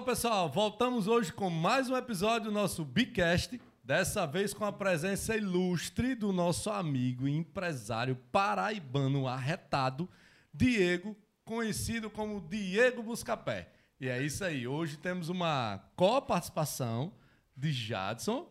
Fala 0.00 0.12
pessoal, 0.12 0.48
voltamos 0.48 1.06
hoje 1.06 1.30
com 1.30 1.50
mais 1.50 1.90
um 1.90 1.94
episódio 1.94 2.48
do 2.50 2.54
nosso 2.54 2.86
Bicast. 2.86 3.60
Dessa 3.84 4.24
vez 4.24 4.54
com 4.54 4.64
a 4.64 4.72
presença 4.72 5.36
ilustre 5.36 6.14
do 6.14 6.32
nosso 6.32 6.70
amigo 6.70 7.28
e 7.28 7.36
empresário 7.36 8.16
paraibano 8.32 9.28
arretado, 9.28 10.08
Diego, 10.54 11.14
conhecido 11.44 12.08
como 12.08 12.40
Diego 12.40 13.02
Buscapé. 13.02 13.68
E 14.00 14.08
é 14.08 14.22
isso 14.22 14.42
aí, 14.42 14.66
hoje 14.66 14.96
temos 14.96 15.28
uma 15.28 15.78
co-participação 15.96 17.12
de 17.54 17.70
Jadson. 17.70 18.50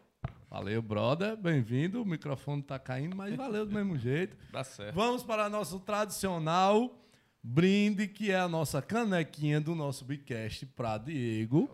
Valeu, 0.52 0.84
brother, 0.84 1.36
bem-vindo. 1.36 2.04
O 2.04 2.06
microfone 2.06 2.62
tá 2.62 2.78
caindo, 2.78 3.16
mas 3.16 3.36
valeu 3.36 3.66
do 3.66 3.74
mesmo 3.74 3.98
jeito. 3.98 4.38
Dá 4.52 4.64
certo. 4.64 4.94
Vamos 4.94 5.24
para 5.24 5.50
nosso 5.50 5.80
tradicional 5.80 6.96
brinde, 7.44 8.08
que 8.08 8.32
é 8.32 8.40
a 8.40 8.48
nossa 8.48 8.82
canequinha 8.82 9.60
do 9.60 9.76
nosso 9.76 10.06
Bicast 10.06 10.66
para 10.68 10.98
Diego. 10.98 11.70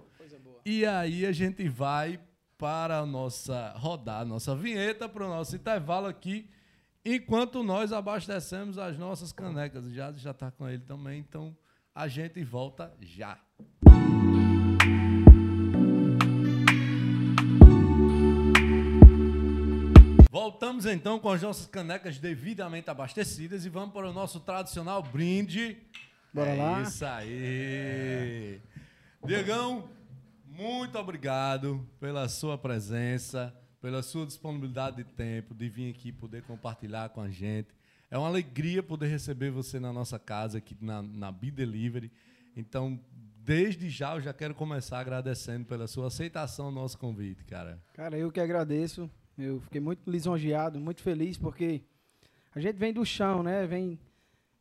E 0.65 0.85
aí 0.85 1.25
a 1.25 1.31
gente 1.31 1.67
vai 1.69 2.19
para 2.57 2.99
a 2.99 3.05
nossa 3.05 3.73
rodar, 3.77 4.21
a 4.21 4.25
nossa 4.25 4.55
vinheta, 4.55 5.07
para 5.07 5.25
o 5.25 5.29
nosso 5.29 5.55
intervalo 5.55 6.07
aqui, 6.07 6.49
enquanto 7.03 7.63
nós 7.63 7.91
abastecemos 7.91 8.77
as 8.77 8.97
nossas 8.97 9.31
canecas. 9.31 9.85
Já 9.91 10.11
já 10.13 10.31
está 10.31 10.49
com 10.49 10.67
ele 10.67 10.83
também, 10.83 11.19
então 11.19 11.55
a 11.93 12.07
gente 12.07 12.43
volta 12.43 12.91
já. 12.99 13.39
Voltamos 20.35 20.85
então 20.85 21.17
com 21.17 21.29
as 21.29 21.41
nossas 21.41 21.65
canecas 21.65 22.19
devidamente 22.19 22.89
abastecidas 22.89 23.65
e 23.65 23.69
vamos 23.69 23.93
para 23.93 24.09
o 24.09 24.11
nosso 24.11 24.37
tradicional 24.41 25.01
brinde. 25.01 25.77
Bora 26.33 26.49
é 26.49 26.55
lá? 26.57 26.81
Isso 26.81 27.05
aí. 27.05 28.59
Diegão, 29.23 29.87
muito 30.45 30.97
obrigado 30.99 31.87
pela 32.01 32.27
sua 32.27 32.57
presença, 32.57 33.55
pela 33.79 34.03
sua 34.03 34.25
disponibilidade 34.25 34.97
de 34.97 35.05
tempo, 35.05 35.55
de 35.55 35.69
vir 35.69 35.89
aqui 35.89 36.11
poder 36.11 36.43
compartilhar 36.43 37.07
com 37.11 37.21
a 37.21 37.29
gente. 37.29 37.69
É 38.11 38.17
uma 38.17 38.27
alegria 38.27 38.83
poder 38.83 39.07
receber 39.07 39.51
você 39.51 39.79
na 39.79 39.93
nossa 39.93 40.19
casa 40.19 40.57
aqui 40.57 40.75
na, 40.81 41.01
na 41.01 41.31
Be 41.31 41.49
Delivery. 41.49 42.11
Então, 42.57 42.99
desde 43.37 43.89
já 43.89 44.15
eu 44.15 44.21
já 44.21 44.33
quero 44.33 44.53
começar 44.53 44.99
agradecendo 44.99 45.63
pela 45.63 45.87
sua 45.87 46.07
aceitação 46.07 46.65
ao 46.65 46.71
nosso 46.73 46.97
convite, 46.97 47.45
cara. 47.45 47.81
Cara, 47.93 48.17
eu 48.17 48.29
que 48.29 48.41
agradeço. 48.41 49.09
Eu 49.37 49.59
fiquei 49.61 49.81
muito 49.81 50.09
lisonjeado, 50.09 50.79
muito 50.79 51.01
feliz, 51.01 51.37
porque 51.37 51.81
a 52.53 52.59
gente 52.59 52.77
vem 52.77 52.93
do 52.93 53.05
chão, 53.05 53.43
né? 53.43 53.67
Vem, 53.67 53.99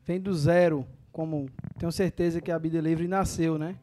vem 0.04 0.20
do 0.20 0.34
zero, 0.34 0.86
como 1.12 1.48
tenho 1.78 1.92
certeza 1.92 2.40
que 2.40 2.50
a 2.50 2.58
Be 2.58 2.68
Delivery 2.68 3.06
nasceu, 3.06 3.56
né? 3.56 3.78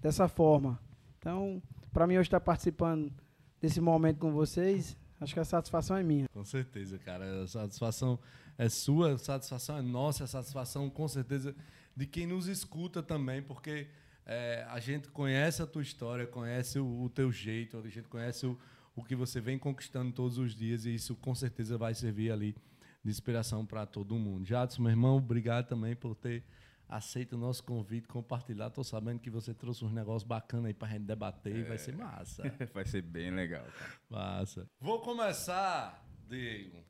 Dessa 0.00 0.26
forma. 0.26 0.80
Então, 1.18 1.62
para 1.92 2.06
mim 2.06 2.14
hoje 2.14 2.26
estar 2.26 2.40
participando 2.40 3.12
desse 3.60 3.80
momento 3.80 4.18
com 4.18 4.32
vocês, 4.32 4.96
acho 5.20 5.32
que 5.32 5.38
a 5.38 5.44
satisfação 5.44 5.96
é 5.96 6.02
minha. 6.02 6.28
Com 6.32 6.44
certeza, 6.44 6.98
cara. 6.98 7.44
A 7.44 7.46
satisfação 7.46 8.18
é 8.58 8.68
sua, 8.68 9.12
a 9.12 9.18
satisfação 9.18 9.78
é 9.78 9.82
nossa, 9.82 10.24
a 10.24 10.26
satisfação 10.26 10.90
com 10.90 11.06
certeza 11.06 11.54
de 11.96 12.06
quem 12.06 12.26
nos 12.26 12.48
escuta 12.48 13.00
também, 13.00 13.40
porque 13.40 13.86
é, 14.26 14.66
a 14.68 14.80
gente 14.80 15.08
conhece 15.08 15.62
a 15.62 15.66
tua 15.66 15.82
história, 15.82 16.26
conhece 16.26 16.80
o, 16.80 17.02
o 17.02 17.08
teu 17.08 17.30
jeito, 17.30 17.78
a 17.78 17.88
gente 17.88 18.08
conhece 18.08 18.46
o, 18.46 18.58
o 18.94 19.02
que 19.02 19.16
você 19.16 19.40
vem 19.40 19.58
conquistando 19.58 20.12
todos 20.12 20.38
os 20.38 20.54
dias 20.54 20.84
e 20.84 20.94
isso 20.94 21.14
com 21.16 21.34
certeza 21.34 21.78
vai 21.78 21.94
servir 21.94 22.30
ali 22.30 22.54
de 23.02 23.10
inspiração 23.10 23.66
para 23.66 23.86
todo 23.86 24.14
mundo. 24.14 24.46
Jadson, 24.46 24.82
meu 24.82 24.90
irmão, 24.90 25.16
obrigado 25.16 25.68
também 25.68 25.96
por 25.96 26.14
ter 26.14 26.44
aceito 26.88 27.32
o 27.34 27.38
nosso 27.38 27.64
convite, 27.64 28.06
compartilhar. 28.06 28.70
Tô 28.70 28.84
sabendo 28.84 29.18
que 29.18 29.30
você 29.30 29.54
trouxe 29.54 29.84
uns 29.84 29.92
negócios 29.92 30.24
bacanas 30.24 30.66
aí 30.66 30.74
pra 30.74 30.88
gente 30.88 31.04
debater 31.04 31.56
e 31.56 31.62
vai 31.62 31.78
ser 31.78 31.96
massa. 31.96 32.42
Vai 32.72 32.84
ser 32.84 33.02
bem 33.02 33.30
legal, 33.30 33.64
cara. 33.64 33.92
Massa. 34.10 34.68
Vou 34.78 35.00
começar, 35.00 36.06
Diego. 36.28 36.84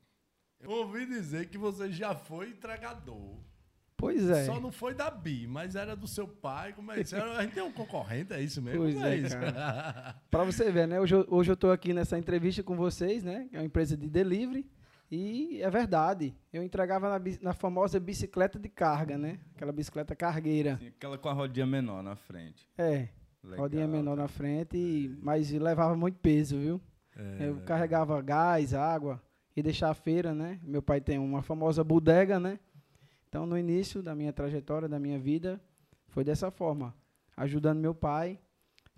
Eu 0.61 0.70
ouvi 0.70 1.06
dizer 1.06 1.48
que 1.48 1.59
você 1.59 1.91
já 1.91 2.15
foi 2.15 2.50
entregador. 2.50 3.41
Pois 4.03 4.29
é. 4.29 4.47
Só 4.47 4.59
não 4.59 4.73
foi 4.73 4.95
da 4.95 5.09
Bi, 5.09 5.47
mas 5.47 5.77
era 5.77 5.95
do 5.95 6.09
seu 6.09 6.27
pai. 6.27 6.73
Como 6.73 6.91
é 6.91 7.01
isso? 7.01 7.15
Era- 7.15 7.39
A 7.39 7.43
gente 7.43 7.55
tem 7.55 7.63
um 7.63 7.71
concorrente, 7.71 8.33
é 8.33 8.41
isso 8.43 8.61
mesmo? 8.61 8.81
Pois 8.81 8.95
Como 8.95 9.07
é, 9.07 9.17
isso? 9.17 9.37
Para 10.29 10.43
você 10.45 10.73
ver, 10.73 10.89
né? 10.89 10.99
Hoje, 11.01 11.15
eu- 11.15 11.25
hoje 11.31 11.53
eu 11.53 11.55
estou 11.55 11.71
aqui 11.71 11.93
nessa 11.95 12.19
entrevista 12.19 12.65
com 12.65 12.75
vocês, 12.77 13.23
né? 13.23 13.49
É 13.53 13.59
uma 13.59 13.65
empresa 13.65 13.97
de 13.97 14.11
delivery. 14.11 14.67
E 15.09 15.61
é 15.63 15.71
verdade. 15.71 16.35
Eu 16.53 16.65
entregava 16.65 17.17
na, 17.17 17.25
na 17.41 17.53
famosa 17.53 18.01
bicicleta 18.01 18.59
de 18.59 18.69
carga, 18.69 19.17
né? 19.17 19.39
Aquela 19.55 19.71
bicicleta 19.71 20.17
cargueira. 20.17 20.75
Assim, 20.75 20.89
aquela 20.89 21.17
com 21.17 21.29
a 21.29 21.33
rodinha 21.33 21.67
menor 21.67 22.03
na 22.03 22.17
frente. 22.17 22.69
É. 22.77 23.09
Legal, 23.45 23.59
rodinha 23.61 23.87
menor 23.87 24.17
cara. 24.17 24.23
na 24.23 24.29
frente, 24.29 24.77
e- 24.77 25.17
mas 25.23 25.51
levava 25.53 25.95
muito 25.95 26.19
peso, 26.19 26.59
viu? 26.59 26.81
É, 27.17 27.49
Eu 27.49 27.57
carregava 27.61 28.21
gás, 28.21 28.75
água 28.75 29.23
e 29.55 29.63
deixar 29.63 29.91
a 29.91 29.95
feira, 29.95 30.34
né? 30.34 30.59
Meu 30.63 30.83
pai 30.83 31.01
tem 31.01 31.19
uma 31.19 31.43
famosa 31.43 31.84
bodega, 31.84 32.41
né? 32.41 32.59
Então, 33.32 33.47
no 33.47 33.56
início 33.56 34.03
da 34.03 34.15
minha 34.15 34.31
trajetória, 34.31 34.87
da 34.87 34.98
minha 34.98 35.19
vida, 35.19 35.59
foi 36.09 36.22
dessa 36.22 36.50
forma, 36.50 36.94
ajudando 37.34 37.78
meu 37.81 37.94
pai, 37.94 38.38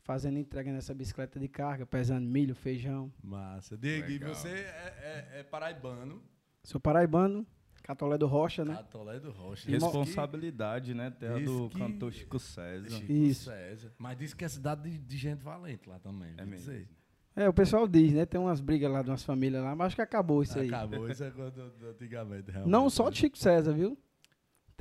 fazendo 0.03 0.37
entrega 0.41 0.73
nessa 0.73 0.93
bicicleta 0.93 1.39
de 1.39 1.47
carga, 1.47 1.87
pesando 1.87 2.27
milho, 2.27 2.53
feijão. 2.53 3.13
Massa. 3.23 3.79
Diego, 3.79 4.11
e 4.11 4.19
você 4.19 4.49
é, 4.49 5.31
é- 5.37 5.41
é 5.41 5.43
paraibano, 5.45 6.21
Sou 6.65 6.81
paraibano, 6.81 7.47
Catolé 7.85 8.19
do 8.19 8.27
Rocha, 8.27 8.65
né? 8.65 8.75
Catolé 8.75 9.21
do 9.21 9.31
Rocha. 9.31 9.71
Responsabilidade, 9.71 10.95
né? 10.95 11.13
Terra 11.13 11.37
Diz 11.39 11.47
do 11.49 11.69
que- 11.69 11.79
cantor 11.79 12.13
Chico 12.13 12.39
César. 12.41 12.91
Chico 12.91 13.13
Isso. 13.13 13.45
César. 13.51 13.93
Mas 13.99 14.19
disse 14.19 14.35
que 14.35 14.45
é 14.45 14.49
cidade 14.49 14.91
de, 14.91 14.99
de 14.99 15.17
gente 15.17 15.45
valente 15.45 15.89
lá 15.89 16.01
também. 16.01 16.31
É 16.37 16.45
mesmo. 16.45 16.57
dizer. 16.57 16.89
É, 17.37 17.49
o 17.49 17.53
pessoal 17.55 17.87
diz, 17.87 18.13
né? 18.13 18.27
Tem 18.27 18.41
umas 18.41 18.61
brigas 18.61 18.91
lá 18.91 19.01
de 19.01 19.11
umas 19.11 19.23
famílias 19.23 19.63
lá, 19.63 19.77
mas 19.77 19.87
acho 19.89 19.97
que 19.97 20.03
acabou 20.03 20.43
isso 20.43 20.59
aí. 20.59 20.67
Acabou, 20.67 21.09
isso 21.09 21.23
é 21.23 21.31
quando, 21.31 21.61
antigamente. 21.89 22.51
realmente. 22.51 22.73
Não 22.73 22.91
só 22.91 23.09
de 23.11 23.19
Chico 23.19 23.39
César, 23.39 23.73
viu? 23.73 23.97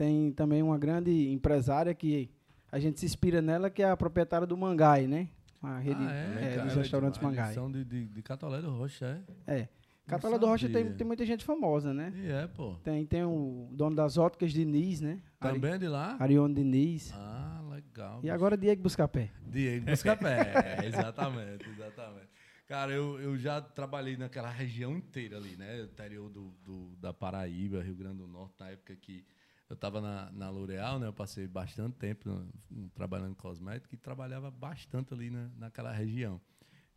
Tem 0.04 0.34
também 0.34 0.62
uma 0.62 0.78
grande 0.78 1.30
empresária 1.32 1.94
que 1.94 2.30
a 2.70 2.78
gente 2.78 3.00
se 3.00 3.06
inspira 3.06 3.42
nela, 3.42 3.70
que 3.70 3.82
é 3.82 3.90
a 3.90 3.96
proprietária 3.96 4.46
do 4.46 4.58
Mangai, 4.58 5.08
né? 5.08 5.30
A 5.62 5.80
rede 5.80 6.04
Ah, 6.04 6.14
é, 6.14 6.56
cara, 6.56 6.66
dos 6.68 6.76
restaurantes 6.76 7.18
de- 7.20 7.26
Mangai. 7.26 7.54
São 7.54 7.72
de, 7.72 7.86
de, 7.86 8.06
de 8.08 8.22
Catolé 8.22 8.62
do 8.62 8.70
Rocha, 8.70 9.24
é? 9.48 9.62
É. 9.62 9.68
Catolé 10.06 10.38
do 10.38 10.46
Rocha 10.46 10.68
tem, 10.68 10.92
tem 10.92 11.08
muita 11.08 11.26
gente 11.26 11.46
famosa, 11.46 11.94
né? 11.94 12.12
E 12.18 12.30
é, 12.30 12.48
pô. 12.48 12.76
Tem, 12.84 13.06
tem 13.06 13.24
o 13.24 13.70
dono 13.72 13.96
das 13.96 14.18
óticas 14.18 14.52
Diniz, 14.52 15.00
né? 15.00 15.22
Ari, 15.40 15.54
Também 15.54 15.72
é 15.72 15.78
de 15.78 15.88
lá? 15.88 16.18
Arione 16.20 16.54
Diniz. 16.54 17.14
Ah, 17.16 17.64
legal. 17.72 18.20
E 18.22 18.30
agora 18.30 18.58
Diego 18.58 18.84
Buscapé. 18.84 19.30
Diego 19.48 19.86
Buscapé. 19.86 20.52
é, 20.82 20.84
exatamente, 20.86 21.70
exatamente. 21.70 22.28
Cara, 22.68 22.92
eu, 22.92 23.18
eu 23.22 23.38
já 23.38 23.62
trabalhei 23.62 24.18
naquela 24.18 24.50
região 24.50 24.98
inteira 24.98 25.38
ali, 25.38 25.56
né? 25.56 25.84
Interior 25.84 26.30
do, 26.30 26.54
do, 26.66 26.94
da 26.98 27.14
Paraíba, 27.14 27.82
Rio 27.82 27.96
Grande 27.96 28.18
do 28.18 28.28
Norte, 28.28 28.56
na 28.60 28.70
época 28.72 28.94
que 28.98 29.24
eu 29.70 29.74
estava 29.76 30.02
na, 30.02 30.32
na 30.32 30.50
L'Oréal, 30.50 31.00
né? 31.00 31.08
Eu 31.08 31.14
passei 31.14 31.48
bastante 31.48 31.96
tempo 31.96 32.30
no- 32.30 32.90
trabalhando 32.90 33.32
em 33.32 33.36
cosmética 33.36 33.94
e 33.96 33.98
trabalhava 33.98 34.52
bastante 34.52 35.14
ali 35.14 35.30
na, 35.30 35.50
naquela 35.58 35.92
região. 35.92 36.40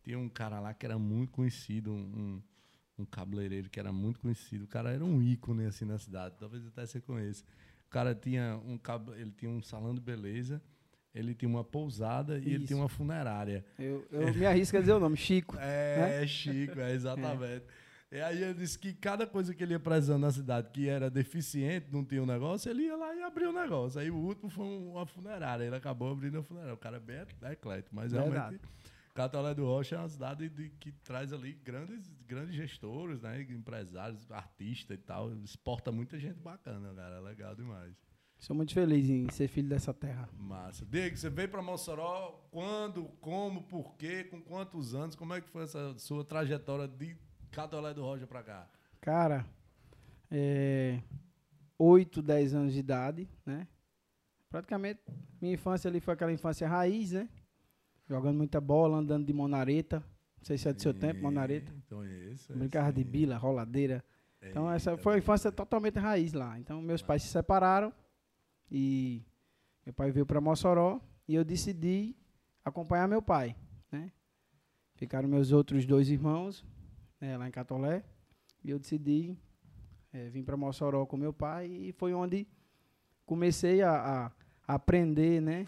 Tinha 0.03 0.17
um 0.19 0.29
cara 0.29 0.59
lá 0.59 0.73
que 0.73 0.85
era 0.85 0.97
muito 0.97 1.31
conhecido, 1.31 1.91
um, 1.91 1.95
um, 2.97 3.01
um 3.03 3.05
cabeleireiro 3.05 3.69
que 3.69 3.79
era 3.79 3.91
muito 3.91 4.19
conhecido. 4.19 4.65
O 4.65 4.67
cara 4.67 4.91
era 4.91 5.03
um 5.03 5.21
ícone 5.21 5.65
assim 5.65 5.85
na 5.85 5.97
cidade, 5.97 6.35
talvez 6.39 6.65
até 6.67 6.85
você 6.85 7.01
conheça. 7.01 7.43
O 7.87 7.89
cara 7.89 8.13
tinha 8.13 8.57
um 8.65 8.79
ele 9.15 9.31
tinha 9.31 9.49
um 9.49 9.61
salão 9.61 9.95
de 9.95 10.01
beleza, 10.01 10.61
ele 11.15 11.33
tinha 11.33 11.49
uma 11.49 11.63
pousada 11.63 12.37
e 12.37 12.47
ele 12.47 12.57
Isso. 12.57 12.67
tinha 12.67 12.77
uma 12.77 12.89
funerária. 12.89 13.65
Eu, 13.79 14.05
eu 14.11 14.33
me 14.33 14.45
arrisco 14.45 14.77
a 14.77 14.79
dizer 14.79 14.93
o 14.93 14.99
nome, 14.99 15.15
Chico. 15.17 15.55
É, 15.59 16.27
Chico, 16.27 16.79
é 16.79 16.93
exatamente. 16.93 17.65
E 18.11 18.21
aí 18.21 18.41
ele 18.41 18.53
disse 18.53 18.79
que 18.79 18.93
cada 18.93 19.27
coisa 19.27 19.53
que 19.53 19.61
ele 19.61 19.73
ia 19.73 19.79
precisando 19.79 20.21
na 20.21 20.31
cidade 20.31 20.69
que 20.71 20.87
era 20.87 21.09
deficiente, 21.09 21.87
não 21.91 22.05
tinha 22.05 22.23
um 22.23 22.25
negócio, 22.25 22.69
ele 22.69 22.83
ia 22.83 22.95
lá 22.95 23.13
e 23.13 23.21
abria 23.21 23.49
o 23.49 23.53
negócio. 23.53 23.99
Aí 23.99 24.09
o 24.09 24.15
último 24.15 24.49
foi 24.49 24.63
um- 24.63 24.91
uma 24.93 25.05
funerária, 25.05 25.65
ele 25.65 25.75
acabou 25.75 26.11
abrindo 26.11 26.37
a 26.39 26.43
funerária. 26.43 26.73
O 26.73 26.77
cara 26.77 26.97
é 26.97 26.99
bem 27.01 27.17
eclético, 27.51 27.93
mas 27.95 28.11
Verdade. 28.13 28.31
realmente 28.33 28.61
Catolé 29.13 29.53
do 29.55 29.65
Rocha 29.65 29.95
é 29.95 29.99
uma 29.99 30.07
cidade 30.07 30.47
de- 30.47 30.69
que 30.79 30.91
traz 30.91 31.33
ali 31.33 31.51
grandes, 31.53 32.07
grandes 32.27 32.53
gestores, 32.55 33.19
né, 33.23 33.41
empresários, 33.49 34.31
artistas 34.31 34.95
e 34.95 35.01
tal. 35.01 35.33
Exporta 35.43 35.91
muita 35.91 36.17
gente 36.19 36.39
bacana, 36.39 36.93
cara, 36.93 37.15
é 37.15 37.19
legal 37.19 37.55
demais. 37.55 37.93
Sou 38.37 38.55
muito 38.55 38.73
feliz 38.75 39.09
em 39.09 39.27
ser 39.31 39.47
filho 39.47 39.67
dessa 39.67 39.91
terra. 39.91 40.29
Massa. 40.37 40.85
Diego, 40.85 41.17
você 41.17 41.29
veio 41.31 41.49
para 41.49 41.63
Mossoró 41.63 42.47
quando, 42.51 43.05
como, 43.19 43.63
por 43.63 43.95
quê, 43.97 44.23
com 44.25 44.39
quantos 44.39 44.93
anos? 44.93 45.15
Como 45.15 45.33
é 45.33 45.41
que 45.41 45.49
foi 45.49 45.63
essa 45.63 45.97
sua 45.97 46.23
trajetória 46.23 46.87
de 46.87 47.17
Catolé 47.51 47.93
do 47.93 48.01
Rocha 48.03 48.27
para 48.27 48.43
cá? 48.43 48.67
Cara, 49.01 49.45
é, 50.29 51.01
8, 51.77 52.21
10 52.21 52.53
anos 52.53 52.73
de 52.73 52.79
idade, 52.79 53.29
né? 53.45 53.67
Praticamente, 54.49 55.01
minha 55.41 55.53
infância 55.53 55.89
ali 55.89 55.99
foi 55.99 56.13
aquela 56.13 56.31
infância 56.31 56.67
raiz, 56.67 57.11
né? 57.11 57.29
Jogando 58.07 58.37
muita 58.37 58.61
bola, 58.61 58.97
andando 58.97 59.25
de 59.25 59.33
monareta. 59.33 59.99
Não 60.37 60.43
sei 60.43 60.57
se 60.57 60.69
é 60.69 60.73
do 60.73 60.81
seu 60.81 60.93
tempo, 60.93 61.21
monareta. 61.21 61.73
Então 61.85 62.03
é 62.03 62.13
isso. 62.31 62.53
Brincava 62.53 62.91
de 62.93 63.03
bila, 63.03 63.37
roladeira. 63.37 64.03
Então 64.41 64.71
essa 64.71 64.95
foi 64.97 65.15
a 65.15 65.17
infância 65.17 65.51
totalmente 65.51 65.99
raiz 65.99 66.33
lá. 66.33 66.57
Então 66.59 66.81
meus 66.81 67.01
pais 67.01 67.23
se 67.23 67.29
separaram 67.29 67.91
e 68.71 69.25
meu 69.85 69.93
pai 69.93 70.11
veio 70.11 70.25
para 70.25 70.39
Mossoró 70.39 71.01
e 71.27 71.35
eu 71.35 71.43
decidi 71.43 72.15
acompanhar 72.63 73.07
meu 73.07 73.21
pai, 73.21 73.55
né? 73.91 74.11
Ficaram 74.95 75.27
meus 75.27 75.51
outros 75.51 75.85
dois 75.85 76.09
irmãos 76.09 76.65
né, 77.19 77.37
lá 77.37 77.47
em 77.47 77.51
Catolé 77.51 78.03
e 78.63 78.69
eu 78.69 78.79
decidi 78.79 79.37
é, 80.13 80.29
vir 80.29 80.43
para 80.43 80.57
Mossoró 80.57 81.05
com 81.05 81.17
meu 81.17 81.33
pai 81.33 81.67
e 81.67 81.91
foi 81.91 82.13
onde 82.13 82.47
comecei 83.25 83.81
a, 83.81 83.91
a, 84.67 84.75
aprender, 84.75 85.41
né? 85.41 85.67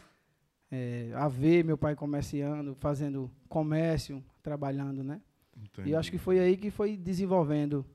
É, 0.71 1.11
a 1.15 1.27
ver 1.27 1.63
meu 1.63 1.77
pai 1.77 1.95
comerciando, 1.95 2.75
fazendo 2.75 3.31
comércio, 3.47 4.23
trabalhando, 4.43 5.03
né? 5.03 5.21
Entendi. 5.57 5.89
E 5.89 5.95
acho 5.95 6.11
que 6.11 6.17
foi 6.17 6.39
aí 6.39 6.55
que 6.55 6.69
foi 6.69 6.95
desenvolvendo 6.95 7.85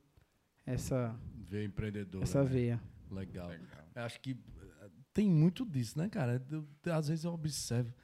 essa, 0.67 1.15
Veio 1.49 1.67
empreendedor. 1.67 2.23
essa 2.23 2.43
né? 2.43 2.49
veia. 2.49 2.81
Legal. 3.11 3.51
Eu 3.95 4.03
acho 4.03 4.21
que 4.21 4.33
eh, 4.83 4.91
tem 5.13 5.31
muito 5.31 5.65
disso, 5.65 5.99
né, 5.99 6.09
cara? 6.09 6.45
Eu- 6.51 6.67
às 6.93 7.09
vezes 7.09 7.25
eu 7.25 7.33
observo. 7.33 7.95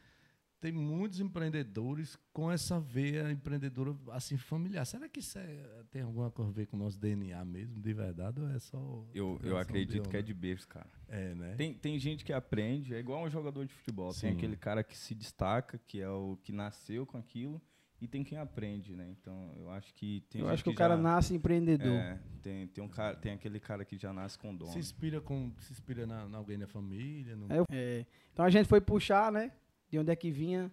Tem 0.61 0.71
muitos 0.73 1.21
empreendedores 1.21 2.19
com 2.35 2.53
essa 2.53 2.79
veia 2.79 3.31
empreendedora 3.33 3.97
assim 4.11 4.37
familiar. 4.37 4.85
Será 4.85 5.09
que 5.09 5.21
isso 5.21 5.39
é- 5.39 5.85
tem 5.91 6.03
alguma 6.03 6.31
coisa 6.31 6.51
a 6.51 6.55
ver 6.55 6.67
com 6.67 6.77
o 6.77 6.81
nosso 6.81 6.99
DNA 6.99 7.43
mesmo, 7.47 7.81
de 7.81 7.93
verdade, 7.95 8.39
ou 8.41 8.49
é 8.51 8.59
só. 8.59 9.05
Eu, 9.15 9.41
eu 9.43 9.57
acredito 9.57 10.07
que 10.09 10.17
é 10.17 10.23
de 10.23 10.35
berço, 10.35 10.69
cara. 10.69 10.87
É, 11.09 11.35
né? 11.35 11.55
Tem, 11.57 11.73
tem 11.73 11.99
gente 11.99 12.25
que 12.25 12.33
aprende, 12.33 12.95
é 12.95 12.99
igual 12.99 13.25
um 13.25 13.31
jogador 13.31 13.65
de 13.65 13.73
futebol. 13.73 14.11
Tem 14.12 14.31
Sim. 14.33 14.37
aquele 14.37 14.55
cara 14.57 14.85
que 14.85 14.97
se 14.99 15.15
destaca, 15.15 15.81
que 15.87 15.99
é 16.01 16.09
o 16.11 16.37
que 16.43 16.53
nasceu 16.53 17.06
com 17.06 17.17
aquilo, 17.17 17.61
e 17.99 18.06
tem 18.06 18.23
quem 18.23 18.37
aprende, 18.37 18.95
né? 18.95 19.09
Então, 19.19 19.55
eu 19.56 19.71
acho 19.71 19.95
que 19.95 20.23
tem 20.29 20.43
eu 20.43 20.47
gente 20.47 20.55
acho 20.55 20.65
que, 20.65 20.71
o 20.71 20.75
cara 20.75 20.97
já- 20.97 21.03
nasce 21.03 21.35
empreendedor. 21.35 21.89
É, 21.97 22.21
tem, 22.43 22.67
tem, 22.69 22.85
um 22.85 22.89
cara, 22.89 23.17
tem 23.17 23.33
aquele 23.33 23.59
cara 23.59 23.83
que 23.83 23.97
já 23.97 24.13
nasce 24.13 24.39
com 24.39 24.55
dom. 24.55 24.67
Se 24.67 24.79
inspira, 24.79 25.23
com, 25.23 25.53
se 25.59 25.73
inspira 25.73 26.06
na, 26.06 26.29
na 26.29 26.37
alguém 26.37 26.59
da 26.59 26.67
família? 26.67 27.35
No... 27.35 27.47
Eu- 27.51 27.65
é, 27.71 28.05
então 28.33 28.45
a 28.45 28.51
gente 28.51 28.67
foi 28.69 28.81
puxar, 28.81 29.33
né? 29.33 29.53
De 29.91 29.99
onde 29.99 30.11
é 30.13 30.17
que 30.17 30.31
vinha 30.31 30.71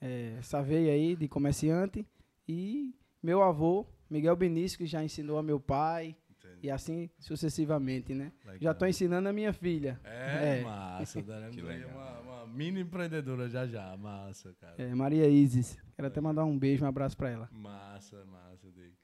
é, 0.00 0.36
essa 0.38 0.62
veia 0.62 0.92
aí 0.92 1.16
de 1.16 1.26
comerciante. 1.28 2.06
E 2.48 2.94
meu 3.22 3.42
avô, 3.42 3.86
Miguel 4.08 4.36
Benício, 4.36 4.78
que 4.78 4.86
já 4.86 5.02
ensinou 5.02 5.38
a 5.38 5.42
meu 5.42 5.58
pai. 5.60 6.16
Entendi. 6.30 6.66
E 6.66 6.70
assim 6.70 7.08
sucessivamente, 7.18 8.14
né? 8.14 8.32
Já 8.44 8.52
Legal. 8.52 8.72
estou 8.72 8.88
ensinando 8.88 9.28
a 9.28 9.32
minha 9.32 9.52
filha. 9.52 10.00
É, 10.04 10.58
É. 10.60 10.64
massa. 10.64 11.22
Que 11.52 11.60
legal. 11.60 11.90
uma, 11.90 12.20
uma 12.20 12.46
mini 12.46 12.80
empreendedora 12.80 13.48
já 13.48 13.66
já. 13.66 13.96
Massa, 13.96 14.54
cara. 14.60 14.74
É, 14.78 14.94
Maria 14.94 15.28
Isis. 15.28 15.78
Quero 15.96 16.08
até 16.08 16.20
mandar 16.20 16.44
um 16.44 16.58
beijo, 16.58 16.84
um 16.84 16.88
abraço 16.88 17.16
para 17.16 17.30
ela. 17.30 17.48
Massa, 17.52 18.24
massa, 18.26 18.70
Diego. 18.72 18.94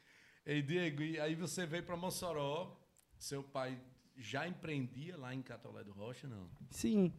Ei, 0.45 0.63
Diego, 0.63 1.03
e 1.03 1.19
aí 1.19 1.35
você 1.35 1.67
veio 1.67 1.83
para 1.83 1.97
Mossoró, 1.97 2.79
seu 3.19 3.43
pai 3.43 3.79
já 4.17 4.47
empreendia 4.49 5.17
lá 5.17 5.35
em 5.35 5.43
Catolé 5.43 5.83
do 5.85 5.93
Rocha, 5.93 6.27
não? 6.29 6.49
Sim, 6.71 7.13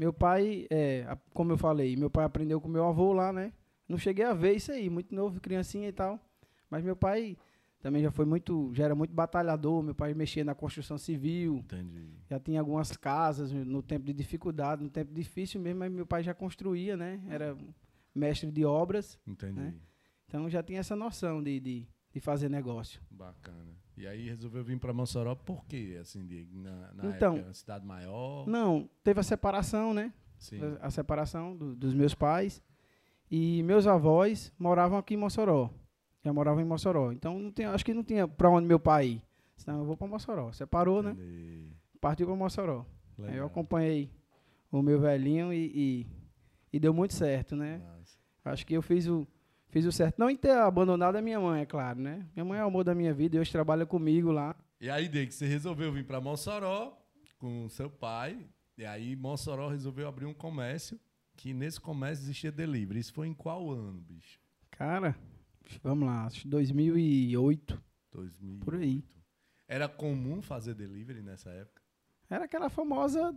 meu 0.00 0.14
pai, 0.14 0.66
é, 0.70 1.14
como 1.34 1.52
eu 1.52 1.58
falei, 1.58 1.94
meu 1.94 2.08
pai 2.08 2.24
aprendeu 2.24 2.58
com 2.58 2.68
meu 2.70 2.86
avô 2.86 3.12
lá, 3.12 3.30
né? 3.34 3.52
Não 3.86 3.98
cheguei 3.98 4.24
a 4.24 4.32
ver 4.32 4.54
isso 4.54 4.72
aí, 4.72 4.88
muito 4.88 5.14
novo, 5.14 5.38
criancinha 5.42 5.86
e 5.88 5.92
tal. 5.92 6.18
Mas 6.70 6.82
meu 6.82 6.96
pai 6.96 7.36
também 7.82 8.02
já 8.02 8.10
foi 8.10 8.24
muito, 8.24 8.72
já 8.72 8.86
era 8.86 8.94
muito 8.94 9.12
batalhador. 9.12 9.82
Meu 9.82 9.94
pai 9.94 10.14
mexia 10.14 10.42
na 10.42 10.54
construção 10.54 10.96
civil, 10.96 11.56
Entendi. 11.56 12.14
já 12.30 12.40
tinha 12.40 12.60
algumas 12.60 12.96
casas 12.96 13.52
no 13.52 13.82
tempo 13.82 14.06
de 14.06 14.14
dificuldade, 14.14 14.82
no 14.82 14.88
tempo 14.88 15.12
difícil 15.12 15.60
mesmo, 15.60 15.80
mas 15.80 15.92
meu 15.92 16.06
pai 16.06 16.22
já 16.22 16.32
construía, 16.32 16.96
né? 16.96 17.20
Era 17.28 17.54
mestre 18.14 18.50
de 18.50 18.64
obras, 18.64 19.20
Entendi. 19.26 19.60
Né? 19.60 19.74
então 20.26 20.48
já 20.48 20.62
tinha 20.62 20.80
essa 20.80 20.96
noção 20.96 21.42
de, 21.42 21.60
de, 21.60 21.86
de 22.10 22.20
fazer 22.20 22.48
negócio. 22.48 23.02
Bacana. 23.10 23.76
E 24.00 24.06
aí 24.06 24.28
resolveu 24.30 24.64
vir 24.64 24.78
para 24.78 24.92
Mossoró 24.94 25.34
por 25.34 25.64
quê, 25.66 25.98
assim, 26.00 26.26
Diego? 26.26 26.58
Na, 26.58 26.92
na 26.94 27.06
Então- 27.10 27.36
época, 27.36 27.52
cidade 27.54 27.84
maior? 27.86 28.46
Não, 28.48 28.88
teve 29.04 29.20
a 29.20 29.22
separação, 29.22 29.92
né? 29.92 30.12
Sim. 30.38 30.58
a 30.80 30.90
separação 30.90 31.54
do- 31.54 31.76
dos 31.76 31.92
meus 31.92 32.14
pais. 32.14 32.62
E 33.30 33.62
meus 33.62 33.86
avós 33.86 34.50
moravam 34.58 34.96
aqui 34.96 35.12
em 35.12 35.16
Mossoró. 35.18 35.68
Já 36.24 36.32
moravam 36.32 36.62
em 36.62 36.64
Mossoró. 36.64 37.12
Então, 37.12 37.38
não 37.38 37.52
tem, 37.52 37.66
acho 37.66 37.84
que 37.84 37.92
não 37.92 38.02
tinha 38.02 38.26
para 38.26 38.48
onde 38.48 38.66
meu 38.66 38.80
pai 38.80 39.06
ir. 39.06 39.22
Senão 39.54 39.80
eu 39.80 39.84
vou 39.84 39.98
para 39.98 40.06
Mossoró. 40.08 40.50
Separou, 40.52 41.02
né? 41.02 41.10
Entendi. 41.10 41.72
Partiu 42.00 42.26
para 42.26 42.34
Mossoró. 42.36 42.86
Aí 43.18 43.24
eu 43.26 43.30
Legal. 43.32 43.46
acompanhei 43.48 44.10
o 44.72 44.80
meu 44.80 44.98
velhinho 44.98 45.52
e, 45.52 45.66
e, 45.74 46.06
e 46.72 46.80
deu 46.80 46.94
muito 46.94 47.12
certo, 47.12 47.54
né? 47.54 47.76
Massa. 47.78 48.18
Acho 48.46 48.66
que 48.66 48.72
eu 48.72 48.80
fiz 48.80 49.06
o, 49.06 49.28
fiz 49.70 49.86
o 49.86 49.92
certo. 49.92 50.18
Não 50.18 50.28
em 50.28 50.36
ter 50.36 50.52
abandonado 50.52 51.16
a 51.16 51.22
minha 51.22 51.40
mãe, 51.40 51.62
é 51.62 51.66
claro, 51.66 52.00
né? 52.00 52.26
Minha 52.34 52.44
mãe 52.44 52.58
é 52.58 52.64
o 52.64 52.68
amor 52.68 52.84
da 52.84 52.94
minha 52.94 53.14
vida 53.14 53.36
e 53.36 53.40
hoje 53.40 53.50
trabalha 53.50 53.86
comigo 53.86 54.30
lá. 54.30 54.54
E 54.80 54.90
aí, 54.90 55.08
Diego, 55.08 55.32
você 55.32 55.46
resolveu 55.46 55.92
vir 55.92 56.04
para 56.04 56.20
Mossoró 56.20 56.96
com 57.38 57.68
seu 57.68 57.90
pai. 57.90 58.46
E 58.76 58.84
aí, 58.84 59.16
Mossoró 59.16 59.68
resolveu 59.68 60.08
abrir 60.08 60.26
um 60.26 60.34
comércio. 60.34 60.98
Que 61.36 61.54
nesse 61.54 61.80
comércio 61.80 62.24
existia 62.24 62.52
delivery. 62.52 63.00
Isso 63.00 63.14
foi 63.14 63.28
em 63.28 63.34
qual 63.34 63.70
ano, 63.70 64.00
bicho? 64.00 64.38
Cara, 64.70 65.16
vamos 65.82 66.06
lá, 66.06 66.26
acho 66.26 66.42
que 66.42 66.48
2008, 66.48 67.82
2008. 68.12 68.64
Por 68.64 68.74
aí. 68.74 69.02
Era 69.66 69.88
comum 69.88 70.42
fazer 70.42 70.74
delivery 70.74 71.22
nessa 71.22 71.50
época? 71.50 71.80
era 72.30 72.44
aquela 72.44 72.70
famosa 72.70 73.34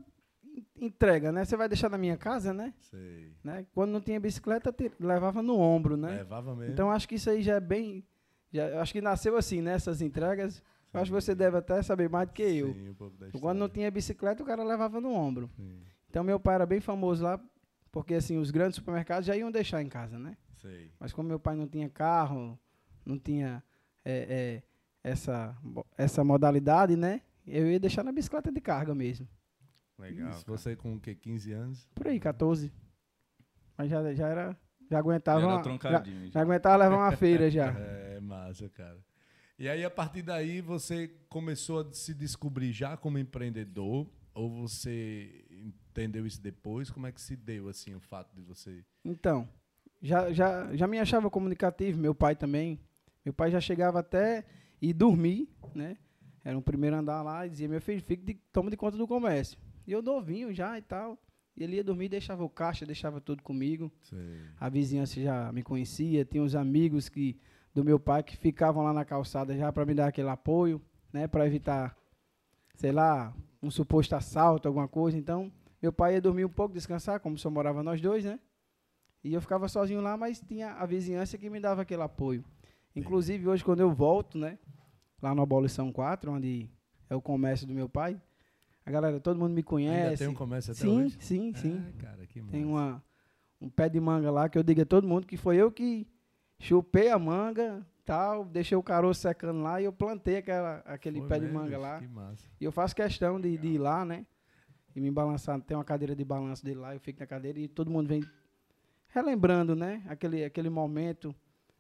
entrega, 0.76 1.32
né? 1.32 1.46
Você 1.46 1.56
vai 1.56 1.68
deixar 1.68 1.90
na 1.90 1.98
minha 1.98 2.18
casa, 2.18 2.54
né? 2.54 2.74
Sei. 2.80 3.34
né? 3.44 3.66
Quando 3.74 3.92
não 3.92 4.02
tinha 4.02 4.20
bicicleta, 4.20 4.74
levava 5.00 5.42
no 5.42 5.58
ombro, 5.60 5.98
né? 5.98 6.18
Levava 6.18 6.56
mesmo. 6.56 6.74
Então 6.74 6.92
acho 6.92 7.08
que 7.08 7.16
isso 7.16 7.30
aí 7.30 7.42
já 7.42 7.56
é 7.56 7.60
bem. 7.60 8.04
Já, 8.52 8.68
eu 8.68 8.80
acho 8.80 8.94
que 8.94 9.02
nasceu 9.02 9.36
assim, 9.36 9.62
nessas 9.62 10.02
entregas. 10.02 10.62
Eu 10.94 11.02
acho 11.02 11.10
que 11.12 11.22
você 11.22 11.34
deve 11.34 11.58
até 11.58 11.82
saber 11.82 12.08
mais 12.10 12.28
do 12.28 12.34
que 12.34 12.44
eu. 12.44 12.74
Sim, 12.74 12.90
um 12.90 12.94
pouco 12.94 13.18
da 13.18 13.32
Quando 13.40 13.58
não 13.58 13.70
tinha 13.70 13.90
bicicleta, 13.90 14.44
o 14.44 14.46
cara 14.46 14.64
levava 14.64 15.02
no 15.02 15.12
ombro. 15.12 15.50
Sim, 15.56 15.82
Então 16.10 16.24
meu 16.24 16.40
pai 16.40 16.56
era 16.56 16.66
bem 16.66 16.80
famoso 16.80 17.24
lá, 17.24 17.40
porque 17.92 18.14
assim, 18.14 18.38
os 18.38 18.52
grandes 18.52 18.76
supermercados 18.76 19.26
já 19.26 19.36
iam 19.36 19.52
deixar 19.52 19.82
em 19.82 19.90
casa, 19.90 20.20
né? 20.20 20.38
sei. 20.64 20.92
Mas 21.00 21.12
como 21.12 21.28
meu 21.28 21.40
pai 21.40 21.56
não 21.56 21.68
tinha 21.68 21.90
carro, 21.90 22.58
não 23.06 23.20
tinha 23.20 23.62
é, 24.06 24.62
é, 25.04 25.10
essa, 25.10 25.56
essa 25.98 26.24
modalidade, 26.24 26.96
né? 26.96 27.22
Eu 27.46 27.70
ia 27.70 27.80
deixar 27.80 28.04
na 28.04 28.12
bicicleta 28.12 28.52
de 28.52 28.62
carga 28.62 28.96
mesmo. 28.96 29.28
Legal. 30.04 30.30
Isso, 30.32 30.46
cara. 30.46 30.58
você 30.58 30.76
com 30.76 30.94
o 30.96 31.00
quê? 31.00 31.16
15 31.16 31.52
anos? 31.52 31.88
Por 31.96 32.08
aí, 32.08 32.20
14. 32.20 32.72
Mas 33.78 33.90
já, 33.90 34.14
já 34.14 34.28
era. 34.28 34.58
Já 34.90 35.00
aguentava. 35.00 35.40
Já 35.40 35.46
era 35.46 35.54
uma- 35.56 35.58
já, 35.58 35.64
troncadinho. 35.64 36.32
já 36.32 36.42
aguentava 36.42 36.76
levar 36.84 36.98
uma 36.98 37.12
feira 37.16 37.50
já. 37.50 37.72
É, 37.80 38.20
massa, 38.20 38.70
cara. 38.70 39.00
E 39.58 39.68
aí, 39.70 39.84
a 39.84 39.90
partir 39.90 40.22
daí, 40.22 40.62
você 40.62 41.08
começou 41.30 41.80
a 41.82 41.94
se 41.94 42.14
descobrir 42.14 42.72
já 42.72 42.96
como 42.98 43.18
empreendedor? 43.18 44.08
Ou 44.36 44.50
você 44.50 45.46
entendeu 45.52 46.26
isso 46.26 46.42
depois? 46.42 46.90
Como 46.90 47.06
é 47.08 47.12
que 47.12 47.22
se 47.22 47.36
deu, 47.36 47.70
assim, 47.70 47.94
o 47.94 48.00
fato 48.00 48.34
de 48.36 48.42
você... 48.42 48.84
Então, 49.06 49.48
já, 50.02 50.34
já, 50.34 50.76
já 50.76 50.88
me 50.88 51.00
achava 51.00 51.30
comunicativo, 51.30 52.00
meu 52.00 52.16
pai 52.16 52.36
também. 52.36 52.80
Meu 53.24 53.34
pai 53.34 53.52
já 53.52 53.62
chegava 53.62 54.00
até 54.00 54.44
e 54.82 54.92
dormir, 54.92 55.48
né? 55.76 55.98
Era 56.44 56.58
um 56.58 56.62
primeiro 56.62 56.96
andar 56.96 57.22
lá 57.22 57.46
e 57.46 57.50
dizia, 57.50 57.70
meu 57.70 57.80
filho, 57.80 58.02
fique 58.04 58.24
de, 58.24 58.34
toma 58.52 58.70
de 58.72 58.76
conta 58.76 58.98
do 58.98 59.08
comércio. 59.08 59.58
E 59.86 59.92
eu 59.92 60.02
novinho 60.02 60.54
já 60.54 60.78
e 60.78 60.82
tal. 60.82 61.18
E 61.56 61.64
ele 61.64 61.76
ia 61.76 61.84
dormir, 61.84 62.10
deixava 62.10 62.44
o 62.44 62.50
caixa, 62.50 62.86
deixava 62.86 63.22
tudo 63.22 63.44
comigo. 63.44 63.92
Sei. 64.02 64.42
A 64.60 64.70
vizinhança 64.70 65.22
já 65.22 65.52
me 65.52 65.62
conhecia, 65.62 66.26
tinha 66.26 66.42
uns 66.42 66.56
amigos 66.56 67.10
que 67.10 67.38
do 67.74 67.84
meu 67.84 68.00
pai 68.00 68.24
que 68.24 68.38
ficavam 68.38 68.84
lá 68.84 68.94
na 68.94 69.04
calçada 69.04 69.56
já 69.56 69.72
para 69.72 69.86
me 69.86 69.94
dar 69.94 70.08
aquele 70.08 70.30
apoio, 70.30 70.82
né, 71.12 71.28
para 71.28 71.46
evitar, 71.46 71.98
sei 72.76 72.92
lá, 72.92 73.36
um 73.62 73.72
suposto 73.72 74.16
assalto, 74.16 74.68
alguma 74.68 74.88
coisa. 74.88 75.18
Então, 75.18 75.52
meu 75.82 75.92
pai 75.92 76.14
ia 76.16 76.22
dormir 76.22 76.46
um 76.46 76.50
pouco, 76.50 76.74
descansar, 76.74 77.20
como 77.20 77.38
só 77.38 77.50
morava 77.50 77.82
nós 77.82 78.00
dois, 78.00 78.24
né? 78.24 78.40
E 79.24 79.34
eu 79.34 79.42
ficava 79.42 79.68
sozinho 79.68 80.02
lá, 80.02 80.18
mas 80.18 80.40
tinha 80.42 80.72
a 80.74 80.86
vizinhança 80.86 81.38
que 81.38 81.50
me 81.50 81.60
dava 81.60 81.82
aquele 81.82 82.02
apoio. 82.02 82.44
Inclusive, 82.96 83.48
hoje, 83.48 83.64
quando 83.64 83.80
eu 83.80 83.92
volto, 83.92 84.38
né, 84.38 84.60
lá 85.22 85.34
no 85.34 85.42
Abolição 85.42 85.92
4, 85.92 86.32
onde 86.32 86.70
é 87.10 87.16
o 87.16 87.22
comércio 87.22 87.66
do 87.66 87.74
meu 87.74 87.90
pai, 87.90 88.22
a 88.86 88.92
galera, 88.92 89.20
todo 89.20 89.38
mundo 89.40 89.52
me 89.52 89.60
Ainda 89.60 89.64
conhece. 89.70 90.18
tem 90.24 90.28
um 90.28 90.34
comércio 90.34 90.72
até 90.72 90.82
sim, 90.82 91.04
hoje? 91.06 91.18
sim, 91.20 91.54
sim. 91.56 91.82
Ah, 91.88 92.02
cara, 92.02 92.26
que 92.28 92.42
Tem 92.42 92.66
uma, 92.66 93.04
um 93.62 93.70
pé 93.70 93.88
de 93.90 94.00
manga 94.00 94.30
lá 94.30 94.50
que 94.50 94.58
eu 94.58 94.64
digo 94.64 94.82
a 94.82 94.86
todo 94.86 95.08
mundo 95.08 95.26
que 95.26 95.38
foi 95.38 95.56
eu 95.58 95.72
que 95.72 96.06
chupei 96.60 97.10
a 97.10 97.18
manga, 97.18 97.86
tal, 98.06 98.46
deixei 98.46 98.78
o 98.78 98.84
caroço 98.84 99.22
secando 99.22 99.62
lá 99.62 99.82
e 99.82 99.86
eu 99.86 99.94
plantei 99.94 100.38
aquela, 100.38 100.78
aquele 100.86 101.20
Foi 101.20 101.30
pé 101.30 101.36
de 101.36 101.46
mesmo, 101.46 101.60
manga 101.60 101.70
bicho, 101.70 101.82
lá. 101.82 102.00
Que 102.00 102.08
massa. 102.08 102.46
E 102.60 102.66
eu 102.66 102.72
faço 102.72 102.96
questão 102.96 103.40
de, 103.40 103.58
de 103.58 103.68
ir 103.68 103.78
lá, 103.78 104.04
né? 104.04 104.26
E 104.96 105.00
me 105.02 105.10
balançar. 105.10 105.60
Tem 105.62 105.76
uma 105.76 105.84
cadeira 105.84 106.16
de 106.16 106.24
balanço 106.24 106.64
dele 106.64 106.80
lá, 106.80 106.94
eu 106.94 107.00
fico 107.00 107.20
na 107.20 107.26
cadeira 107.26 107.60
e 107.60 107.68
todo 107.68 107.90
mundo 107.90 108.08
vem 108.08 108.24
relembrando, 109.08 109.76
né? 109.76 110.04
Aquele, 110.08 110.44
aquele 110.44 110.70
momento 110.70 111.34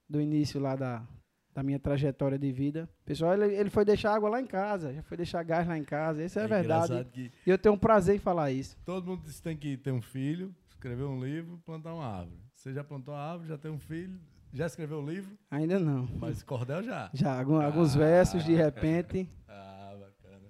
do 0.08 0.22
início 0.22 0.60
lá 0.60 0.76
da, 0.76 1.06
da 1.54 1.62
minha 1.64 1.78
trajetória 1.80 2.38
de 2.38 2.52
vida. 2.52 2.90
Pessoal, 3.06 3.34
ele, 3.34 3.54
ele 3.56 3.70
foi 3.70 3.86
deixar 3.86 4.14
água 4.16 4.30
lá 4.30 4.42
em 4.42 4.46
casa, 4.48 4.94
já 4.94 5.04
foi 5.04 5.18
deixar 5.18 5.44
gás 5.44 5.68
lá 5.68 5.78
em 5.78 5.84
casa. 5.84 6.24
Isso 6.24 6.40
é, 6.40 6.48
verdade. 6.48 6.86
engraçado 6.86 7.12
que 7.12 7.32
E 7.46 7.50
eu 7.50 7.58
tenho 7.58 7.76
um 7.76 7.78
prazer 7.78 8.16
em 8.16 8.20
falar 8.20 8.52
isso. 8.52 8.78
todo 8.86 9.06
mundo 9.08 9.22
diz 9.26 9.38
que 9.38 9.42
tem 9.44 9.56
que 9.58 9.78
ter 9.78 9.92
um 9.92 10.02
filho, 10.02 10.54
escrever 10.70 11.04
um 11.04 11.24
livro, 11.24 11.60
plantar 11.66 11.94
uma 11.94 12.06
árvore. 12.06 12.40
Você 12.56 12.74
já 12.74 12.84
plantou 12.84 13.14
a 13.14 13.20
árvore, 13.32 13.50
já 13.50 13.58
tem 13.58 13.70
um 13.72 13.78
filho, 13.80 14.20
já 14.54 14.66
escreveu 14.66 15.00
o 15.00 15.06
livro, 15.10 15.38
Ainda 15.52 15.80
não. 15.80 16.08
mas 16.20 16.42
cordel 16.44 16.82
já. 16.84 17.10
Já, 17.14 17.38
algum- 17.40 17.62
alguns 17.62 17.96
Ah. 17.96 18.00
versos, 18.00 18.44
de 18.44 18.54
repente. 18.54 19.28
Ah, 19.48 19.96
bacana. 20.00 20.48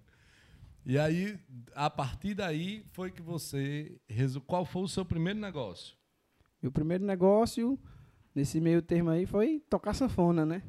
E 0.86 0.98
aí, 0.98 1.38
a 1.76 1.90
partir 1.90 2.34
daí, 2.34 2.86
foi 2.92 3.12
que 3.12 3.22
você. 3.22 3.98
resu- 4.08 4.42
Qual 4.42 4.64
foi 4.66 4.84
o 4.84 4.88
seu 4.88 5.04
primeiro 5.04 5.40
negócio? 5.40 5.96
Meu 6.62 6.72
primeiro 6.72 7.04
negócio, 7.06 7.78
nesse 8.34 8.62
meio 8.62 8.82
termo 8.82 9.10
aí, 9.10 9.26
foi 9.26 9.62
tocar 9.70 9.94
sanfona, 9.94 10.46
né? 10.46 10.62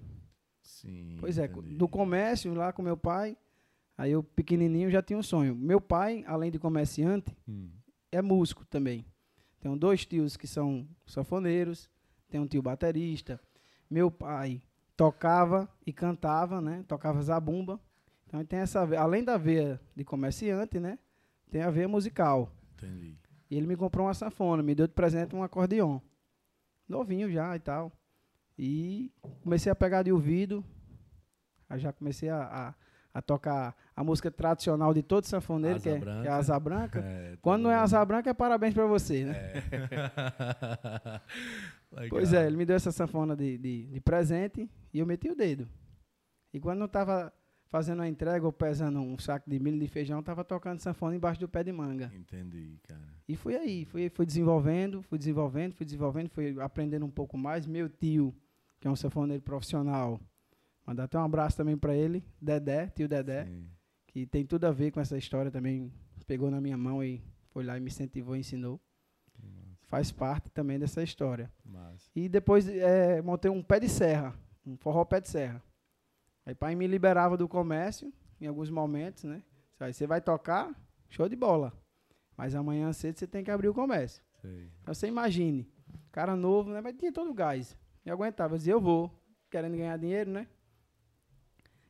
Sim. 0.64 1.16
Pois 1.20 1.38
é, 1.38 1.44
entendi. 1.44 1.76
do 1.76 1.86
comércio 1.86 2.52
lá 2.54 2.72
com 2.72 2.82
meu 2.82 2.96
pai, 2.96 3.36
aí 3.96 4.10
eu 4.10 4.22
pequenininho 4.22 4.90
já 4.90 5.00
tinha 5.02 5.18
um 5.18 5.22
sonho. 5.22 5.54
Meu 5.54 5.80
pai, 5.80 6.24
além 6.26 6.50
de 6.50 6.58
comerciante, 6.58 7.36
Hum. 7.48 7.70
é 8.10 8.20
músico 8.20 8.64
também. 8.66 9.04
Tenho 9.60 9.76
dois 9.76 10.04
tios 10.04 10.36
que 10.36 10.46
são 10.46 10.86
sanfoneiros, 11.06 11.88
tem 12.28 12.40
um 12.40 12.46
tio 12.46 12.60
baterista. 12.62 13.40
Meu 13.88 14.10
pai 14.10 14.60
tocava 14.96 15.68
e 15.86 15.92
cantava, 15.92 16.60
né? 16.60 16.84
Tocava 16.88 17.22
zabumba. 17.22 17.78
Então 18.26 18.44
tem 18.44 18.58
essa, 18.58 18.80
além 18.98 19.22
da 19.22 19.36
veia 19.36 19.80
de 19.94 20.02
comerciante, 20.04 20.80
né? 20.80 20.98
Tem 21.50 21.62
a 21.62 21.70
veia 21.70 21.86
musical. 21.86 22.50
Entendi. 22.74 23.16
E 23.50 23.56
ele 23.56 23.66
me 23.66 23.76
comprou 23.76 24.06
uma 24.06 24.14
sanfona, 24.14 24.62
me 24.62 24.74
deu 24.74 24.86
de 24.88 24.92
presente 24.94 25.36
um 25.36 25.42
acordeon. 25.42 26.00
Novinho 26.88 27.30
já 27.30 27.54
e 27.54 27.60
tal. 27.60 27.92
E 28.58 29.12
comecei 29.42 29.70
a 29.70 29.74
pegar 29.74 30.02
de 30.02 30.12
ouvido. 30.12 30.64
Aí 31.68 31.78
já 31.78 31.92
comecei 31.92 32.28
a, 32.28 32.42
a, 32.42 32.74
a 33.14 33.22
tocar 33.22 33.74
a 33.96 34.04
música 34.04 34.30
tradicional 34.30 34.92
de 34.94 35.02
todo 35.02 35.24
sanfoneiro, 35.24 35.80
que 35.80 35.88
é, 35.88 36.00
que 36.00 36.08
é 36.08 36.28
a 36.28 36.36
asa 36.36 36.58
branca. 36.58 37.00
É, 37.04 37.36
Quando 37.42 37.62
não 37.62 37.70
é 37.70 37.74
asa 37.74 38.04
branca, 38.04 38.30
é 38.30 38.34
parabéns 38.34 38.74
pra 38.74 38.86
você, 38.86 39.24
né? 39.24 39.34
bem. 41.92 42.08
Pois 42.08 42.32
é, 42.32 42.46
ele 42.46 42.56
me 42.56 42.64
deu 42.64 42.76
essa 42.76 42.92
sanfona 42.92 43.36
de, 43.36 43.58
de, 43.58 43.86
de 43.86 44.00
presente 44.00 44.68
e 44.92 44.98
eu 44.98 45.06
meti 45.06 45.30
o 45.30 45.36
dedo. 45.36 45.68
E 46.52 46.60
quando 46.60 46.82
eu 46.82 46.88
tava 46.88 47.32
fazendo 47.68 48.02
a 48.02 48.08
entrega 48.08 48.46
ou 48.46 48.52
pesando 48.52 49.00
um 49.00 49.18
saco 49.18 49.50
de 49.50 49.58
milho 49.58 49.78
de 49.80 49.88
feijão, 49.88 50.18
eu 50.18 50.22
tava 50.22 50.44
tocando 50.44 50.78
sanfona 50.78 51.16
embaixo 51.16 51.40
do 51.40 51.48
pé 51.48 51.64
de 51.64 51.72
manga. 51.72 52.10
Entendi, 52.14 52.78
cara. 52.86 53.02
E 53.28 53.34
fui 53.34 53.56
aí, 53.56 53.84
fui, 53.84 54.08
fui 54.08 54.24
desenvolvendo, 54.24 55.02
fui 55.02 55.18
desenvolvendo, 55.18 55.74
fui 55.74 55.84
desenvolvendo, 55.84 56.28
fui 56.28 56.54
aprendendo 56.60 57.04
um 57.04 57.10
pouco 57.10 57.36
mais. 57.36 57.66
Meu 57.66 57.88
tio, 57.88 58.32
que 58.84 58.88
é 58.88 58.90
um 58.90 58.96
sanfoneiro 58.96 59.42
profissional, 59.42 60.20
mandar 60.86 61.04
até 61.04 61.18
um 61.18 61.24
abraço 61.24 61.56
também 61.56 61.74
para 61.74 61.96
ele, 61.96 62.22
Dedé, 62.38 62.88
tio 62.88 63.08
Dedé, 63.08 63.46
Sim. 63.46 63.66
que 64.06 64.26
tem 64.26 64.44
tudo 64.44 64.66
a 64.66 64.70
ver 64.70 64.90
com 64.90 65.00
essa 65.00 65.16
história 65.16 65.50
também. 65.50 65.90
Pegou 66.26 66.50
na 66.50 66.60
minha 66.60 66.76
mão 66.76 67.02
e 67.02 67.24
foi 67.48 67.64
lá 67.64 67.78
e 67.78 67.80
me 67.80 67.86
incentivou 67.86 68.36
e 68.36 68.40
ensinou. 68.40 68.78
Faz 69.84 70.12
parte 70.12 70.50
também 70.50 70.78
dessa 70.78 71.02
história. 71.02 71.50
Massa. 71.64 72.10
E 72.14 72.28
depois 72.28 72.68
eh, 72.68 73.22
montei 73.22 73.50
um 73.50 73.62
pé 73.62 73.80
de 73.80 73.88
serra, 73.88 74.38
um 74.66 74.76
forró 74.76 75.02
pé 75.02 75.18
de 75.18 75.30
serra. 75.30 75.62
Aí 76.44 76.54
pai 76.54 76.74
me 76.74 76.86
liberava 76.86 77.38
do 77.38 77.48
comércio 77.48 78.12
em 78.38 78.46
alguns 78.46 78.68
momentos, 78.68 79.24
né? 79.24 79.42
Aí 79.80 79.94
você 79.94 80.06
vai 80.06 80.20
tocar, 80.20 80.78
show 81.08 81.26
de 81.26 81.36
bola. 81.36 81.72
Mas 82.36 82.54
amanhã 82.54 82.92
cedo 82.92 83.18
você 83.18 83.26
tem 83.26 83.42
que 83.42 83.50
abrir 83.50 83.68
o 83.68 83.74
comércio. 83.74 84.22
Sei. 84.42 84.68
Então 84.82 84.92
você 84.92 85.06
imagine, 85.06 85.66
cara 86.12 86.36
novo, 86.36 86.70
né? 86.70 86.82
Mas 86.82 86.94
tinha 86.98 87.10
todo 87.10 87.30
o 87.30 87.34
gás. 87.34 87.74
E 88.04 88.10
aguentava, 88.10 88.54
eu 88.54 88.58
dizia, 88.58 88.72
eu 88.74 88.80
vou, 88.80 89.10
querendo 89.50 89.76
ganhar 89.76 89.96
dinheiro, 89.96 90.30
né? 90.30 90.46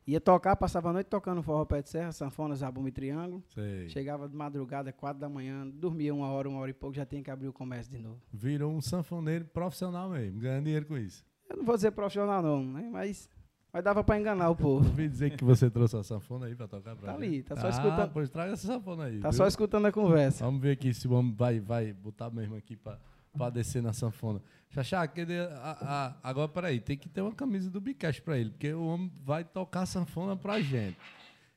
Ia 0.06 0.20
tocar, 0.20 0.54
passava 0.54 0.90
a 0.90 0.92
noite 0.92 1.06
tocando 1.06 1.42
forró 1.42 1.64
pé 1.64 1.80
de 1.80 1.88
serra, 1.88 2.12
sanfona, 2.12 2.54
zabumba 2.54 2.90
e 2.90 2.92
triângulo. 2.92 3.42
Sei. 3.54 3.88
Chegava 3.88 4.28
de 4.28 4.36
madrugada, 4.36 4.92
quatro 4.92 5.18
da 5.18 5.30
manhã, 5.30 5.66
dormia 5.66 6.14
uma 6.14 6.28
hora, 6.28 6.46
uma 6.46 6.60
hora 6.60 6.70
e 6.70 6.74
pouco, 6.74 6.94
já 6.94 7.06
tinha 7.06 7.22
que 7.22 7.30
abrir 7.30 7.48
o 7.48 7.52
comércio 7.54 7.90
de 7.90 7.98
novo. 7.98 8.20
Virou 8.30 8.70
um 8.70 8.82
sanfoneiro 8.82 9.46
profissional 9.46 10.10
mesmo, 10.10 10.40
ganhando 10.40 10.64
dinheiro 10.64 10.84
com 10.84 10.98
isso. 10.98 11.24
Eu 11.48 11.56
não 11.56 11.64
vou 11.64 11.74
dizer 11.74 11.90
profissional 11.92 12.42
não, 12.42 12.62
né? 12.62 12.86
Mas, 12.92 13.30
mas 13.72 13.82
dava 13.82 14.04
pra 14.04 14.20
enganar 14.20 14.50
o 14.50 14.56
povo. 14.56 14.84
Ouvi 14.86 15.08
dizer 15.08 15.34
que 15.38 15.42
você 15.42 15.70
trouxe 15.70 15.96
a 15.96 16.02
sanfona 16.02 16.46
aí 16.46 16.54
pra 16.54 16.68
tocar 16.68 16.94
pra 16.96 17.12
Tá 17.12 17.14
ali, 17.14 17.42
tá 17.42 17.56
só 17.56 17.66
ah, 17.66 17.70
escutando. 17.70 18.12
pois 18.12 18.28
traga 18.28 18.52
essa 18.52 18.66
sanfona 18.66 19.04
aí. 19.04 19.20
Tá 19.20 19.30
viu? 19.30 19.38
só 19.38 19.46
escutando 19.46 19.86
a 19.86 19.92
conversa. 19.92 20.44
Vamos 20.44 20.60
ver 20.60 20.72
aqui 20.72 20.92
se 20.92 21.08
o 21.08 21.12
homem 21.12 21.32
vai, 21.32 21.60
vai 21.60 21.94
botar 21.94 22.28
mesmo 22.28 22.56
aqui 22.56 22.76
pra, 22.76 23.00
pra 23.36 23.50
descer 23.50 23.82
na 23.82 23.92
sanfona. 23.92 24.40
Xaxá, 24.70 25.06
cadê 25.06 25.40
a- 25.40 25.78
a- 25.80 26.16
agora 26.22 26.48
peraí, 26.48 26.80
tem 26.80 26.96
que 26.96 27.08
ter 27.08 27.20
uma 27.20 27.32
camisa 27.34 27.70
do 27.70 27.80
Bicast 27.80 28.20
pra 28.22 28.38
ele, 28.38 28.50
porque 28.50 28.72
o 28.72 28.86
homem 28.86 29.10
vai 29.22 29.44
tocar 29.44 29.86
sanfona 29.86 30.36
pra 30.36 30.60
gente. 30.60 30.96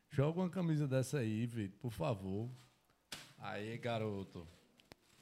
Joga 0.10 0.40
uma 0.42 0.50
camisa 0.50 0.88
dessa 0.88 1.20
aí, 1.20 1.46
Vitor, 1.46 1.78
por 1.80 1.92
favor. 1.92 2.50
Aí, 3.40 3.78
garoto. 3.78 4.48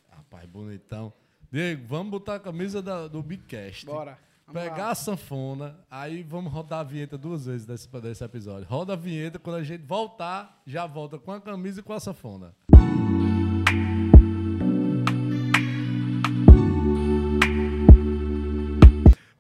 Rapaz, 0.09 0.45
bonitão. 0.49 1.11
Diego, 1.51 1.85
vamos 1.87 2.11
botar 2.11 2.35
a 2.35 2.39
camisa 2.39 2.81
da- 2.81 3.07
do 3.07 3.21
Bicast. 3.21 3.85
Bora. 3.85 4.17
Pegar 4.53 4.77
lá. 4.77 4.91
a 4.91 4.95
sanfona, 4.95 5.75
aí 5.89 6.21
vamos 6.21 6.53
rodar 6.53 6.81
a 6.81 6.83
vinheta 6.83 7.17
duas 7.17 7.47
vezes 7.47 7.65
desse, 7.65 7.87
desse 7.99 8.23
episódio. 8.23 8.67
Roda 8.67 8.93
a 8.93 8.95
vinheta, 8.95 9.39
quando 9.39 9.55
a 9.55 9.63
gente 9.63 9.81
voltar, 9.83 10.61
já 10.67 10.85
volta 10.85 11.17
com 11.17 11.31
a 11.31 11.41
camisa 11.41 11.79
e 11.79 11.83
com 11.83 11.93
a 11.93 11.99
sanfona. 11.99 12.53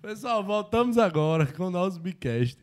Pessoal, 0.05 0.43
voltamos 0.43 0.99
agora 0.99 1.47
com 1.47 1.63
o 1.63 1.71
nosso 1.71 1.99
Bicast. 1.99 2.59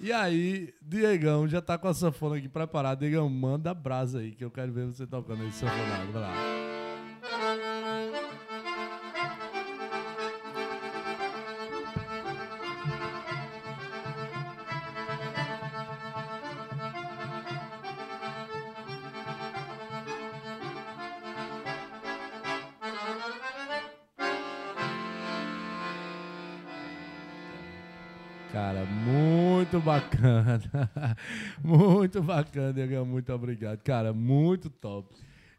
E 0.00 0.12
aí, 0.12 0.72
Diegão 0.80 1.48
já 1.48 1.60
tá 1.60 1.76
com 1.76 1.88
a 1.88 1.92
sanfona 1.92 2.36
aqui 2.36 2.48
preparada. 2.48 3.00
Diegão, 3.00 3.28
manda 3.28 3.74
brasa 3.74 4.20
aí, 4.20 4.30
que 4.30 4.44
eu 4.44 4.50
quero 4.50 4.72
ver 4.72 4.86
você 4.86 5.04
tocando 5.04 5.44
esse 5.44 5.58
sanfonado. 5.58 6.12
Vai 6.12 6.22
lá. 6.22 6.73
Cara, 28.54 28.84
muito 28.86 29.80
bacana. 29.80 30.60
muito 31.62 32.22
bacana, 32.22 32.72
Diegão. 32.72 33.04
Muito 33.04 33.32
obrigado. 33.32 33.80
Cara, 33.82 34.12
muito 34.12 34.70
top. 34.70 35.12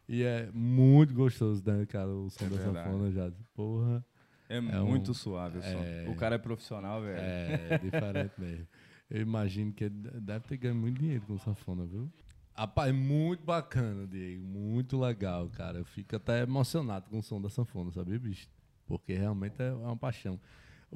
E 0.08 0.22
é 0.22 0.48
muito 0.54 1.12
gostoso, 1.12 1.62
né, 1.66 1.84
cara, 1.84 2.08
o 2.08 2.30
som 2.30 2.46
É 2.46 2.48
da 2.48 2.56
verdade. 2.56 2.86
sanfona 2.90 3.10
já. 3.12 3.30
Porra, 3.54 4.02
É, 4.48 4.58
um- 4.58 4.86
muito 4.86 5.12
suave 5.12 5.58
o 5.58 5.62
som. 5.62 5.68
é- 5.68 6.06
O 6.08 6.14
cara 6.14 6.36
é 6.36 6.38
profissional, 6.38 7.02
velho. 7.02 7.18
é 7.18 7.78
diferente 7.78 8.32
mesmo. 8.38 8.66
Eu 9.10 9.20
imagino 9.20 9.72
que 9.72 9.88
deve 9.90 10.46
ter 10.48 10.56
ganho 10.56 10.74
muito 10.74 10.98
dinheiro 10.98 11.22
com 11.26 11.36
sanfona, 11.38 11.84
viu? 11.84 12.10
Rapaz, 12.54 12.94
muito 12.94 13.44
bacana, 13.44 14.06
Diego. 14.06 14.42
Muito 14.42 14.98
legal, 14.98 15.48
cara. 15.50 15.78
Eu 15.78 15.84
fico 15.84 16.16
até 16.16 16.42
emocionado 16.42 17.10
com 17.10 17.18
o 17.18 17.22
som 17.22 17.40
da 17.42 17.50
sanfona, 17.50 17.90
sabia, 17.92 18.18
bicho? 18.18 18.48
Porque 18.86 19.12
realmente 19.12 19.60
é 19.60 19.70
uma 19.72 19.96
paixão. 19.96 20.40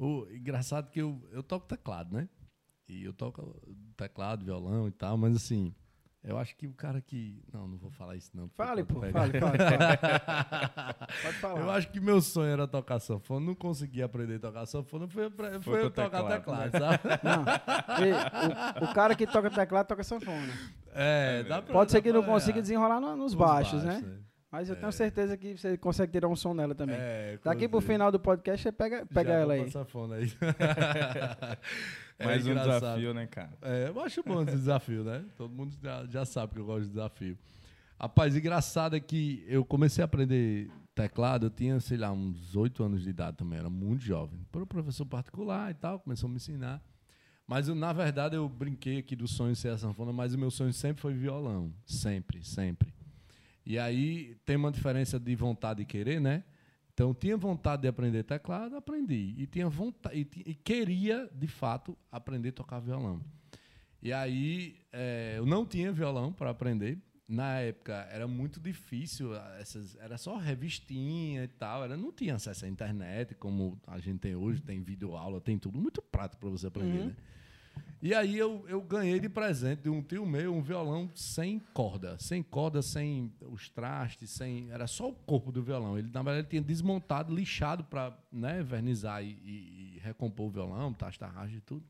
O 0.03 0.27
engraçado 0.31 0.89
que 0.89 0.99
eu, 0.99 1.21
eu 1.31 1.43
toco 1.43 1.67
teclado, 1.67 2.11
né? 2.15 2.27
E 2.89 3.03
eu 3.03 3.13
toco 3.13 3.55
teclado, 3.95 4.43
violão 4.43 4.87
e 4.87 4.91
tal, 4.91 5.15
mas 5.15 5.35
assim, 5.35 5.73
eu 6.23 6.37
acho 6.39 6.55
que 6.55 6.65
o 6.65 6.73
cara 6.73 6.99
que. 6.99 7.41
Não, 7.53 7.67
não 7.67 7.77
vou 7.77 7.91
falar 7.91 8.15
isso, 8.15 8.31
não. 8.33 8.49
Fale, 8.49 8.83
pô. 8.83 8.99
Fale, 8.99 9.13
fale, 9.13 9.39
fale. 9.39 9.57
Pode 11.23 11.37
falar. 11.37 11.59
Eu 11.61 11.69
acho 11.69 11.89
que 11.91 11.99
meu 11.99 12.19
sonho 12.19 12.51
era 12.51 12.67
tocar 12.67 12.99
sanfona, 12.99 13.45
não 13.45 13.53
consegui 13.55 14.01
aprender 14.01 14.35
a 14.37 14.39
tocar 14.39 14.65
sanfona, 14.65 15.07
foi, 15.07 15.29
foi, 15.29 15.61
foi 15.61 15.83
eu 15.83 15.91
tocar 15.91 16.23
teclado. 16.39 16.69
teclado, 16.69 16.71
sabe? 16.71 16.99
Não. 17.23 18.05
Ei, 18.05 18.81
o, 18.81 18.89
o 18.89 18.93
cara 18.95 19.15
que 19.15 19.27
toca 19.27 19.49
teclado 19.51 19.87
toca 19.87 20.03
sanfona. 20.03 20.51
É, 20.93 21.43
dá 21.43 21.61
pra, 21.61 21.73
Pode 21.73 21.91
ser 21.91 21.97
dá 21.99 22.01
que 22.01 22.11
não 22.11 22.23
pra- 22.23 22.33
consiga 22.33 22.57
é, 22.59 22.61
desenrolar 22.61 22.99
no- 22.99 23.15
nos 23.15 23.33
os 23.33 23.35
baixos, 23.35 23.83
né? 23.83 24.01
Mas 24.51 24.67
eu 24.69 24.75
tenho 24.75 24.89
É. 24.89 24.91
certeza 24.91 25.37
que 25.37 25.55
você 25.57 25.77
consegue 25.77 26.11
tirar 26.11 26.27
um 26.27 26.35
som 26.35 26.53
nela 26.53 26.75
também. 26.75 26.97
É, 26.99 27.39
Daqui 27.43 27.69
pro 27.69 27.79
final 27.79 28.11
do 28.11 28.19
podcast, 28.19 28.61
você 28.63 28.71
pega, 28.71 29.05
pega 29.05 29.29
Já 29.31 29.35
ela 29.39 29.53
aí. 29.53 29.71
sanfona 29.71 30.15
aí. 30.15 30.31
É 32.19 32.25
Mais 32.25 32.45
um 32.45 32.51
engraçado. 32.51 32.79
desafio, 32.81 33.13
né, 33.15 33.25
cara? 33.25 33.49
É, 33.63 33.87
eu 33.89 33.99
acho 33.99 34.21
bom 34.21 34.43
esse 34.43 34.51
desafio, 34.51 35.03
né? 35.03 35.25
Todo 35.35 35.51
mundo 35.51 35.73
já, 35.81 36.05
já 36.05 36.23
sabe 36.23 36.53
que 36.53 36.59
eu 36.59 36.65
gosto 36.65 36.83
de 36.83 36.89
desafio. 36.89 37.35
Rapaz, 37.99 38.35
engraçado 38.35 38.95
é 38.95 38.99
que 38.99 39.43
eu 39.47 39.65
comecei 39.65 40.03
a 40.03 40.05
aprender 40.05 40.69
teclado, 40.93 41.47
eu 41.47 41.49
tinha, 41.49 41.79
sei 41.79 41.97
lá, 41.97 42.11
uns 42.11 42.55
oito 42.55 42.83
anos 42.83 43.01
de 43.01 43.09
idade 43.09 43.37
também, 43.37 43.57
era 43.57 43.71
muito 43.71 44.03
jovem. 44.03 44.39
Por 44.51 44.61
um 44.61 44.67
professor 44.67 45.05
particular 45.05 45.71
e 45.71 45.73
tal, 45.73 45.99
começou 45.99 46.27
a 46.27 46.29
me 46.29 46.35
ensinar. 46.35 46.79
Mas, 47.47 47.67
eu, 47.67 47.73
na 47.73 47.91
verdade, 47.91 48.35
eu 48.35 48.47
brinquei 48.47 48.99
aqui 48.99 49.15
do 49.15 49.27
sonho 49.27 49.55
ser 49.55 49.69
a 49.69 49.77
sanfona, 49.77 50.13
mas 50.13 50.35
o 50.35 50.37
meu 50.37 50.51
sonho 50.51 50.71
sempre 50.73 51.01
foi 51.01 51.13
violão. 51.15 51.73
Sempre, 51.87 52.43
sempre. 52.45 52.93
E 53.71 53.79
aí 53.79 54.35
tem 54.45 54.57
uma 54.57 54.69
diferença 54.69 55.17
de 55.17 55.33
vontade 55.33 55.81
e 55.81 55.85
querer, 55.85 56.19
né? 56.19 56.43
Então, 56.93 57.13
tinha 57.13 57.37
vontade 57.37 57.83
de 57.83 57.87
aprender 57.87 58.21
teclado, 58.23 58.75
aprendi. 58.75 59.33
E 59.37 59.47
tinha 59.47 59.69
vontade 59.69 60.17
e, 60.19 60.49
e 60.51 60.53
queria, 60.53 61.29
de 61.33 61.47
fato, 61.47 61.97
aprender 62.11 62.49
a 62.49 62.51
tocar 62.51 62.79
violão. 62.81 63.21
E 64.03 64.11
aí, 64.11 64.75
eh, 64.91 65.35
eu 65.37 65.45
não 65.45 65.65
tinha 65.65 65.89
violão 65.93 66.33
para 66.33 66.49
aprender. 66.49 66.97
Na 67.25 67.59
época, 67.59 67.93
era 68.11 68.27
muito 68.27 68.59
difícil. 68.59 69.33
ah, 69.33 69.55
Essas, 69.57 69.95
era 70.01 70.17
só 70.17 70.35
revistinha 70.35 71.45
e 71.45 71.47
tal. 71.47 71.85
Era, 71.85 71.95
não 71.95 72.11
tinha 72.11 72.35
acesso 72.35 72.65
à 72.65 72.67
internet, 72.67 73.35
como 73.35 73.79
a 73.87 73.97
gente 73.99 74.19
tem 74.19 74.35
hoje. 74.35 74.61
Tem 74.61 74.81
vídeo 74.83 75.15
aula, 75.15 75.39
tem 75.39 75.57
tudo. 75.57 75.79
Muito 75.79 76.01
prático 76.01 76.41
para 76.41 76.49
você 76.49 76.67
aprender, 76.67 76.99
Uhum. 76.99 77.05
né? 77.05 77.15
E 78.03 78.15
aí 78.15 78.35
eu, 78.35 78.65
eu 78.67 78.81
ganhei 78.81 79.19
de 79.19 79.29
presente 79.29 79.83
de 79.83 79.89
um 79.89 80.01
tio 80.01 80.25
meu 80.25 80.55
um 80.55 80.61
violão 80.61 81.11
sem 81.13 81.59
corda. 81.71 82.17
Sem 82.17 82.41
corda, 82.41 82.81
sem 82.81 83.31
os 83.41 83.69
trastes, 83.69 84.31
sem. 84.31 84.71
Era 84.71 84.87
só 84.87 85.09
o 85.09 85.13
corpo 85.13 85.51
do 85.51 85.61
violão. 85.61 85.99
Ele, 85.99 86.09
na 86.11 86.23
verdade, 86.23 86.39
ele 86.39 86.47
tinha 86.47 86.61
desmontado, 86.63 87.31
lixado 87.33 87.83
para 87.83 88.17
né, 88.31 88.63
vernizar 88.63 89.23
e, 89.23 89.37
e, 89.43 89.95
e, 89.95 89.99
recompor 89.99 90.47
o 90.47 90.49
violão, 90.49 90.91
tastarragem 90.91 91.57
e 91.57 91.61
tudo. 91.61 91.85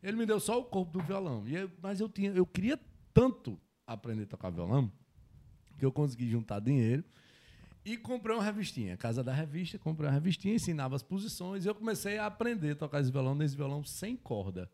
Ele 0.00 0.16
me 0.16 0.24
deu 0.24 0.38
só 0.38 0.60
o 0.60 0.64
corpo 0.64 0.92
do 0.92 1.04
violão. 1.04 1.48
E 1.48 1.56
eu, 1.56 1.70
mas 1.82 1.98
eu, 1.98 2.08
tinha, 2.08 2.30
eu 2.30 2.46
queria 2.46 2.78
tanto 3.12 3.58
aprender 3.84 4.22
a 4.22 4.26
tocar 4.26 4.50
violão 4.50 4.90
que 5.76 5.84
eu 5.84 5.90
consegui 5.90 6.28
juntar 6.28 6.60
dinheiro 6.60 7.04
e 7.84 7.96
comprei 7.96 8.36
uma 8.36 8.44
revistinha. 8.44 8.96
Casa 8.96 9.22
da 9.22 9.32
Revista, 9.32 9.80
comprei 9.80 10.08
uma 10.08 10.14
revistinha, 10.14 10.54
ensinava 10.54 10.94
as 10.94 11.02
posições 11.02 11.64
e 11.64 11.68
eu 11.68 11.74
comecei 11.74 12.18
a 12.18 12.26
aprender 12.26 12.70
a 12.70 12.76
tocar 12.76 13.00
esse 13.00 13.10
violão 13.10 13.34
nesse 13.34 13.56
violão 13.56 13.82
sem 13.82 14.16
corda. 14.16 14.70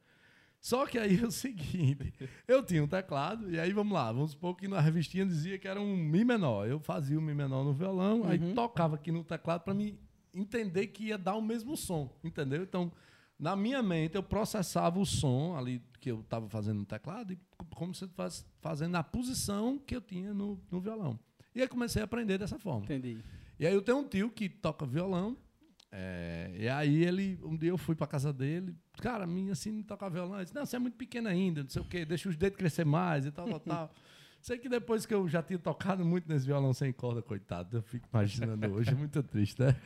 Só 0.62 0.87
que 0.87 0.97
aí 0.97 1.21
é 1.21 1.26
o 1.26 1.31
seguinte, 1.33 2.14
eu 2.47 2.62
tinha 2.62 2.85
um 2.85 2.87
teclado, 2.87 3.50
e 3.50 3.59
aí 3.59 3.73
vamos 3.73 3.92
lá, 3.92 4.12
vamos 4.12 4.31
supor 4.31 4.54
que 4.54 4.69
na 4.69 4.81
revistinha 4.81 5.26
dizia 5.26 5.59
que 5.59 5.66
era 5.66 5.81
um 5.81 5.97
Mi 5.97 6.25
menor. 6.25 6.69
Eu 6.69 6.78
fazia 6.78 7.19
o 7.19 7.21
Mi 7.21 7.35
menor 7.35 7.64
no 7.64 7.73
violão, 7.73 8.21
uhum. 8.21 8.28
aí 8.28 8.54
tocava 8.54 8.95
aqui 8.95 9.11
no 9.11 9.25
teclado 9.25 9.62
para 9.62 9.75
me 9.75 9.99
entender 10.33 10.87
que 10.87 11.07
ia 11.07 11.19
dar 11.19 11.35
o 11.35 11.42
mesmo 11.42 11.76
som, 11.76 12.16
entendeu? 12.23 12.62
Então, 12.62 12.92
na 13.37 13.57
minha 13.57 13.83
mente, 13.83 14.14
eu 14.14 14.23
processava 14.23 15.00
o 15.00 15.04
som 15.04 15.57
ali 15.57 15.83
que 15.99 16.12
eu 16.12 16.21
estava 16.21 16.49
fazendo 16.49 16.78
no 16.78 16.87
teclado, 16.87 17.33
e 17.33 17.38
como 17.75 17.92
se 17.92 18.07
fosse 18.07 18.45
fazendo 18.61 18.92
na 18.92 19.02
posição 19.02 19.76
que 19.78 19.97
eu 19.97 20.00
tinha 20.00 20.33
no, 20.33 20.61
no 20.71 20.81
violão. 20.81 21.19
E 21.57 21.61
aí 21.61 21.66
comecei 21.66 22.00
a 22.00 22.04
aprender 22.04 22.38
dessa 22.38 22.57
forma. 22.57 22.85
Entendi. 22.85 23.19
E 23.59 23.66
aí 23.66 23.75
eu 23.75 23.83
tenho 23.83 23.99
um 23.99 24.09
tio 24.09 24.31
que 24.31 24.49
toca 24.49 24.87
violão, 24.87 25.37
é, 25.94 26.50
e 26.58 26.68
aí 26.70 27.04
ele, 27.04 27.38
um 27.44 27.54
dia 27.54 27.68
eu 27.68 27.76
fui 27.76 27.94
para 27.94 28.06
casa 28.06 28.32
dele, 28.32 28.75
cara, 29.02 29.26
minha 29.26 29.52
assim 29.52 29.70
não 29.70 29.82
toca 29.82 30.08
violão. 30.08 30.37
Ele 30.37 30.44
disse, 30.44 30.54
não, 30.54 30.64
você 30.64 30.76
é 30.76 30.78
muito 30.78 30.96
pequeno 30.96 31.28
ainda, 31.28 31.62
não 31.62 31.68
sei 31.68 31.82
o 31.82 31.84
quê, 31.84 32.06
deixa 32.06 32.30
os 32.30 32.37
dedos 32.37 32.56
crescer 32.56 32.87
mais 32.87 33.26
e 33.26 33.30
tal, 33.30 33.46
tal, 33.46 33.61
tal. 33.61 33.94
Sei 34.42 34.58
que 34.58 34.68
depois 34.68 35.06
que 35.06 35.14
eu 35.14 35.28
já 35.28 35.40
tinha 35.40 35.56
tocado 35.56 36.04
muito 36.04 36.28
nesse 36.28 36.44
violão 36.44 36.72
sem 36.72 36.92
corda, 36.92 37.22
coitado, 37.22 37.76
eu 37.76 37.82
fico 37.82 38.08
imaginando 38.12 38.72
hoje, 38.75 38.90
é 38.90 38.94
muito 38.94 39.22
triste, 39.22 39.62
né? 39.62 39.76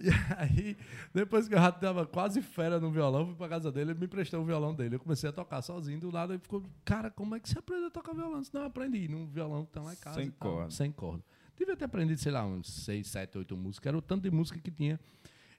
E 0.00 0.08
aí, 0.36 0.76
depois 1.14 1.46
que 1.46 1.54
eu 1.54 1.58
já 1.60 1.68
estava 1.68 2.04
quase 2.04 2.42
fera 2.42 2.80
no 2.80 2.90
violão, 2.90 3.26
fui 3.26 3.36
pra 3.36 3.48
casa 3.48 3.70
dele, 3.70 3.92
ele 3.92 4.00
me 4.00 4.08
prestou 4.08 4.42
o 4.42 4.44
violão 4.44 4.74
dele. 4.74 4.96
Eu 4.96 4.98
comecei 4.98 5.30
a 5.30 5.32
tocar 5.32 5.62
sozinho, 5.62 6.00
do 6.00 6.10
lado 6.10 6.32
ele 6.32 6.40
ficou, 6.40 6.64
cara, 6.84 7.12
como 7.12 7.36
é 7.36 7.38
que 7.38 7.48
você 7.48 7.60
aprendeu 7.60 7.86
a 7.86 7.90
tocar 7.92 8.12
violão? 8.12 8.38
Eu 8.38 8.40
disse, 8.40 8.52
não, 8.52 8.62
eu 8.62 8.66
aprendi 8.66 9.06
num 9.06 9.24
violão 9.24 9.64
que 9.64 9.70
tá 9.70 9.80
lá 9.80 9.92
em 9.92 9.96
casa. 9.96 10.20
Sem 10.20 10.30
corda. 10.32 10.70
Sem 10.72 10.90
corda. 10.90 11.22
Devia 11.56 11.76
ter 11.76 11.84
aprendido, 11.84 12.18
sei 12.18 12.32
lá, 12.32 12.44
uns 12.44 12.72
6, 12.84 13.06
7, 13.06 13.38
8 13.38 13.56
músicas, 13.56 13.86
era 13.86 13.96
o 13.96 14.02
tanto 14.02 14.22
de 14.22 14.32
música 14.32 14.58
que 14.58 14.72
tinha. 14.72 14.98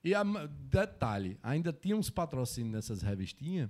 E 0.04 0.14
a, 0.14 0.24
detalhe, 0.24 1.40
ainda 1.42 1.72
tinha 1.72 1.96
uns 1.96 2.10
patrocínios 2.10 2.74
nessas 2.74 3.02
revistinhas 3.02 3.70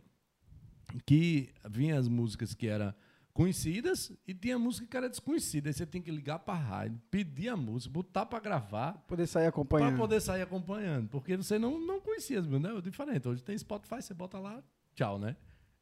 que 1.06 1.54
vinha 1.70 1.98
as 1.98 2.08
músicas 2.08 2.54
que 2.54 2.68
eram 2.68 2.94
conhecidas 3.34 4.12
e 4.28 4.34
tinha 4.34 4.60
música 4.60 4.86
que 4.88 4.96
era 4.96 5.10
desconhecida. 5.10 5.70
Aí 5.70 5.74
você 5.74 5.86
tem 5.86 6.02
que 6.02 6.12
ligar 6.12 6.40
para 6.40 6.54
a 6.54 6.58
rádio, 6.58 7.02
pedir 7.10 7.50
a 7.50 7.58
música, 7.58 7.92
botar 7.92 8.26
para 8.26 8.40
gravar. 8.40 8.94
Poder 9.08 9.28
sair 9.28 9.48
acompanhando. 9.48 9.90
Para 9.90 9.98
poder 9.98 10.22
sair 10.22 10.42
acompanhando. 10.42 11.10
Porque 11.10 11.36
você 11.36 11.58
não, 11.58 11.80
não 11.80 12.00
conhecia 12.00 12.40
as 12.40 12.46
músicas, 12.46 12.74
né? 12.74 12.78
É 12.78 12.82
diferente. 12.82 13.28
Hoje 13.28 13.44
tem 13.44 13.58
Spotify, 13.58 14.02
você 14.02 14.14
bota 14.14 14.40
lá, 14.40 14.64
tchau, 14.96 15.18
né? 15.18 15.36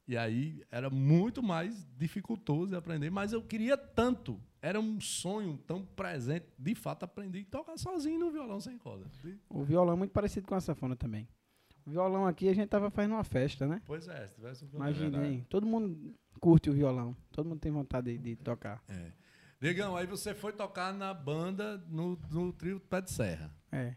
E 0.07 0.17
aí 0.17 0.63
era 0.71 0.89
muito 0.89 1.43
mais 1.43 1.87
dificultoso 1.97 2.71
de 2.71 2.75
aprender, 2.75 3.09
mas 3.09 3.33
eu 3.33 3.41
queria 3.41 3.77
tanto. 3.77 4.41
Era 4.61 4.79
um 4.79 5.01
sonho 5.01 5.57
tão 5.65 5.83
presente, 5.83 6.45
de 6.57 6.75
fato, 6.75 7.03
aprender 7.03 7.41
a 7.41 7.45
tocar 7.45 7.77
sozinho 7.77 8.19
no 8.19 8.31
violão 8.31 8.59
sem 8.59 8.77
corda. 8.77 9.05
O 9.49 9.63
violão 9.63 9.93
é 9.93 9.97
muito 9.97 10.11
parecido 10.11 10.47
com 10.47 10.53
a 10.53 10.61
sanfona 10.61 10.95
também. 10.95 11.27
O 11.85 11.89
violão 11.89 12.27
aqui 12.27 12.47
a 12.47 12.53
gente 12.53 12.69
tava 12.69 12.91
fazendo 12.91 13.13
uma 13.13 13.23
festa, 13.23 13.65
né? 13.65 13.81
Pois 13.85 14.07
é, 14.07 14.27
se 14.27 14.35
tivesse 14.35 14.63
um 14.63 14.67
violão. 14.67 14.87
Imagina 14.87 15.45
todo 15.49 15.65
mundo 15.65 16.15
curte 16.39 16.69
o 16.69 16.73
violão, 16.73 17.15
todo 17.31 17.49
mundo 17.49 17.59
tem 17.59 17.71
vontade 17.71 18.17
de, 18.17 18.35
de 18.35 18.35
tocar. 18.35 18.83
É. 18.87 19.11
Digão, 19.59 19.95
aí 19.95 20.05
você 20.05 20.33
foi 20.33 20.53
tocar 20.53 20.93
na 20.93 21.13
banda 21.13 21.77
no, 21.87 22.17
no 22.29 22.53
trio 22.53 22.79
Pé 22.79 23.01
de 23.01 23.11
Serra. 23.11 23.51
É. 23.71 23.95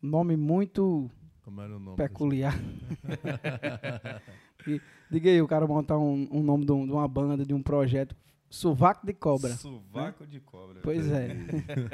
Nome 0.00 0.36
muito 0.36 1.10
Como 1.42 1.60
era 1.60 1.76
o 1.76 1.80
nome 1.80 1.96
peculiar. 1.96 2.54
E, 4.66 4.80
diga 5.08 5.30
aí, 5.30 5.40
o 5.40 5.46
cara 5.46 5.66
montar 5.66 5.96
um, 5.96 6.28
um 6.30 6.42
nome 6.42 6.64
de, 6.64 6.72
um, 6.72 6.84
de, 6.84 6.92
uma 6.92 7.06
banda, 7.06 7.44
de 7.44 7.54
um 7.54 7.62
projeto. 7.62 8.16
Sovaco 8.48 9.06
de 9.06 9.12
cobra. 9.12 9.50
Sovaco 9.54 10.24
né? 10.24 10.30
de 10.30 10.40
cobra. 10.40 10.80
Pois 10.82 11.10
é. 11.10 11.36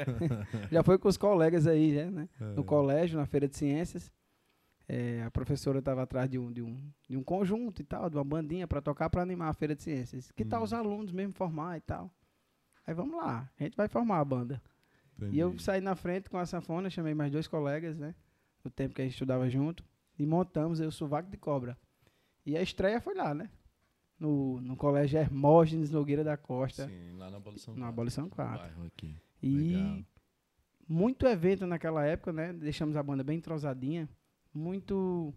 já 0.71 0.83
foi 0.83 0.97
com 0.97 1.07
os 1.07 1.17
colegas 1.17 1.67
aí, 1.67 1.93
já, 1.93 2.09
né? 2.09 2.29
É. 2.39 2.43
No 2.53 2.63
colégio, 2.63 3.17
na 3.17 3.25
Feira 3.25 3.47
de 3.47 3.55
Ciências. 3.55 4.11
É, 4.87 5.23
a 5.23 5.31
professora 5.31 5.79
estava 5.79 6.03
atrás 6.03 6.29
de 6.29 6.37
um, 6.37 6.51
de, 6.51 6.61
um, 6.61 6.91
de 7.09 7.17
um 7.17 7.23
conjunto 7.23 7.81
e 7.81 7.85
tal, 7.85 8.09
de 8.09 8.17
uma 8.17 8.23
bandinha 8.23 8.67
para 8.67 8.81
tocar, 8.81 9.09
para 9.09 9.21
animar 9.21 9.49
a 9.49 9.53
Feira 9.53 9.75
de 9.75 9.81
Ciências. 9.81 10.31
Que 10.31 10.43
hum. 10.43 10.49
tal 10.49 10.63
os 10.63 10.73
alunos 10.73 11.11
mesmo 11.11 11.33
formar 11.33 11.77
e 11.77 11.81
tal? 11.81 12.11
Aí 12.85 12.93
vamos 12.93 13.15
lá, 13.15 13.49
a 13.57 13.63
gente 13.63 13.77
vai 13.77 13.87
formar 13.87 14.19
a 14.19 14.25
banda. 14.25 14.61
Entendi. 15.17 15.37
E 15.37 15.39
eu 15.39 15.57
saí 15.57 15.79
na 15.79 15.95
frente 15.95 16.29
com 16.29 16.37
a 16.37 16.45
sanfona, 16.45 16.89
chamei 16.89 17.13
mais 17.13 17.31
dois 17.31 17.47
colegas, 17.47 17.97
né? 17.97 18.13
No 18.63 18.69
tempo 18.69 18.93
que 18.93 19.01
a 19.01 19.05
gente 19.05 19.13
estudava 19.13 19.49
junto. 19.49 19.83
E 20.17 20.25
montamos 20.25 20.81
aí 20.81 20.87
o 20.87 20.91
Sovaco 20.91 21.29
de 21.29 21.37
Cobra. 21.37 21.77
E 22.45 22.57
a 22.57 22.61
estreia 22.61 22.99
foi 22.99 23.15
lá, 23.15 23.33
né? 23.33 23.49
No, 24.19 24.61
no 24.61 24.77
colégio 24.77 25.19
Hermógenes 25.19 25.91
Nogueira 25.91 26.23
da 26.23 26.37
Costa. 26.37 26.87
Sim, 26.87 27.17
lá 27.17 27.29
na 27.29 27.37
Abolição 27.37 27.73
4. 27.73 27.81
Na 27.81 27.87
Abolição 27.89 28.29
4. 28.29 28.57
Bairro 28.57 28.85
aqui. 28.85 29.15
E 29.41 29.57
Legal. 29.57 29.99
muito 30.87 31.27
evento 31.27 31.67
naquela 31.67 32.05
época, 32.05 32.31
né? 32.31 32.53
Deixamos 32.53 32.95
a 32.95 33.03
banda 33.03 33.23
bem 33.23 33.37
entrosadinha. 33.37 34.07
Muito 34.53 35.33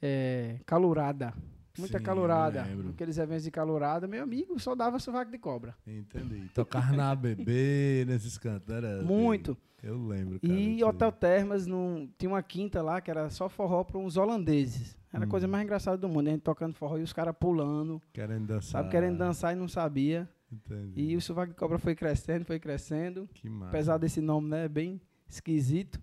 é, 0.00 0.60
calorada. 0.64 1.34
Muita 1.78 1.98
Sim, 1.98 2.04
calorada. 2.04 2.66
Aqueles 2.90 3.16
eventos 3.16 3.44
de 3.44 3.50
calorada, 3.50 4.06
meu 4.06 4.22
amigo, 4.22 4.58
só 4.60 4.74
dava 4.74 4.98
sovaco 4.98 5.30
de 5.30 5.38
cobra. 5.38 5.74
Entendi. 5.86 6.48
Tocar 6.54 6.92
na 6.92 7.10
ABB, 7.12 8.04
nesses 8.06 8.36
cantos. 8.36 8.68
Era 8.68 9.02
Muito. 9.02 9.56
Eu 9.82 10.06
lembro. 10.06 10.38
Cara, 10.38 10.52
e 10.52 10.84
Hotel 10.84 11.10
Termas, 11.10 11.66
num, 11.66 12.08
tinha 12.18 12.30
uma 12.30 12.42
quinta 12.42 12.82
lá 12.82 13.00
que 13.00 13.10
era 13.10 13.30
só 13.30 13.48
forró 13.48 13.82
para 13.82 13.98
uns 13.98 14.16
holandeses. 14.16 14.96
Era 15.12 15.24
a 15.24 15.28
coisa 15.28 15.46
hum. 15.46 15.50
mais 15.50 15.64
engraçada 15.64 15.98
do 15.98 16.08
mundo. 16.08 16.28
A 16.28 16.30
gente 16.30 16.42
tocando 16.42 16.74
forró 16.74 16.96
e 16.96 17.02
os 17.02 17.12
caras 17.12 17.34
pulando. 17.38 18.00
Querendo 18.12 18.46
dançar. 18.46 18.82
Sabe, 18.82 18.90
querendo 18.90 19.18
dançar 19.18 19.52
e 19.52 19.56
não 19.56 19.68
sabia. 19.68 20.28
Entendi. 20.50 21.00
E 21.00 21.16
o 21.16 21.20
Sovaco 21.20 21.52
de 21.52 21.58
Cobra 21.58 21.78
foi 21.78 21.94
crescendo, 21.94 22.44
foi 22.44 22.58
crescendo. 22.58 23.28
Que 23.34 23.48
massa. 23.48 23.70
Apesar 23.70 23.98
desse 23.98 24.20
nome, 24.20 24.48
né? 24.48 24.68
Bem 24.68 25.00
esquisito. 25.28 26.00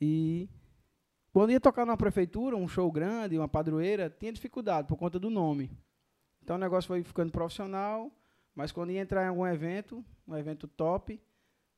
E 0.00 0.48
quando 1.32 1.50
ia 1.50 1.60
tocar 1.60 1.86
numa 1.86 1.96
prefeitura, 1.96 2.56
um 2.56 2.68
show 2.68 2.90
grande, 2.90 3.38
uma 3.38 3.48
padroeira, 3.48 4.10
tinha 4.10 4.32
dificuldade 4.32 4.86
por 4.88 4.96
conta 4.96 5.18
do 5.18 5.30
nome. 5.30 5.70
Então 6.42 6.56
o 6.56 6.58
negócio 6.58 6.88
foi 6.88 7.02
ficando 7.02 7.32
profissional, 7.32 8.12
mas 8.54 8.70
quando 8.70 8.90
ia 8.90 9.00
entrar 9.00 9.24
em 9.24 9.28
algum 9.28 9.46
evento, 9.46 10.04
um 10.28 10.36
evento 10.36 10.68
top, 10.68 11.20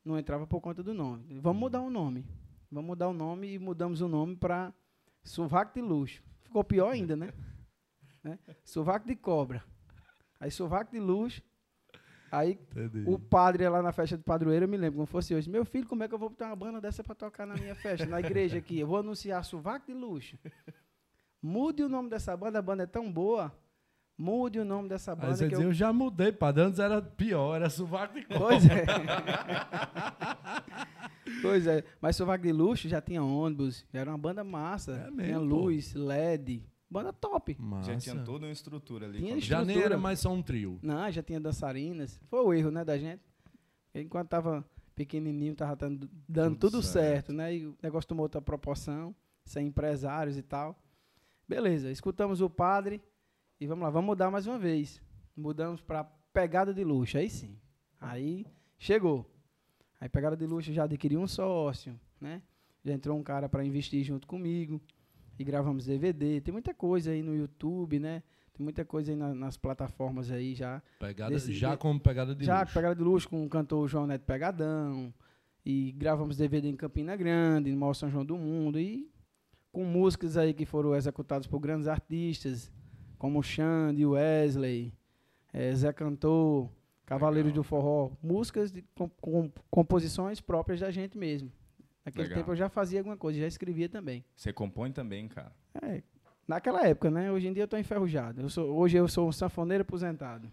não 0.04 0.18
entrava 0.18 0.46
por 0.46 0.60
conta 0.60 0.82
do 0.82 0.92
nome. 0.92 1.38
Vamos 1.40 1.60
mudar 1.60 1.80
o 1.80 1.90
nome. 1.90 2.24
Vamos 2.70 2.86
mudar 2.86 3.08
o 3.08 3.12
nome 3.12 3.54
e 3.54 3.58
mudamos 3.58 4.00
o 4.00 4.08
nome 4.08 4.36
para 4.36 4.74
Sovaco 5.22 5.74
de 5.74 5.80
Luxo. 5.80 6.22
Ficou 6.46 6.64
pior 6.64 6.92
ainda, 6.92 7.16
né? 7.16 7.32
né? 8.22 8.38
Sovaco 8.64 9.06
de 9.06 9.16
cobra. 9.16 9.64
Aí 10.38 10.50
sovaco 10.50 10.92
de 10.92 10.98
luxo. 10.98 11.42
Aí 12.30 12.52
Entendi. 12.52 13.04
o 13.06 13.18
padre 13.18 13.68
lá 13.68 13.82
na 13.82 13.92
festa 13.92 14.16
de 14.16 14.24
padroeiro, 14.24 14.64
eu 14.64 14.68
me 14.68 14.76
lembro 14.76 14.96
como 14.96 15.06
fosse 15.06 15.34
hoje. 15.34 15.48
Meu 15.48 15.64
filho, 15.64 15.86
como 15.86 16.02
é 16.02 16.08
que 16.08 16.14
eu 16.14 16.18
vou 16.18 16.28
botar 16.28 16.46
uma 16.46 16.56
banda 16.56 16.80
dessa 16.80 17.02
para 17.02 17.14
tocar 17.14 17.46
na 17.46 17.54
minha 17.54 17.74
festa, 17.74 18.06
na 18.06 18.20
igreja 18.20 18.58
aqui? 18.58 18.78
Eu 18.78 18.86
vou 18.86 18.98
anunciar 18.98 19.44
sovaco 19.44 19.86
de 19.86 19.94
luxo. 19.94 20.38
Mude 21.42 21.82
o 21.82 21.88
nome 21.88 22.10
dessa 22.10 22.36
banda, 22.36 22.58
a 22.58 22.62
banda 22.62 22.82
é 22.82 22.86
tão 22.86 23.12
boa. 23.12 23.56
Mude 24.18 24.58
o 24.58 24.64
nome 24.64 24.88
dessa 24.88 25.14
banda. 25.14 25.28
Aí 25.28 25.36
você 25.36 25.48
dizia, 25.48 25.64
eu... 25.64 25.68
eu... 25.68 25.74
já 25.74 25.92
mudei, 25.92 26.32
padre. 26.32 26.62
Antes 26.62 26.78
era 26.78 27.02
pior, 27.02 27.54
era 27.54 27.68
sovaco 27.68 28.14
de 28.14 28.24
cobra. 28.24 28.38
Pois 28.38 28.66
é. 28.66 28.86
pois 31.42 31.66
é. 31.66 31.84
Mas 32.00 32.16
sovaco 32.16 32.42
de 32.42 32.52
luxo 32.52 32.88
já 32.88 33.00
tinha 33.00 33.22
ônibus, 33.22 33.84
já 33.92 34.00
era 34.00 34.10
uma 34.10 34.16
banda 34.16 34.42
massa. 34.42 34.92
É 34.92 35.10
mesmo, 35.10 35.22
tinha 35.22 35.38
luz, 35.38 35.92
pô. 35.92 35.98
LED. 35.98 36.64
Banda 36.88 37.12
top. 37.12 37.56
Massa. 37.60 37.92
Já 37.92 37.98
tinha 37.98 38.24
toda 38.24 38.46
uma 38.46 38.52
estrutura 38.52 39.06
ali. 39.06 39.18
Tinha 39.18 39.36
estrutura. 39.36 39.58
Já 39.58 39.64
nem 39.64 39.82
era 39.82 39.98
mais 39.98 40.20
só 40.20 40.32
um 40.32 40.40
trio. 40.40 40.78
Não, 40.82 41.10
já 41.10 41.22
tinha 41.22 41.40
dançarinas. 41.40 42.18
Foi 42.30 42.40
o 42.40 42.54
erro, 42.54 42.70
né, 42.70 42.84
da 42.84 42.96
gente. 42.96 43.20
Enquanto 43.94 44.28
tava 44.28 44.64
pequenininho, 44.94 45.54
tava 45.54 45.76
dando, 45.76 46.08
dando 46.26 46.56
tudo, 46.56 46.70
tudo 46.70 46.82
certo. 46.82 46.94
certo, 46.94 47.32
né? 47.34 47.54
E 47.54 47.66
o 47.66 47.76
negócio 47.82 48.08
tomou 48.08 48.24
outra 48.24 48.40
proporção, 48.40 49.14
sem 49.44 49.66
empresários 49.66 50.38
e 50.38 50.42
tal. 50.42 50.80
Beleza, 51.46 51.90
escutamos 51.90 52.40
o 52.40 52.48
padre 52.48 53.02
e 53.60 53.66
vamos 53.66 53.84
lá, 53.84 53.90
vamos 53.90 54.06
mudar 54.06 54.30
mais 54.30 54.46
uma 54.46 54.58
vez. 54.58 55.00
Mudamos 55.36 55.80
para 55.80 56.04
pegada 56.32 56.72
de 56.72 56.84
luxo, 56.84 57.16
aí 57.18 57.30
sim. 57.30 57.58
Aí 58.00 58.46
chegou. 58.78 59.30
Aí 60.00 60.08
pegada 60.08 60.36
de 60.36 60.46
luxo 60.46 60.72
já 60.72 60.84
adquiri 60.84 61.16
um 61.16 61.26
sócio, 61.26 61.98
né? 62.20 62.42
Já 62.84 62.92
entrou 62.92 63.18
um 63.18 63.22
cara 63.22 63.48
para 63.48 63.64
investir 63.64 64.04
junto 64.04 64.26
comigo 64.26 64.80
e 65.38 65.44
gravamos 65.44 65.86
DVD. 65.86 66.40
Tem 66.40 66.52
muita 66.52 66.74
coisa 66.74 67.10
aí 67.10 67.22
no 67.22 67.34
YouTube, 67.34 67.98
né? 67.98 68.22
Tem 68.52 68.62
muita 68.62 68.84
coisa 68.84 69.12
aí 69.12 69.16
na, 69.16 69.34
nas 69.34 69.56
plataformas 69.56 70.30
aí 70.30 70.54
já. 70.54 70.82
Pegada, 70.98 71.32
desse, 71.32 71.52
já 71.52 71.76
como 71.76 71.98
pegada 71.98 72.34
de 72.34 72.44
já 72.44 72.60
luxo. 72.60 72.72
Já 72.72 72.74
pegada 72.74 72.94
de 72.94 73.02
luxo 73.02 73.28
com 73.28 73.44
o 73.44 73.48
cantor 73.48 73.88
João 73.88 74.06
Neto 74.06 74.24
Pegadão. 74.24 75.12
E 75.64 75.92
gravamos 75.92 76.36
DVD 76.36 76.68
em 76.68 76.76
Campina 76.76 77.16
Grande, 77.16 77.72
no 77.72 77.78
maior 77.78 77.94
São 77.94 78.10
João 78.10 78.24
do 78.24 78.36
Mundo. 78.36 78.78
E 78.78 79.10
com 79.72 79.84
músicas 79.84 80.36
aí 80.36 80.54
que 80.54 80.64
foram 80.64 80.94
executadas 80.94 81.46
por 81.46 81.58
grandes 81.58 81.88
artistas, 81.88 82.72
como 83.26 83.42
Xande, 83.42 84.06
Wesley, 84.06 84.94
eh, 85.52 85.74
Zé 85.74 85.92
Cantor, 85.92 86.70
Cavaleiros 87.04 87.50
Legal. 87.50 87.62
do 87.64 87.68
Forró, 87.68 88.12
músicas 88.22 88.70
de 88.70 88.82
com, 88.94 89.08
com- 89.20 89.50
composições 89.68 90.40
próprias 90.40 90.78
da 90.78 90.92
gente 90.92 91.18
mesmo. 91.18 91.50
Naquele 92.04 92.28
Legal. 92.28 92.38
tempo 92.38 92.52
eu 92.52 92.56
já 92.56 92.68
fazia 92.68 93.00
alguma 93.00 93.16
coisa, 93.16 93.40
já 93.40 93.48
escrevia 93.48 93.88
também. 93.88 94.24
Você 94.36 94.52
compõe 94.52 94.92
também, 94.92 95.26
cara. 95.26 95.50
É, 95.82 96.04
naquela 96.46 96.86
época, 96.86 97.10
né? 97.10 97.32
Hoje 97.32 97.48
em 97.48 97.52
dia 97.52 97.64
eu 97.64 97.68
tô 97.68 97.76
enferrujado. 97.76 98.40
Eu 98.42 98.48
sou, 98.48 98.72
hoje 98.76 98.96
eu 98.96 99.08
sou 99.08 99.28
um 99.28 99.32
sanfoneiro 99.32 99.82
aposentado. 99.82 100.48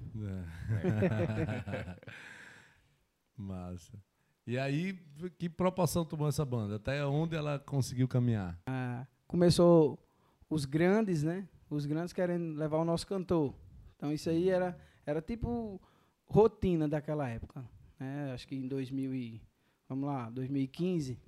É. 0.84 1.96
Massa. 3.38 3.94
E 4.48 4.58
aí, 4.58 4.94
que 5.38 5.48
proporção 5.48 6.04
tomou 6.04 6.28
essa 6.28 6.44
banda? 6.44 6.78
Até 6.78 7.06
onde 7.06 7.36
ela 7.36 7.60
conseguiu 7.60 8.08
caminhar? 8.08 8.60
Ah, 8.66 9.06
começou 9.28 10.00
os 10.50 10.66
grandes, 10.66 11.22
né? 11.22 11.48
Os 11.74 11.86
grandes 11.88 12.14
querendo 12.14 12.56
levar 12.56 12.78
o 12.78 12.86
nosso 12.86 13.08
cantor. 13.08 13.54
Então 13.96 14.12
isso 14.12 14.30
aí 14.30 14.50
era, 14.50 14.78
era 15.06 15.22
tipo 15.22 15.82
rotina 16.26 16.88
daquela 16.88 17.28
época. 17.28 17.68
Né? 18.00 18.32
Acho 18.32 18.48
que 18.48 18.56
em 18.56 18.68
2000 18.68 19.14
e, 19.14 19.42
vamos 19.90 20.06
lá, 20.08 20.30
2015, 20.30 21.20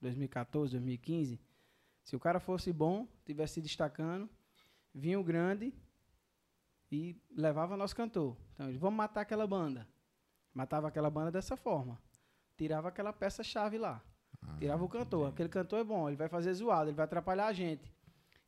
2014, 0.00 0.72
2015, 0.72 1.40
se 2.02 2.16
o 2.16 2.20
cara 2.20 2.38
fosse 2.38 2.72
bom, 2.72 3.06
tivesse 3.24 3.54
se 3.54 3.62
destacando, 3.62 4.28
vinha 4.94 5.18
o 5.18 5.24
grande 5.24 5.72
e 6.90 7.16
levava 7.30 7.76
nosso 7.76 7.96
cantor. 7.96 8.36
Então 8.54 8.68
eles 8.68 8.80
vamos 8.80 8.96
matar 8.96 9.22
aquela 9.22 9.46
banda. 9.46 9.88
Matava 10.52 10.88
aquela 10.88 11.08
banda 11.08 11.30
dessa 11.30 11.56
forma. 11.56 11.98
Tirava 12.56 12.88
aquela 12.88 13.12
peça-chave 13.12 13.78
lá. 13.78 14.02
Tirava 14.58 14.84
o 14.84 14.88
cantor. 14.88 15.28
Aquele 15.28 15.48
cantor 15.48 15.80
é 15.80 15.84
bom, 15.84 16.08
ele 16.08 16.16
vai 16.16 16.28
fazer 16.28 16.52
zoado, 16.52 16.90
ele 16.90 16.96
vai 16.96 17.04
atrapalhar 17.04 17.46
a 17.46 17.52
gente. 17.52 17.90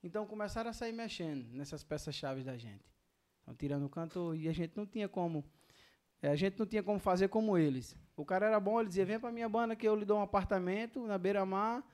Então 0.02 0.26
começaram 0.26 0.70
a 0.70 0.72
sair 0.72 0.92
mexendo 0.92 1.46
nessas 1.52 1.82
peças-chave 1.82 2.42
da 2.42 2.56
gente. 2.56 2.84
Então, 3.42 3.54
tirando 3.54 3.84
o 3.84 3.88
cantor. 3.88 4.36
E 4.36 4.48
a 4.48 4.52
gente 4.52 4.76
não 4.76 4.86
tinha 4.86 5.08
como. 5.08 5.44
eh, 6.22 6.28
a 6.30 6.36
gente 6.36 6.58
não 6.58 6.66
tinha 6.66 6.82
como 6.82 6.98
fazer 6.98 7.28
como 7.28 7.56
eles. 7.58 7.96
O 8.16 8.24
cara 8.24 8.46
era 8.46 8.58
bom, 8.60 8.80
ele 8.80 8.88
dizia: 8.88 9.04
vem 9.04 9.20
pra 9.20 9.30
minha 9.32 9.48
banda 9.48 9.76
que 9.76 9.86
eu 9.86 9.94
lhe 9.94 10.04
dou 10.04 10.18
um 10.18 10.22
apartamento 10.22 11.06
na 11.06 11.18
beira-mar 11.18 11.84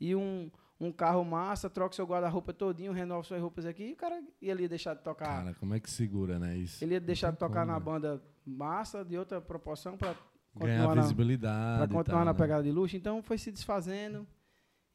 e 0.00 0.14
um, 0.16 0.50
um 0.80 0.90
carro 0.92 1.24
massa, 1.24 1.70
troca 1.70 1.94
seu 1.94 2.06
guarda-roupa 2.06 2.52
todinho, 2.52 2.92
renova 2.92 3.22
suas 3.22 3.40
roupas 3.40 3.64
aqui. 3.66 3.84
E 3.84 3.92
o 3.92 3.96
cara 3.96 4.20
ia 4.40 4.52
ali 4.52 4.66
deixar 4.68 4.94
de 4.94 5.02
tocar. 5.02 5.26
Cara, 5.26 5.54
como 5.54 5.74
é 5.74 5.80
que 5.80 5.90
segura, 5.90 6.38
né? 6.38 6.56
Isso. 6.56 6.82
ele 6.82 6.94
ia 6.94 7.00
deixar 7.00 7.30
de 7.30 7.38
tocar 7.38 7.60
como, 7.60 7.72
na 7.72 7.78
né? 7.78 7.84
banda 7.84 8.22
massa, 8.44 9.04
de 9.04 9.16
outra 9.16 9.40
proporção, 9.40 9.96
para 9.96 10.14
Ganhar 10.56 10.78
continuar 10.78 10.94
na, 10.94 11.02
visibilidade. 11.02 11.78
para 11.78 11.88
continuar 11.96 12.18
tal, 12.18 12.24
na 12.24 12.32
né? 12.32 12.38
pegada 12.38 12.62
de 12.62 12.70
luxo. 12.72 12.96
Então 12.96 13.22
foi 13.22 13.38
se 13.38 13.50
desfazendo 13.52 14.26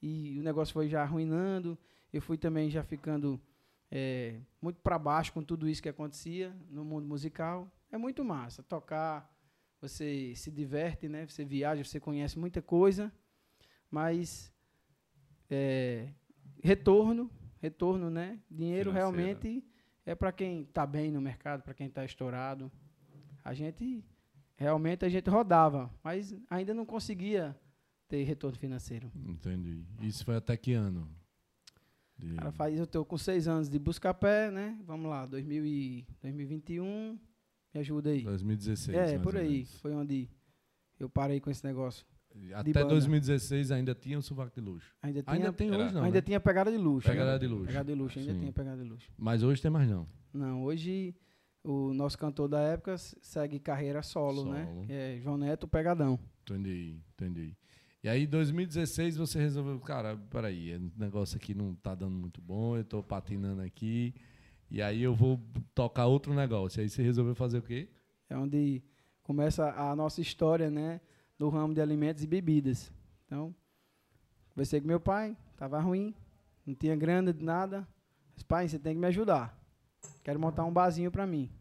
e 0.01 0.37
o 0.39 0.43
negócio 0.43 0.73
foi 0.73 0.87
já 0.89 1.01
arruinando. 1.03 1.77
Eu 2.11 2.21
fui 2.21 2.37
também 2.37 2.69
já 2.69 2.83
ficando 2.83 3.39
eh, 3.91 4.39
muito 4.61 4.79
para 4.81 4.97
baixo 4.97 5.33
com 5.33 5.43
tudo 5.43 5.67
isso 5.67 5.81
que 5.81 5.89
acontecia 5.89 6.55
no 6.69 6.83
mundo 6.83 7.07
musical. 7.07 7.71
É 7.91 7.97
muito 7.97 8.23
massa 8.23 8.63
tocar, 8.63 9.31
você 9.81 10.33
se 10.35 10.51
diverte, 10.51 11.07
né? 11.07 11.25
Você 11.27 11.45
viaja, 11.45 11.83
você 11.83 11.99
conhece 11.99 12.37
muita 12.37 12.61
coisa, 12.61 13.11
mas 13.89 14.51
eh, 15.49 16.09
retorno, 16.61 17.31
retorno, 17.61 18.09
né? 18.09 18.39
Dinheiro 18.49 18.91
realmente 18.91 19.63
é 20.05 20.15
para 20.15 20.31
quem 20.31 20.61
está 20.61 20.85
bem 20.85 21.11
no 21.11 21.21
mercado, 21.21 21.61
para 21.63 21.73
quem 21.73 21.87
está 21.87 22.03
estourado. 22.03 22.71
A 23.43 23.53
gente 23.53 24.03
realmente 24.57 25.05
a 25.05 25.09
gente 25.09 25.29
rodava, 25.29 25.89
mas 26.03 26.35
ainda 26.49 26.73
não 26.73 26.85
conseguia 26.85 27.55
ter 28.09 28.23
retorno 28.23 28.57
financeiro. 28.57 29.09
Entendi. 29.15 29.85
Isso 30.01 30.25
foi 30.25 30.35
até 30.35 30.57
que 30.57 30.73
ano? 30.73 31.07
De- 32.19 32.35
Cara, 32.35 32.51
faz, 32.51 32.77
eu 32.77 32.85
tô 32.85 33.05
com 33.05 33.17
seis 33.17 33.47
anos 33.47 33.69
de 33.69 33.79
Buscapé, 33.79 34.51
né? 34.51 34.77
Vamos 34.85 35.09
lá, 35.09 35.25
2000 35.25 35.65
e 35.65 36.05
2021, 36.21 37.17
me 37.73 37.79
ajuda 37.79 38.09
aí. 38.09 38.23
2016. 38.23 38.97
é, 38.97 39.17
por 39.19 39.37
aí, 39.37 39.65
foi 39.65 39.93
onde 39.93 40.29
eu 40.99 41.09
parei 41.09 41.39
com 41.39 41.49
esse 41.49 41.63
negócio. 41.65 42.05
Até 42.53 42.73
banda. 42.73 42.89
2016 42.89 43.71
ainda 43.71 43.95
tinha 43.95 44.17
o 44.17 44.21
sovaco 44.21 44.53
de 44.53 44.61
luxo. 44.61 44.93
Ainda 45.01 45.23
tinha, 45.23 45.33
Ainda 45.35 45.51
tem 45.53 45.69
Era- 45.73 45.85
hoje, 45.85 45.93
não. 45.95 46.03
ainda 46.03 46.17
né? 46.17 46.21
tinha 46.21 46.39
pegada 46.39 46.71
de 46.71 46.77
luxo. 46.77 47.07
Pegada 47.09 47.31
né? 47.33 47.39
de 47.39 47.47
luxo. 47.47 47.65
Pegada 47.67 47.91
de 47.93 47.99
luxo, 47.99 48.19
ainda 48.19 48.33
Sim. 48.33 48.39
tinha 48.39 48.51
pegada 48.51 48.83
de 48.83 48.89
luxo. 48.89 49.11
Mas 49.17 49.41
hoje 49.43 49.61
tem 49.61 49.71
mais 49.71 49.89
não. 49.89 50.07
Não, 50.33 50.63
hoje 50.63 51.15
o 51.63 51.93
nosso 51.93 52.17
cantor 52.17 52.47
da 52.47 52.59
época 52.61 52.97
segue 52.97 53.59
carreira 53.59 54.01
solo, 54.03 54.45
né? 54.51 54.65
Solo. 54.65 54.85
Que 54.85 54.93
é 54.93 55.19
João 55.19 55.37
Neto 55.37 55.67
Pegadão. 55.67 56.19
Entendi, 56.43 57.01
entendi. 57.13 57.57
E 58.01 58.07
aí, 58.07 58.23
em 58.23 58.27
2016, 58.27 59.17
você 59.17 59.39
resolveu, 59.39 59.77
cara, 59.81 60.15
peraí, 60.29 60.73
o 60.75 60.91
negócio 60.97 61.35
aqui 61.35 61.53
não 61.53 61.75
tá 61.75 61.93
dando 61.93 62.15
muito 62.15 62.39
bom, 62.39 62.77
eu 62.77 62.83
tô 62.85 63.03
patinando 63.03 63.61
aqui, 63.61 64.13
e 64.71 64.81
aí 64.81 65.01
eu 65.01 65.13
vou 65.13 65.37
tocar 65.75 66.05
outro 66.05 66.33
negócio. 66.33 66.81
Aí 66.81 66.89
você 66.89 67.03
resolveu 67.03 67.35
fazer 67.35 67.57
o 67.57 67.61
quê? 67.61 67.89
É 68.29 68.37
onde 68.37 68.81
começa 69.21 69.69
a 69.71 69.93
nossa 69.97 70.21
história, 70.21 70.69
né? 70.71 71.01
Do 71.37 71.49
ramo 71.49 71.73
de 71.73 71.81
alimentos 71.81 72.23
e 72.23 72.27
bebidas. 72.27 72.89
Então, 73.25 73.53
conversei 74.51 74.79
com 74.79 74.87
meu 74.87 74.99
pai, 74.99 75.35
tava 75.57 75.79
ruim, 75.79 76.15
não 76.65 76.73
tinha 76.73 76.95
grana 76.95 77.33
de 77.33 77.43
nada. 77.43 77.85
Disse, 78.33 78.45
pai, 78.45 78.69
você 78.69 78.79
tem 78.79 78.93
que 78.93 78.99
me 78.99 79.07
ajudar. 79.07 79.57
Quero 80.23 80.39
montar 80.39 80.63
um 80.63 80.71
barzinho 80.71 81.11
para 81.11 81.27
mim. 81.27 81.51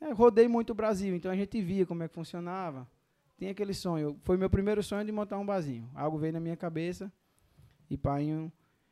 É, 0.00 0.12
rodei 0.12 0.48
muito 0.48 0.70
o 0.70 0.74
Brasil, 0.74 1.14
então 1.14 1.30
a 1.30 1.36
gente 1.36 1.60
via 1.60 1.84
como 1.84 2.02
é 2.02 2.08
que 2.08 2.14
funcionava. 2.14 2.88
Tinha 3.40 3.52
aquele 3.52 3.72
sonho. 3.72 4.18
Foi 4.22 4.36
meu 4.36 4.50
primeiro 4.50 4.82
sonho 4.82 5.02
de 5.02 5.10
montar 5.10 5.38
um 5.38 5.46
barzinho. 5.46 5.88
Algo 5.94 6.18
veio 6.18 6.34
na 6.34 6.40
minha 6.40 6.58
cabeça 6.58 7.10
e 7.88 7.96
pai 7.96 8.28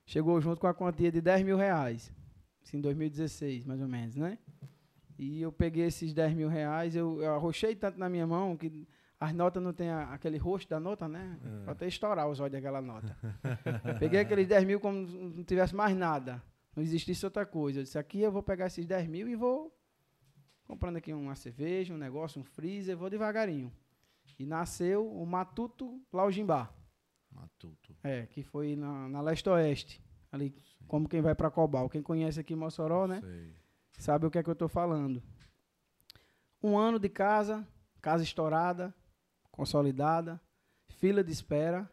chegou 0.06 0.40
junto 0.40 0.58
com 0.58 0.66
a 0.66 0.72
quantia 0.72 1.12
de 1.12 1.20
10 1.20 1.44
mil 1.44 1.58
reais. 1.58 2.10
Assim, 2.64 2.78
em 2.78 2.80
2016, 2.80 3.66
mais 3.66 3.78
ou 3.82 3.86
menos, 3.86 4.16
né? 4.16 4.38
E 5.18 5.42
eu 5.42 5.52
peguei 5.52 5.84
esses 5.84 6.14
10 6.14 6.32
mil 6.34 6.48
reais, 6.48 6.96
eu, 6.96 7.20
eu 7.22 7.34
arrochei 7.34 7.76
tanto 7.76 7.98
na 7.98 8.08
minha 8.08 8.26
mão 8.26 8.56
que 8.56 8.88
as 9.20 9.34
notas 9.34 9.62
não 9.62 9.74
tem 9.74 9.90
a- 9.90 10.14
aquele 10.14 10.38
rosto 10.38 10.66
da 10.70 10.80
nota, 10.80 11.06
né? 11.06 11.38
É. 11.44 11.64
Pra 11.64 11.72
até 11.72 11.86
estourar 11.86 12.26
os 12.26 12.40
olhos 12.40 12.52
daquela 12.52 12.80
nota. 12.80 13.14
peguei 14.00 14.20
aqueles 14.20 14.46
10 14.48 14.64
mil 14.64 14.80
como 14.80 15.06
se 15.06 15.14
não 15.14 15.44
tivesse 15.44 15.74
mais 15.76 15.94
nada. 15.94 16.42
Não 16.74 16.82
existisse 16.82 17.22
outra 17.26 17.44
coisa. 17.44 17.80
Eu 17.80 17.82
disse, 17.84 17.98
aqui 17.98 18.22
eu 18.22 18.32
vou 18.32 18.42
pegar 18.42 18.68
esses 18.68 18.86
10 18.86 19.06
mil 19.08 19.28
e 19.28 19.34
vou 19.36 19.70
comprando 20.64 20.96
aqui 20.96 21.12
uma 21.12 21.34
cerveja, 21.34 21.92
um 21.92 21.98
negócio, 21.98 22.40
um 22.40 22.44
freezer, 22.44 22.96
vou 22.96 23.10
devagarinho. 23.10 23.70
E 24.38 24.46
nasceu 24.46 25.10
o 25.10 25.26
Matuto 25.26 26.00
Laugimbá. 26.12 26.72
Matuto. 27.30 27.94
É, 28.02 28.26
que 28.26 28.42
foi 28.42 28.76
na, 28.76 29.08
na 29.08 29.20
leste-oeste. 29.20 30.02
Ali, 30.30 30.54
como 30.86 31.08
quem 31.08 31.20
vai 31.20 31.34
para 31.34 31.50
Cobal. 31.50 31.88
Quem 31.88 32.02
conhece 32.02 32.38
aqui 32.40 32.54
Mossoró, 32.54 33.06
né? 33.06 33.20
Sei. 33.20 33.54
sabe 33.98 34.26
o 34.26 34.30
que 34.30 34.38
é 34.38 34.42
que 34.42 34.48
eu 34.48 34.52
estou 34.52 34.68
falando. 34.68 35.22
Um 36.62 36.76
ano 36.78 36.98
de 36.98 37.08
casa, 37.08 37.66
casa 38.00 38.22
estourada, 38.22 38.94
consolidada, 39.50 40.40
fila 40.88 41.22
de 41.22 41.32
espera, 41.32 41.90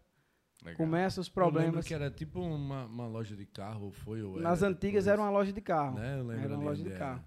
Legal. 0.63 0.77
começa 0.77 1.21
os 1.21 1.27
Eu 1.27 1.33
problemas. 1.33 1.87
que 1.87 1.93
era 1.93 2.09
tipo 2.09 2.39
uma, 2.39 2.85
uma 2.85 3.07
loja 3.07 3.35
de 3.35 3.45
carro, 3.45 3.91
foi 3.91 4.21
ou 4.23 4.39
Nas 4.39 4.61
era 4.61 4.71
antigas 4.71 5.05
depois, 5.05 5.07
era 5.07 5.21
uma 5.21 5.29
loja 5.29 5.53
de 5.53 5.61
carro. 5.61 5.99
Né? 5.99 6.19
Eu 6.19 6.25
lembro 6.25 6.43
Era 6.43 6.57
uma 6.57 6.63
loja 6.63 6.83
de 6.83 6.91
carro. 6.91 7.23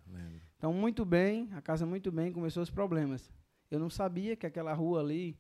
Então, 0.56 0.72
muito 0.72 1.04
bem, 1.04 1.48
a 1.52 1.62
casa 1.62 1.86
muito 1.86 2.10
bem, 2.10 2.32
começou 2.32 2.62
os 2.62 2.70
problemas. 2.70 3.30
Eu 3.70 3.78
não 3.78 3.90
sabia 3.90 4.34
que 4.36 4.46
aquela 4.46 4.72
rua 4.72 5.00
ali, 5.00 5.38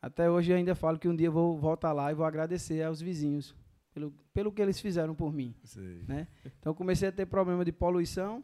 até 0.00 0.30
hoje 0.30 0.52
eu 0.52 0.56
ainda 0.56 0.74
falo 0.74 0.98
que 0.98 1.08
um 1.08 1.14
dia 1.14 1.26
eu 1.28 1.32
vou 1.32 1.56
voltar 1.58 1.92
lá 1.92 2.10
e 2.10 2.14
vou 2.14 2.24
agradecer 2.24 2.82
aos 2.82 3.00
vizinhos 3.00 3.54
pelo, 3.92 4.10
pelo 4.32 4.52
que 4.52 4.62
eles 4.62 4.80
fizeram 4.80 5.14
por 5.14 5.32
mim. 5.32 5.54
Sei. 5.64 6.04
Né? 6.08 6.28
Então, 6.58 6.72
comecei 6.74 7.08
a 7.08 7.12
ter 7.12 7.26
problema 7.26 7.64
de 7.64 7.72
poluição, 7.72 8.42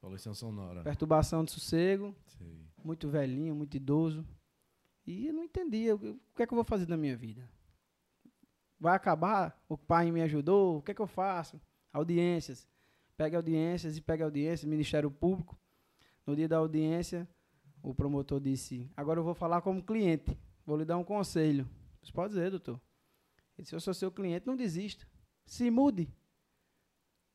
Poluição 0.00 0.34
sonora. 0.34 0.82
perturbação 0.82 1.44
de 1.44 1.50
sossego, 1.52 2.14
Sei. 2.26 2.60
muito 2.84 3.08
velhinho, 3.08 3.54
muito 3.54 3.76
idoso. 3.76 4.24
E 5.06 5.26
eu 5.26 5.32
não 5.34 5.44
entendia 5.44 5.94
o 5.94 5.98
que- 5.98 6.08
o 6.08 6.20
que 6.36 6.42
é 6.42 6.46
que 6.46 6.52
eu 6.52 6.56
vou 6.56 6.64
fazer 6.64 6.86
da 6.86 6.96
minha 6.96 7.16
vida. 7.16 7.48
Vai 8.80 8.94
acabar? 8.96 9.62
O 9.68 9.76
pai 9.78 10.10
me 10.10 10.22
ajudou? 10.22 10.78
O 10.78 10.82
que 10.82 10.90
é 10.90 10.94
que 10.94 11.00
eu 11.02 11.06
faço? 11.06 11.60
Audiências. 11.92 12.66
Pega 13.16 13.36
audiências 13.36 13.96
e 13.96 14.00
pega 14.00 14.24
audiências, 14.24 14.64
Ministério 14.68 15.10
Público. 15.10 15.58
No 16.26 16.34
dia 16.34 16.48
da 16.48 16.56
audiência, 16.58 17.28
o 17.84 17.94
promotor 17.94 18.40
disse: 18.40 18.90
Agora 18.96 19.20
eu 19.20 19.24
vou 19.24 19.34
falar 19.34 19.60
como 19.60 19.82
cliente, 19.82 20.36
vou 20.64 20.76
lhe 20.76 20.84
dar 20.84 20.96
um 20.96 21.04
conselho. 21.04 21.68
Você 22.02 22.10
pode 22.10 22.30
dizer, 22.32 22.50
doutor. 22.50 22.80
Ele 23.56 23.62
disse: 23.62 23.74
Eu 23.74 23.80
sou 23.80 23.92
seu 23.92 24.10
cliente, 24.10 24.46
não 24.46 24.56
desista. 24.56 25.06
Se 25.44 25.70
mude. 25.70 26.08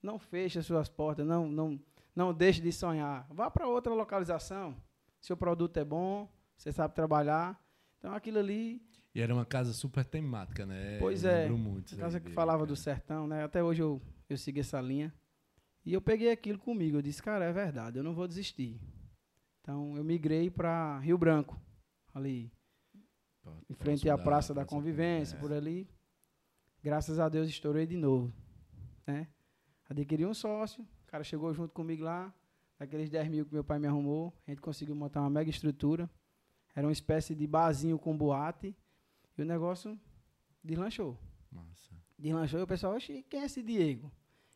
Não 0.02 0.18
feche 0.18 0.58
as 0.58 0.66
suas 0.66 0.88
portas, 0.90 1.28
não, 1.28 1.48
não, 1.50 1.80
não 2.16 2.34
deixe 2.34 2.62
de 2.62 2.72
sonhar. 2.72 3.28
Vá 3.30 3.52
para 3.52 3.68
outra 3.68 3.94
localização. 3.94 4.76
Seu 5.20 5.36
produto 5.36 5.76
é 5.78 5.84
bom, 5.84 6.28
você 6.58 6.72
sabe 6.72 6.96
trabalhar. 6.96 7.62
Então 7.98 8.14
aquilo 8.14 8.40
ali, 8.40 8.82
E 9.14 9.20
era 9.20 9.34
uma 9.34 9.46
casa 9.46 9.74
super 9.74 10.06
temática, 10.06 10.66
né? 10.66 10.98
Pois 11.00 11.26
Eu 11.26 11.30
é. 11.32 11.50
muito 11.50 11.88
isso 11.88 11.96
a 11.96 12.00
casa 12.00 12.20
que 12.20 12.26
dele, 12.26 12.36
falava 12.36 12.60
cara. 12.60 12.68
do 12.68 12.76
sertão, 12.78 13.28
né? 13.28 13.44
Até 13.44 13.62
hoje 13.62 13.82
eu, 13.82 14.02
eu 14.30 14.38
segui 14.38 14.62
essa 14.62 14.80
linha. 14.80 15.14
E 15.86 15.94
eu 15.94 16.02
peguei 16.02 16.32
aquilo 16.32 16.58
comigo. 16.60 16.98
Eu 16.98 17.02
disse, 17.02 17.22
cara, 17.22 17.44
é 17.44 17.52
verdade, 17.52 17.98
eu 17.98 18.04
não 18.04 18.14
vou 18.14 18.26
desistir. 18.28 18.80
Então 19.70 19.96
eu 19.96 20.04
migrei 20.04 20.50
para 20.50 20.98
Rio 20.98 21.16
Branco, 21.16 21.62
ali, 22.12 22.52
Pô, 23.44 23.52
em 23.70 23.76
frente 23.76 24.10
à 24.10 24.18
Praça 24.18 24.52
da 24.52 24.66
Convivência, 24.66 25.38
por 25.38 25.54
ali. 25.54 25.88
Graças 26.82 27.20
a 27.20 27.30
Deus 27.30 27.48
estourei 27.48 27.86
de 27.86 27.96
novo. 27.96 28.34
Né? 29.06 29.28
Adquiri 29.88 30.26
um 30.26 30.34
sócio, 30.34 30.88
cara 31.06 31.24
chegou 31.24 31.54
junto 31.54 31.72
comigo 31.72 32.04
lá, 32.04 32.34
daqueles 32.80 33.12
10 33.12 33.30
mil 33.30 33.46
que 33.46 33.54
meu 33.54 33.64
pai 33.64 33.78
me 33.78 33.86
arrumou, 33.86 34.34
a 34.48 34.50
gente 34.50 34.60
conseguiu 34.60 34.96
montar 34.96 35.22
uma 35.22 35.30
mega 35.30 35.52
estrutura. 35.52 36.10
Era 36.74 36.88
uma 36.88 36.92
espécie 36.92 37.36
de 37.36 37.46
barzinho 37.46 38.00
com 38.00 38.18
boate. 38.18 38.76
E 39.38 39.42
o 39.44 39.46
negócio 39.46 40.00
deslanchou. 40.64 41.16
Massa. 41.52 41.94
Deslanchou 42.18 42.60
e 42.60 42.64
o 42.64 42.68
pessoal, 42.68 42.98
quem 43.30 43.42
é 43.42 43.46
esse 43.46 43.62
Diego? 43.62 44.12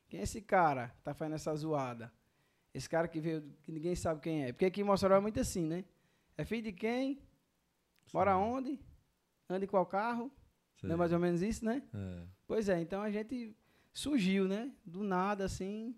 Quem 0.10 0.22
é 0.22 0.24
esse 0.24 0.42
cara 0.42 0.88
que 0.88 1.04
tá 1.04 1.14
fazendo 1.14 1.36
essa 1.36 1.56
zoada? 1.56 2.12
Esse 2.74 2.90
cara 2.90 3.08
que 3.08 3.20
veio, 3.20 3.44
que 3.62 3.72
ninguém 3.72 3.96
sabe 3.96 4.20
quem 4.22 4.46
é. 4.46 4.52
Porque 4.52 4.66
aqui 4.66 4.82
em 4.82 4.84
Mossoró 4.84 5.16
é 5.16 5.20
muito 5.20 5.40
assim, 5.40 5.66
né? 5.66 5.86
É 6.38 6.44
filho 6.44 6.64
de 6.64 6.72
quem? 6.74 7.22
Mora 8.14 8.36
onde? 8.38 8.80
Anda 9.50 9.66
em 9.66 9.68
qual 9.68 9.86
carro? 9.86 10.32
Sei. 10.80 10.88
Não 10.90 10.96
é 10.96 10.98
mais 10.98 11.12
ou 11.14 11.20
menos 11.20 11.42
isso, 11.42 11.64
né? 11.64 11.84
É. 11.94 12.24
Pois 12.48 12.68
é, 12.70 12.82
então 12.82 13.02
a 13.02 13.12
gente 13.12 13.56
surgiu, 13.94 14.48
né? 14.48 14.72
Do 14.86 15.04
nada, 15.04 15.46
assim. 15.46 15.96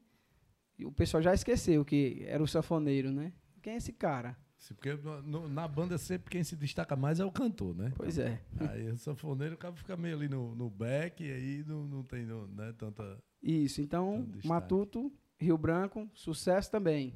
E 0.77 0.85
o 0.85 0.91
pessoal 0.91 1.23
já 1.23 1.33
esqueceu 1.33 1.85
que 1.85 2.23
era 2.27 2.43
o 2.43 2.47
sanfoneiro, 2.47 3.11
né? 3.11 3.31
Quem 3.61 3.73
é 3.73 3.77
esse 3.77 3.93
cara? 3.93 4.37
Sim, 4.57 4.73
Porque 4.73 4.93
no- 5.23 5.47
na 5.47 5.67
banda 5.67 5.97
sempre 5.97 6.29
quem 6.31 6.43
se 6.43 6.55
destaca 6.55 6.95
mais 6.95 7.19
é 7.19 7.25
o 7.25 7.31
cantor, 7.31 7.73
né? 7.75 7.93
Pois 7.95 8.17
é. 8.17 8.41
Aí 8.69 8.89
o 8.89 8.97
sanfoneiro 8.97 9.53
acaba 9.55 9.77
fica 9.77 9.95
meio 9.95 10.15
ali 10.17 10.27
no, 10.27 10.53
no 10.55 10.69
back 10.69 11.23
e 11.23 11.31
aí 11.31 11.63
não, 11.65 11.85
não 11.87 12.03
tem 12.03 12.25
no- 12.25 12.47
né, 12.47 12.73
tanta. 12.77 13.17
Isso, 13.41 13.81
então. 13.81 14.27
Matuto, 14.43 15.11
Rio 15.37 15.57
Branco, 15.57 16.09
sucesso 16.13 16.71
também. 16.71 17.13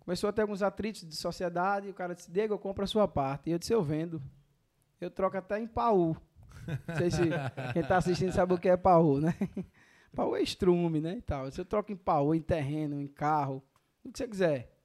Começou 0.00 0.28
a 0.30 0.32
ter 0.32 0.42
alguns 0.42 0.62
atritos 0.62 1.06
de 1.06 1.14
sociedade, 1.14 1.86
e 1.86 1.90
o 1.90 1.94
cara 1.94 2.14
disse, 2.14 2.30
Diego, 2.30 2.54
eu 2.54 2.58
compro 2.58 2.84
a 2.84 2.86
sua 2.86 3.06
parte. 3.06 3.48
E 3.48 3.52
eu 3.52 3.58
disse, 3.58 3.72
eu 3.72 3.82
vendo. 3.82 4.22
Eu 5.00 5.10
troco 5.10 5.36
até 5.36 5.58
em 5.58 5.66
paú. 5.66 6.16
Não 6.86 6.96
sei 6.96 7.10
se 7.10 7.22
quem 7.72 7.82
está 7.82 7.96
assistindo 7.96 8.32
sabe 8.32 8.54
o 8.54 8.58
que 8.58 8.68
é 8.68 8.76
paú, 8.76 9.20
né? 9.20 9.34
Paú 10.14 10.34
é 10.34 10.42
estrume, 10.42 11.00
né? 11.00 11.18
E 11.18 11.22
tal. 11.22 11.46
Eu 11.46 11.64
troco 11.64 11.92
em 11.92 11.96
paú, 11.96 12.34
em 12.34 12.42
terreno, 12.42 13.00
em 13.00 13.06
carro, 13.06 13.62
o 14.04 14.10
que 14.10 14.18
você 14.18 14.26
quiser. 14.26 14.76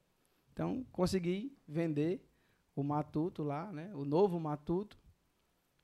Então, 0.52 0.86
consegui 0.92 1.58
vender 1.66 2.24
o 2.76 2.84
Matuto 2.84 3.42
lá, 3.42 3.72
né? 3.72 3.90
O 3.94 4.04
novo 4.04 4.38
Matuto. 4.38 4.96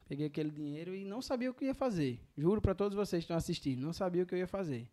Peguei 0.07 0.27
aquele 0.27 0.51
dinheiro 0.51 0.95
e 0.95 1.05
não 1.05 1.21
sabia 1.21 1.51
o 1.51 1.55
que 1.55 1.65
ia 1.65 1.75
fazer. 1.75 2.21
Juro 2.37 2.61
para 2.61 2.75
todos 2.75 2.95
vocês 2.95 3.23
que 3.23 3.25
estão 3.25 3.37
assistindo, 3.37 3.83
não 3.83 3.93
sabia 3.93 4.23
o 4.23 4.27
que 4.27 4.35
eu 4.35 4.39
ia 4.39 4.47
fazer. 4.47 4.89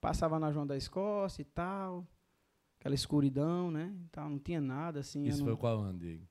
Passava 0.00 0.38
na 0.38 0.50
João 0.50 0.66
da 0.66 0.76
Escócia 0.76 1.42
e 1.42 1.44
tal, 1.44 2.06
aquela 2.78 2.94
escuridão, 2.94 3.70
né? 3.70 3.94
e 4.04 4.08
tal, 4.08 4.28
não 4.30 4.38
tinha 4.38 4.60
nada 4.60 5.00
assim. 5.00 5.24
Isso 5.26 5.38
não- 5.40 5.46
foi 5.46 5.56
qual 5.56 5.80
ano, 5.80 5.98
Diego? 5.98 6.26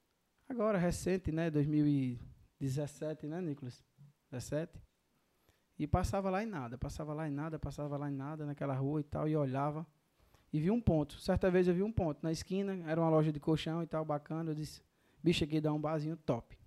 Agora, 0.47 0.77
recente, 0.79 1.32
né? 1.32 1.51
2017, 1.51 3.27
né, 3.27 3.39
Nicolas? 3.39 3.84
17. 4.32 4.82
E 5.77 5.86
passava 5.88 6.29
lá 6.29 6.43
em 6.43 6.47
nada, 6.47 6.77
passava 6.77 7.13
lá 7.13 7.27
em 7.27 7.32
nada, 7.32 7.58
passava 7.60 7.95
lá 7.97 8.10
em 8.10 8.13
nada 8.15 8.45
naquela 8.45 8.73
rua 8.73 8.99
e 8.99 9.03
tal, 9.03 9.27
e 9.29 9.36
olhava. 9.38 9.86
E 10.51 10.60
vi 10.60 10.71
um 10.71 10.82
ponto. 10.82 11.19
Certa 11.19 11.49
vez 11.51 11.67
eu 11.67 11.73
vi 11.75 11.84
um 11.84 11.91
ponto 11.91 12.19
na 12.23 12.32
esquina, 12.32 12.73
era 12.89 12.99
uma 12.99 13.10
loja 13.10 13.32
de 13.32 13.39
colchão 13.39 13.84
e 13.84 13.88
tal, 13.88 14.03
bacana. 14.03 14.49
Eu 14.51 14.55
disse, 14.55 14.82
bicho, 15.23 15.43
aqui 15.43 15.62
dá 15.62 15.71
um 15.71 15.79
barzinho 15.79 16.17
top. 16.17 16.58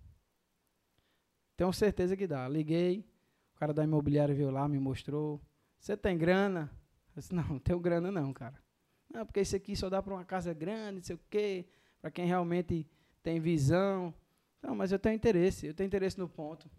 Tenho 1.56 1.72
certeza 1.72 2.16
que 2.16 2.26
dá. 2.26 2.48
Liguei, 2.48 3.04
o 3.54 3.58
cara 3.58 3.74
da 3.74 3.84
imobiliária 3.84 4.34
veio 4.34 4.50
lá, 4.50 4.66
me 4.68 4.78
mostrou. 4.78 5.40
Você 5.78 5.96
tem 5.96 6.16
grana? 6.16 6.70
Eu 7.14 7.20
disse, 7.20 7.34
não, 7.34 7.46
não 7.46 7.58
tenho 7.58 7.78
grana 7.78 8.10
não, 8.10 8.32
cara. 8.32 8.58
Não, 9.12 9.26
porque 9.26 9.40
isso 9.40 9.54
aqui 9.54 9.76
só 9.76 9.90
dá 9.90 10.02
para 10.02 10.14
uma 10.14 10.24
casa 10.24 10.54
grande, 10.54 10.96
não 10.96 11.02
sei 11.02 11.16
o 11.16 11.20
quê, 11.28 11.66
para 12.00 12.10
quem 12.10 12.26
realmente 12.26 12.86
tem 13.22 13.38
visão. 13.38 14.14
Não, 14.62 14.74
mas 14.74 14.92
eu 14.92 14.98
tenho 14.98 15.14
interesse, 15.14 15.66
eu 15.66 15.74
tenho 15.74 15.86
interesse 15.86 16.18
no 16.18 16.28
ponto. 16.28 16.70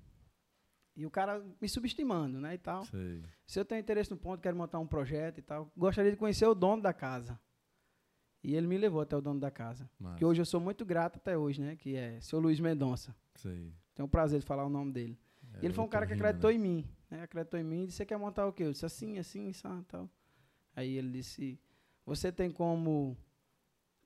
E 0.95 1.05
o 1.05 1.11
cara 1.11 1.43
me 1.59 1.67
subestimando, 1.67 2.39
né, 2.39 2.55
e 2.55 2.57
tal. 2.57 2.85
Sei. 2.85 3.23
Se 3.45 3.59
eu 3.59 3.65
tenho 3.65 3.79
interesse 3.79 4.11
no 4.11 4.17
ponto, 4.17 4.41
quero 4.41 4.55
montar 4.55 4.79
um 4.79 4.87
projeto 4.87 5.39
e 5.39 5.41
tal, 5.41 5.71
gostaria 5.75 6.11
de 6.11 6.17
conhecer 6.17 6.45
o 6.45 6.55
dono 6.55 6.81
da 6.81 6.93
casa. 6.93 7.39
E 8.43 8.55
ele 8.55 8.67
me 8.67 8.77
levou 8.77 9.01
até 9.01 9.15
o 9.15 9.21
dono 9.21 9.39
da 9.39 9.49
casa. 9.49 9.89
Massa. 9.99 10.17
Que 10.17 10.25
hoje 10.25 10.41
eu 10.41 10.45
sou 10.45 10.59
muito 10.59 10.85
grato 10.85 11.17
até 11.17 11.37
hoje, 11.37 11.61
né, 11.61 11.75
que 11.75 11.95
é 11.95 12.19
seu 12.19 12.39
Luiz 12.39 12.59
Mendonça. 12.59 13.15
Sei. 13.35 13.73
Tenho 13.95 14.05
o 14.07 14.09
prazer 14.09 14.39
de 14.39 14.45
falar 14.45 14.65
o 14.65 14.69
nome 14.69 14.91
dele. 14.91 15.19
É 15.53 15.59
E 15.61 15.65
ele 15.65 15.73
foi 15.73 15.83
um 15.83 15.87
cara 15.87 16.05
que 16.05 16.13
acreditou 16.13 16.49
né? 16.49 16.55
em 16.55 16.59
mim, 16.59 16.87
né? 17.09 17.21
Acreditou 17.21 17.59
em 17.59 17.63
mim 17.63 17.83
e 17.83 17.85
disse, 17.85 17.97
você 17.97 18.05
quer 18.05 18.17
montar 18.17 18.47
o 18.47 18.53
quê? 18.53 18.63
Eu 18.63 18.71
disse, 18.71 18.85
assim, 18.85 19.17
assim, 19.19 19.51
ah, 19.63 19.83
tal. 19.87 20.09
Aí 20.75 20.97
ele 20.97 21.09
disse, 21.11 21.59
você 22.05 22.31
tem 22.31 22.49
como 22.51 23.17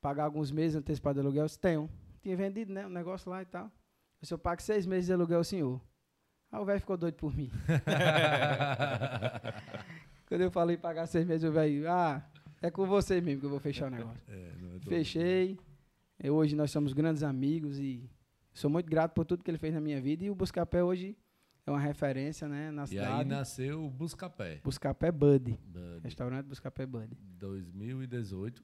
pagar 0.01 0.25
alguns 0.25 0.51
meses 0.51 0.75
antecipado 0.75 1.15
de 1.15 1.21
aluguel? 1.25 1.43
Eu 1.43 1.47
disse, 1.47 1.59
tenho. 1.59 1.89
Tinha 2.21 2.35
vendido, 2.35 2.73
né, 2.73 2.85
um 2.85 2.89
negócio 2.89 3.29
lá 3.29 3.41
e 3.41 3.45
tal. 3.45 3.65
Eu 3.65 3.71
disse, 4.21 4.33
eu 4.33 4.37
pago 4.39 4.61
seis 4.61 4.85
meses 4.85 5.07
de 5.07 5.13
aluguel 5.13 5.37
ao 5.39 5.43
senhor. 5.43 5.81
Aí 6.51 6.59
o 6.61 6.65
velho 6.65 6.79
ficou 6.79 6.97
doido 6.97 7.15
por 7.15 7.35
mim. 7.35 7.51
Quando 10.27 10.41
eu 10.41 10.51
falei 10.51 10.77
pagar 10.77 11.05
seis 11.07 11.25
meses, 11.25 11.49
o 11.49 11.51
velho, 11.51 11.89
ah, 11.89 12.21
é 12.61 12.69
com 12.69 12.85
você 12.85 13.21
mesmo 13.21 13.39
que 13.41 13.45
eu 13.45 13.49
vou 13.49 13.59
fechar 13.59 13.87
o 13.87 13.95
negócio. 13.95 14.21
É, 14.27 14.33
é 14.33 14.51
todo- 14.79 14.89
Fechei. 14.89 15.57
E 16.21 16.29
hoje 16.29 16.55
nós 16.55 16.71
somos 16.71 16.93
grandes 16.93 17.23
amigos 17.23 17.79
e 17.79 18.09
sou 18.53 18.69
muito 18.69 18.89
grato 18.89 19.13
por 19.13 19.23
tudo 19.25 19.43
que 19.43 19.51
ele 19.51 19.57
fez 19.57 19.73
na 19.73 19.79
minha 19.79 20.01
vida. 20.01 20.25
E 20.25 20.29
o 20.29 20.35
Buscapé 20.35 20.83
hoje 20.83 21.15
é 21.67 21.71
uma 21.71 21.79
referência, 21.79 22.47
né, 22.47 22.71
na 22.71 22.81
E 22.83 22.83
aí 22.83 22.87
cidade. 23.05 23.29
nasceu 23.29 23.85
o 23.85 23.89
Buscapé. 23.89 24.61
Buscapé 24.63 25.11
Buddy. 25.11 25.59
Bud. 25.65 25.99
Restaurante 26.03 26.45
Buscapé 26.47 26.85
Buddy. 26.85 27.15
2018. 27.37 28.63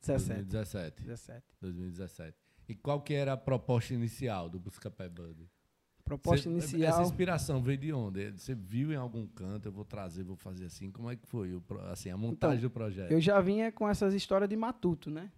17. 0.00 0.42
2017. 0.44 1.02
17. 1.02 1.42
2017. 1.60 2.36
E 2.68 2.74
qual 2.74 3.00
que 3.02 3.12
era 3.14 3.32
a 3.32 3.36
proposta 3.36 3.92
inicial 3.94 4.48
do 4.48 4.58
Buscapé 4.58 5.08
Bud? 5.08 5.48
Proposta 6.04 6.42
Cê- 6.44 6.50
inicial. 6.50 6.82
Essa 6.82 7.02
inspiração 7.02 7.62
veio 7.62 7.78
de 7.78 7.92
onde? 7.92 8.30
Você 8.32 8.54
viu 8.54 8.92
em 8.92 8.96
algum 8.96 9.26
canto, 9.26 9.66
eu 9.68 9.72
vou 9.72 9.84
trazer, 9.84 10.22
vou 10.22 10.36
fazer 10.36 10.66
assim. 10.66 10.90
Como 10.90 11.10
é 11.10 11.16
que 11.16 11.26
foi 11.26 11.54
o 11.54 11.62
assim, 11.90 12.10
a 12.10 12.16
montagem 12.16 12.60
do 12.60 12.70
projeto? 12.70 13.10
Eu 13.10 13.20
já 13.20 13.40
vinha 13.40 13.72
com 13.72 13.88
essas 13.88 14.12
histórias 14.14 14.48
de 14.48 14.56
matuto, 14.56 15.10
né? 15.10 15.32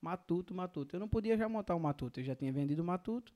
Matuto, 0.00 0.54
matuto. 0.54 0.94
Eu 0.94 1.00
não 1.00 1.08
podia 1.08 1.36
já 1.36 1.48
montar 1.48 1.74
o 1.74 1.80
matuto. 1.80 2.20
Eu 2.20 2.24
já 2.24 2.34
tinha 2.36 2.52
vendido 2.52 2.82
o 2.82 2.84
matuto. 2.84 3.32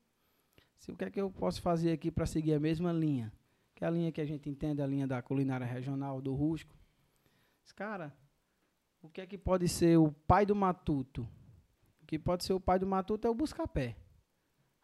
Se, 0.78 0.90
o 0.90 0.96
que 0.96 1.04
é 1.04 1.10
que 1.10 1.20
eu 1.20 1.30
posso 1.30 1.60
fazer 1.60 1.92
aqui 1.92 2.10
para 2.10 2.26
seguir 2.26 2.54
a 2.54 2.60
mesma 2.60 2.92
linha? 2.92 3.32
Que 3.74 3.84
é 3.84 3.86
a 3.86 3.90
linha 3.90 4.12
que 4.12 4.20
a 4.20 4.24
gente 4.24 4.48
entende, 4.48 4.80
a 4.80 4.86
linha 4.86 5.06
da 5.06 5.20
culinária 5.20 5.66
regional, 5.66 6.20
do 6.20 6.34
rústico. 6.34 6.76
Cara, 7.76 8.12
o 9.00 9.08
que 9.08 9.20
é 9.20 9.26
que 9.26 9.38
pode 9.38 9.68
ser 9.68 9.98
o 9.98 10.10
pai 10.10 10.44
do 10.44 10.56
matuto? 10.56 11.28
O 12.02 12.06
que 12.06 12.18
pode 12.18 12.44
ser 12.44 12.52
o 12.52 12.60
pai 12.60 12.78
do 12.78 12.86
matuto 12.86 13.26
é 13.26 13.30
o 13.30 13.34
Buscapé. 13.34 13.96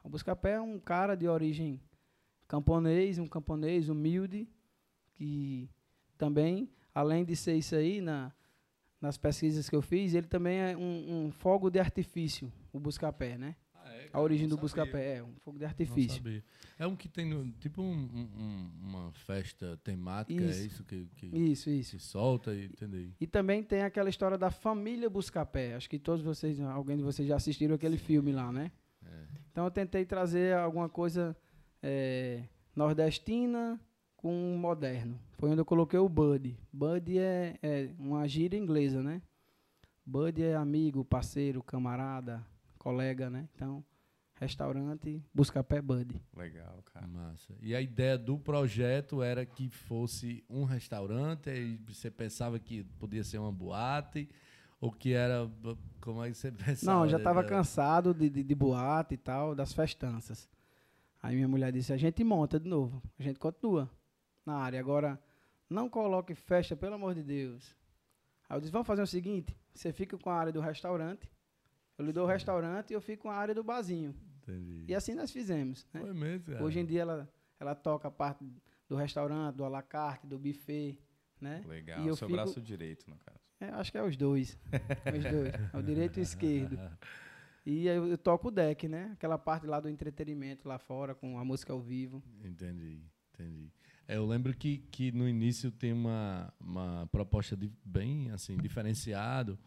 O 0.04 0.08
Buscapé 0.08 0.52
é 0.52 0.60
um 0.60 0.78
cara 0.78 1.16
de 1.16 1.26
origem 1.26 1.80
camponês, 2.46 3.18
um 3.18 3.26
camponês 3.26 3.88
humilde, 3.88 4.48
que 5.14 5.68
também, 6.16 6.70
além 6.94 7.24
de 7.24 7.34
ser 7.34 7.56
isso 7.56 7.74
aí, 7.74 8.00
na, 8.00 8.32
nas 9.00 9.16
pesquisas 9.16 9.68
que 9.68 9.74
eu 9.74 9.82
fiz, 9.82 10.14
ele 10.14 10.26
também 10.26 10.58
é 10.58 10.76
um, 10.76 11.26
um 11.26 11.32
fogo 11.32 11.70
de 11.70 11.80
artifício, 11.80 12.52
o 12.72 12.78
Buscapé, 12.78 13.36
né? 13.38 13.56
É, 14.14 14.16
A 14.16 14.20
origem 14.20 14.48
do. 14.48 14.56
Buscapé 14.56 15.16
é 15.18 15.22
um 15.22 15.34
fogo 15.40 15.58
de 15.58 15.64
artifício. 15.64 16.22
É 16.78 16.86
um 16.86 16.94
que 16.96 17.08
tem 17.08 17.26
no- 17.28 17.50
tipo 17.52 17.82
um- 17.82 17.92
um- 17.92 18.30
um- 18.42 18.70
uma 18.88 19.12
festa 19.12 19.76
temática, 19.84 20.42
é 20.42 20.46
Isso. 20.46 20.66
isso 20.66 20.84
que, 20.84 21.06
que 21.16 21.26
Isso, 21.26 21.68
isso. 21.70 21.98
se 21.98 22.06
solta 22.06 22.54
e 22.54 22.66
entendeu? 22.66 23.10
E 23.20 23.26
também 23.26 23.62
tem 23.62 23.82
aquela 23.82 24.08
história 24.08 24.38
da 24.38 24.50
família 24.50 25.10
Buscapé. 25.10 25.74
Acho 25.74 25.88
que 25.90 25.98
todos 25.98 26.22
vocês, 26.24 26.60
alguém 26.60 26.96
de 26.96 27.02
vocês 27.02 27.26
já 27.28 27.36
assistiram 27.36 27.74
aquele 27.74 27.98
filme 27.98 28.32
lá, 28.32 28.50
né? 28.52 28.70
É. 29.04 29.24
Então 29.50 29.64
eu 29.64 29.70
tentei 29.70 30.04
trazer 30.04 30.54
alguma 30.56 30.88
coisa 30.88 31.36
eh, 31.82 32.44
nordestina 32.74 33.78
com 34.16 34.56
moderno. 34.58 35.18
Foi 35.32 35.50
onde 35.50 35.60
eu 35.60 35.64
coloquei 35.64 35.98
o 35.98 36.08
Bud. 36.08 36.56
Bud 36.72 37.18
é, 37.18 37.58
é 37.62 37.90
uma 37.98 38.26
gíria 38.26 38.56
inglesa, 38.56 39.02
né? 39.02 39.20
Bud 40.06 40.42
é 40.42 40.54
amigo, 40.54 41.04
parceiro, 41.04 41.62
camarada, 41.62 42.44
colega, 42.78 43.28
né? 43.28 43.48
Então, 43.54 43.84
restaurante 44.44 45.22
Buscapé 45.34 45.80
Bud. 45.80 46.20
Legal, 46.36 46.82
cara. 46.92 47.06
Massa. 47.06 47.54
E 47.60 47.74
a 47.74 47.80
ideia 47.80 48.16
do 48.18 48.38
projeto 48.38 49.22
era 49.22 49.44
que 49.46 49.68
fosse 49.68 50.44
um 50.48 50.64
restaurante, 50.64 51.50
aí 51.50 51.76
você 51.88 52.10
pensava 52.10 52.58
que 52.58 52.84
podia 52.98 53.24
ser 53.24 53.38
uma 53.38 53.50
boate, 53.52 54.28
ou 54.80 54.92
que 54.92 55.12
era. 55.12 55.50
Como 56.00 56.22
é 56.22 56.28
que 56.30 56.34
você 56.36 56.52
pensava? 56.52 56.96
Não, 56.98 57.04
eu 57.04 57.10
já 57.10 57.16
estava 57.18 57.40
Era- 57.40 57.48
cansado 57.48 58.12
de, 58.14 58.28
de, 58.30 58.42
de 58.42 58.54
boate 58.54 59.14
e 59.14 59.18
tal, 59.18 59.54
das 59.54 59.72
festanças. 59.72 60.48
Aí 61.22 61.34
minha 61.34 61.48
mulher 61.48 61.72
disse, 61.72 61.90
a 61.92 61.96
gente 61.96 62.22
monta 62.22 62.60
de 62.60 62.68
novo, 62.68 63.02
a 63.18 63.22
gente 63.22 63.38
continua 63.38 63.88
na 64.44 64.56
área. 64.56 64.78
Agora, 64.78 65.18
não 65.70 65.88
coloque 65.88 66.34
festa, 66.34 66.76
pelo 66.76 66.94
amor 66.96 67.14
de 67.14 67.22
Deus. 67.22 67.74
Aí 68.46 68.56
eu 68.56 68.60
disse, 68.60 68.70
vamos 68.72 68.86
fazer 68.86 69.00
o 69.00 69.06
seguinte, 69.06 69.56
você 69.74 69.90
fica 69.90 70.18
com 70.18 70.28
a 70.28 70.34
área 70.34 70.52
do 70.52 70.60
restaurante, 70.60 71.26
eu 71.96 72.04
lhe 72.04 72.12
dou 72.12 72.24
o 72.24 72.28
restaurante 72.28 72.90
e 72.90 72.92
eu 72.94 73.00
fico 73.00 73.22
com 73.22 73.30
a 73.30 73.36
área 73.36 73.54
do 73.54 73.64
barzinho. 73.64 74.14
Entendi. 74.46 74.84
E 74.88 74.94
assim 74.94 75.14
nós 75.14 75.30
fizemos. 75.30 75.86
Né? 75.92 76.00
Foi 76.00 76.12
mesmo, 76.12 76.46
cara. 76.46 76.62
Hoje 76.64 76.78
em 76.80 76.84
dia 76.84 77.02
ela, 77.02 77.28
ela 77.58 77.74
toca 77.74 78.08
a 78.08 78.10
parte 78.10 78.44
do 78.88 78.96
restaurante, 78.96 79.56
do 79.56 79.64
alacarte, 79.64 80.26
do 80.26 80.38
buffet, 80.38 80.98
né? 81.40 81.62
Legal. 81.66 82.04
E 82.04 82.08
eu 82.08 82.16
Seu 82.16 82.28
fico- 82.28 82.36
braço 82.36 82.60
direito, 82.60 83.08
no 83.08 83.16
caso. 83.16 83.38
É, 83.60 83.68
acho 83.70 83.90
que 83.90 83.98
é 83.98 84.02
os 84.02 84.16
dois. 84.16 84.58
os 85.16 85.22
dois. 85.24 85.54
É 85.72 85.78
o 85.78 85.82
direito 85.82 86.18
e 86.18 86.20
o 86.20 86.22
esquerdo. 86.22 86.78
E 87.64 87.88
aí 87.88 87.96
eu, 87.96 88.06
eu 88.06 88.18
toco 88.18 88.48
o 88.48 88.50
deck, 88.50 88.86
né? 88.86 89.10
Aquela 89.14 89.38
parte 89.38 89.66
lá 89.66 89.80
do 89.80 89.88
entretenimento 89.88 90.68
lá 90.68 90.78
fora, 90.78 91.14
com 91.14 91.38
a 91.38 91.44
música 91.44 91.72
ao 91.72 91.80
vivo. 91.80 92.22
Entendi, 92.44 93.02
entendi. 93.32 93.72
É, 94.06 94.16
eu 94.16 94.26
lembro 94.26 94.54
que, 94.54 94.78
que 94.90 95.10
no 95.12 95.26
início 95.26 95.70
tem 95.70 95.92
uma, 95.92 96.52
uma 96.60 97.08
proposta 97.10 97.56
de, 97.56 97.72
bem 97.82 98.30
assim 98.32 98.58
diferenciado, 98.58 99.58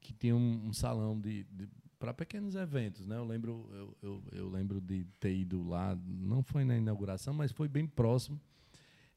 que 0.00 0.14
tinha 0.14 0.34
um, 0.34 0.68
um 0.68 0.72
salão 0.72 1.20
de, 1.20 1.44
de 1.44 1.68
para 1.98 2.12
pequenos 2.12 2.54
eventos, 2.54 3.06
né? 3.06 3.16
Eu 3.16 3.24
lembro 3.24 3.68
eu, 3.72 3.96
eu, 4.02 4.22
eu, 4.32 4.48
lembro 4.48 4.80
de 4.80 5.04
ter 5.18 5.34
ido 5.34 5.66
lá, 5.66 5.98
não 6.06 6.42
foi 6.42 6.64
na 6.64 6.76
inauguração, 6.76 7.32
mas 7.32 7.52
foi 7.52 7.68
bem 7.68 7.86
próximo. 7.86 8.40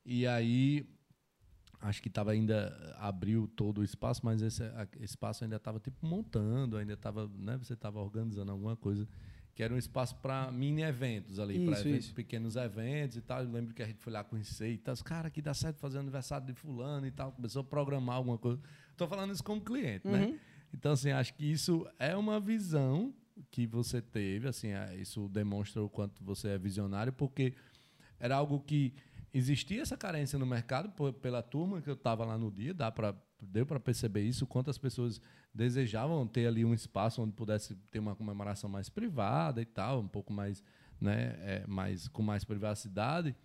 E 0.05 0.25
aí 0.25 0.87
acho 1.81 2.01
que 2.01 2.07
estava 2.07 2.31
ainda 2.31 2.95
abriu 2.97 3.47
todo 3.47 3.79
o 3.79 3.83
espaço, 3.83 4.21
mas 4.23 4.41
esse 4.41 4.63
a, 4.63 4.87
espaço 4.99 5.43
ainda 5.43 5.57
estava 5.57 5.79
tipo 5.79 6.05
montando, 6.05 6.77
ainda 6.77 6.93
estava, 6.93 7.29
né? 7.37 7.57
Você 7.57 7.73
estava 7.73 7.99
organizando 7.99 8.51
alguma 8.51 8.75
coisa 8.75 9.07
que 9.59 9.63
era 9.63 9.73
um 9.73 9.77
espaço 9.77 10.15
para 10.15 10.49
mini 10.53 10.83
eventos 10.83 11.37
ali, 11.37 11.65
para 11.65 11.83
pequenos 12.15 12.55
eventos 12.55 13.17
e 13.17 13.21
tal. 13.21 13.43
Eu 13.43 13.51
lembro 13.51 13.73
que 13.73 13.83
a 13.83 13.85
gente 13.85 13.99
foi 13.99 14.13
lá 14.13 14.23
conhecer 14.23 14.71
e 14.71 14.77
tal. 14.77 14.95
Cara, 15.03 15.29
que 15.29 15.41
dá 15.41 15.53
certo 15.53 15.79
fazer 15.79 15.97
aniversário 15.97 16.47
de 16.47 16.53
fulano 16.53 17.05
e 17.05 17.11
tal. 17.11 17.33
Começou 17.33 17.59
a 17.59 17.63
programar 17.65 18.15
alguma 18.15 18.37
coisa. 18.37 18.61
Estou 18.91 19.05
falando 19.05 19.33
isso 19.33 19.43
como 19.43 19.59
cliente, 19.59 20.07
né? 20.07 20.27
uhum. 20.27 20.31
né? 20.31 20.39
Então, 20.73 20.91
assim, 20.91 21.11
acho 21.11 21.33
que 21.33 21.45
isso 21.45 21.87
é 21.97 22.15
uma 22.15 22.39
visão 22.39 23.13
que 23.49 23.65
você 23.65 24.01
teve, 24.01 24.47
assim, 24.47 24.69
é, 24.69 24.95
isso 24.95 25.27
demonstra 25.29 25.81
o 25.81 25.89
quanto 25.89 26.23
você 26.23 26.49
é 26.49 26.57
visionário, 26.57 27.13
porque 27.13 27.53
era 28.19 28.35
algo 28.35 28.59
que 28.59 28.93
existia 29.33 29.81
essa 29.81 29.95
carência 29.95 30.37
no 30.37 30.45
mercado 30.45 30.91
pela 31.13 31.41
turma 31.41 31.81
que 31.81 31.89
eu 31.89 31.93
estava 31.93 32.25
lá 32.25 32.37
no 32.37 32.51
dia, 32.51 32.73
dá 32.73 32.91
para 32.91 33.15
deu 33.41 33.65
para 33.65 33.79
perceber 33.79 34.21
isso, 34.21 34.45
quantas 34.45 34.77
pessoas 34.77 35.21
desejavam 35.53 36.27
ter 36.27 36.45
ali 36.45 36.65
um 36.65 36.73
espaço 36.73 37.21
onde 37.21 37.31
pudesse 37.33 37.75
ter 37.89 37.99
uma 37.99 38.15
comemoração 38.15 38.69
mais 38.69 38.89
privada 38.89 39.61
e 39.61 39.65
tal, 39.65 40.01
um 40.01 40.07
pouco 40.07 40.33
mais, 40.33 40.63
né, 40.99 41.35
é, 41.39 41.63
mais 41.67 42.07
com 42.07 42.21
mais 42.21 42.43
privacidade. 42.43 43.35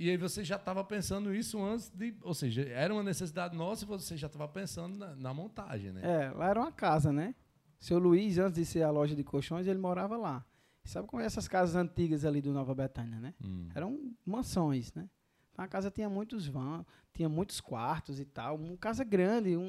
E 0.00 0.08
aí 0.08 0.16
você 0.16 0.42
já 0.42 0.56
estava 0.56 0.82
pensando 0.82 1.34
isso 1.34 1.62
antes 1.62 1.90
de, 1.90 2.14
ou 2.22 2.32
seja, 2.32 2.62
era 2.62 2.90
uma 2.90 3.02
necessidade 3.02 3.54
nossa 3.54 3.84
e 3.84 3.86
você 3.86 4.16
já 4.16 4.28
estava 4.28 4.48
pensando 4.48 4.96
na, 4.96 5.14
na, 5.14 5.34
montagem, 5.34 5.92
né? 5.92 6.00
É, 6.02 6.30
lá 6.30 6.48
era 6.48 6.58
uma 6.58 6.72
casa, 6.72 7.12
né? 7.12 7.34
Seu 7.78 7.98
Luiz, 7.98 8.38
antes 8.38 8.54
de 8.54 8.64
ser 8.64 8.82
a 8.82 8.90
loja 8.90 9.14
de 9.14 9.22
colchões, 9.22 9.66
ele 9.66 9.78
morava 9.78 10.16
lá. 10.16 10.42
Sabe 10.84 11.06
como 11.06 11.20
é 11.20 11.26
essas 11.26 11.46
casas 11.46 11.76
antigas 11.76 12.24
ali 12.24 12.40
do 12.40 12.50
Nova 12.50 12.74
Betânia, 12.74 13.20
né? 13.20 13.34
Hum. 13.44 13.68
Eram 13.74 14.14
mansões, 14.24 14.90
né? 14.94 15.06
A 15.54 15.68
casa 15.68 15.90
tinha 15.90 16.08
muitos 16.08 16.48
vãos, 16.48 16.86
tinha 17.12 17.28
muitos 17.28 17.60
quartos 17.60 18.18
e 18.18 18.24
tal. 18.24 18.56
Uma 18.56 18.78
casa 18.78 19.04
grande, 19.04 19.54
um, 19.54 19.60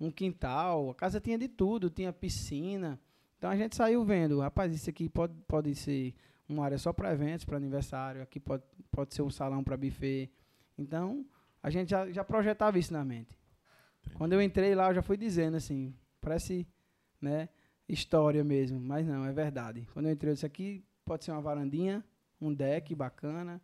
um, 0.00 0.06
um, 0.06 0.10
quintal. 0.10 0.88
A 0.88 0.94
casa 0.94 1.20
tinha 1.20 1.36
de 1.36 1.48
tudo, 1.48 1.90
tinha 1.90 2.10
piscina. 2.14 2.98
Então 3.36 3.50
a 3.50 3.56
gente 3.56 3.76
saiu 3.76 4.02
vendo, 4.06 4.40
rapaz, 4.40 4.74
isso 4.74 4.88
aqui 4.88 5.06
pode, 5.06 5.34
pode 5.46 5.74
ser 5.74 6.14
uma 6.52 6.64
área 6.64 6.78
só 6.78 6.92
para 6.92 7.12
eventos, 7.12 7.44
para 7.44 7.56
aniversário. 7.56 8.22
Aqui 8.22 8.40
pode, 8.40 8.62
pode 8.90 9.14
ser 9.14 9.22
um 9.22 9.30
salão 9.30 9.62
para 9.62 9.76
buffet. 9.76 10.30
Então 10.78 11.24
a 11.62 11.70
gente 11.70 11.90
já, 11.90 12.10
já 12.10 12.24
projetava 12.24 12.78
isso 12.78 12.92
na 12.92 13.04
mente. 13.04 13.38
Entendi. 14.00 14.16
Quando 14.16 14.32
eu 14.32 14.42
entrei 14.42 14.74
lá, 14.74 14.90
eu 14.90 14.94
já 14.94 15.02
fui 15.02 15.16
dizendo 15.16 15.56
assim, 15.56 15.94
parece 16.20 16.66
né, 17.20 17.48
história 17.88 18.42
mesmo, 18.42 18.80
mas 18.80 19.06
não, 19.06 19.24
é 19.24 19.32
verdade. 19.32 19.86
Quando 19.92 20.06
eu 20.06 20.12
entrei, 20.12 20.30
eu 20.30 20.34
disse 20.34 20.46
aqui 20.46 20.84
pode 21.04 21.24
ser 21.24 21.32
uma 21.32 21.40
varandinha, 21.40 22.04
um 22.40 22.54
deck 22.54 22.94
bacana 22.94 23.60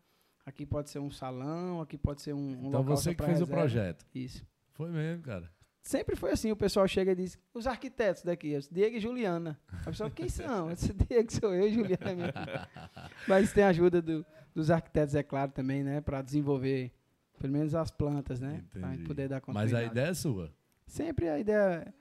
Aqui 0.46 0.64
pode 0.64 0.90
ser 0.90 1.01
um 1.01 1.11
salão, 1.11 1.81
aqui 1.81 1.99
pode 1.99 2.22
ser 2.22 2.33
um, 2.33 2.38
um 2.38 2.68
então 2.68 2.81
local 2.81 2.96
você 2.96 3.12
que 3.12 3.25
fez 3.25 3.40
reserva. 3.40 3.53
o 3.53 3.57
projeto. 3.57 4.07
Isso. 4.14 4.46
Foi 4.75 4.88
mesmo, 4.90 5.25
cara. 5.25 5.51
Sempre 5.87 6.16
foi 6.16 6.33
assim, 6.33 6.51
o 6.51 6.57
pessoal 6.57 6.88
chega 6.88 7.12
e 7.12 7.14
diz, 7.14 7.38
os 7.55 7.64
arquitetos 7.64 8.25
daqui, 8.25 8.49
eu 8.49 8.59
disse, 8.59 8.75
Diego 8.75 8.96
e 8.96 9.01
Juliana. 9.01 9.57
A 9.68 9.85
pessoa, 9.85 10.11
quem 10.11 10.29
são? 10.29 10.66
Eu 10.70 10.75
disse, 10.75 10.92
Diego 10.92 11.33
sou 11.33 11.55
eu 11.55 11.68
e 11.68 11.75
Juliana 11.75 12.11
é 12.11 12.14
minha 12.16 12.33
Mas 13.29 13.53
tem 13.53 13.62
a 13.62 13.68
ajuda 13.68 14.03
do, 14.03 14.27
dos 14.53 14.68
arquitetos, 14.68 15.14
é 15.14 15.22
claro, 15.22 15.53
também, 15.53 15.85
né? 15.85 16.01
Para 16.01 16.22
desenvolver 16.22 16.90
pelo 17.38 17.53
menos 17.53 17.72
as 17.72 17.88
plantas, 17.88 18.40
né? 18.40 18.64
Para 18.72 18.99
poder 19.07 19.29
dar 19.29 19.40
Mas 19.46 19.72
a 19.72 19.85
ideia 19.85 20.09
é 20.09 20.14
sua? 20.14 20.53
Sempre 20.88 21.29
a 21.29 21.38
ideia 21.38 21.94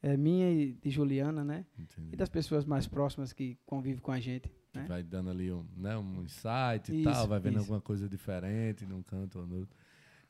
é 0.00 0.16
minha 0.16 0.48
e 0.52 0.74
de 0.74 0.90
Juliana, 0.90 1.42
né? 1.42 1.66
Entendi. 1.76 2.10
E 2.12 2.16
das 2.16 2.28
pessoas 2.28 2.64
mais 2.64 2.86
próximas 2.86 3.32
que 3.32 3.58
convivem 3.66 4.00
com 4.00 4.12
a 4.12 4.20
gente. 4.20 4.48
Né? 4.72 4.84
Vai 4.86 5.02
dando 5.02 5.30
ali 5.30 5.50
um, 5.50 5.66
né, 5.76 5.98
um 5.98 6.22
insight 6.22 6.92
e 6.94 7.02
tal, 7.02 7.26
vai 7.26 7.40
vendo 7.40 7.54
isso. 7.54 7.64
alguma 7.64 7.80
coisa 7.80 8.08
diferente 8.08 8.86
num 8.86 9.02
canto 9.02 9.40
ou 9.40 9.46
no 9.48 9.58
outro. 9.58 9.76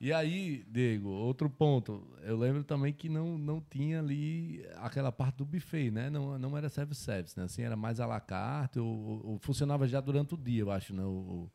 E 0.03 0.13
aí, 0.13 0.65
Diego, 0.69 1.11
outro 1.11 1.49
ponto. 1.49 2.05
Eu 2.25 2.37
lembro 2.37 2.65
também 2.65 2.93
que 2.93 3.09
não, 3.09 3.39
não 3.39 3.61
tinha 3.61 4.01
ali 4.01 4.67
aquela 4.79 5.13
parte 5.13 5.37
do 5.37 5.45
buffet, 5.45 5.93
né? 5.93 6.11
Não, 6.11 6.37
não 6.41 6.59
era 6.59 6.69
self-service, 6.69 7.39
né? 7.39 7.45
Assim, 7.45 7.63
era 7.63 7.77
mais 7.77 8.01
à 8.01 8.07
la 8.07 8.19
carte, 8.19 8.81
ou, 8.81 9.25
ou, 9.25 9.39
funcionava 9.39 9.87
já 9.87 10.01
durante 10.01 10.35
o 10.35 10.37
dia, 10.37 10.63
eu 10.63 10.73
acho, 10.73 10.93
né? 10.93 11.05
O, 11.05 11.49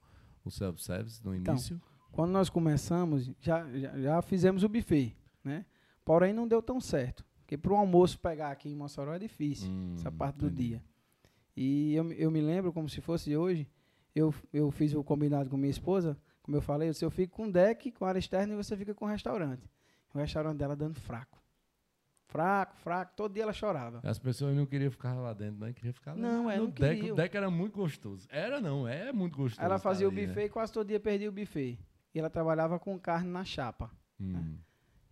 o 0.46 0.50
self-service 0.50 1.22
no 1.26 1.36
então, 1.36 1.56
início. 1.56 1.82
Quando 2.10 2.32
nós 2.32 2.50
começamos, 2.50 3.30
já, 3.42 3.70
já, 3.78 4.00
já, 4.00 4.22
fizemos 4.22 4.64
o 4.64 4.70
buffet, 4.70 5.14
né? 5.44 5.66
Porém, 6.06 6.32
não 6.32 6.48
deu 6.48 6.62
tão 6.62 6.80
certo. 6.80 7.26
Porque 7.40 7.58
para 7.58 7.74
o 7.74 7.76
almoço 7.76 8.18
pegar 8.18 8.52
aqui 8.52 8.70
em 8.70 8.76
Mossoró 8.78 9.14
é 9.14 9.20
difícil, 9.20 9.70
hum, 9.70 9.96
essa 9.98 10.10
parte 10.10 10.38
entendi. 10.38 10.54
do 10.54 10.58
dia. 10.58 10.84
E 11.54 11.94
eu, 11.96 12.10
eu 12.14 12.32
me 12.32 12.40
lembro 12.40 12.72
como 12.72 12.88
se 12.88 13.02
fosse 13.02 13.36
hoje, 13.36 13.68
eu, 14.16 14.34
eu 14.54 14.72
fiz 14.72 14.94
o 14.94 15.04
combinado 15.04 15.50
com 15.50 15.58
minha 15.58 15.70
esposa, 15.70 16.18
como 16.48 16.56
eu 16.56 16.62
falei, 16.62 16.88
eu, 16.88 16.94
eu 17.02 17.12
fico 17.12 17.36
com 17.36 17.52
deck, 17.52 17.92
com 17.92 18.06
área 18.06 18.20
externa 18.20 18.54
e 18.54 18.56
você 18.56 18.78
fica 18.78 18.96
com 18.96 19.04
o 19.04 19.08
restaurante. 19.10 19.70
O 20.14 20.18
restaurante 20.18 20.58
dela 20.58 20.78
dando 20.78 20.98
fraco. 20.98 21.38
Fraco, 22.26 22.74
fraco, 22.78 23.12
todo 23.18 23.34
dia 23.34 23.44
ela 23.44 23.52
chorava. 23.52 24.00
As 24.02 24.18
pessoas 24.18 24.56
não 24.56 24.66
queriam 24.66 24.90
ficar 24.90 25.14
lá 25.14 25.34
dentro, 25.34 25.60
não 25.60 25.74
queriam 25.74 25.94
ficar 25.94 26.14
lá 26.14 26.22
Não, 26.22 26.50
é, 26.50 26.56
no 26.56 26.64
não 26.64 26.70
deck. 26.70 27.12
O 27.12 27.16
deck 27.16 27.36
era 27.36 27.52
muito 27.52 27.76
gostoso. 27.76 28.30
Era 28.32 28.62
não, 28.62 28.88
é 28.88 29.12
muito 29.12 29.36
gostoso. 29.36 29.62
Ela 29.62 29.78
fazia 29.78 30.08
o 30.08 30.12
buffet 30.12 30.36
né? 30.36 30.46
e 30.46 30.50
quase 30.50 30.72
todo 30.72 30.88
dia 30.88 31.02
perdia 31.02 31.28
o 31.28 31.34
buffet. 31.34 31.78
E 32.16 32.20
ela 32.20 32.30
trabalhava 32.30 32.80
com 32.80 32.98
carne 32.98 33.30
na 33.30 33.44
chapa. 33.44 33.92
Hum. 34.18 34.32
Né? 34.32 34.58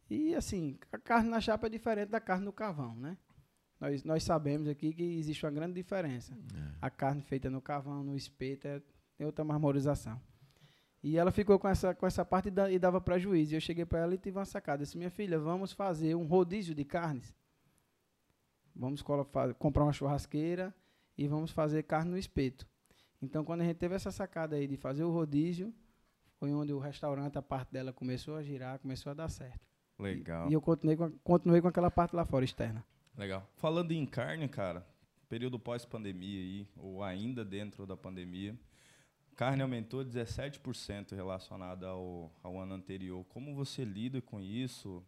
E 0.10 0.36
assim, 0.36 0.80
a 0.89 0.98
carne 0.98 1.30
na 1.30 1.41
chapa 1.41 1.67
é 1.67 1.69
diferente 1.69 2.12
da 2.12 2.21
carne 2.21 2.45
no 2.45 2.54
carvão, 2.54 2.95
né? 2.95 3.17
Nós, 3.78 4.06
nós 4.06 4.24
sabemos 4.24 4.69
aqui 4.69 4.93
que 4.93 5.04
existe 5.04 5.45
uma 5.45 5.52
grande 5.52 5.74
diferença. 5.74 6.34
É. 6.34 6.76
A 6.82 6.89
carne 6.89 7.21
feita 7.21 7.50
no 7.50 7.62
cavão, 7.62 8.06
no 8.06 8.15
espeto, 8.15 8.69
é, 8.69 8.82
tem 9.17 9.28
outra 9.28 9.43
marmorização. 9.43 10.21
E 11.06 11.18
ela 11.20 11.30
ficou 11.30 11.60
com 11.60 11.68
essa, 11.68 11.94
com 11.94 12.08
essa 12.08 12.26
parte 12.26 12.48
e, 12.48 12.52
da, 12.52 12.68
dava 12.80 13.00
prejuízo. 13.00 13.54
E 13.54 13.58
eu 13.58 13.62
cheguei 13.62 13.86
para 13.86 14.00
ela 14.00 14.15
e 14.15 14.18
tive 14.18 14.39
uma 14.39 14.44
sacada. 14.44 14.82
Eu 14.82 14.86
disse, 14.86 14.98
minha 14.98 15.12
filha, 15.12 15.38
vamos 15.38 15.72
fazer 15.72 16.15
um 16.15 16.26
rodízio 16.26 16.74
de 16.74 16.84
carnes. 16.84 17.32
Vamos 18.76 19.04
comprar 19.04 19.84
uma 19.84 19.94
churrasqueira 19.94 20.74
e 21.15 21.28
vamos 21.28 21.52
fazer 21.52 21.84
carne 21.84 22.10
no 22.10 22.18
espeto. 22.18 22.68
Então, 23.22 23.46
quando 23.46 23.62
a 23.62 23.65
gente 23.65 23.78
teve 23.78 23.94
essa 23.94 24.12
sacada 24.12 24.56
aí 24.56 24.65
de 24.65 24.78
fazer 24.78 25.04
o 25.04 25.12
rodízio, 25.12 25.72
foi 26.39 26.52
onde 26.52 26.74
o 26.74 26.80
restaurante, 26.80 27.38
a 27.38 27.41
parte 27.41 27.72
dela 27.72 27.94
começou 27.94 28.36
a 28.36 28.41
girar, 28.41 28.80
começou 28.80 29.12
a 29.12 29.13
dar 29.13 29.30
certo. 29.30 29.62
Legal. 30.00 30.48
E, 30.48 30.50
e 30.50 30.54
eu 30.56 30.62
continuei 30.62 30.98
com, 30.98 31.12
continuei 31.20 31.62
com 31.62 31.68
aquela 31.68 31.91
parte 31.91 32.15
lá 32.15 32.26
fora, 32.26 32.44
externa. 32.44 32.84
Legal. 33.15 33.48
Falando 33.54 33.91
em 33.91 34.08
carne, 34.08 34.50
cara, 34.50 34.84
período 35.30 35.60
pós-pandemia 35.60 36.39
aí, 36.39 36.68
ou 36.76 37.04
ainda 37.04 37.46
dentro 37.46 37.86
da 37.86 37.96
pandemia, 37.96 38.58
carne 39.36 39.62
aumentou 39.62 40.04
17% 40.04 41.15
relacionada 41.15 41.88
ao, 41.88 42.32
ao 42.41 42.60
ano 42.60 42.74
anterior. 42.74 43.24
Como 43.26 43.54
você 43.54 43.84
lida 43.84 44.21
com 44.21 44.39
isso? 44.39 45.04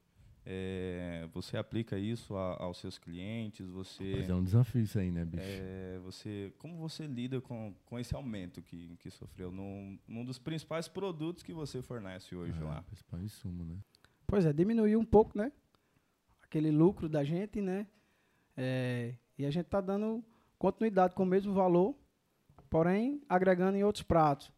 É, 0.50 1.28
você 1.34 1.58
aplica 1.58 1.98
isso 1.98 2.36
a, 2.36 2.64
aos 2.64 2.78
seus 2.78 2.98
clientes? 2.98 3.68
Você 3.68 4.16
Mas 4.18 4.30
é 4.30 4.34
um 4.34 4.44
desafio 4.44 4.82
isso 4.82 4.98
aí, 4.98 5.12
né, 5.12 5.26
bicho? 5.26 5.44
É, 5.46 6.00
você, 6.04 6.54
como 6.58 6.78
você 6.78 7.06
lida 7.06 7.42
com, 7.42 7.74
com 7.86 8.00
esse 8.00 8.16
aumento 8.16 8.62
que, 8.62 8.96
que 8.98 9.10
sofreu 9.10 9.52
num, 9.52 10.00
num 10.08 10.24
dos 10.24 10.40
principais 10.40 10.88
produtos 10.88 11.44
que 11.44 11.54
você 11.54 11.82
fornece 11.82 12.34
hoje 12.34 12.58
é, 12.58 12.64
lá? 12.64 12.82
Principal 12.84 13.20
insumo, 13.20 13.66
né? 13.66 13.78
Pois 14.26 14.46
é, 14.46 14.54
diminuiu 14.54 15.00
um 15.00 15.06
pouco, 15.06 15.38
né? 15.38 15.52
Aquele 16.42 16.72
lucro 16.72 17.10
da 17.10 17.26
gente, 17.26 17.62
né? 17.62 17.86
É, 18.56 19.16
e 19.38 19.46
a 19.46 19.52
gente 19.52 19.66
está 19.66 19.82
dando 19.82 20.24
continuidade 20.58 21.14
com 21.14 21.24
o 21.24 21.26
mesmo 21.26 21.54
valor, 21.54 21.94
porém 22.70 23.22
agregando 23.28 23.78
em 23.78 23.84
outros 23.84 24.04
pratos. 24.04 24.52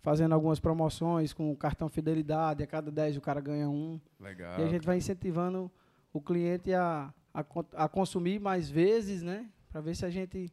Fazendo 0.00 0.32
algumas 0.32 0.58
promoções 0.58 1.32
com 1.32 1.54
cartão 1.54 1.88
fidelidade, 1.88 2.62
a 2.62 2.66
cada 2.66 2.90
10 2.90 3.16
o 3.16 3.20
cara 3.20 3.40
ganha 3.40 3.68
um. 3.68 4.00
Legal. 4.18 4.58
E 4.58 4.64
a 4.64 4.68
gente 4.68 4.84
vai 4.84 4.96
incentivando 4.96 5.70
o 6.12 6.20
cliente 6.20 6.74
a, 6.74 7.14
a, 7.32 7.44
a 7.74 7.88
consumir 7.88 8.40
mais 8.40 8.68
vezes, 8.68 9.22
né? 9.22 9.48
Para 9.70 9.80
ver 9.80 9.94
se 9.94 10.04
a 10.04 10.10
gente, 10.10 10.52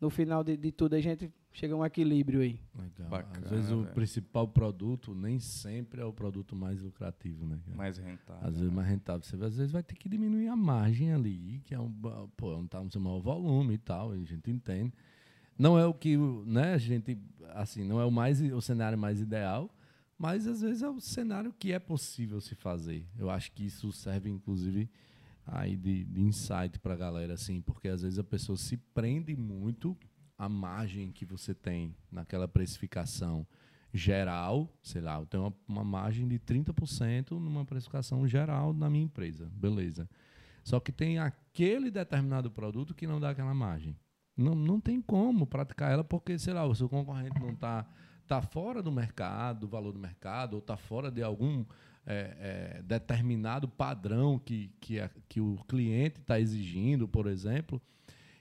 no 0.00 0.08
final 0.08 0.44
de, 0.44 0.56
de 0.56 0.70
tudo, 0.70 0.94
a 0.94 1.00
gente 1.00 1.32
chega 1.56 1.74
a 1.74 1.76
um 1.76 1.84
equilíbrio 1.84 2.42
aí. 2.42 2.60
Legal. 2.78 3.08
Bacana, 3.08 3.46
Às 3.46 3.50
vezes 3.50 3.70
o 3.70 3.84
principal 3.86 4.46
produto 4.46 5.14
nem 5.14 5.40
sempre 5.40 6.00
é 6.00 6.04
o 6.04 6.12
produto 6.12 6.54
mais 6.54 6.80
lucrativo, 6.80 7.46
né? 7.46 7.58
Mais 7.74 7.98
rentável. 7.98 8.46
Às 8.46 8.54
vezes 8.54 8.68
né? 8.68 8.74
mais 8.76 8.88
rentável. 8.88 9.22
Você 9.22 9.36
às 9.36 9.56
vezes 9.56 9.72
vai 9.72 9.82
ter 9.82 9.94
que 9.94 10.08
diminuir 10.08 10.48
a 10.48 10.56
margem 10.56 11.12
ali, 11.12 11.60
que 11.64 11.74
é 11.74 11.80
um, 11.80 11.90
pô, 12.36 12.52
não 12.52 12.66
tá 12.66 12.82
no 12.82 12.90
seu 12.90 13.00
maior 13.00 13.20
volume 13.20 13.74
e 13.74 13.78
tal, 13.78 14.12
a 14.12 14.16
gente 14.16 14.50
entende. 14.50 14.92
Não 15.58 15.78
é 15.78 15.86
o 15.86 15.94
que, 15.94 16.16
né, 16.16 16.74
a 16.74 16.78
gente, 16.78 17.18
assim, 17.54 17.84
não 17.84 18.00
é 18.00 18.04
o 18.04 18.10
mais 18.10 18.40
o 18.40 18.60
cenário 18.60 18.98
mais 18.98 19.20
ideal, 19.20 19.74
mas 20.18 20.46
às 20.46 20.60
vezes 20.60 20.82
é 20.82 20.88
o 20.88 21.00
cenário 21.00 21.52
que 21.52 21.72
é 21.72 21.78
possível 21.78 22.40
se 22.40 22.54
fazer. 22.54 23.06
Eu 23.18 23.30
acho 23.30 23.52
que 23.52 23.64
isso 23.64 23.92
serve 23.92 24.28
inclusive 24.28 24.90
aí 25.46 25.76
de, 25.76 26.04
de 26.04 26.20
insight 26.22 26.78
para 26.80 26.94
a 26.94 26.96
galera 26.96 27.34
assim, 27.34 27.60
porque 27.60 27.88
às 27.88 28.02
vezes 28.02 28.18
a 28.18 28.24
pessoa 28.24 28.56
se 28.56 28.76
prende 28.76 29.36
muito 29.36 29.96
a 30.38 30.48
margem 30.48 31.12
que 31.12 31.24
você 31.24 31.54
tem 31.54 31.94
naquela 32.10 32.46
precificação. 32.48 33.46
geral, 33.94 34.70
sei 34.82 35.00
lá, 35.00 35.18
eu 35.18 35.26
tenho 35.26 35.44
uma, 35.44 35.54
uma 35.66 35.84
margem 35.84 36.28
de 36.28 36.38
30% 36.38 37.30
numa 37.30 37.64
precificação 37.64 38.26
geral 38.28 38.74
na 38.74 38.90
minha 38.90 39.04
empresa. 39.04 39.50
Beleza. 39.54 40.08
Só 40.62 40.80
que 40.80 40.92
tem 40.92 41.18
aquele 41.18 41.90
determinado 41.90 42.50
produto 42.50 42.94
que 42.94 43.06
não 43.06 43.20
dá 43.20 43.30
aquela 43.30 43.54
margem. 43.54 43.96
Não, 44.36 44.54
não 44.54 44.78
tem 44.80 45.00
como 45.00 45.46
praticar 45.46 45.90
ela 45.90 46.04
porque, 46.04 46.38
sei 46.38 46.52
lá, 46.52 46.64
o 46.66 46.74
seu 46.74 46.88
concorrente 46.88 47.40
não 47.40 47.50
está 47.50 47.86
tá 48.26 48.42
fora 48.42 48.82
do 48.82 48.92
mercado, 48.92 49.60
do 49.60 49.68
valor 49.68 49.92
do 49.92 49.98
mercado, 49.98 50.54
ou 50.54 50.58
está 50.58 50.76
fora 50.76 51.10
de 51.10 51.22
algum 51.22 51.64
é, 52.06 52.76
é, 52.78 52.82
determinado 52.82 53.66
padrão 53.66 54.38
que, 54.38 54.70
que, 54.80 55.00
a, 55.00 55.10
que 55.28 55.40
o 55.40 55.56
cliente 55.68 56.20
está 56.20 56.38
exigindo, 56.38 57.08
por 57.08 57.26
exemplo. 57.26 57.80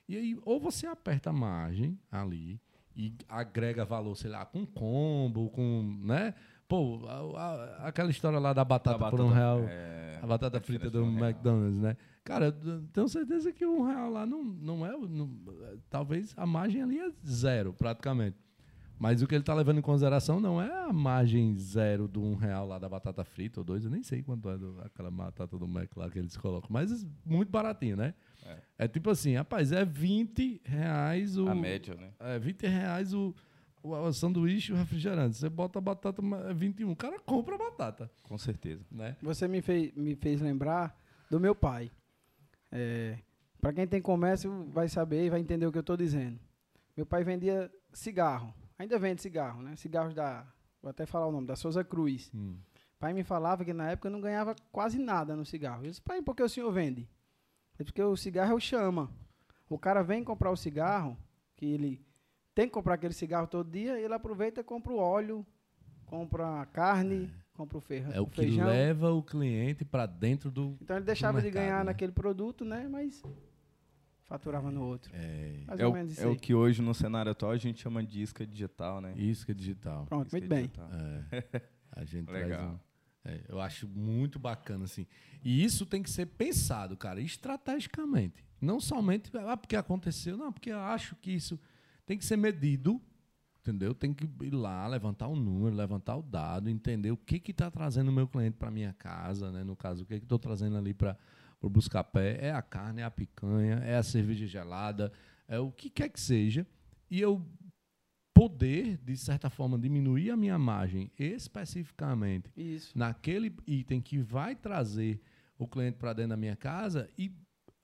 E 0.07 0.15
aí, 0.15 0.39
ou 0.45 0.59
você 0.59 0.85
aperta 0.85 1.31
a 1.31 1.33
margem 1.33 1.97
ali 2.11 2.59
e 2.95 3.13
agrega 3.27 3.83
valor, 3.83 4.15
sei 4.15 4.29
lá, 4.29 4.45
com 4.45 4.65
combo, 4.65 5.49
com. 5.49 5.99
né? 6.03 6.33
Pô, 6.67 7.05
a, 7.07 7.41
a, 7.41 7.87
aquela 7.87 8.09
história 8.09 8.39
lá 8.39 8.53
da 8.53 8.63
batata, 8.63 8.97
batata 8.97 9.17
por 9.17 9.25
um 9.25 9.33
real. 9.33 9.61
É, 9.67 10.19
a 10.21 10.27
batata 10.27 10.59
frita 10.59 10.89
do 10.89 11.03
McDonald's, 11.05 11.79
né? 11.79 11.97
Cara, 12.25 12.51
tenho 12.91 13.07
certeza 13.07 13.53
que 13.53 13.63
um 13.63 13.83
real 13.83 14.09
lá 14.09 14.25
não, 14.25 14.43
não 14.43 14.83
é. 14.83 14.97
Não, 14.97 15.29
talvez 15.91 16.33
a 16.35 16.43
margem 16.43 16.81
ali 16.81 16.99
é 16.99 17.11
zero, 17.23 17.71
praticamente. 17.71 18.35
Mas 18.97 19.21
o 19.21 19.27
que 19.27 19.35
ele 19.35 19.43
está 19.43 19.53
levando 19.53 19.77
em 19.77 19.81
consideração 19.81 20.39
não 20.39 20.59
é 20.59 20.85
a 20.85 20.91
margem 20.91 21.55
zero 21.59 22.07
do 22.07 22.23
um 22.23 22.33
real 22.35 22.65
lá 22.65 22.79
da 22.79 22.89
batata 22.89 23.23
frita 23.23 23.59
ou 23.59 23.63
dois, 23.63 23.83
eu 23.83 23.91
nem 23.91 24.01
sei 24.01 24.23
quanto 24.23 24.49
é 24.49 24.57
do, 24.57 24.81
aquela 24.83 25.11
batata 25.11 25.55
do 25.55 25.67
Mac 25.67 25.95
lá 25.95 26.09
que 26.09 26.17
eles 26.17 26.35
colocam, 26.35 26.69
mas 26.71 27.05
muito 27.23 27.51
baratinho, 27.51 27.97
né? 27.97 28.15
É, 28.43 28.85
é 28.85 28.87
tipo 28.87 29.11
assim, 29.11 29.35
rapaz, 29.35 29.71
é 29.71 29.85
20 29.85 30.61
reais 30.63 31.37
o. 31.37 31.47
A 31.47 31.53
média, 31.53 31.93
né? 31.93 32.11
É 32.19 32.39
20 32.39 32.65
reais 32.65 33.13
o, 33.13 33.35
o, 33.83 33.93
o 33.93 34.13
sanduíche 34.13 34.71
e 34.71 34.75
o 34.75 34.77
refrigerante. 34.77 35.35
Você 35.35 35.49
bota 35.49 35.77
a 35.77 35.81
batata, 35.81 36.23
é 36.49 36.53
21. 36.53 36.89
O 36.89 36.95
cara 36.95 37.19
compra 37.19 37.53
a 37.53 37.57
batata. 37.59 38.09
Com 38.23 38.37
certeza. 38.37 38.83
Né? 38.89 39.15
Você 39.21 39.47
me 39.47 39.61
fez, 39.61 39.93
me 39.93 40.15
fez 40.15 40.41
lembrar 40.41 40.97
do 41.29 41.39
meu 41.39 41.53
pai. 41.53 41.91
É, 42.77 43.17
para 43.61 43.71
quem 43.71 43.87
tem 43.87 44.01
comércio 44.01 44.65
vai 44.65 44.89
saber 44.89 45.25
e 45.25 45.29
vai 45.29 45.39
entender 45.39 45.65
o 45.65 45.71
que 45.71 45.77
eu 45.77 45.81
estou 45.81 45.95
dizendo. 45.95 46.37
Meu 46.95 47.05
pai 47.05 47.23
vendia 47.23 47.71
cigarro. 47.93 48.53
Ainda 48.77 48.99
vende 48.99 49.21
cigarro, 49.21 49.61
né? 49.61 49.75
Cigarros 49.77 50.13
da. 50.13 50.45
Vou 50.81 50.89
até 50.89 51.05
falar 51.05 51.27
o 51.27 51.31
nome, 51.31 51.47
da 51.47 51.55
Souza 51.55 51.83
Cruz. 51.83 52.29
Hum. 52.35 52.57
Pai 52.99 53.13
me 53.13 53.23
falava 53.23 53.63
que 53.63 53.73
na 53.73 53.91
época 53.91 54.07
eu 54.07 54.11
não 54.11 54.21
ganhava 54.21 54.55
quase 54.71 54.99
nada 54.99 55.35
no 55.35 55.45
cigarro. 55.45 55.83
Eu 55.83 55.89
disse, 55.89 56.01
pai, 56.01 56.21
por 56.21 56.35
que 56.35 56.43
o 56.43 56.49
senhor 56.49 56.71
vende? 56.71 57.09
É 57.79 57.83
porque 57.83 58.01
o 58.01 58.15
cigarro 58.15 58.51
é 58.51 58.55
o 58.55 58.59
chama. 58.59 59.09
O 59.69 59.79
cara 59.79 60.03
vem 60.03 60.23
comprar 60.23 60.51
o 60.51 60.57
cigarro, 60.57 61.17
que 61.55 61.65
ele 61.65 62.05
tem 62.53 62.67
que 62.67 62.73
comprar 62.73 62.95
aquele 62.95 63.13
cigarro 63.13 63.47
todo 63.47 63.71
dia, 63.71 63.99
e 63.99 64.03
ele 64.03 64.13
aproveita 64.13 64.61
e 64.61 64.63
compra 64.63 64.93
o 64.93 64.97
óleo, 64.97 65.45
compra 66.05 66.61
a 66.61 66.65
carne, 66.65 67.25
é. 67.25 67.44
Compra 67.55 67.77
o, 67.77 67.81
ferro, 67.81 68.11
é 68.11 68.19
o, 68.19 68.25
o 68.25 68.27
feijão. 68.27 68.65
que 68.65 68.71
leva 68.71 69.11
o 69.11 69.23
cliente 69.23 69.83
para 69.85 70.05
dentro 70.05 70.51
do 70.51 70.77
Então 70.81 70.97
ele 70.97 71.05
deixava 71.05 71.41
de 71.41 71.49
ganhar 71.49 71.79
né? 71.79 71.85
naquele 71.85 72.11
produto, 72.11 72.63
né? 72.63 72.87
Mas 72.87 73.23
faturava 74.25 74.69
no 74.69 74.83
outro. 74.83 75.11
É, 75.15 75.63
é, 75.77 75.87
o, 75.87 75.95
é 75.95 76.27
o, 76.27 76.35
que 76.35 76.53
hoje 76.53 76.81
no 76.81 76.93
cenário 76.93 77.31
atual 77.31 77.51
a 77.51 77.57
gente 77.57 77.81
chama 77.81 78.03
de 78.03 78.21
isca 78.21 78.45
digital, 78.45 78.99
né? 78.99 79.13
Isca 79.15 79.53
digital. 79.53 80.05
Pronto, 80.05 80.27
isca 80.27 80.37
muito 80.37 80.49
bem. 80.49 80.71
É, 81.31 81.61
a 81.91 82.03
gente 82.05 82.29
Legal. 82.29 82.73
Um, 82.73 83.29
é, 83.29 83.41
eu 83.47 83.59
acho 83.59 83.87
muito 83.87 84.37
bacana 84.37 84.83
assim. 84.85 85.07
E 85.43 85.63
isso 85.63 85.85
tem 85.85 86.03
que 86.03 86.09
ser 86.09 86.27
pensado, 86.27 86.95
cara, 86.97 87.21
estrategicamente. 87.21 88.45
Não 88.61 88.79
somente 88.79 89.31
ah, 89.37 89.57
porque 89.57 89.75
aconteceu, 89.75 90.37
não, 90.37 90.51
porque 90.51 90.71
eu 90.71 90.79
acho 90.79 91.15
que 91.15 91.31
isso 91.31 91.59
tem 92.05 92.17
que 92.17 92.25
ser 92.25 92.37
medido, 92.37 93.01
entendeu? 93.65 93.95
Tem 93.95 94.13
que 94.13 94.29
ir 94.43 94.53
lá, 94.53 94.85
levantar 94.87 95.27
o 95.27 95.35
número, 95.35 95.75
levantar 95.75 96.15
o 96.15 96.21
dado, 96.21 96.69
entender 96.69 97.09
o 97.09 97.17
que 97.17 97.41
está 97.49 97.71
trazendo 97.71 98.09
o 98.09 98.13
meu 98.13 98.27
cliente 98.27 98.57
para 98.57 98.69
minha 98.69 98.93
casa, 98.93 99.51
né? 99.51 99.63
No 99.63 99.75
caso, 99.75 100.03
o 100.03 100.05
que 100.05 100.13
estou 100.13 100.37
trazendo 100.37 100.77
ali 100.77 100.93
para 100.93 101.17
o 101.59 101.69
buscapé. 101.69 102.37
É 102.39 102.51
a 102.51 102.61
carne, 102.61 103.01
é 103.01 103.03
a 103.03 103.09
picanha, 103.09 103.77
é 103.77 103.97
a 103.97 104.03
cerveja 104.03 104.45
gelada, 104.45 105.11
é 105.47 105.57
o 105.57 105.71
que 105.71 105.89
quer 105.89 106.09
que 106.09 106.19
seja. 106.19 106.65
E 107.09 107.19
eu 107.19 107.43
poder, 108.33 108.97
de 108.97 109.17
certa 109.17 109.49
forma, 109.49 109.79
diminuir 109.79 110.29
a 110.29 110.37
minha 110.37 110.59
margem 110.59 111.11
especificamente 111.17 112.51
Isso. 112.55 112.95
naquele 112.95 113.55
item 113.65 113.99
que 113.99 114.19
vai 114.19 114.55
trazer 114.55 115.21
o 115.57 115.67
cliente 115.67 115.97
para 115.97 116.13
dentro 116.13 116.31
da 116.31 116.37
minha 116.37 116.55
casa 116.55 117.09
e 117.17 117.31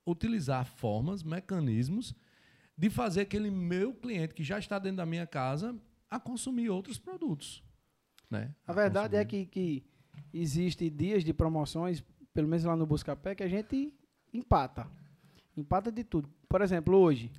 utilizar 0.05 0.65
formas, 0.65 1.23
mecanismos 1.23 2.13
de 2.77 2.89
fazer 2.89 3.21
aquele 3.21 3.51
meu 3.51 3.93
cliente 3.93 4.33
que 4.33 4.43
já 4.43 4.57
está 4.57 4.79
dentro 4.79 4.97
da 4.97 5.05
minha 5.05 5.27
casa 5.27 5.75
a 6.09 6.19
consumir 6.19 6.69
outros 6.69 6.97
produtos. 6.97 7.63
Né? 8.29 8.53
A, 8.65 8.71
a 8.71 8.75
verdade 8.75 9.15
é 9.15 9.23
consumir. 9.23 9.43
é 9.43 9.45
que, 9.45 9.51
que 9.51 9.83
existe 10.33 10.89
dias 10.89 11.23
de 11.23 11.33
promoções, 11.33 12.03
pelo 12.33 12.47
menos 12.47 12.65
lá 12.65 12.75
no 12.75 12.85
Buscapé, 12.85 13.35
que 13.35 13.43
a 13.43 13.47
gente 13.47 13.93
empata. 14.33 14.87
Empata 15.55 15.91
de 15.91 16.03
tudo. 16.03 16.29
Por 16.47 16.61
exemplo, 16.61 16.95
hoje, 16.97 17.31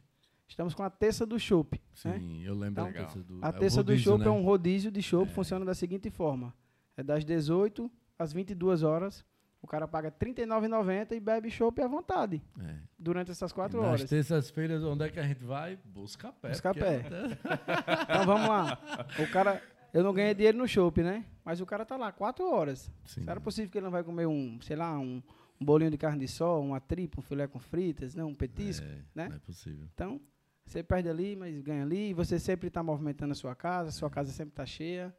estamos 0.46 0.74
com 0.74 0.82
a 0.82 0.90
terça 0.90 1.26
do 1.26 1.38
chopp. 1.38 1.80
Sim, 1.94 2.08
né? 2.08 2.42
eu 2.44 2.54
lembro 2.54 2.86
então, 2.88 3.22
do, 3.22 3.44
A 3.44 3.52
terça 3.52 3.80
é 3.80 3.82
do 3.82 3.96
chopp 3.96 4.20
né? 4.20 4.26
é 4.26 4.30
um 4.30 4.42
rodízio 4.42 4.90
de 4.90 5.02
chopp, 5.02 5.30
é. 5.30 5.34
funciona 5.34 5.64
da 5.64 5.74
seguinte 5.74 6.10
forma. 6.10 6.54
É 6.96 7.02
das 7.02 7.24
18 7.24 7.90
às 8.18 8.32
22 8.32 8.82
horas. 8.82 9.24
O 9.62 9.66
cara 9.66 9.86
paga 9.86 10.08
R$ 10.08 10.26
39,90 10.26 11.12
e 11.12 11.20
bebe 11.20 11.48
chopp 11.48 11.80
à 11.80 11.86
vontade. 11.86 12.42
É. 12.60 12.74
Durante 12.98 13.30
essas 13.30 13.52
quatro 13.52 13.78
Nas 13.80 13.88
horas. 13.88 14.00
Nas 14.00 14.10
terças-feiras, 14.10 14.82
onde 14.82 15.04
é 15.04 15.08
que 15.08 15.20
a 15.20 15.22
gente 15.22 15.44
vai? 15.44 15.78
Busca 15.84 16.32
pé. 16.32 16.48
Busca 16.48 16.74
pé. 16.74 16.96
É 16.96 18.02
então 18.02 18.26
vamos 18.26 18.48
lá. 18.48 18.78
O 19.20 19.30
cara. 19.30 19.62
Eu 19.94 20.02
não 20.02 20.12
ganhei 20.12 20.34
dinheiro 20.34 20.58
no 20.58 20.66
chopp, 20.66 21.02
né? 21.02 21.24
Mas 21.44 21.60
o 21.60 21.66
cara 21.66 21.84
tá 21.84 21.96
lá 21.96 22.10
quatro 22.10 22.50
horas. 22.50 22.90
Sim. 23.04 23.24
Será 23.24 23.40
possível 23.40 23.70
que 23.70 23.78
ele 23.78 23.84
não 23.84 23.90
vai 23.90 24.02
comer 24.02 24.26
um, 24.26 24.58
sei 24.62 24.74
lá, 24.74 24.98
um, 24.98 25.22
um 25.60 25.64
bolinho 25.64 25.90
de 25.90 25.98
carne 25.98 26.18
de 26.18 26.28
sol, 26.28 26.64
uma 26.64 26.80
tripa, 26.80 27.20
um 27.20 27.22
filé 27.22 27.46
com 27.46 27.58
fritas, 27.58 28.14
não, 28.14 28.30
um 28.30 28.34
petisco, 28.34 28.86
é, 28.86 28.98
né? 29.14 29.28
Não 29.28 29.36
é 29.36 29.38
possível. 29.38 29.86
Então, 29.92 30.18
você 30.64 30.82
perde 30.82 31.08
ali, 31.08 31.36
mas 31.36 31.60
ganha 31.60 31.82
ali. 31.82 32.14
Você 32.14 32.38
sempre 32.38 32.68
está 32.68 32.82
movimentando 32.82 33.32
a 33.32 33.34
sua 33.34 33.54
casa, 33.54 33.90
a 33.90 33.92
sua 33.92 34.10
casa 34.10 34.32
sempre 34.32 34.52
está 34.52 34.64
cheia. 34.64 35.14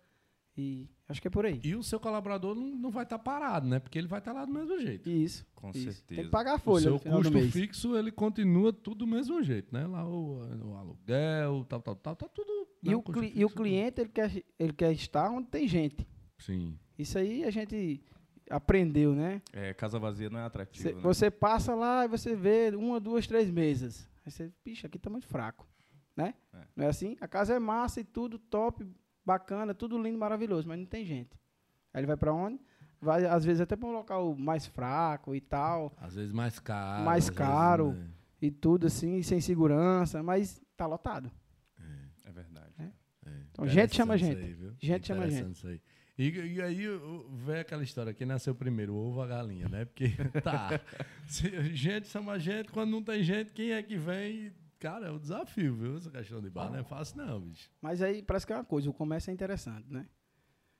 E 0.55 0.87
acho 1.09 1.21
que 1.21 1.27
é 1.27 1.31
por 1.31 1.45
aí. 1.45 1.59
E 1.63 1.75
o 1.75 1.81
seu 1.81 1.99
colaborador 1.99 2.53
não, 2.53 2.67
não 2.67 2.91
vai 2.91 3.03
estar 3.03 3.17
tá 3.17 3.23
parado, 3.23 3.67
né? 3.67 3.79
Porque 3.79 3.97
ele 3.97 4.07
vai 4.07 4.19
estar 4.19 4.33
tá 4.33 4.39
lá 4.39 4.45
do 4.45 4.53
mesmo 4.53 4.79
jeito. 4.79 5.09
Isso. 5.09 5.45
Com 5.55 5.69
isso. 5.71 5.79
certeza. 5.79 6.03
Tem 6.07 6.25
que 6.25 6.29
pagar 6.29 6.55
a 6.55 6.59
folha. 6.59 6.93
O 6.93 6.99
seu 6.99 7.11
custo 7.11 7.51
fixo, 7.51 7.97
ele 7.97 8.11
continua 8.11 8.71
tudo 8.71 8.99
do 8.99 9.07
mesmo 9.07 9.41
jeito, 9.41 9.73
né? 9.73 9.87
Lá 9.87 10.07
o, 10.07 10.41
o 10.65 10.75
aluguel, 10.75 11.65
tal, 11.67 11.81
tal, 11.81 11.95
tal, 11.95 12.15
tá 12.15 12.27
tudo. 12.27 12.67
E, 12.83 12.89
né? 12.89 12.95
o, 12.95 13.01
cli 13.01 13.31
e 13.35 13.43
o 13.43 13.49
cliente, 13.49 14.01
ele 14.01 14.09
quer, 14.09 14.43
ele 14.59 14.73
quer 14.73 14.91
estar 14.91 15.29
onde 15.31 15.47
tem 15.47 15.67
gente. 15.67 16.07
Sim. 16.37 16.77
Isso 16.97 17.17
aí 17.17 17.43
a 17.43 17.49
gente 17.49 18.03
aprendeu, 18.49 19.15
né? 19.15 19.41
É, 19.51 19.73
casa 19.73 19.97
vazia 19.97 20.29
não 20.29 20.39
é 20.39 20.43
atrativo. 20.43 20.87
Cê, 20.87 20.93
né? 20.93 21.01
Você 21.01 21.31
passa 21.31 21.73
lá 21.73 22.05
e 22.05 22.07
você 22.07 22.35
vê 22.35 22.71
uma, 22.75 22.99
duas, 22.99 23.25
três 23.25 23.49
mesas. 23.49 24.07
Aí 24.25 24.31
você, 24.31 24.51
bicho, 24.63 24.85
aqui 24.85 24.99
tá 24.99 25.09
muito 25.09 25.27
fraco. 25.27 25.67
Né? 26.15 26.35
É. 26.53 26.67
Não 26.75 26.85
é 26.85 26.89
assim? 26.89 27.17
A 27.19 27.27
casa 27.27 27.55
é 27.55 27.59
massa 27.59 27.99
e 27.99 28.03
tudo 28.03 28.37
top, 28.37 28.85
bacana, 29.25 29.73
tudo 29.73 30.01
lindo, 30.01 30.17
maravilhoso, 30.17 30.67
mas 30.67 30.79
não 30.79 30.85
tem 30.85 31.05
gente. 31.05 31.39
Aí 31.93 31.99
ele 31.99 32.07
vai 32.07 32.17
para 32.17 32.33
onde? 32.33 32.59
Vai, 32.99 33.25
às 33.25 33.43
vezes, 33.43 33.61
até 33.61 33.75
para 33.75 33.87
um 33.87 33.91
local 33.91 34.33
mais 34.35 34.65
fraco 34.65 35.35
e 35.35 35.41
tal. 35.41 35.93
Às 35.97 36.15
vezes 36.15 36.31
mais 36.31 36.57
caro. 36.57 37.03
Mais 37.03 37.29
caro 37.29 37.91
vezes, 37.91 38.03
né? 38.03 38.13
e 38.41 38.51
tudo 38.51 38.87
assim, 38.87 39.21
sem 39.21 39.41
segurança, 39.41 40.23
mas 40.23 40.61
tá 40.77 40.85
lotado. 40.85 41.29
É, 41.79 42.29
é 42.29 42.31
verdade. 42.31 42.73
É? 42.79 42.83
É. 42.83 43.31
Então, 43.51 43.67
gente 43.67 43.95
chama 43.95 44.17
gente. 44.17 44.41
Aí, 44.41 44.75
gente 44.79 45.07
chama 45.07 45.29
gente. 45.29 45.67
Aí. 45.67 45.81
E, 46.17 46.29
e, 46.29 46.61
aí 46.61 46.85
vem 47.43 47.59
aquela 47.59 47.83
história 47.83 48.13
que 48.13 48.25
nasceu 48.25 48.53
primeiro, 48.53 48.93
o 48.93 48.97
ovo 48.97 49.21
a 49.21 49.27
galinha, 49.27 49.67
né? 49.67 49.83
Porque 49.85 50.11
tá. 50.43 50.79
se, 51.27 51.49
gente 51.73 52.07
chama 52.07 52.39
gente, 52.39 52.71
quando 52.71 52.91
não 52.91 53.03
tem 53.03 53.23
gente, 53.23 53.51
quem 53.51 53.71
é 53.71 53.81
que 53.81 53.97
vem 53.97 54.53
Cara, 54.83 55.07
é 55.07 55.11
um 55.11 55.17
desafio, 55.17 55.73
viu? 55.75 55.95
Essa 55.95 56.11
questão 56.11 56.41
de 56.41 56.49
bar 56.49 56.69
não 56.69 56.79
é 56.79 56.83
fácil, 56.83 57.15
não, 57.15 57.39
bicho. 57.39 57.71
Mas 57.81 58.01
aí 58.01 58.21
parece 58.21 58.45
que 58.45 58.51
é 58.51 58.57
uma 58.57 58.65
coisa, 58.65 58.89
o 58.89 58.93
comércio 58.93 59.31
é 59.31 59.33
interessante, 59.33 59.89
né? 59.89 60.05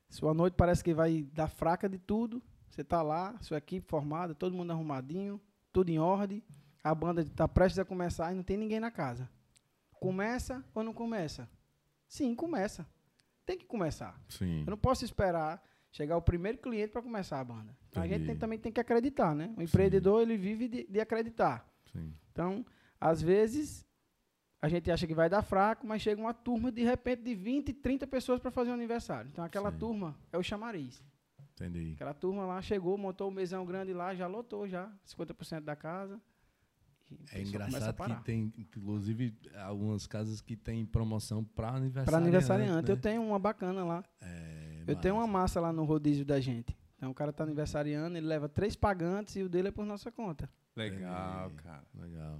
Sua 0.10 0.34
noite 0.34 0.56
parece 0.56 0.84
que 0.84 0.94
vai 0.94 1.24
dar 1.32 1.48
fraca 1.48 1.88
de 1.88 1.98
tudo. 1.98 2.44
Você 2.70 2.84
tá 2.84 3.02
lá, 3.02 3.40
sua 3.40 3.60
equipe 3.60 3.88
formada, 3.88 4.36
todo 4.36 4.54
mundo 4.54 4.72
arrumadinho, 4.72 5.40
tudo 5.72 5.88
em 5.88 6.00
ordem. 6.00 6.44
A 6.84 6.94
banda 6.94 7.22
está 7.22 7.48
prestes 7.48 7.80
a 7.80 7.86
começar 7.86 8.34
e 8.34 8.36
não 8.36 8.44
tem 8.44 8.58
ninguém 8.58 8.78
na 8.78 8.92
casa. 8.92 9.30
Começa 10.02 10.62
ou 10.76 10.84
não 10.84 10.94
começa? 10.94 11.50
Sim, 12.06 12.36
começa. 12.36 12.86
Tem 13.46 13.58
que 13.58 13.66
começar. 13.66 14.22
Sim. 14.28 14.66
Eu 14.66 14.72
não 14.72 14.78
posso 14.78 15.06
esperar 15.06 15.64
chegar 15.94 16.18
o 16.18 16.22
primeiro 16.22 16.58
cliente 16.58 16.92
para 16.92 17.02
começar 17.02 17.40
a 17.40 17.44
banda. 17.46 17.74
Então, 17.88 18.04
a 18.04 18.08
gente 18.08 18.26
tem, 18.26 18.36
também 18.36 18.60
tem 18.60 18.70
que 18.70 18.82
acreditar, 18.82 19.34
né? 19.34 19.54
O 19.56 19.62
empreendedor, 19.62 20.18
Sim. 20.18 20.24
ele 20.24 20.38
vive 20.38 20.68
de, 20.68 20.88
de 20.92 21.00
acreditar. 21.00 21.66
Sim. 21.90 22.14
Então, 22.34 22.66
às 23.00 23.22
vezes, 23.22 23.86
a 24.64 24.70
gente 24.70 24.90
acha 24.90 25.06
que 25.06 25.14
vai 25.14 25.30
dar 25.30 25.42
fraco, 25.42 25.86
mas 25.86 26.02
chega 26.02 26.22
uma 26.22 26.34
turma 26.34 26.72
de 26.72 26.84
repente 26.84 27.22
de 27.22 27.36
20, 27.36 27.74
30 27.74 28.08
pessoas 28.08 28.40
para 28.40 28.50
fazer 28.50 28.70
o 28.70 28.72
um 28.72 28.76
aniversário. 28.76 29.30
Então 29.30 29.44
aquela 29.44 29.70
Sim. 29.70 29.78
turma 29.78 30.16
é 30.32 30.38
o 30.38 30.42
chamariz. 30.42 31.04
Entendi. 31.52 31.92
Aquela 31.96 32.14
turma 32.14 32.46
lá 32.46 32.62
chegou, 32.62 32.98
montou 32.98 33.28
o 33.28 33.30
um 33.30 33.34
mesão 33.34 33.66
grande 33.66 33.92
lá, 33.92 34.16
já 34.16 34.26
lotou 34.26 34.66
já, 34.66 34.90
50% 35.06 35.66
da 35.66 35.76
casa. 35.76 36.18
É 37.34 37.42
engraçado 37.42 38.16
que 38.16 38.24
tem, 38.24 38.54
inclusive, 38.58 39.38
algumas 39.66 40.08
casas 40.08 40.40
que 40.40 40.56
tem 40.56 40.86
promoção 40.86 41.44
para 41.44 41.68
aniversariante. 41.68 42.10
Para 42.10 42.18
aniversariante, 42.18 42.90
eu 42.90 42.96
né? 42.96 43.02
tenho 43.02 43.22
uma 43.22 43.38
bacana 43.38 43.84
lá. 43.84 44.02
É, 44.22 44.84
Eu 44.88 44.96
tenho 44.96 45.16
uma 45.16 45.28
massa. 45.28 45.60
massa 45.60 45.60
lá 45.60 45.74
no 45.74 45.84
rodízio 45.84 46.24
da 46.24 46.40
gente. 46.40 46.74
Então 46.96 47.12
o 47.12 47.14
cara 47.14 47.34
tá 47.34 47.44
aniversariando, 47.44 48.16
ele 48.16 48.26
leva 48.26 48.48
três 48.48 48.78
pagantes 48.78 49.36
e 49.36 49.44
o 49.44 49.50
dele 49.50 49.68
é 49.68 49.72
por 49.72 49.86
nossa 49.86 50.10
conta. 50.10 50.50
Legal, 50.74 51.52
É. 51.52 51.62
cara. 51.62 51.84
Legal. 51.94 52.40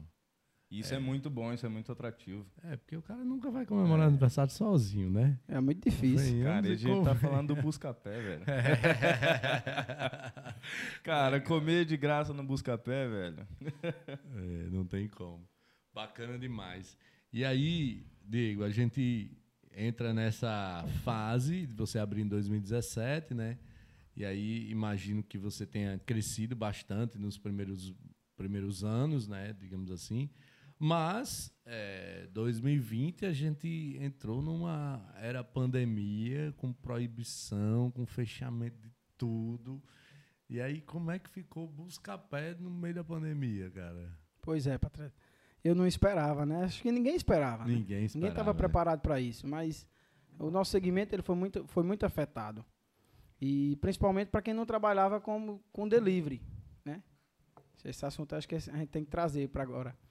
Isso 0.80 0.96
é. 0.96 1.00
muito 1.00 1.30
bom, 1.30 1.54
isso 1.54 1.66
é 1.66 1.70
muito 1.70 1.92
atrativo. 1.92 2.46
É, 2.64 2.76
porque 2.76 2.98
o 2.98 3.02
cara 3.02 3.24
nunca 3.24 3.52
vai 3.52 3.66
comemorar 3.66 4.08
aniversário 4.08 4.52
sozinho, 4.52 5.10
né? 5.10 5.40
É 5.48 5.60
muito 5.60 5.88
difícil. 5.88 6.38
Venhamos 6.38 6.44
Cara, 6.44 6.68
a 6.68 6.76
gente 6.76 7.04
tá 7.04 7.16
falando 7.16 7.56
do 7.56 7.62
Buscapé, 7.62 8.20
velho. 8.20 8.44
Cara, 11.04 11.40
comer 11.40 11.86
de 11.86 11.96
graça 11.96 12.34
no 12.34 12.44
Buscapé, 12.44 13.08
velho. 13.08 13.48
É, 14.36 14.70
não 14.72 14.86
tem 14.86 15.08
como. 15.08 15.48
Bacana 15.94 16.40
demais. 16.40 16.98
E 17.32 17.46
aí, 17.46 18.04
Diego, 18.28 18.64
a 18.64 18.70
gente 18.70 19.32
entra 19.76 20.14
nessa 20.14 20.86
fase 21.04 21.68
de 21.68 21.74
você 21.74 22.00
abrir 22.00 22.22
em 22.22 22.28
2017, 22.28 23.34
né? 23.34 23.58
E 24.16 24.24
aí 24.24 24.70
imagino 24.70 25.24
que 25.24 25.38
você 25.38 25.66
tenha 25.66 26.00
crescido 26.00 26.56
bastante 26.56 27.18
nos 27.18 27.38
primeiros, 27.38 27.94
primeiros 28.36 28.84
anos, 28.84 29.28
né? 29.28 29.56
Digamos 29.60 29.92
assim. 29.92 30.30
Mas 30.86 31.50
é, 31.66 32.28
2020 32.34 33.26
a 33.26 33.32
gente 33.32 33.98
entrou 34.02 34.42
numa 34.42 35.02
era 35.16 35.42
pandemia, 35.42 36.54
com 36.58 36.74
proibição, 36.74 37.90
com 37.90 38.06
fechamento 38.06 38.78
de 38.82 38.92
tudo. 39.18 39.82
E 40.50 40.60
aí, 40.60 40.82
como 40.82 41.10
é 41.10 41.18
que 41.20 41.30
ficou 41.30 41.70
Buscapé 41.70 42.54
no 42.60 42.70
meio 42.70 42.96
da 42.96 43.04
pandemia, 43.04 43.72
cara? 43.72 44.12
Pois 44.42 44.68
é, 44.68 44.78
patrão. 44.78 45.10
Eu 45.64 45.74
não 45.74 45.88
esperava, 45.88 46.46
né? 46.46 46.66
Acho 46.66 46.82
que 46.82 46.92
ninguém 46.92 47.16
esperava. 47.16 47.64
né? 47.64 47.76
Ninguém 47.76 48.04
esperava. 48.04 48.18
Ninguém 48.18 48.30
estava 48.32 48.52
né? 48.52 48.58
preparado 48.58 49.00
para 49.00 49.22
isso, 49.22 49.48
mas 49.48 49.88
o 50.38 50.52
nosso 50.52 50.72
segmento 50.72 51.16
ele 51.16 51.24
foi 51.24 51.36
muito, 51.36 51.66
foi 51.66 51.84
muito 51.84 52.06
afetado. 52.06 52.66
E 53.40 53.78
principalmente 53.78 54.28
para 54.28 54.42
quem 54.42 54.54
não 54.54 54.66
trabalhava 54.66 55.22
com, 55.22 55.62
com 55.72 55.88
delivery, 55.88 56.42
né? 56.84 57.02
Esse 57.86 58.06
assunto 58.06 58.36
acho 58.36 58.50
que 58.50 58.56
a 58.56 58.60
gente 58.60 58.88
tem 58.88 59.06
que 59.06 59.10
trazer 59.10 59.48
para 59.48 59.64
agora. 59.64 60.03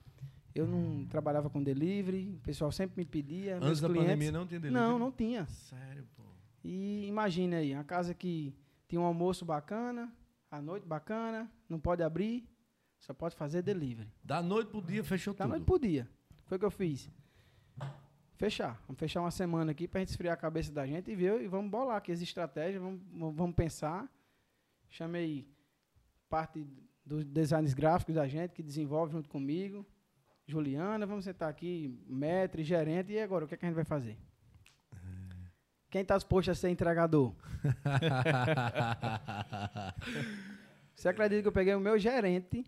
Eu 0.54 0.66
não 0.66 1.06
trabalhava 1.06 1.48
com 1.48 1.62
delivery, 1.62 2.34
o 2.36 2.40
pessoal 2.40 2.70
sempre 2.70 3.00
me 3.00 3.06
pedia, 3.06 3.56
Antes 3.56 3.80
da 3.80 3.88
clientes... 3.88 4.06
pandemia 4.12 4.32
não 4.32 4.46
tinha 4.46 4.60
delivery? 4.60 4.86
Não, 4.86 4.98
não 4.98 5.10
tinha. 5.10 5.46
Sério, 5.46 6.06
pô. 6.14 6.22
E 6.62 7.06
imagine 7.06 7.54
aí, 7.56 7.74
uma 7.74 7.84
casa 7.84 8.12
que 8.14 8.54
tinha 8.86 9.00
um 9.00 9.04
almoço 9.04 9.44
bacana, 9.44 10.12
a 10.50 10.60
noite 10.60 10.86
bacana, 10.86 11.50
não 11.68 11.80
pode 11.80 12.02
abrir, 12.02 12.46
só 12.98 13.14
pode 13.14 13.34
fazer 13.34 13.62
delivery. 13.62 14.12
Da 14.22 14.42
noite 14.42 14.68
pro 14.68 14.82
dia 14.82 15.02
fechou 15.02 15.32
Da 15.32 15.44
tudo. 15.44 15.50
noite 15.52 15.64
podia. 15.64 16.08
Foi 16.44 16.56
o 16.56 16.58
que 16.60 16.66
eu 16.66 16.70
fiz. 16.70 17.10
Fechar. 18.36 18.80
Vamos 18.86 18.98
fechar 18.98 19.20
uma 19.20 19.30
semana 19.30 19.70
aqui 19.70 19.86
pra 19.88 20.00
gente 20.00 20.08
esfriar 20.10 20.34
a 20.34 20.36
cabeça 20.36 20.72
da 20.72 20.86
gente 20.86 21.10
e 21.10 21.14
ver 21.16 21.40
e 21.42 21.48
vamos 21.48 21.70
bolar 21.70 21.96
aqui 21.96 22.12
as 22.12 22.20
estratégias, 22.20 22.82
vamos, 22.82 23.00
vamos 23.34 23.54
pensar. 23.54 24.10
Chamei 24.90 25.48
parte 26.28 26.66
dos 27.04 27.24
designs 27.24 27.72
gráficos 27.72 28.14
da 28.16 28.26
gente 28.28 28.52
que 28.52 28.62
desenvolve 28.62 29.12
junto 29.12 29.28
comigo. 29.28 29.86
Juliana, 30.46 31.06
vamos 31.06 31.24
sentar 31.24 31.48
aqui, 31.48 31.98
mestre, 32.06 32.62
gerente, 32.62 33.12
e 33.12 33.20
agora 33.20 33.44
o 33.44 33.48
que, 33.48 33.54
é 33.54 33.56
que 33.56 33.64
a 33.64 33.68
gente 33.68 33.76
vai 33.76 33.84
fazer? 33.84 34.18
Quem 35.92 36.00
está 36.00 36.16
disposto 36.16 36.50
a 36.50 36.54
ser 36.54 36.70
entregador? 36.70 37.34
Você 40.94 41.08
acredita 41.08 41.42
que 41.42 41.48
eu 41.48 41.52
peguei 41.52 41.74
o 41.74 41.80
meu 41.80 41.98
gerente, 41.98 42.64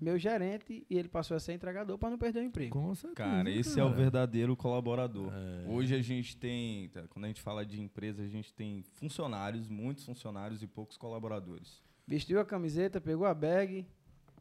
meu 0.00 0.18
gerente, 0.18 0.84
e 0.90 0.98
ele 0.98 1.08
passou 1.08 1.36
a 1.36 1.40
ser 1.40 1.52
entregador 1.52 1.96
para 1.96 2.10
não 2.10 2.18
perder 2.18 2.40
o 2.40 2.42
emprego? 2.42 2.72
Com 2.72 2.92
certeza. 2.92 3.28
Cara, 3.28 3.48
esse 3.48 3.78
é 3.78 3.84
o 3.84 3.86
cara. 3.86 3.96
verdadeiro 3.96 4.56
colaborador. 4.56 5.30
É. 5.32 5.68
Hoje 5.68 5.94
a 5.94 6.02
gente 6.02 6.36
tem, 6.36 6.88
tá, 6.88 7.06
quando 7.08 7.26
a 7.26 7.28
gente 7.28 7.40
fala 7.40 7.64
de 7.64 7.80
empresa, 7.80 8.22
a 8.22 8.28
gente 8.28 8.52
tem 8.52 8.82
funcionários, 8.94 9.68
muitos 9.68 10.04
funcionários 10.04 10.60
e 10.60 10.66
poucos 10.66 10.96
colaboradores. 10.96 11.80
Vestiu 12.04 12.40
a 12.40 12.44
camiseta, 12.44 13.00
pegou 13.00 13.26
a 13.26 13.34
bag 13.34 13.86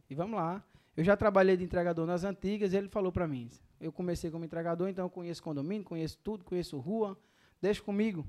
e 0.10 0.16
vamos 0.16 0.36
lá. 0.36 0.64
Eu 1.00 1.04
já 1.06 1.16
trabalhei 1.16 1.56
de 1.56 1.64
entregador 1.64 2.06
nas 2.06 2.26
antigas 2.26 2.74
e 2.74 2.76
ele 2.76 2.89
falou 2.89 3.10
para 3.10 3.26
mim: 3.26 3.50
eu 3.80 3.89
comecei 3.89 4.30
como 4.30 4.43
entregador, 4.43 4.89
então 4.89 5.06
eu 5.06 5.10
conheço 5.10 5.41
condomínio, 5.41 5.86
conheço 5.86 6.20
tudo, 6.22 6.43
conheço 6.43 6.78
rua, 6.78 7.18
deixa 7.62 7.82
comigo. 7.82 8.28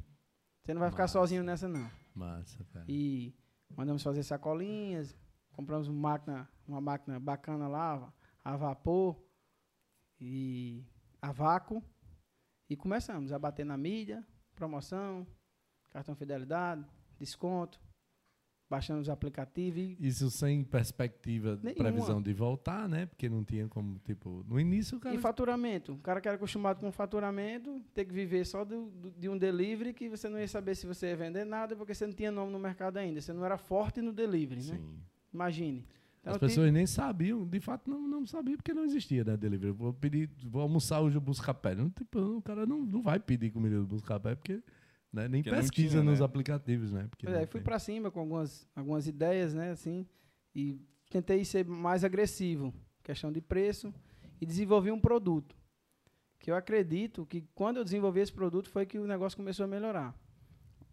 Você 0.62 0.72
não 0.72 0.78
vai 0.78 0.88
ficar 0.88 1.02
Massa. 1.02 1.18
sozinho 1.18 1.42
nessa, 1.42 1.66
não. 1.66 1.90
Massa, 2.14 2.64
cara. 2.72 2.84
E 2.88 3.34
mandamos 3.76 4.04
fazer 4.04 4.22
sacolinhas, 4.22 5.18
compramos 5.50 5.88
uma 5.88 6.10
máquina, 6.10 6.48
uma 6.64 6.80
máquina 6.80 7.18
bacana 7.18 7.66
lá, 7.66 8.14
a 8.44 8.56
vapor 8.56 9.20
e 10.20 10.84
a 11.20 11.32
vácuo. 11.32 11.82
E 12.68 12.76
começamos 12.76 13.32
a 13.32 13.38
bater 13.40 13.66
na 13.66 13.76
mídia, 13.76 14.24
promoção, 14.54 15.26
cartão 15.90 16.14
fidelidade, 16.14 16.86
desconto, 17.18 17.80
baixando 18.70 19.00
os 19.00 19.08
aplicativos 19.08 19.78
e 19.82 19.96
Isso 19.98 20.30
sem 20.30 20.62
perspectiva, 20.62 21.58
Nenhuma. 21.60 21.82
previsão 21.84 22.22
de 22.22 22.32
voltar, 22.32 22.88
né? 22.88 23.06
Porque 23.06 23.28
não 23.28 23.42
tinha 23.42 23.66
como, 23.68 23.98
tipo, 24.04 24.44
no 24.48 24.60
início 24.60 24.96
o 24.96 25.00
cara. 25.00 25.12
E 25.14 25.18
faturamento. 25.18 25.94
O 25.94 25.98
cara 25.98 26.20
que 26.20 26.28
era 26.28 26.36
acostumado 26.36 26.78
com 26.80 26.90
faturamento, 26.92 27.82
ter 27.92 28.04
que 28.04 28.12
viver 28.14 28.46
só 28.46 28.64
do, 28.64 28.86
do- 28.90 29.10
de 29.10 29.28
um 29.28 29.36
delivery 29.36 29.92
que 29.92 30.08
você 30.08 30.28
não 30.28 30.38
ia 30.38 30.46
saber 30.46 30.76
se 30.76 30.86
você 30.86 31.08
ia 31.08 31.16
vender 31.16 31.44
nada, 31.44 31.74
porque 31.74 31.92
você 31.92 32.06
não 32.06 32.14
tinha 32.14 32.30
nome 32.30 32.52
no 32.52 32.58
mercado 32.60 32.96
ainda. 32.98 33.20
Você 33.20 33.32
não 33.32 33.44
era 33.44 33.58
forte 33.58 34.00
no 34.00 34.12
delivery, 34.12 34.60
né? 34.62 34.76
Sim. 34.78 34.98
Imagine. 35.34 35.84
Então, 36.20 36.32
As 36.32 36.36
eu 36.36 36.38
tive- 36.40 36.48
pessoas 36.50 36.72
nem 36.72 36.86
sabiam, 36.86 37.46
de 37.46 37.60
fato 37.60 37.90
não, 37.90 38.06
não 38.06 38.26
sabiam 38.26 38.56
porque 38.56 38.72
não 38.74 38.84
existia, 38.84 39.24
né? 39.24 39.36
Delivery. 39.36 39.72
Vou 39.72 39.92
pedir, 39.92 40.30
vou 40.44 40.62
almoçar 40.62 41.00
hoje 41.00 41.16
o 41.16 41.20
Buscapé. 41.20 41.74
Não, 41.74 41.88
tipo, 41.90 42.18
o 42.20 42.42
cara 42.42 42.66
não, 42.66 42.82
não 42.84 43.02
vai 43.02 43.18
pedir 43.18 43.50
comida 43.50 43.78
do 43.80 43.86
Buscapé 43.86 44.34
porque 44.36 44.62
né, 45.12 45.28
nem 45.28 45.42
Porque 45.42 45.56
pesquisa 45.56 46.00
tinha, 46.00 46.02
nos 46.02 46.20
né? 46.20 46.24
aplicativos, 46.24 46.92
né? 46.92 47.06
Porque 47.08 47.26
Pois 47.26 47.38
é, 47.38 47.46
fui 47.46 47.60
pra 47.60 47.78
cima 47.78 48.10
com 48.10 48.20
algumas, 48.20 48.66
algumas 48.74 49.06
ideias, 49.06 49.54
né, 49.54 49.70
assim, 49.70 50.06
e 50.54 50.80
tentei 51.10 51.44
ser 51.44 51.64
mais 51.64 52.04
agressivo, 52.04 52.72
questão 53.02 53.32
de 53.32 53.40
preço, 53.40 53.92
e 54.40 54.46
desenvolvi 54.46 54.90
um 54.90 55.00
produto. 55.00 55.56
Que 56.38 56.50
eu 56.50 56.54
acredito 56.54 57.26
que 57.26 57.42
quando 57.54 57.76
eu 57.78 57.84
desenvolvi 57.84 58.20
esse 58.20 58.32
produto 58.32 58.70
foi 58.70 58.86
que 58.86 58.98
o 58.98 59.06
negócio 59.06 59.36
começou 59.36 59.64
a 59.64 59.68
melhorar. 59.68 60.14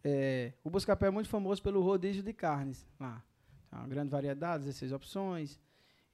É, 0.03 0.53
o 0.63 0.69
Buscapé 0.69 1.07
é 1.07 1.11
muito 1.11 1.29
famoso 1.29 1.61
pelo 1.61 1.81
rodízio 1.81 2.21
de 2.21 2.33
carnes 2.33 2.85
lá. 2.99 3.23
Tem 3.69 3.79
uma 3.79 3.87
grande 3.87 4.09
variedade, 4.09 4.65
16 4.65 4.91
opções 4.91 5.59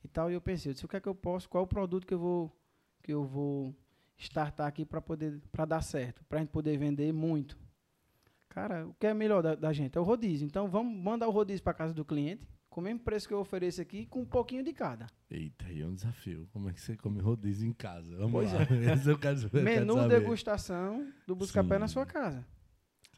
e 0.03 0.07
tal. 0.07 0.29
E 0.29 0.33
eu 0.33 0.41
pensei, 0.41 0.69
eu 0.69 0.73
disse, 0.73 0.85
o 0.85 0.87
que 0.87 0.97
é 0.97 0.99
que 0.99 1.07
eu 1.07 1.15
posso, 1.15 1.49
qual 1.49 1.63
é 1.63 1.65
o 1.65 1.67
produto 1.67 2.05
que 2.05 2.13
eu 2.13 2.19
vou, 2.19 2.55
que 3.01 3.13
eu 3.13 3.23
vou 3.23 3.75
startar 4.17 4.67
aqui 4.67 4.85
para 4.85 5.01
poder 5.01 5.41
para 5.51 5.65
dar 5.65 5.81
certo, 5.81 6.23
para 6.25 6.37
a 6.37 6.41
gente 6.41 6.51
poder 6.51 6.77
vender 6.77 7.11
muito. 7.11 7.57
Cara, 8.53 8.85
o 8.87 8.93
que 8.93 9.07
é 9.07 9.13
melhor 9.15 9.41
da, 9.41 9.55
da 9.55 9.73
gente? 9.73 9.97
É 9.97 10.01
o 10.01 10.03
rodízio. 10.03 10.45
Então 10.45 10.69
vamos 10.69 10.95
mandar 10.95 11.27
o 11.27 11.31
rodízio 11.31 11.63
para 11.63 11.73
casa 11.73 11.91
do 11.91 12.05
cliente, 12.05 12.47
com 12.69 12.81
o 12.81 12.83
mesmo 12.83 12.99
preço 12.99 13.27
que 13.27 13.33
eu 13.33 13.39
ofereço 13.39 13.81
aqui, 13.81 14.05
com 14.05 14.21
um 14.21 14.25
pouquinho 14.25 14.63
de 14.63 14.71
cada. 14.71 15.07
Eita, 15.29 15.65
aí 15.65 15.81
é 15.81 15.85
um 15.87 15.93
desafio. 15.95 16.47
Como 16.53 16.69
é 16.69 16.73
que 16.73 16.79
você 16.79 16.95
come 16.95 17.19
rodízio 17.19 17.67
em 17.67 17.73
casa? 17.73 18.15
Vamos 18.15 18.31
Pois 18.31 18.53
lá. 18.53 18.61
Esse 18.93 19.09
eu 19.09 19.17
quero, 19.17 19.41
eu 19.41 19.49
quero 19.49 19.63
Menu 19.63 20.07
degustação 20.07 21.11
do 21.25 21.35
Buscapé 21.35 21.79
na 21.79 21.87
sua 21.87 22.05
casa. 22.05 22.45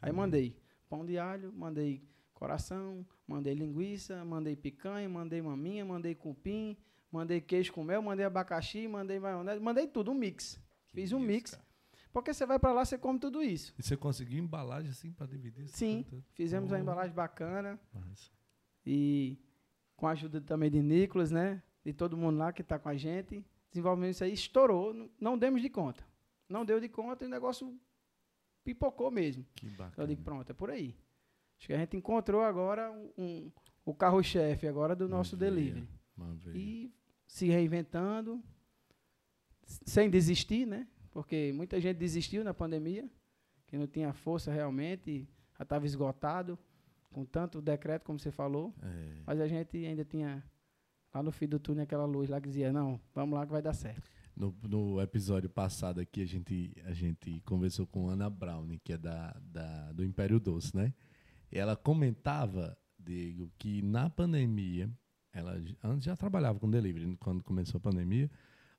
Aí 0.00 0.10
Sim. 0.10 0.16
mandei 0.16 0.56
pão 0.88 1.04
de 1.04 1.18
alho, 1.18 1.52
mandei 1.52 2.02
coração, 2.32 3.04
mandei 3.28 3.52
linguiça, 3.52 4.24
mandei 4.24 4.56
picanha, 4.56 5.06
mandei 5.06 5.42
maminha, 5.42 5.84
mandei 5.84 6.14
cupim, 6.14 6.78
mandei 7.12 7.42
queijo 7.42 7.74
com 7.74 7.84
mel, 7.84 8.00
mandei 8.00 8.24
abacaxi, 8.24 8.88
mandei 8.88 9.20
maionese, 9.20 9.60
mandei 9.60 9.86
tudo, 9.86 10.12
um 10.12 10.14
mix. 10.14 10.58
Que 10.88 10.94
Fiz 10.94 11.12
um 11.12 11.18
isso, 11.18 11.26
mix. 11.26 11.50
cara. 11.50 11.65
Porque 12.16 12.32
você 12.32 12.46
vai 12.46 12.58
para 12.58 12.72
lá, 12.72 12.82
você 12.82 12.96
come 12.96 13.18
tudo 13.18 13.42
isso. 13.42 13.74
E 13.78 13.82
você 13.82 13.94
conseguiu 13.94 14.38
embalagem 14.42 14.90
assim 14.90 15.12
para 15.12 15.26
dividir? 15.26 15.68
Sim. 15.68 16.02
tudo? 16.08 16.24
Fizemos 16.32 16.70
uma 16.72 16.80
embalagem 16.80 17.14
bacana 17.14 17.78
Massa. 17.92 18.30
e 18.86 19.36
com 19.94 20.06
a 20.06 20.12
ajuda 20.12 20.40
também 20.40 20.70
de 20.70 20.80
Nicolas, 20.80 21.30
né? 21.30 21.62
De 21.84 21.92
todo 21.92 22.16
mundo 22.16 22.38
lá 22.38 22.54
que 22.54 22.62
está 22.62 22.78
com 22.78 22.88
a 22.88 22.96
gente. 22.96 23.44
Desenvolvimento 23.70 24.12
isso 24.14 24.24
aí 24.24 24.32
estourou, 24.32 24.94
não- 25.20 25.36
demos 25.36 25.60
de 25.60 25.68
conta. 25.68 26.02
Não 26.48 26.64
deu 26.64 26.80
de 26.80 26.88
conta 26.88 27.22
e 27.22 27.26
o 27.26 27.30
negócio 27.30 27.78
pipocou 28.64 29.10
mesmo. 29.10 29.44
Que 29.54 29.66
Eu 29.66 29.72
bacana. 29.72 30.08
digo, 30.08 30.22
pronto, 30.22 30.48
é 30.50 30.54
por 30.54 30.70
aí. 30.70 30.96
Acho 31.58 31.66
que 31.66 31.74
a 31.74 31.78
gente 31.78 31.98
encontrou 31.98 32.40
agora 32.40 32.90
um, 33.18 33.52
o 33.84 33.92
carro-chefe 33.94 34.66
agora 34.66 34.96
do 34.96 35.06
nosso 35.06 35.36
delivery. 35.36 35.86
Maravilha. 36.16 36.56
E 36.56 36.94
se 37.26 37.46
reinventando, 37.48 38.42
sem 39.66 40.08
desistir, 40.08 40.66
né? 40.66 40.88
Porque 41.16 41.50
muita 41.54 41.80
gente 41.80 41.96
desistiu 41.96 42.44
na 42.44 42.52
pandemia, 42.52 43.08
que 43.66 43.78
não 43.78 43.86
tinha 43.86 44.12
força 44.12 44.52
realmente, 44.52 45.26
já 45.56 45.62
estava 45.62 45.86
esgotado, 45.86 46.58
com 47.10 47.24
tanto 47.24 47.62
decreto, 47.62 48.04
como 48.04 48.18
você 48.18 48.30
falou. 48.30 48.74
É. 48.82 49.22
Mas 49.24 49.40
a 49.40 49.48
gente 49.48 49.78
ainda 49.78 50.04
tinha 50.04 50.44
lá 51.14 51.22
no 51.22 51.32
fim 51.32 51.48
do 51.48 51.58
túnel 51.58 51.84
aquela 51.84 52.04
luz 52.04 52.28
lá 52.28 52.38
que 52.38 52.48
dizia, 52.48 52.70
não, 52.70 53.00
vamos 53.14 53.34
lá 53.38 53.46
que 53.46 53.52
vai 53.52 53.62
dar 53.62 53.72
certo. 53.72 54.10
No, 54.36 54.54
no 54.68 55.00
episódio 55.00 55.48
passado 55.48 56.02
aqui, 56.02 56.20
a 56.20 56.26
gente, 56.26 56.76
a 56.84 56.92
gente 56.92 57.40
conversou 57.46 57.86
com 57.86 58.10
Ana 58.10 58.28
Brown, 58.28 58.68
que 58.84 58.92
é 58.92 58.98
da, 58.98 59.34
da, 59.40 59.92
do 59.92 60.04
Império 60.04 60.38
Doce, 60.38 60.76
né? 60.76 60.92
E 61.50 61.58
ela 61.58 61.74
comentava, 61.74 62.76
Diego, 62.98 63.50
que 63.58 63.80
na 63.80 64.10
pandemia 64.10 64.90
ela 65.32 65.58
antes 65.82 66.04
já 66.04 66.14
trabalhava 66.14 66.60
com 66.60 66.68
delivery 66.68 67.16
quando 67.16 67.42
começou 67.42 67.78
a 67.78 67.80
pandemia, 67.80 68.30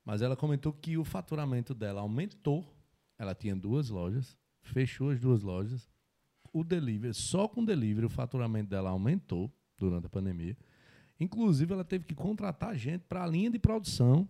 mas 0.07 0.21
ela 0.21 0.37
comentou 0.37 0.71
que 0.71 0.97
o 0.97 1.03
faturamento 1.03 1.75
dela 1.75 1.99
aumentou. 1.99 2.63
Ela 3.19 3.35
tinha 3.35 3.53
duas 3.53 3.89
lojas, 3.89 4.37
fechou 4.61 5.09
as 5.09 5.19
duas 5.19 5.41
lojas. 5.43 5.89
O 6.53 6.63
delivery, 6.63 7.13
só 7.13 7.45
com 7.45 7.65
delivery, 7.65 8.05
o 8.05 8.09
faturamento 8.09 8.69
dela 8.69 8.89
aumentou 8.91 9.51
durante 9.77 10.05
a 10.05 10.09
pandemia. 10.09 10.55
Inclusive, 11.19 11.73
ela 11.73 11.83
teve 11.83 12.05
que 12.05 12.15
contratar 12.15 12.73
gente 12.77 13.01
para 13.01 13.23
a 13.23 13.27
linha 13.27 13.49
de 13.51 13.59
produção 13.59 14.29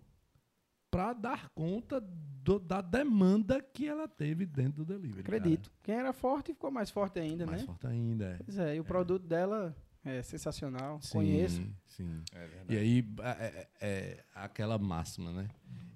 para 0.90 1.14
dar 1.14 1.50
conta 1.50 2.02
do- 2.02 2.58
da 2.60 2.82
demanda 2.82 3.62
que 3.62 3.88
ela 3.88 4.08
teve 4.08 4.46
dentro 4.48 4.84
do 4.84 4.86
delivery. 4.86 5.22
cara. 5.22 5.38
Acredito. 5.38 5.72
Quem 5.84 5.94
era 5.96 6.12
forte 6.12 6.54
ficou 6.54 6.72
mais 6.72 6.90
forte 6.90 7.20
ainda, 7.20 7.46
Mais 7.46 7.62
né? 7.62 7.68
forte 7.68 7.86
ainda. 7.86 8.26
É. 8.26 8.38
Pois 8.44 8.58
é, 8.58 8.76
e 8.76 8.80
o 8.80 8.84
produto 8.86 9.28
dela 9.28 9.76
é 10.10 10.22
sensacional. 10.22 11.00
Sim, 11.02 11.12
Conheço. 11.14 11.62
Sim. 11.86 12.22
É 12.34 12.40
verdade. 12.48 12.74
E 12.74 12.78
aí 12.78 13.06
é, 13.22 13.30
é- 13.32 13.70
é 13.82 14.24
aquela 14.34 14.78
máxima, 14.78 15.32
né? 15.32 15.48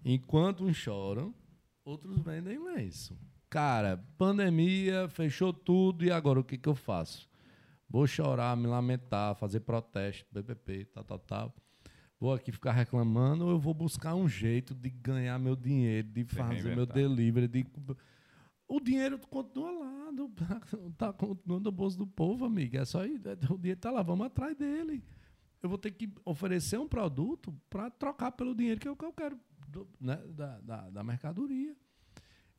Enquanto 0.03 0.63
uns 0.63 0.75
choram, 0.75 1.33
outros 1.85 2.19
vendem 2.19 2.57
lenço. 2.63 3.17
Cara, 3.49 4.03
pandemia, 4.17 5.09
fechou 5.09 5.51
tudo 5.51 6.05
e 6.05 6.11
agora 6.11 6.39
o 6.39 6.43
que, 6.43 6.57
que 6.57 6.69
eu 6.69 6.75
faço? 6.75 7.29
Vou 7.89 8.07
chorar, 8.07 8.55
me 8.55 8.67
lamentar, 8.67 9.35
fazer 9.35 9.59
protesto, 9.59 10.25
BPP, 10.31 10.85
tal, 10.85 11.03
tal, 11.03 11.19
tal. 11.19 11.55
Vou 12.17 12.33
aqui 12.33 12.51
ficar 12.51 12.71
reclamando 12.71 13.45
ou 13.45 13.51
eu 13.51 13.59
vou 13.59 13.73
buscar 13.73 14.15
um 14.15 14.29
jeito 14.29 14.73
de 14.73 14.89
ganhar 14.89 15.37
meu 15.39 15.55
dinheiro, 15.55 16.07
de 16.07 16.23
fazer 16.23 16.75
meu 16.75 16.85
delivery, 16.85 17.47
de... 17.47 17.65
O 18.73 18.79
dinheiro 18.79 19.19
continua 19.19 19.71
lá, 19.71 20.11
do, 20.11 20.29
tá 20.97 21.11
continuando 21.11 21.69
no 21.69 21.71
bolso 21.75 21.97
do 21.97 22.07
povo, 22.07 22.45
amigo. 22.45 22.77
É 22.77 22.85
só 22.85 23.05
ir, 23.05 23.21
o 23.49 23.57
dinheiro 23.57 23.79
tá 23.79 23.91
lá, 23.91 24.01
vamos 24.01 24.25
atrás 24.27 24.55
dele 24.55 25.03
eu 25.63 25.69
vou 25.69 25.77
ter 25.77 25.91
que 25.91 26.11
oferecer 26.25 26.79
um 26.79 26.87
produto 26.87 27.53
para 27.69 27.87
trocar 27.91 28.31
pelo 28.31 28.55
dinheiro 28.55 28.79
que 28.79 28.87
eu, 28.87 28.95
que 28.95 29.05
eu 29.05 29.13
quero 29.13 29.39
do- 29.67 29.87
né, 29.99 30.15
da, 30.35 30.59
da, 30.59 30.89
da 30.89 31.03
mercadoria. 31.03 31.75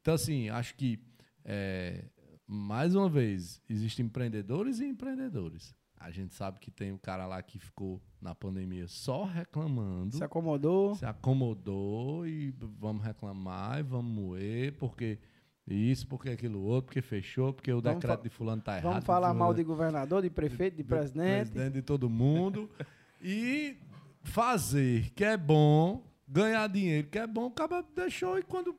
Então, 0.00 0.14
assim, 0.14 0.48
acho 0.50 0.76
que, 0.76 1.00
é, 1.44 2.04
mais 2.46 2.94
uma 2.94 3.08
vez, 3.08 3.60
existem 3.68 4.06
empreendedores 4.06 4.78
e 4.78 4.86
empreendedores. 4.86 5.74
A 5.96 6.12
gente 6.12 6.32
sabe 6.32 6.60
que 6.60 6.70
tem 6.70 6.92
o 6.92 6.98
cara 6.98 7.26
lá 7.26 7.42
que 7.42 7.58
ficou 7.58 8.00
na 8.20 8.36
pandemia 8.36 8.86
só 8.86 9.24
reclamando, 9.24 10.16
Se 10.16 10.22
acomodou. 10.22 10.94
se 10.94 11.04
acomodou 11.04 12.24
e 12.24 12.52
vamos 12.78 13.02
reclamar 13.04 13.80
e 13.80 13.82
vamos 13.82 14.12
moer, 14.14 14.74
porque 14.78 15.18
isso, 15.66 16.06
porque 16.06 16.30
aquilo 16.30 16.60
outro, 16.62 16.86
porque 16.86 17.00
fechou, 17.00 17.52
porque 17.52 17.72
o 17.72 17.80
Vamos 17.80 18.00
decreto 18.00 18.22
de 18.22 18.28
fulano 18.28 18.60
tá 18.62 18.72
errado. 18.72 18.92
Vamos 18.92 19.04
falar 19.04 19.32
mal 19.32 19.54
de 19.54 19.62
governador, 19.62 20.22
de 20.22 20.30
prefeito, 20.30 20.76
de 20.76 20.82
do 20.82 20.88
presidente. 20.88 21.50
presidente 21.50 21.74
de 21.74 21.82
todo 21.82 22.10
mundo. 22.10 22.68
e 23.22 23.76
fazer, 24.24 25.10
que 25.10 25.24
é 25.24 25.36
bom, 25.36 26.04
ganhar 26.26 26.66
dinheiro, 26.68 27.08
que 27.08 27.18
é 27.18 27.26
bom, 27.26 27.46
o 27.46 27.50
cara 27.50 27.84
deixou 27.94 28.38
e 28.38 28.42
quando. 28.42 28.76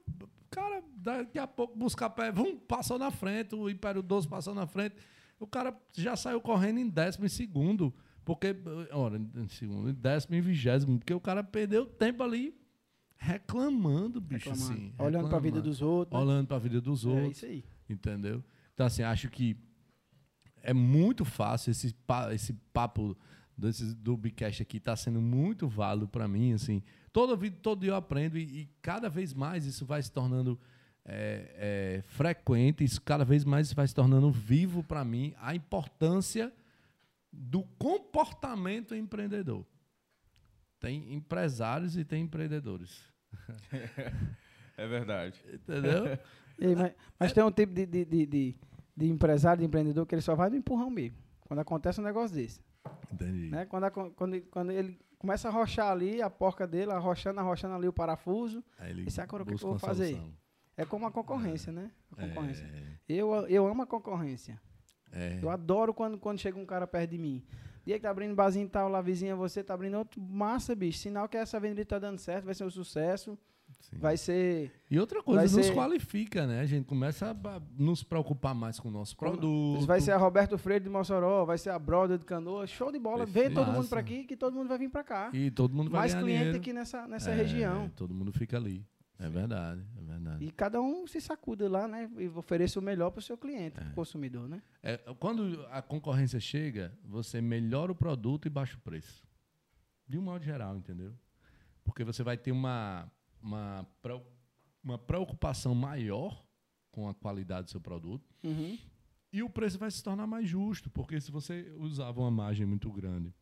Cara, 0.49 0.83
daqui 0.95 1.39
a 1.39 1.47
pouco 1.47 1.75
buscar 1.75 2.09
pé, 2.11 2.31
vum, 2.31 2.57
passou 2.57 2.99
na 2.99 3.09
frente, 3.09 3.55
o 3.55 3.69
Império 3.69 4.03
Doce 4.03 4.27
passou 4.27 4.53
na 4.53 4.67
frente. 4.67 4.95
O 5.39 5.47
cara 5.47 5.75
já 5.93 6.15
saiu 6.15 6.39
correndo 6.39 6.79
em 6.79 6.87
décimo 6.87 7.25
e 7.25 7.29
segundo. 7.29 7.93
Porque, 8.23 8.55
olha, 8.91 9.17
em 9.17 9.49
segundo, 9.49 9.89
em 9.89 9.93
décimo 9.93 10.35
e 10.35 10.41
vigésimo, 10.41 10.97
porque 10.97 11.13
o 11.13 11.19
cara 11.19 11.43
perdeu 11.43 11.85
tempo 11.85 12.23
ali 12.23 12.55
reclamando, 13.23 14.19
bicho, 14.19 14.49
reclamando, 14.49 14.73
assim. 14.73 14.93
olhando 14.97 15.27
para 15.29 15.37
a 15.37 15.41
vida 15.41 15.61
dos 15.61 15.81
outros. 15.81 16.19
né? 16.19 16.25
Olhando 16.25 16.47
para 16.47 16.57
a 16.57 16.59
vida 16.59 16.81
dos 16.81 17.05
É 17.05 17.07
outros. 17.09 17.37
isso 17.37 17.45
aí. 17.45 17.63
Entendeu? 17.89 18.43
Então, 18.73 18.85
assim, 18.85 19.03
acho 19.03 19.29
que 19.29 19.55
é 20.61 20.73
muito 20.73 21.23
fácil 21.23 21.71
esse, 21.71 21.95
esse 22.33 22.53
papo 22.73 23.17
desse, 23.57 23.93
do 23.95 24.17
Bicast 24.17 24.61
aqui 24.61 24.77
está 24.77 24.95
sendo 24.95 25.21
muito 25.21 25.67
válido 25.67 26.07
para 26.07 26.27
mim, 26.27 26.53
assim. 26.53 26.81
Todo, 27.11 27.37
vi- 27.37 27.51
todo 27.51 27.81
dia 27.81 27.91
eu 27.91 27.95
aprendo 27.95 28.37
e, 28.37 28.61
e 28.61 28.69
cada 28.81 29.09
vez 29.09 29.33
mais 29.33 29.65
isso 29.65 29.85
vai 29.85 30.01
se 30.01 30.11
tornando 30.11 30.59
é, 31.05 31.99
é, 31.99 32.01
frequente, 32.07 32.83
isso 32.83 33.01
cada 33.01 33.23
vez 33.25 33.43
mais 33.45 33.71
vai 33.73 33.87
se 33.87 33.93
tornando 33.93 34.31
vivo 34.31 34.83
para 34.83 35.03
mim, 35.05 35.33
a 35.39 35.53
importância 35.53 36.51
do 37.31 37.63
comportamento 37.77 38.95
empreendedor. 38.95 39.65
Tem 40.79 41.13
empresários 41.13 41.95
e 41.97 42.03
tem 42.03 42.23
empreendedores. 42.23 43.12
É 44.77 44.87
verdade. 44.87 45.39
Entendeu? 45.53 46.17
E 46.59 46.75
mas, 46.75 46.93
mas 47.19 47.33
tem 47.33 47.43
um 47.43 47.51
tipo 47.51 47.73
de, 47.73 47.83
de, 47.85 48.05
de, 48.05 48.25
de, 48.27 48.55
de 48.95 49.09
empresário, 49.09 49.59
de 49.59 49.65
empreendedor, 49.65 50.05
que 50.05 50.13
ele 50.13 50.21
só 50.21 50.35
vai 50.35 50.51
no 50.51 50.55
empurrão 50.55 50.87
mesmo. 50.89 51.17
Quando 51.47 51.59
acontece 51.59 51.99
um 51.99 52.03
negócio 52.03 52.35
desse. 52.35 52.61
Entendi. 53.11 53.49
Né? 53.49 53.65
Quando, 53.65 53.85
aco- 53.85 54.11
quando, 54.11 54.35
ele- 54.35 54.45
quando 54.51 54.71
ele 54.71 54.99
começa 55.17 55.47
a 55.47 55.51
arrochar 55.51 55.89
ali, 55.91 56.21
a 56.21 56.29
porca 56.29 56.67
dele, 56.67 56.91
arrochando, 56.91 57.39
arrochando 57.39 57.73
ali 57.73 57.87
o 57.87 57.93
parafuso, 57.93 58.63
Aí 58.77 58.91
ele 58.91 59.07
Esse 59.07 59.19
é 59.19 59.23
agora 59.23 59.41
o 59.41 59.45
que 59.47 59.53
eu 59.53 59.57
vou 59.57 59.79
fazer? 59.79 60.21
é 60.77 60.85
como 60.85 61.07
a 61.07 61.11
concorrência, 61.11 61.71
né? 61.71 61.89
A 62.15 62.27
concorrência. 62.27 62.63
É, 62.65 62.93
Eu, 63.09 63.33
eu 63.47 63.65
amo 63.67 63.81
a 63.81 63.87
concorrência. 63.87 64.61
é. 65.11 65.39
Eu 65.41 65.49
adoro 65.49 65.91
quando, 65.91 66.19
quando 66.19 66.37
chega 66.39 66.59
um 66.59 66.65
cara 66.67 66.85
perto 66.85 67.09
de 67.09 67.17
mim. 67.17 67.43
Dia 67.85 67.95
que 67.97 68.01
tá 68.03 68.09
abrindo 68.09 68.33
barzinho 68.35 68.65
e 68.65 68.69
tal, 68.69 68.87
lá 68.89 69.01
vizinha 69.01 69.35
você 69.35 69.63
tá 69.63 69.73
abrindo 69.73 69.97
outro. 69.97 70.21
Massa, 70.21 70.73
bicho. 70.75 70.99
Sinal 70.99 71.27
que 71.27 71.35
essa 71.37 71.59
vendida 71.59 71.85
tá 71.85 71.99
dando 71.99 72.17
certo, 72.19 72.45
vai 72.45 72.53
ser 72.53 72.63
um 72.63 72.69
sucesso. 72.69 73.37
Sim. 73.81 73.97
Vai 73.97 74.15
ser. 74.15 74.71
E 74.89 74.97
outra 74.99 75.21
coisa, 75.21 75.41
nos 75.57 75.65
ser- 75.65 75.73
qualifica, 75.73 76.45
né? 76.47 76.61
A 76.61 76.65
gente 76.65 76.85
começa 76.85 77.31
a 77.31 77.61
nos 77.77 78.03
preocupar 78.03 78.53
mais 78.55 78.79
com 78.79 78.87
o 78.87 78.91
nosso 78.91 79.17
produto. 79.17 79.85
Vai 79.85 79.99
ser 79.99 80.11
a 80.11 80.17
Roberto 80.17 80.57
Freire 80.57 80.83
de 80.83 80.89
Mossoró, 80.89 81.43
vai 81.43 81.57
ser 81.57 81.71
a 81.71 81.79
Broda 81.79 82.17
de 82.17 82.23
Canoa. 82.23 82.65
Show 82.67 82.91
de 82.91 82.99
bola. 82.99 83.25
Vem 83.25 83.51
todo 83.51 83.71
mundo 83.71 83.87
pra 83.89 83.99
aqui 83.99 84.23
que 84.23 84.37
todo 84.37 84.53
mundo 84.55 84.69
vai 84.69 84.77
vir 84.77 84.89
pra 84.89 85.03
cá. 85.03 85.29
E 85.33 85.51
todo 85.51 85.75
mundo 85.75 85.89
vai 85.91 86.01
Mais 86.01 86.13
cliente 86.13 86.37
dinheiro. 86.37 86.57
aqui 86.57 86.71
nessa, 86.71 87.05
nessa 87.07 87.31
É, 87.31 87.35
região. 87.35 87.89
Todo 87.95 88.13
mundo 88.13 88.31
fica 88.31 88.55
ali. 88.57 88.85
É 89.19 89.29
verdade, 89.29 89.85
é 89.97 90.01
verdade. 90.01 90.45
E 90.45 90.51
cada 90.51 90.81
um 90.81 91.07
se 91.07 91.21
sacuda 91.21 91.69
lá, 91.69 91.87
né? 91.87 92.09
E 92.17 92.27
ofereça 92.29 92.79
o 92.79 92.83
melhor 92.83 93.11
pro 93.11 93.21
seu 93.21 93.37
cliente, 93.37 93.79
pro 93.79 93.93
consumidor, 93.93 94.47
né? 94.47 94.61
É, 94.81 94.97
quando 95.19 95.65
a 95.69 95.81
concorrência 95.81 96.39
chega, 96.39 96.97
você 97.03 97.39
melhora 97.39 97.91
o 97.91 97.95
produto 97.95 98.47
e 98.47 98.49
baixa 98.49 98.75
o 98.75 98.81
preço. 98.81 99.25
De 100.07 100.17
um 100.17 100.21
modo 100.21 100.43
geral, 100.43 100.75
entendeu? 100.75 101.13
Porque 101.83 102.03
você 102.03 102.23
vai 102.23 102.37
ter 102.37 102.51
uma, 102.51 103.09
uma, 103.41 103.87
uma 104.83 104.97
preocupação 104.97 105.73
maior 105.73 106.43
com 106.91 107.07
a 107.07 107.13
qualidade 107.13 107.65
do 107.65 107.71
seu 107.71 107.81
produto 107.81 108.33
Uhum. 108.43 108.77
E 109.31 109.41
o 109.41 109.49
preço 109.49 109.79
vai 109.79 109.89
se 109.89 110.03
tornar 110.03 110.27
mais 110.27 110.47
justo, 110.47 110.91
porque 110.91 111.19
se 111.19 111.31
você 111.31 111.73
usava 111.77 112.21
uma 112.21 112.29
margem 112.29 112.67
muito 112.67 112.91
grande, 112.91 113.33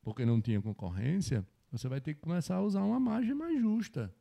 porque 0.00 0.24
não 0.24 0.40
tinha 0.40 0.62
concorrência, 0.62 1.44
você 1.68 1.88
vai 1.88 2.00
ter 2.00 2.14
que 2.14 2.20
começar 2.20 2.56
a 2.56 2.62
usar 2.62 2.84
uma 2.84 3.00
margem 3.00 3.34
mais 3.34 3.60
justa. 3.60 4.14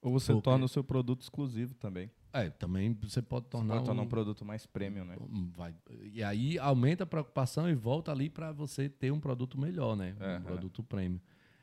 Ou 0.00 0.12
você 0.12 0.32
Porque- 0.32 0.44
torna 0.44 0.64
o 0.64 0.68
seu 0.68 0.84
produto 0.84 1.22
exclusivo 1.22 1.74
também. 1.74 2.10
É, 2.32 2.50
também 2.50 2.96
você 3.02 3.20
pode 3.22 3.46
Você 3.46 3.50
tornar, 3.50 3.74
pode 3.74 3.86
tornar 3.86 4.02
um 4.02 4.04
um- 4.04 4.08
produto 4.08 4.44
mais 4.44 4.64
premium, 4.66 5.04
né? 5.04 5.16
um- 5.20 5.50
vai- 5.56 5.74
e 6.12 6.22
aí 6.22 6.58
aumenta 6.58 7.04
a 7.04 7.06
preocupação 7.06 7.68
e 7.68 7.74
volta 7.74 8.12
ali 8.12 8.28
para 8.30 8.52
você 8.52 8.88
ter 8.88 9.10
um 9.10 9.18
produto 9.18 9.58
melhor, 9.58 9.96
né? 9.96 10.14
Um 10.20 10.24
Aham. 10.24 10.40
produto 10.42 10.82
premium. 10.82 11.18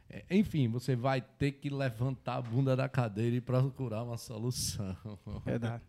É, 0.10 0.24
enfim, 0.30 0.68
você 0.68 0.96
vai 0.96 1.22
ter 1.22 1.54
que 1.54 1.70
levantar 1.70 2.36
a 2.38 2.42
bunda 2.42 2.76
da 2.76 2.90
cadeira 2.90 3.36
e 3.36 3.42
procurar 3.42 4.04
uma 4.04 4.18
solução. 4.18 4.96
Verdade. 5.46 5.84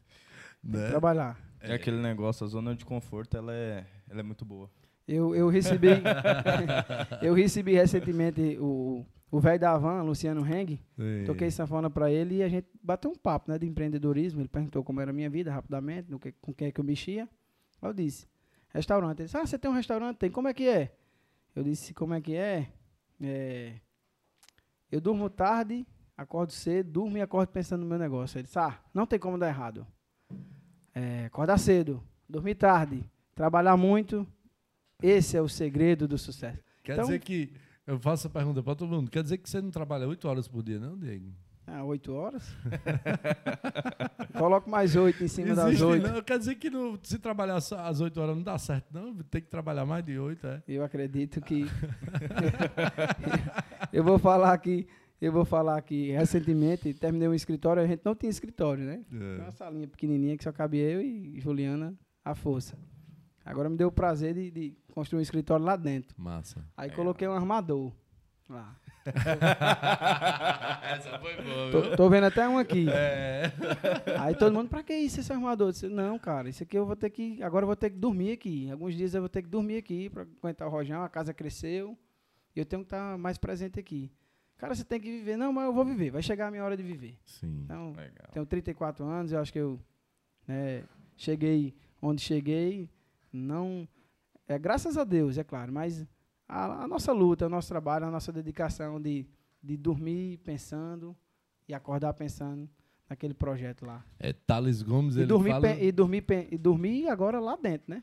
Tem 0.62 0.70
que 0.72 0.76
né? 0.78 0.88
trabalhar. 0.88 1.38
É. 1.60 1.74
aquele 1.74 2.00
negócio, 2.00 2.44
a 2.44 2.48
zona 2.48 2.74
de 2.76 2.84
conforto, 2.84 3.36
ela 3.36 3.52
é, 3.52 3.84
ela 4.08 4.20
é 4.20 4.22
muito 4.22 4.44
boa. 4.44 4.70
Eu, 5.08 5.34
eu 5.34 5.48
recebi. 5.48 5.88
eu 7.22 7.34
recebi 7.34 7.74
recentemente 7.74 8.56
o 8.60 9.04
o 9.30 9.40
velho 9.40 9.58
da 9.60 9.76
van, 9.76 10.02
Luciano 10.02 10.40
Heng. 10.46 10.80
É. 10.98 11.24
Toquei 11.24 11.50
sanfona 11.50 11.90
pra 11.90 12.10
ele 12.10 12.36
e 12.36 12.42
a 12.42 12.48
gente 12.48 12.68
bateu 12.82 13.10
um 13.10 13.14
papo, 13.16 13.50
né, 13.50 13.58
de 13.58 13.66
empreendedorismo. 13.66 14.40
Ele 14.40 14.48
perguntou 14.48 14.82
como 14.84 15.00
era 15.00 15.10
a 15.10 15.14
minha 15.14 15.28
vida, 15.28 15.52
rapidamente, 15.52 16.10
no 16.10 16.18
que, 16.18 16.32
com 16.32 16.52
quem 16.54 16.68
é 16.68 16.72
que 16.72 16.80
eu 16.80 16.84
mexia. 16.84 17.28
Eu 17.82 17.92
disse, 17.92 18.26
restaurante. 18.68 19.18
Ele 19.20 19.24
disse, 19.26 19.36
ah, 19.36 19.44
você 19.46 19.58
tem 19.58 19.70
um 19.70 19.74
restaurante? 19.74 20.16
Tem. 20.18 20.30
Como 20.30 20.48
é 20.48 20.54
que 20.54 20.68
é? 20.68 20.94
Eu 21.54 21.62
disse, 21.64 21.92
como 21.92 22.14
é 22.14 22.20
que 22.20 22.34
é? 22.34 22.68
É, 23.20 23.72
Eu 24.90 25.00
durmo 25.00 25.28
tarde, 25.28 25.86
acordo 26.16 26.52
cedo, 26.52 26.90
durmo 26.90 27.16
e 27.18 27.20
acordo 27.22 27.48
pensando 27.50 27.80
no 27.80 27.86
meu 27.86 27.98
negócio. 27.98 28.36
Ele 28.38 28.44
disse, 28.44 28.58
ah, 28.58 28.78
não 28.94 29.06
tem 29.06 29.18
como 29.18 29.36
dar 29.38 29.48
errado. 29.48 29.86
É, 30.94 31.26
acordar 31.26 31.58
cedo, 31.58 32.02
dormir 32.28 32.54
tarde, 32.54 33.04
trabalhar 33.34 33.76
muito. 33.76 34.26
Esse 35.02 35.36
é 35.36 35.42
o 35.42 35.48
segredo 35.48 36.06
do 36.08 36.16
sucesso. 36.16 36.58
Quer 36.82 36.92
Então- 36.94 37.04
dizer 37.06 37.18
que. 37.20 37.52
Eu 37.86 37.98
faço 38.00 38.26
a 38.26 38.30
pergunta 38.30 38.62
para 38.62 38.74
todo 38.74 38.88
mundo. 38.90 39.10
Quer 39.10 39.22
dizer 39.22 39.38
que 39.38 39.48
você 39.48 39.60
não 39.60 39.70
trabalha 39.70 40.08
oito 40.08 40.26
horas 40.28 40.48
por 40.48 40.62
dia, 40.62 40.78
não, 40.78 40.98
Diego? 40.98 41.32
Ah, 41.68 41.82
oito 41.84 42.12
horas? 42.14 42.44
Coloco 44.38 44.68
mais 44.70 44.94
oito 44.94 45.22
em 45.24 45.28
cima 45.28 45.54
das 45.54 45.66
Existe, 45.68 45.84
oito. 45.84 46.06
não. 46.06 46.22
Quer 46.22 46.38
dizer 46.38 46.54
que 46.56 46.70
não- 46.70 46.98
se 47.02 47.18
trabalhar 47.18 47.60
só 47.60 47.78
às 47.80 48.00
oito 48.00 48.20
horas 48.20 48.36
não 48.36 48.42
dá 48.42 48.56
certo, 48.58 48.86
não? 48.92 49.14
Tem 49.16 49.40
que 49.40 49.48
trabalhar 49.48 49.84
mais 49.84 50.04
de 50.04 50.18
oito, 50.18 50.46
é? 50.46 50.62
Eu 50.68 50.84
acredito 50.84 51.40
que. 51.40 51.66
eu 53.92 54.04
vou 54.04 54.18
falar 54.18 54.52
aqui. 54.52 54.86
Eu 55.20 55.32
vou 55.32 55.44
falar 55.46 55.80
que 55.80 56.10
recentemente 56.12 56.92
terminei 56.92 57.26
um 57.26 57.34
escritório, 57.34 57.82
a 57.82 57.86
gente 57.86 58.02
não 58.04 58.14
tinha 58.14 58.28
escritório, 58.30 58.84
né? 58.84 59.00
É. 59.10 59.42
Uma 59.42 59.50
salinha 59.50 59.88
pequenininha 59.88 60.36
que 60.36 60.44
só 60.44 60.52
cabia 60.52 60.82
eu 60.90 61.00
e 61.00 61.40
Juliana 61.40 61.94
à 62.24 62.34
força. 62.34 62.76
Agora 63.46 63.70
me 63.70 63.76
deu 63.76 63.88
o 63.88 63.92
prazer 63.92 64.34
de, 64.34 64.50
de 64.50 64.76
construir 64.92 65.20
um 65.20 65.22
escritório 65.22 65.64
lá 65.64 65.76
dentro. 65.76 66.20
Massa. 66.20 66.64
Aí 66.76 66.90
coloquei 66.90 67.28
um 67.28 67.32
armador. 67.32 67.92
Lá. 68.48 68.76
Essa 70.82 71.18
foi 71.20 71.36
boa, 71.42 71.70
Tô, 71.70 71.96
tô 71.96 72.10
vendo 72.10 72.24
até 72.24 72.48
um 72.48 72.58
aqui. 72.58 72.86
É. 72.90 73.52
Aí 74.18 74.34
todo 74.34 74.52
mundo, 74.52 74.68
pra 74.68 74.82
que 74.82 74.94
isso, 74.94 75.20
esse 75.20 75.32
armador? 75.32 75.68
Eu 75.68 75.72
disse, 75.72 75.88
não, 75.88 76.18
cara, 76.18 76.48
isso 76.48 76.64
aqui 76.64 76.76
eu 76.76 76.84
vou 76.84 76.96
ter 76.96 77.10
que. 77.10 77.40
Agora 77.42 77.62
eu 77.62 77.66
vou 77.66 77.76
ter 77.76 77.90
que 77.90 77.96
dormir 77.96 78.32
aqui. 78.32 78.68
Alguns 78.70 78.96
dias 78.96 79.14
eu 79.14 79.22
vou 79.22 79.28
ter 79.28 79.42
que 79.42 79.48
dormir 79.48 79.76
aqui 79.76 80.10
pra 80.10 80.22
aguentar 80.22 80.66
o 80.66 80.70
rojão, 80.70 81.02
a 81.02 81.08
casa 81.08 81.32
cresceu. 81.32 81.96
E 82.54 82.58
eu 82.58 82.66
tenho 82.66 82.82
que 82.82 82.86
estar 82.86 83.16
mais 83.16 83.38
presente 83.38 83.78
aqui. 83.78 84.10
Cara, 84.58 84.74
você 84.74 84.84
tem 84.84 84.98
que 84.98 85.08
viver. 85.10 85.36
Não, 85.36 85.52
mas 85.52 85.66
eu 85.66 85.72
vou 85.72 85.84
viver. 85.84 86.10
Vai 86.10 86.22
chegar 86.22 86.48
a 86.48 86.50
minha 86.50 86.64
hora 86.64 86.76
de 86.76 86.82
viver. 86.82 87.16
Sim. 87.24 87.60
Então, 87.64 87.90
Legal. 87.90 88.28
tenho 88.32 88.46
34 88.46 89.04
anos, 89.04 89.30
eu 89.30 89.38
acho 89.38 89.52
que 89.52 89.58
eu 89.58 89.78
né, 90.48 90.82
cheguei 91.16 91.74
onde 92.00 92.22
cheguei. 92.22 92.88
Não. 93.32 93.88
É 94.48 94.58
graças 94.58 94.96
a 94.96 95.04
Deus, 95.04 95.38
é 95.38 95.44
claro, 95.44 95.72
mas 95.72 96.06
a, 96.48 96.84
a 96.84 96.88
nossa 96.88 97.12
luta, 97.12 97.46
o 97.46 97.48
nosso 97.48 97.68
trabalho, 97.68 98.06
a 98.06 98.10
nossa 98.10 98.32
dedicação 98.32 99.00
de, 99.00 99.26
de 99.62 99.76
dormir 99.76 100.38
pensando 100.38 101.16
e 101.68 101.74
acordar 101.74 102.14
pensando 102.14 102.68
naquele 103.08 103.34
projeto 103.34 103.84
lá. 103.84 104.04
É, 104.18 104.32
Thales 104.32 104.82
Gomes, 104.82 105.16
E 105.16 105.20
ele 105.20 105.26
dormir, 105.26 105.50
fala... 105.50 105.70
e, 105.74 105.90
dormir, 105.92 106.24
e 106.50 106.58
dormir 106.58 107.08
agora 107.08 107.40
lá 107.40 107.56
dentro, 107.56 107.90
né? 107.92 108.02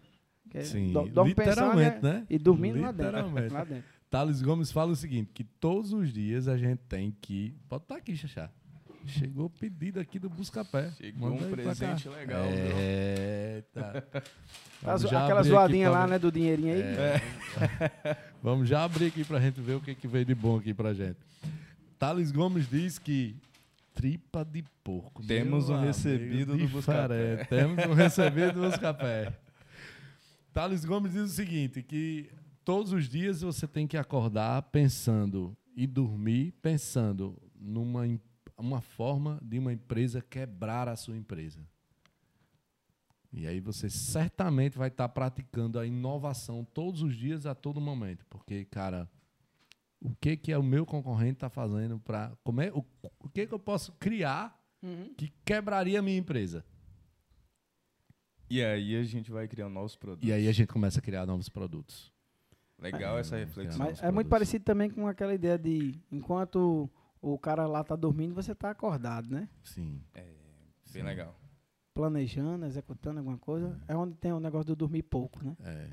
Que 0.49 0.57
é 0.57 0.61
Sim, 0.63 0.91
do- 0.91 1.03
pensando, 1.03 1.27
literalmente, 1.27 2.03
né? 2.03 2.13
né? 2.13 2.27
E 2.29 2.37
dormindo 2.37 2.81
lá 2.81 2.91
dentro. 2.91 3.53
Lá 3.53 3.63
dentro. 3.63 3.83
Thales 4.09 4.41
Gomes 4.41 4.71
fala 4.71 4.91
o 4.91 4.95
seguinte, 4.95 5.31
que 5.33 5.43
todos 5.43 5.91
os 5.93 6.11
dias 6.13 6.47
a 6.47 6.57
gente 6.57 6.79
tem 6.87 7.11
que... 7.19 7.55
Pode 7.67 7.83
estar 7.83 7.95
aqui, 7.95 8.15
Xaxá. 8.15 8.51
Chegou 9.05 9.45
o 9.45 9.49
pedido 9.49 9.99
aqui 9.99 10.17
do 10.17 10.29
Buscapé. 10.29 10.91
Chegou 10.91 11.29
Manda 11.31 11.45
um 11.45 11.51
presente 11.51 12.07
legal, 12.09 12.45
As- 14.85 15.01
já 15.01 15.23
Aquela 15.25 15.43
zoadinha 15.43 15.89
lá, 15.89 16.07
né? 16.07 16.19
Do 16.19 16.31
dinheirinho 16.31 16.73
aí. 16.73 16.81
É. 16.81 17.21
Vamos 18.41 18.67
já 18.67 18.83
abrir 18.83 19.07
aqui 19.07 19.23
pra 19.23 19.39
gente 19.39 19.59
ver 19.61 19.75
o 19.75 19.81
que, 19.81 19.95
que 19.95 20.07
veio 20.07 20.25
de 20.25 20.35
bom 20.35 20.57
aqui 20.57 20.73
pra 20.73 20.93
gente. 20.93 21.17
Thales 21.97 22.31
Gomes 22.31 22.69
diz 22.69 22.99
que 22.99 23.35
tripa 23.93 24.43
de 24.43 24.63
porco. 24.83 25.23
Temos 25.25 25.69
um 25.69 25.75
amigo, 25.75 25.87
recebido 25.87 26.57
do 26.57 26.67
Buscapé. 26.67 27.45
Temos 27.45 27.85
um 27.85 27.93
recebido 27.93 28.53
do 28.53 28.61
Buscapé. 28.69 29.33
Thales 30.53 30.83
Gomes 30.85 31.13
diz 31.13 31.21
o 31.23 31.27
seguinte, 31.29 31.81
que 31.81 32.29
todos 32.65 32.91
os 32.91 33.07
dias 33.07 33.41
você 33.41 33.67
tem 33.67 33.87
que 33.87 33.97
acordar 33.97 34.61
pensando 34.63 35.55
e 35.75 35.87
dormir 35.87 36.53
pensando 36.61 37.37
numa 37.59 38.05
em- 38.05 38.19
uma 38.57 38.81
forma 38.81 39.39
de 39.41 39.57
uma 39.59 39.73
empresa 39.73 40.21
quebrar 40.21 40.87
a 40.87 40.95
sua 40.95 41.15
empresa. 41.17 41.59
E 43.31 43.47
aí 43.47 43.59
você 43.59 43.89
certamente 43.89 44.77
vai 44.77 44.89
estar 44.89 45.09
praticando 45.09 45.79
a 45.79 45.85
inovação 45.87 46.63
todos 46.63 47.01
os 47.01 47.15
dias, 47.15 47.45
a 47.47 47.55
todo 47.55 47.81
momento. 47.81 48.25
Porque, 48.29 48.63
cara, 48.65 49.09
o 49.99 50.13
que, 50.15 50.37
que 50.37 50.51
é 50.51 50.57
o 50.57 50.61
meu 50.61 50.85
concorrente 50.85 51.33
está 51.33 51.49
fazendo 51.49 51.99
para. 51.99 52.31
Como 52.43 52.61
é, 52.61 52.71
o, 52.71 52.85
o 53.19 53.29
que, 53.29 53.47
que 53.47 53.53
eu 53.53 53.59
posso 53.59 53.91
criar 53.93 54.59
Uhum. 54.83 55.13
que 55.15 55.31
quebraria 55.45 55.97
a 55.97 56.01
minha 56.01 56.17
empresa? 56.17 56.63
E 58.49 58.61
aí 58.61 58.95
a 58.97 59.03
gente 59.03 59.31
vai 59.31 59.47
criando 59.47 59.73
novos 59.73 59.95
produtos. 59.95 60.27
E 60.29 60.31
aí 60.33 60.47
a 60.47 60.51
gente 60.51 60.67
começa 60.67 60.99
a 60.99 61.01
criar 61.01 61.25
novos 61.25 61.47
produtos. 61.49 62.11
Legal 62.77 63.17
essa 63.17 63.37
É, 63.37 63.39
reflexão. 63.39 63.79
Mas 63.79 63.97
Os 63.99 64.03
é 64.03 64.11
muito 64.11 64.27
parecido 64.27 64.63
também 64.65 64.89
com 64.89 65.07
aquela 65.07 65.33
ideia 65.33 65.57
de 65.57 65.95
enquanto 66.11 66.89
o 67.23 67.39
cara 67.39 67.65
lá 67.65 67.83
tá 67.83 67.95
dormindo, 67.95 68.35
você 68.35 68.53
tá 68.53 68.69
acordado, 68.69 69.29
né? 69.29 69.49
Sim. 69.63 70.01
Bem 70.93 71.03
legal. 71.03 71.35
Planejando, 71.93 72.65
executando 72.65 73.19
alguma 73.19 73.37
coisa. 73.37 73.79
É 73.87 73.95
onde 73.95 74.15
tem 74.15 74.31
o 74.33 74.39
negócio 74.39 74.67
do 74.67 74.75
dormir 74.75 75.03
pouco, 75.03 75.43
né? 75.43 75.55
É. 75.61 75.89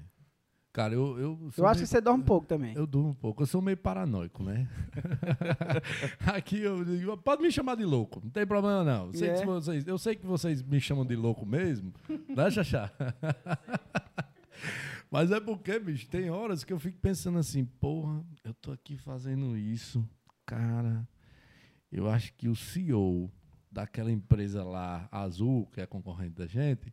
Cara, 0.72 0.94
eu. 0.94 1.18
Eu, 1.18 1.50
Eu 1.56 1.66
acho 1.66 1.80
meio- 1.80 1.80
que 1.80 1.86
você 1.86 2.00
dorme 2.00 2.22
pouco 2.24 2.46
também. 2.46 2.74
Eu 2.76 2.86
durmo 2.86 3.10
um 3.10 3.14
pouco, 3.14 3.42
eu 3.42 3.46
sou 3.46 3.60
meio 3.60 3.76
paranoico, 3.76 4.42
né? 4.42 4.68
Aqui 6.32 6.60
eu 6.60 6.84
digo, 6.84 7.16
pode 7.18 7.42
me 7.42 7.50
chamar 7.50 7.76
de 7.76 7.84
louco, 7.84 8.20
não 8.22 8.30
tem 8.30 8.46
problema 8.46 8.84
não. 8.84 9.06
Eu 9.06 9.12
sei, 9.14 9.34
que 9.34 9.42
é? 9.42 9.46
vocês, 9.46 9.86
eu 9.86 9.98
sei 9.98 10.14
que 10.16 10.26
vocês 10.26 10.62
me 10.62 10.80
chamam 10.80 11.04
de 11.04 11.16
louco 11.16 11.44
mesmo, 11.44 11.92
né, 12.28 12.50
Xaxá? 12.50 12.90
Mas 15.10 15.32
é 15.32 15.40
porque, 15.40 15.78
bicho, 15.78 16.08
tem 16.08 16.30
horas 16.30 16.62
que 16.62 16.72
eu 16.72 16.78
fico 16.78 16.98
pensando 17.00 17.38
assim, 17.38 17.64
porra, 17.64 18.22
eu 18.44 18.54
tô 18.54 18.70
aqui 18.70 18.96
fazendo 18.96 19.56
isso, 19.56 20.08
cara. 20.46 21.06
Eu 21.90 22.08
acho 22.08 22.32
que 22.34 22.48
o 22.48 22.54
CEO 22.56 23.30
daquela 23.70 24.10
empresa 24.10 24.62
lá, 24.64 25.08
Azul, 25.10 25.66
que 25.72 25.80
é 25.80 25.86
concorrente 25.86 26.34
da 26.36 26.46
gente, 26.46 26.92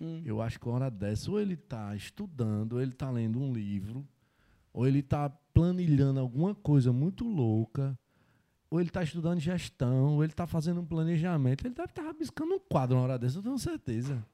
Hum. 0.00 0.22
eu 0.24 0.40
acho 0.40 0.58
que 0.58 0.66
uma 0.66 0.76
hora 0.76 0.90
dessa, 0.90 1.30
ou 1.30 1.38
ele 1.38 1.54
está 1.54 1.94
estudando, 1.94 2.74
ou 2.74 2.80
ele 2.80 2.92
está 2.92 3.10
lendo 3.10 3.38
um 3.38 3.52
livro, 3.52 4.06
ou 4.72 4.86
ele 4.86 5.00
está 5.00 5.28
planilhando 5.28 6.18
alguma 6.20 6.54
coisa 6.54 6.90
muito 6.92 7.22
louca, 7.28 7.98
ou 8.70 8.80
ele 8.80 8.88
está 8.88 9.02
estudando 9.02 9.40
gestão, 9.40 10.14
ou 10.14 10.22
ele 10.24 10.32
está 10.32 10.46
fazendo 10.46 10.80
um 10.80 10.86
planejamento. 10.86 11.66
Ele 11.66 11.74
deve 11.74 11.90
estar 11.90 12.02
rabiscando 12.02 12.54
um 12.54 12.58
quadro 12.60 12.96
uma 12.96 13.02
hora 13.02 13.18
dessa, 13.18 13.38
eu 13.38 13.42
tenho 13.42 13.58
certeza. 13.58 14.24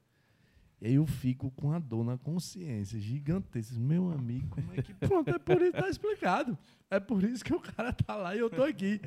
E 0.80 0.88
aí 0.88 0.94
eu 0.94 1.06
fico 1.06 1.50
com 1.52 1.72
a 1.72 1.78
dor 1.78 2.04
na 2.04 2.18
consciência 2.18 3.00
gigantesca. 3.00 3.78
Meu 3.78 4.10
amigo, 4.10 4.48
como 4.50 4.72
é 4.74 4.82
que. 4.82 4.92
Pronto, 4.94 5.30
é 5.30 5.38
por 5.38 5.62
isso 5.62 5.72
que 5.72 5.80
tá 5.80 5.88
explicado. 5.88 6.58
É 6.90 7.00
por 7.00 7.24
isso 7.24 7.44
que 7.44 7.54
o 7.54 7.60
cara 7.60 7.92
tá 7.92 8.14
lá 8.14 8.36
e 8.36 8.38
eu 8.38 8.50
tô 8.50 8.62
aqui. 8.62 9.00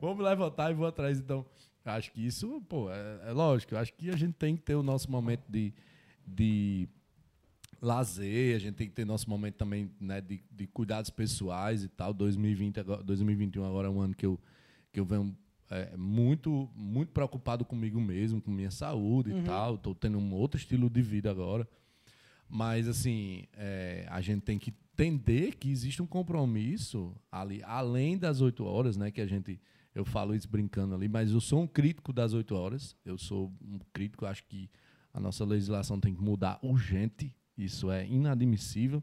Vamos 0.00 0.24
levantar 0.24 0.70
e 0.70 0.74
vou 0.74 0.86
atrás. 0.86 1.18
Então, 1.18 1.44
acho 1.84 2.12
que 2.12 2.24
isso, 2.24 2.60
pô, 2.68 2.90
é, 2.90 3.30
é 3.30 3.32
lógico. 3.32 3.76
Acho 3.76 3.92
que 3.92 4.08
a 4.08 4.16
gente 4.16 4.34
tem 4.34 4.56
que 4.56 4.62
ter 4.62 4.76
o 4.76 4.82
nosso 4.82 5.10
momento 5.10 5.44
de, 5.48 5.74
de 6.26 6.88
lazer, 7.80 8.56
a 8.56 8.58
gente 8.58 8.74
tem 8.74 8.88
que 8.88 8.94
ter 8.94 9.04
nosso 9.04 9.28
momento 9.28 9.54
também 9.56 9.90
né, 10.00 10.20
de, 10.20 10.42
de 10.50 10.66
cuidados 10.66 11.10
pessoais 11.10 11.82
e 11.82 11.88
tal. 11.88 12.14
2020, 12.14 12.80
agora, 12.80 13.02
2021 13.02 13.64
agora 13.64 13.88
é 13.88 13.90
um 13.90 14.00
ano 14.00 14.14
que 14.14 14.26
eu, 14.26 14.38
que 14.92 15.00
eu 15.00 15.04
venho 15.04 15.36
é, 15.70 15.96
muito, 15.96 16.70
muito 16.74 17.12
preocupado 17.12 17.64
comigo 17.64 18.00
mesmo, 18.00 18.40
com 18.40 18.50
minha 18.50 18.70
saúde 18.70 19.30
e 19.30 19.42
tal. 19.42 19.74
Estou 19.74 19.94
tendo 19.94 20.18
um 20.18 20.34
outro 20.34 20.58
estilo 20.58 20.88
de 20.88 21.02
vida 21.02 21.30
agora. 21.30 21.68
Mas, 22.48 22.86
assim, 22.86 23.44
é, 23.54 24.06
a 24.08 24.20
gente 24.20 24.42
tem 24.42 24.58
que 24.58 24.72
entender 24.92 25.56
que 25.56 25.70
existe 25.70 26.02
um 26.02 26.06
compromisso 26.06 27.14
ali, 27.30 27.62
além 27.64 28.16
das 28.16 28.40
oito 28.40 28.64
horas, 28.64 28.96
né? 28.96 29.10
Que 29.10 29.20
a 29.20 29.26
gente. 29.26 29.60
Eu 29.94 30.04
falo 30.04 30.34
isso 30.34 30.48
brincando 30.48 30.94
ali, 30.94 31.08
mas 31.08 31.32
eu 31.32 31.40
sou 31.40 31.62
um 31.62 31.66
crítico 31.66 32.12
das 32.12 32.34
oito 32.34 32.54
horas. 32.54 32.94
Eu 33.04 33.16
sou 33.16 33.52
um 33.62 33.78
crítico, 33.92 34.26
acho 34.26 34.44
que 34.44 34.70
a 35.12 35.18
nossa 35.18 35.44
legislação 35.44 35.98
tem 35.98 36.14
que 36.14 36.20
mudar 36.20 36.58
urgente. 36.62 37.34
Isso 37.56 37.90
é 37.90 38.06
inadmissível. 38.06 39.02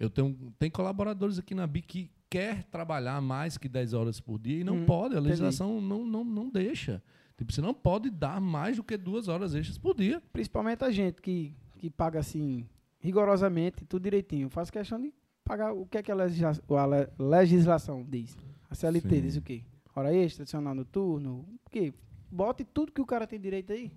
Eu 0.00 0.10
tenho 0.10 0.52
tem 0.58 0.68
colaboradores 0.68 1.38
aqui 1.38 1.54
na 1.54 1.64
BIC 1.64 1.86
que 1.86 2.10
quer 2.32 2.64
trabalhar 2.64 3.20
mais 3.20 3.58
que 3.58 3.68
10 3.68 3.92
horas 3.94 4.20
por 4.20 4.38
dia 4.38 4.60
e 4.60 4.64
não 4.64 4.76
Hum, 4.78 4.86
pode. 4.86 5.14
A 5.14 5.18
entendi. 5.18 5.28
legislação 5.28 5.80
não, 5.80 6.04
não, 6.06 6.24
não 6.24 6.48
deixa. 6.48 7.02
Tipo, 7.36 7.52
você 7.52 7.60
não 7.60 7.74
pode 7.74 8.08
dar 8.10 8.40
mais 8.40 8.76
do 8.76 8.84
que 8.84 8.96
duas 8.96 9.28
horas 9.28 9.54
extras 9.54 9.76
por 9.78 9.94
dia. 9.94 10.22
Principalmente 10.32 10.84
a 10.84 10.90
gente 10.90 11.20
que, 11.20 11.54
que 11.78 11.90
paga 11.90 12.20
assim, 12.20 12.66
rigorosamente, 13.00 13.84
tudo 13.84 14.02
direitinho. 14.04 14.48
Faço 14.48 14.72
questão 14.72 15.00
de 15.00 15.12
pagar 15.44 15.72
o 15.72 15.84
que, 15.86 15.98
é 15.98 16.02
que 16.02 16.10
a, 16.10 16.14
legisla- 16.14 16.52
a 16.70 16.86
le- 16.86 17.08
legislação 17.18 18.04
diz. 18.08 18.36
A 18.70 18.74
CLT 18.74 19.08
Sim. 19.16 19.20
diz 19.22 19.36
o 19.36 19.42
quê? 19.42 19.62
Hora 19.94 20.14
extra, 20.14 20.42
adicional 20.44 20.74
noturno, 20.74 21.44
o 21.66 21.70
quê? 21.70 21.92
Bote 22.30 22.64
tudo 22.64 22.92
que 22.92 23.00
o 23.00 23.06
cara 23.06 23.26
tem 23.26 23.38
direito 23.38 23.72
aí. 23.72 23.92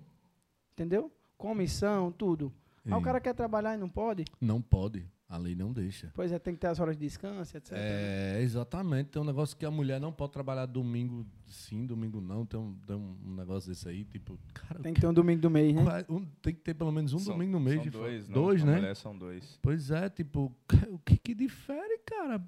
Entendeu? 0.74 1.10
Comissão, 1.38 2.12
tudo. 2.12 2.52
Aí 2.84 2.92
o 2.92 3.00
cara 3.00 3.18
quer 3.20 3.34
trabalhar 3.34 3.74
e 3.74 3.78
não 3.78 3.88
pode? 3.88 4.24
Não 4.40 4.60
pode. 4.60 5.06
A 5.28 5.36
lei 5.38 5.56
não 5.56 5.72
deixa. 5.72 6.12
Pois 6.14 6.30
é, 6.30 6.38
tem 6.38 6.54
que 6.54 6.60
ter 6.60 6.68
as 6.68 6.78
horas 6.78 6.96
de 6.96 7.04
descanso, 7.04 7.56
etc. 7.56 7.72
É, 7.74 8.38
exatamente. 8.42 9.08
Tem 9.10 9.20
um 9.20 9.24
negócio 9.24 9.56
que 9.56 9.66
a 9.66 9.70
mulher 9.72 10.00
não 10.00 10.12
pode 10.12 10.32
trabalhar 10.32 10.66
domingo 10.66 11.26
sim, 11.48 11.84
domingo 11.84 12.20
não. 12.20 12.46
Tem 12.46 12.58
um, 12.60 12.74
tem 12.86 12.94
um 12.94 13.34
negócio 13.34 13.68
desse 13.68 13.88
aí, 13.88 14.04
tipo, 14.04 14.38
cara, 14.54 14.80
Tem 14.80 14.94
que 14.94 15.00
ter 15.00 15.06
um 15.08 15.12
domingo 15.12 15.40
do 15.42 15.50
mês, 15.50 15.74
né? 15.74 15.82
um- 16.08 16.24
tem 16.40 16.54
que 16.54 16.60
ter 16.60 16.74
pelo 16.74 16.92
menos 16.92 17.12
um 17.12 17.18
São- 17.18 17.32
domingo 17.34 17.50
no 17.52 17.60
mês. 17.60 17.74
São 17.76 17.84
de 17.84 17.90
dois, 17.90 18.28
não, 18.28 18.34
dois 18.34 18.62
a 18.62 18.66
né? 18.66 18.74
mulher 18.76 18.94
são 18.96 19.18
dois. 19.18 19.58
Pois 19.60 19.90
é, 19.90 20.08
tipo, 20.08 20.54
o 20.92 20.98
que 21.00 21.16
que 21.18 21.34
difere, 21.34 21.98
cara? 22.06 22.38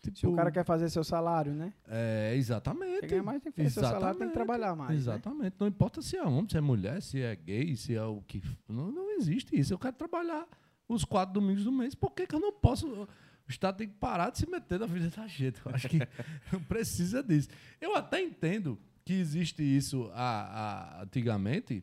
Tipo, 0.00 0.16
Se 0.16 0.26
o 0.26 0.32
cara 0.34 0.50
quer 0.50 0.64
fazer 0.64 0.88
seu 0.88 1.04
salário, 1.04 1.52
né? 1.52 1.74
É, 1.86 2.34
exatamente. 2.36 3.00
Quer 3.00 3.08
ganhar 3.10 3.22
mais, 3.24 3.42
tem 3.42 3.52
que 3.52 3.58
fazer 3.58 3.70
seu 3.70 3.82
salário, 3.82 4.00
tem 4.00 4.10
que 4.10 4.24
Exatamente. 4.24 4.32
trabalhar 4.34 4.74
mais. 4.74 4.90
né? 4.90 4.96
Exatamente. 4.96 5.56
Não 5.60 5.66
importa 5.66 6.00
se 6.00 6.16
é 6.16 6.22
homem, 6.24 6.48
se 6.48 6.56
é 6.56 6.60
mulher, 6.62 7.02
se 7.02 7.20
é 7.20 7.36
gay, 7.36 7.76
se 7.76 7.94
é 7.94 8.02
o 8.04 8.22
que. 8.22 8.40
Não, 8.68 8.90
não 8.90 9.10
existe 9.18 9.58
isso. 9.58 9.74
Eu 9.74 9.78
quero 9.78 9.96
trabalhar 9.96 10.46
os 10.88 11.04
quatro 11.04 11.34
domingos 11.34 11.64
do 11.64 11.72
mês. 11.72 11.94
Por 11.94 12.10
que, 12.12 12.26
que 12.26 12.34
eu 12.34 12.40
não 12.40 12.52
posso. 12.52 12.86
O 12.88 13.08
Estado 13.50 13.78
tem 13.78 13.88
que 13.88 13.94
parar 13.94 14.30
de 14.30 14.38
se 14.38 14.48
meter 14.50 14.78
na 14.80 14.86
vida 14.86 15.08
da 15.10 15.26
gente. 15.26 15.60
Eu 15.64 15.74
acho 15.74 15.88
que 15.88 15.98
precisa 16.68 17.22
disso. 17.22 17.48
Eu 17.80 17.94
até 17.96 18.20
entendo 18.22 18.78
que 19.04 19.12
existe 19.14 19.62
isso 19.62 20.10
a, 20.14 20.98
a- 20.98 21.02
antigamente, 21.02 21.82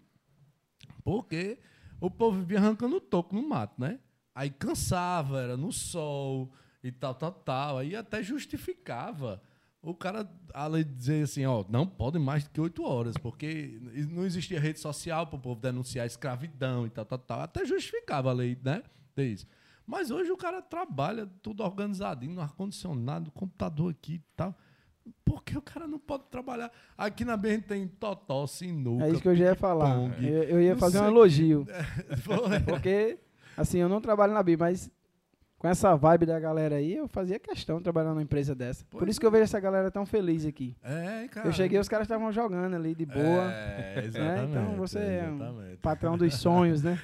porque 1.04 1.58
o 2.00 2.10
povo 2.10 2.40
vivia 2.40 2.60
arrancando 2.60 3.00
toco 3.00 3.36
no 3.36 3.48
mato, 3.48 3.80
né? 3.80 4.00
Aí 4.34 4.50
cansava, 4.50 5.42
era 5.42 5.56
no 5.58 5.72
sol 5.72 6.52
e 6.84 6.92
tal, 6.92 7.16
tal, 7.16 7.32
tal. 7.32 7.78
Aí 7.78 7.96
até 7.96 8.22
justificava. 8.22 9.42
O 9.86 9.94
cara, 9.94 10.28
além 10.52 10.84
de 10.84 10.94
dizer 10.94 11.24
assim, 11.24 11.46
ó, 11.46 11.64
não 11.70 11.86
pode 11.86 12.18
mais 12.18 12.44
do 12.44 12.50
que 12.50 12.60
oito 12.60 12.84
horas, 12.84 13.16
porque 13.18 13.80
não 14.10 14.26
existia 14.26 14.60
rede 14.60 14.80
social 14.80 15.28
para 15.28 15.38
o 15.38 15.40
povo 15.40 15.62
denunciar 15.62 16.08
escravidão 16.08 16.88
e 16.88 16.90
tal, 16.90 17.06
tal, 17.06 17.20
tal. 17.20 17.42
Até 17.42 17.64
justificava 17.66 18.32
a 18.32 18.34
lei, 18.34 18.58
né? 18.64 18.82
de 19.16 19.24
isso. 19.24 19.48
Mas 19.86 20.10
hoje 20.10 20.32
o 20.32 20.38
cara 20.38 20.62
trabalha 20.62 21.30
tudo 21.42 21.64
organizadinho, 21.64 22.34
no 22.34 22.42
ar-condicionado, 22.42 23.30
computador 23.32 23.92
aqui 23.92 24.16
e 24.16 24.24
tal. 24.36 24.56
Por 25.24 25.44
que 25.44 25.56
o 25.56 25.62
cara 25.62 25.88
não 25.88 26.00
pode 26.00 26.24
trabalhar? 26.32 26.72
Aqui 26.98 27.24
na 27.24 27.38
B 27.38 27.50
a 27.50 27.52
gente 27.52 27.68
tem 27.68 27.88
totó, 27.88 28.48
sinuca. 28.48 29.06
É 29.06 29.12
isso 29.12 29.22
que 29.22 29.28
eu 29.28 29.36
já 29.36 29.46
ia 29.46 29.56
falar. 29.56 30.20
Eu, 30.20 30.44
eu 30.44 30.62
ia 30.62 30.76
fazer 30.76 31.00
um 31.00 31.06
elogio. 31.06 31.68
Foi. 32.24 32.60
Porque, 32.62 33.20
assim, 33.56 33.78
eu 33.78 33.88
não 33.88 34.02
trabalho 34.02 34.34
na 34.34 34.42
BI, 34.42 34.58
mas 34.58 34.90
com 35.58 35.68
essa 35.68 35.96
vibe 35.96 36.26
da 36.26 36.40
galera 36.40 36.76
aí, 36.76 36.96
eu 36.96 37.08
fazia 37.08 37.40
questão 37.40 37.78
de 37.78 37.84
trabalhar 37.84 38.10
numa 38.10 38.22
empresa 38.22 38.54
dessa. 38.54 38.84
Por 38.86 39.00
Pois 39.00 39.12
isso 39.12 39.20
que 39.20 39.26
eu 39.26 39.32
vejo 39.32 39.46
essa 39.46 39.60
galera 39.60 39.90
tão 39.90 40.06
feliz 40.06 40.46
aqui. 40.46 40.76
É, 40.84 41.28
cara. 41.30 41.48
Eu 41.48 41.54
cheguei, 41.54 41.80
os 41.80 41.88
caras 41.90 42.06
estavam 42.06 42.32
jogando 42.32 42.76
ali 42.76 42.94
de 42.94 43.06
boa. 43.06 43.52
É, 43.52 44.04
exatamente. 44.06 44.50
Então 44.52 44.76
você 44.76 45.00
é 45.00 45.28
um 45.30 45.36
exatamente. 45.36 45.78
Patrão 45.78 46.18
dos 46.18 46.36
sonhos, 46.36 46.84
né? 46.84 47.00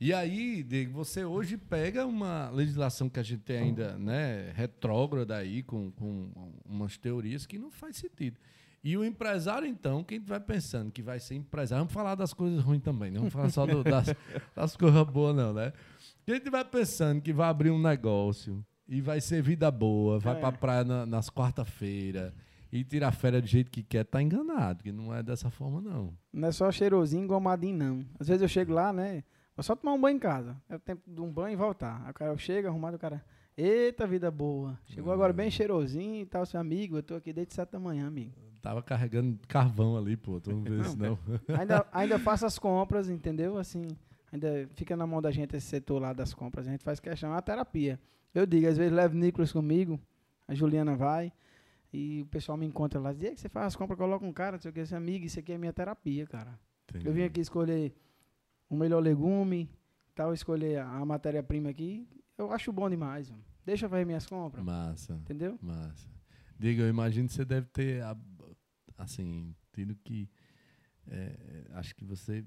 e 0.00 0.12
aí, 0.12 0.62
Diego, 0.62 0.92
você 0.92 1.24
hoje 1.24 1.56
pega 1.56 2.06
uma 2.06 2.50
legislação 2.50 3.08
que 3.08 3.18
a 3.18 3.22
gente 3.22 3.40
tem 3.42 3.58
ainda, 3.58 3.96
né, 3.98 4.52
retrógrada 4.54 5.36
aí, 5.36 5.62
com, 5.62 5.90
com 5.92 6.30
umas 6.64 6.96
teorias 6.98 7.46
que 7.46 7.58
não 7.58 7.70
faz 7.70 7.96
sentido. 7.96 8.38
E 8.82 8.98
o 8.98 9.02
empresário, 9.04 9.66
então, 9.66 10.04
quem 10.04 10.20
vai 10.20 10.38
pensando 10.38 10.92
que 10.92 11.00
vai 11.00 11.18
ser 11.18 11.34
empresário, 11.36 11.80
vamos 11.84 11.94
falar 11.94 12.14
das 12.14 12.34
coisas 12.34 12.62
ruins 12.62 12.82
também, 12.82 13.10
não 13.10 13.20
vamos 13.20 13.32
falar 13.32 13.48
só 13.48 13.64
do- 13.64 13.82
das, 13.82 14.14
das 14.54 14.76
coisas 14.76 15.02
boas, 15.06 15.34
não, 15.34 15.54
né? 15.54 15.72
Quem 16.26 16.40
vai 16.50 16.64
pensando 16.64 17.20
que 17.20 17.32
vai 17.32 17.48
abrir 17.48 17.70
um 17.70 17.80
negócio 17.80 18.64
e 18.88 19.00
vai 19.00 19.20
ser 19.20 19.42
vida 19.42 19.70
boa, 19.70 20.18
vai 20.18 20.36
É. 20.36 20.40
pra 20.40 20.52
praia 20.52 20.84
na- 20.84 21.06
nas 21.06 21.28
quarta-feira 21.30 22.34
e 22.72 22.82
tirar 22.84 23.12
férias 23.12 23.42
do 23.42 23.48
jeito 23.48 23.70
que 23.70 23.82
quer, 23.82 24.04
tá 24.04 24.20
enganado, 24.22 24.82
que 24.82 24.90
não 24.92 25.14
é 25.14 25.22
dessa 25.22 25.50
forma, 25.50 25.80
não. 25.80 26.12
Não 26.32 26.48
é 26.48 26.52
só 26.52 26.70
cheirosinho, 26.72 27.24
engomadinho, 27.24 27.76
não. 27.76 28.04
Às 28.18 28.28
vezes 28.28 28.42
eu 28.42 28.48
chego 28.48 28.72
lá, 28.72 28.92
né? 28.92 29.22
Vou 29.56 29.62
só 29.62 29.76
tomar 29.76 29.92
um 29.92 30.00
banho 30.00 30.16
em 30.16 30.20
casa. 30.20 30.56
É 30.68 30.74
o 30.76 30.80
tempo 30.80 31.02
de 31.06 31.20
um 31.20 31.30
banho 31.30 31.52
e 31.52 31.56
voltar. 31.56 32.02
Aí 32.04 32.10
o 32.10 32.14
cara 32.14 32.36
chega, 32.36 32.68
arrumado, 32.68 32.96
o 32.96 32.98
cara. 32.98 33.24
Eita, 33.56 34.04
vida 34.04 34.28
boa. 34.32 34.76
Chegou 34.86 35.12
agora 35.12 35.32
bem 35.32 35.48
cheirosinho 35.48 36.22
e 36.22 36.26
tal, 36.26 36.44
seu 36.44 36.58
amigo. 36.58 36.96
Eu 36.98 37.02
tô 37.04 37.14
aqui 37.14 37.32
desde 37.32 37.54
sete 37.54 37.70
da 37.70 37.78
manhã, 37.78 38.08
amigo. 38.08 38.32
Tava 38.60 38.82
carregando 38.82 39.38
carvão 39.46 39.96
ali, 39.96 40.16
pô. 40.16 40.40
Tu 40.40 40.50
não 40.50 40.62
vê 40.62 40.80
isso, 40.80 40.98
não. 40.98 41.16
Ainda, 41.56 41.86
ainda 41.92 42.18
faço 42.18 42.44
as 42.46 42.58
compras, 42.58 43.08
entendeu? 43.08 43.56
Assim, 43.56 43.86
ainda 44.34 44.68
fica 44.74 44.96
na 44.96 45.06
mão 45.06 45.22
da 45.22 45.30
gente 45.30 45.56
esse 45.56 45.66
setor 45.66 46.00
lá 46.00 46.12
das 46.12 46.34
compras. 46.34 46.66
A 46.66 46.70
gente 46.70 46.82
faz 46.82 46.98
questão, 47.00 47.30
é 47.30 47.32
uma 47.32 47.42
terapia. 47.42 48.00
Eu 48.34 48.44
digo, 48.44 48.66
às 48.66 48.76
vezes 48.76 48.92
levo 48.92 49.14
o 49.14 49.18
Nicolas 49.18 49.52
comigo, 49.52 49.98
a 50.46 50.54
Juliana 50.54 50.96
vai, 50.96 51.32
e 51.92 52.22
o 52.22 52.26
pessoal 52.26 52.58
me 52.58 52.66
encontra 52.66 52.98
lá. 53.00 53.12
Diz, 53.12 53.22
"E 53.22 53.26
aí 53.28 53.34
que 53.34 53.40
você 53.40 53.48
faz 53.48 53.68
as 53.68 53.76
compras, 53.76 53.96
coloca 53.96 54.26
um 54.26 54.32
cara, 54.32 54.56
não 54.56 54.60
sei 54.60 54.70
o 54.70 54.74
que, 54.74 54.80
esse 54.80 54.94
amigo, 54.94 55.24
isso 55.24 55.38
aqui 55.38 55.52
é 55.52 55.58
minha 55.58 55.72
terapia, 55.72 56.26
cara. 56.26 56.58
Eu 57.04 57.12
vim 57.12 57.22
aqui 57.22 57.40
escolher 57.40 57.94
o 58.68 58.76
melhor 58.76 59.00
legume, 59.00 59.70
tal, 60.14 60.34
escolher 60.34 60.80
a, 60.80 61.04
matéria-prima 61.04 61.70
aqui. 61.70 62.06
Eu 62.36 62.52
acho 62.52 62.72
bom 62.72 62.90
demais, 62.90 63.30
mano. 63.30 63.44
Deixa 63.64 63.86
eu 63.86 63.90
fazer 63.90 64.04
minhas 64.04 64.26
compras, 64.26 64.62
Massa, 64.62 65.14
entendeu? 65.14 65.58
massa. 65.62 66.08
Diga, 66.58 66.82
eu 66.82 66.88
imagino 66.88 67.28
que 67.28 67.34
você 67.34 67.44
deve 67.44 67.66
ter, 67.68 68.02
assim, 68.98 69.54
tido 69.72 69.94
que. 69.96 70.28
é, 71.06 71.66
acho 71.72 71.94
que 71.94 72.04
você 72.04 72.44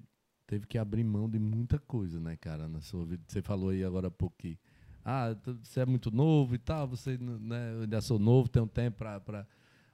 teve 0.48 0.66
que 0.66 0.78
abrir 0.78 1.04
mão 1.04 1.30
de 1.30 1.38
muita 1.38 1.78
coisa, 1.78 2.20
né, 2.20 2.38
cara, 2.38 2.68
na 2.68 2.82
sua 2.82 3.06
vida. 3.06 3.22
Você 3.28 3.42
falou 3.42 3.70
aí 3.70 3.84
agora 3.84 4.08
há 4.08 4.12
pouco 4.12 4.36
que. 4.38 4.58
Ah, 5.04 5.36
você 5.64 5.82
é 5.82 5.86
muito 5.86 6.10
novo 6.12 6.56
e 6.56 6.58
tal, 6.58 6.88
você 6.88 7.18
né, 7.18 7.74
eu 7.74 7.82
ainda 7.82 8.02
sou 8.02 8.18
novo, 8.18 8.50
tenho 8.50 8.68
tempo 8.68 8.98
pra, 8.98 9.20
pra. 9.20 9.46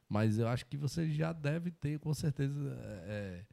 Mas 0.08 0.38
eu 0.38 0.48
acho 0.48 0.66
que 0.66 0.78
você 0.78 1.10
já 1.10 1.34
deve 1.34 1.72
ter, 1.72 2.00
com 2.00 2.14
certeza, 2.14 2.54
é, 3.06 3.46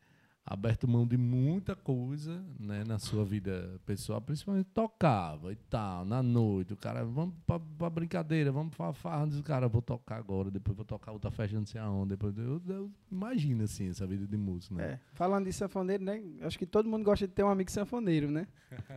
aberto 0.50 0.88
mão 0.88 1.06
de 1.06 1.16
muita 1.16 1.76
coisa 1.76 2.44
né, 2.58 2.82
na 2.84 2.98
sua 2.98 3.24
vida 3.24 3.80
pessoal, 3.86 4.20
principalmente 4.20 4.66
tocava 4.74 5.52
e 5.52 5.56
tal, 5.56 6.04
na 6.04 6.24
noite. 6.24 6.72
O 6.72 6.76
cara, 6.76 7.04
vamos 7.04 7.36
pra, 7.46 7.60
pra 7.60 7.88
brincadeira, 7.88 8.50
vamos 8.50 8.76
pra 8.76 8.92
farra, 8.92 9.28
diz 9.28 9.38
o 9.38 9.44
cara, 9.44 9.68
vou 9.68 9.80
tocar 9.80 10.16
agora, 10.16 10.50
depois 10.50 10.76
vou 10.76 10.84
tocar 10.84 11.12
outra 11.12 11.30
festa, 11.30 11.56
não 11.56 11.64
sei 11.64 11.80
aonde. 11.80 12.10
Depois, 12.10 12.36
eu, 12.36 12.60
eu 12.66 12.90
imagino 13.12 13.62
assim, 13.62 13.90
essa 13.90 14.04
vida 14.04 14.26
de 14.26 14.36
músico, 14.36 14.74
né? 14.74 14.94
É. 14.94 15.00
Falando 15.12 15.44
de 15.44 15.52
sanfoneiro, 15.52 16.02
né? 16.02 16.20
Acho 16.42 16.58
que 16.58 16.66
todo 16.66 16.88
mundo 16.88 17.04
gosta 17.04 17.28
de 17.28 17.32
ter 17.32 17.44
um 17.44 17.48
amigo 17.48 17.70
sanfoneiro, 17.70 18.28
né? 18.28 18.48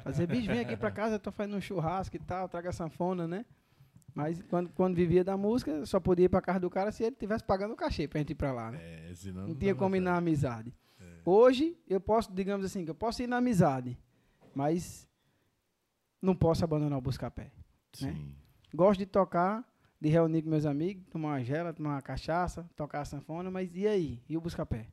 Fazer, 0.04 0.26
bicho, 0.26 0.47
vem 0.47 0.62
aqui 0.62 0.76
pra 0.76 0.89
casa, 0.89 1.16
eu 1.16 1.20
tô 1.20 1.32
fazendo 1.32 1.56
um 1.56 1.62
churrasco 1.62 2.16
e 2.16 2.20
tal, 2.20 2.49
traga 2.49 2.72
sanfona, 2.72 3.28
né? 3.28 3.45
Mas 4.16 4.41
quando, 4.49 4.70
quando 4.72 4.95
vivia 4.95 5.24
da 5.24 5.38
música, 5.38 5.86
só 5.86 5.99
podia 5.99 6.26
ir 6.26 6.30
pra 6.30 6.41
casa 6.41 6.60
do 6.60 6.70
cara 6.70 6.91
se 6.91 7.04
ele 7.04 7.16
tivesse 7.16 7.43
pagando 7.43 7.74
o 7.74 7.78
cachê 7.78 8.08
pra 8.08 8.20
gente 8.20 8.32
ir 8.32 8.36
pra 8.36 8.51
lá, 8.51 8.72
né? 8.72 8.80
É, 8.82 9.14
senão 9.14 9.47
Não 9.47 9.56
tinha 9.56 9.74
dava 9.74 9.86
como 9.86 9.95
ir 9.95 9.99
na 9.99 10.18
amizade. 10.18 10.74
Hoje, 11.26 11.78
eu 11.88 11.99
posso, 12.01 12.32
digamos 12.34 12.65
assim, 12.65 12.84
que 12.84 12.91
eu 12.91 12.95
posso 12.95 13.21
ir 13.24 13.28
na 13.28 13.38
amizade, 13.38 13.97
mas 14.53 15.07
não 16.21 16.36
posso 16.36 16.63
abandonar 16.63 16.97
o 16.97 17.01
Buscapé. 17.01 17.45
né? 17.45 17.51
Sim. 18.13 18.36
Gosto 18.74 18.99
de 18.99 19.05
tocar, 19.05 19.63
de 20.01 20.09
reunir 20.09 20.41
com 20.41 20.49
meus 20.49 20.65
amigos, 20.65 21.03
tomar 21.09 21.30
uma 21.30 21.43
gela, 21.43 21.74
tomar 21.74 21.91
uma 21.91 22.01
cachaça, 22.01 22.69
tocar 22.76 23.01
a 23.01 23.05
sanfona, 23.05 23.49
mas 23.51 23.76
e 23.76 23.88
aí? 23.88 24.21
E 24.28 24.36
o 24.36 24.41
Buscapé? 24.41 24.88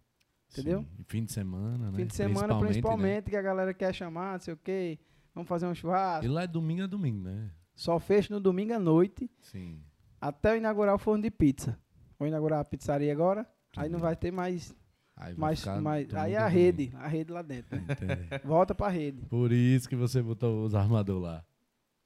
Entendeu? 0.52 0.82
Sim. 0.82 0.88
E 0.98 1.04
fim 1.04 1.24
de 1.24 1.32
semana, 1.32 1.90
né? 1.90 1.96
Fim 1.96 2.06
de 2.06 2.14
semana, 2.14 2.54
né? 2.54 2.60
principalmente, 2.60 3.30
que 3.30 3.36
a 3.36 3.42
galera 3.42 3.72
quer 3.72 3.94
chamar, 3.94 4.32
não 4.34 4.40
sei 4.40 4.54
o 4.54 4.56
quê. 4.56 4.98
Vamos 5.34 5.48
fazer 5.48 5.66
um 5.66 5.72
E 5.72 5.76
churrasco. 5.76 6.30
lá 6.30 6.42
é 6.42 6.46
domingo 6.46 6.82
a 6.82 6.86
domingo, 6.86 7.22
né? 7.22 7.50
Só 7.74 7.98
fecho 7.98 8.32
no 8.32 8.40
domingo 8.40 8.74
à 8.74 8.78
noite, 8.78 9.30
Sim. 9.40 9.80
até 10.20 10.52
eu 10.52 10.56
inaugurar 10.58 10.94
o 10.94 10.98
forno 10.98 11.22
de 11.22 11.30
pizza. 11.30 11.78
Vou 12.18 12.26
inaugurar 12.28 12.60
a 12.60 12.64
pizzaria 12.64 13.10
agora, 13.12 13.48
aí 13.76 13.88
não 13.88 13.98
vai 13.98 14.14
ter 14.16 14.30
mais. 14.30 14.74
Aí, 15.20 15.34
mais 15.36 15.62
domingo 15.62 16.16
aí 16.16 16.32
é 16.32 16.38
a 16.38 16.48
rede, 16.48 16.90
a 16.94 17.06
rede 17.06 17.30
lá 17.30 17.42
dentro. 17.42 17.76
né? 17.76 17.84
Entendi. 17.90 18.42
Volta 18.44 18.74
pra 18.74 18.88
rede. 18.88 19.20
Por 19.26 19.52
isso 19.52 19.88
que 19.88 19.94
você 19.96 20.22
botou 20.22 20.64
os 20.64 20.74
armadores 20.74 21.22
lá. 21.22 21.44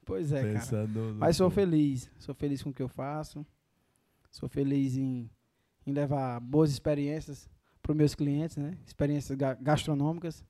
Pois 0.05 0.31
é, 0.31 0.41
cara. 0.41 0.53
pensando 0.53 1.13
no 1.13 1.15
Mas 1.15 1.37
sou 1.37 1.49
feliz. 1.49 2.11
Sou 2.19 2.35
feliz 2.35 2.61
com 2.61 2.69
o 2.69 2.73
que 2.73 2.81
eu 2.83 2.89
faço. 2.89 3.45
Sou 4.29 4.49
feliz 4.49 4.97
em, 4.97 5.29
em 5.87 5.93
levar 5.93 6.39
boas 6.41 6.69
experiências 6.71 7.49
para 7.81 7.91
os 7.91 7.97
meus 7.97 8.13
clientes, 8.13 8.57
né? 8.57 8.77
Experiências 8.85 9.37
ga- 9.37 9.55
gastronômicas. 9.55 10.43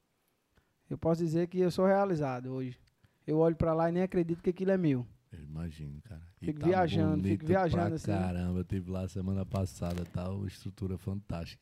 Eu 0.89 0.97
posso 0.97 1.23
dizer 1.23 1.47
que 1.47 1.59
eu 1.59 1.69
sou 1.71 1.85
realizado 1.85 2.47
hoje. 2.51 2.77
Eu 3.25 3.37
olho 3.39 3.55
para 3.55 3.73
lá 3.73 3.89
e 3.89 3.91
nem 3.91 4.03
acredito 4.03 4.41
que 4.41 4.49
aquilo 4.49 4.71
é 4.71 4.77
meu. 4.77 5.05
Eu 5.31 5.43
imagino, 5.43 6.01
cara. 6.03 6.21
E 6.41 6.45
Fico 6.47 6.59
tá 6.59 6.67
viajando, 6.67 7.23
fico 7.23 7.45
viajando 7.45 7.85
pra 7.87 7.95
assim. 7.95 8.05
Caramba, 8.11 8.59
eu 8.59 8.63
tive 8.63 8.89
lá 8.91 9.07
semana 9.07 9.45
passada, 9.45 10.05
tá? 10.05 10.29
Uma 10.29 10.47
estrutura 10.47 10.97
fantástica. 10.97 11.61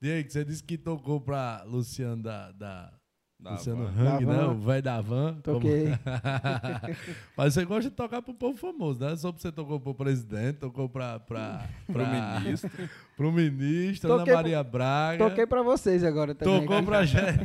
Diego, 0.00 0.30
você 0.30 0.44
disse 0.44 0.62
que 0.62 0.76
tocou 0.76 1.20
pra 1.20 1.62
Luciano 1.64 2.22
da. 2.22 2.52
da 2.52 2.92
Da 3.38 3.50
Luciano 3.52 3.86
van. 3.86 4.16
Hang, 4.16 4.24
Da 4.26 4.32
né? 4.32 4.44
O 4.46 4.54
velho 4.58 4.82
da 4.82 5.00
van. 5.00 5.40
como- 5.42 5.60
Toquei. 5.60 5.88
Mas 7.36 7.54
você 7.54 7.64
gosta 7.64 7.90
de 7.90 7.96
tocar 7.96 8.22
pro 8.22 8.34
povo 8.34 8.56
famoso, 8.58 9.00
né? 9.00 9.16
Só 9.16 9.30
você 9.32 9.50
tocou 9.52 9.78
pro 9.80 9.94
presidente, 9.94 10.58
tocou 10.58 10.88
pra. 10.88 11.18
pra, 11.20 11.66
pra 11.92 12.40
ministro. 12.40 12.70
pro 13.16 13.32
ministro, 13.32 14.08
Ana 14.10 14.18
Toquei 14.20 14.34
pro- 14.34 14.42
Maria 14.42 14.62
Braga. 14.64 15.28
Toquei 15.28 15.46
para 15.46 15.62
vocês 15.62 16.02
agora 16.04 16.34
também. 16.34 16.60
Tocou 16.60 16.82
pra 16.82 17.04
gente. 17.06 17.38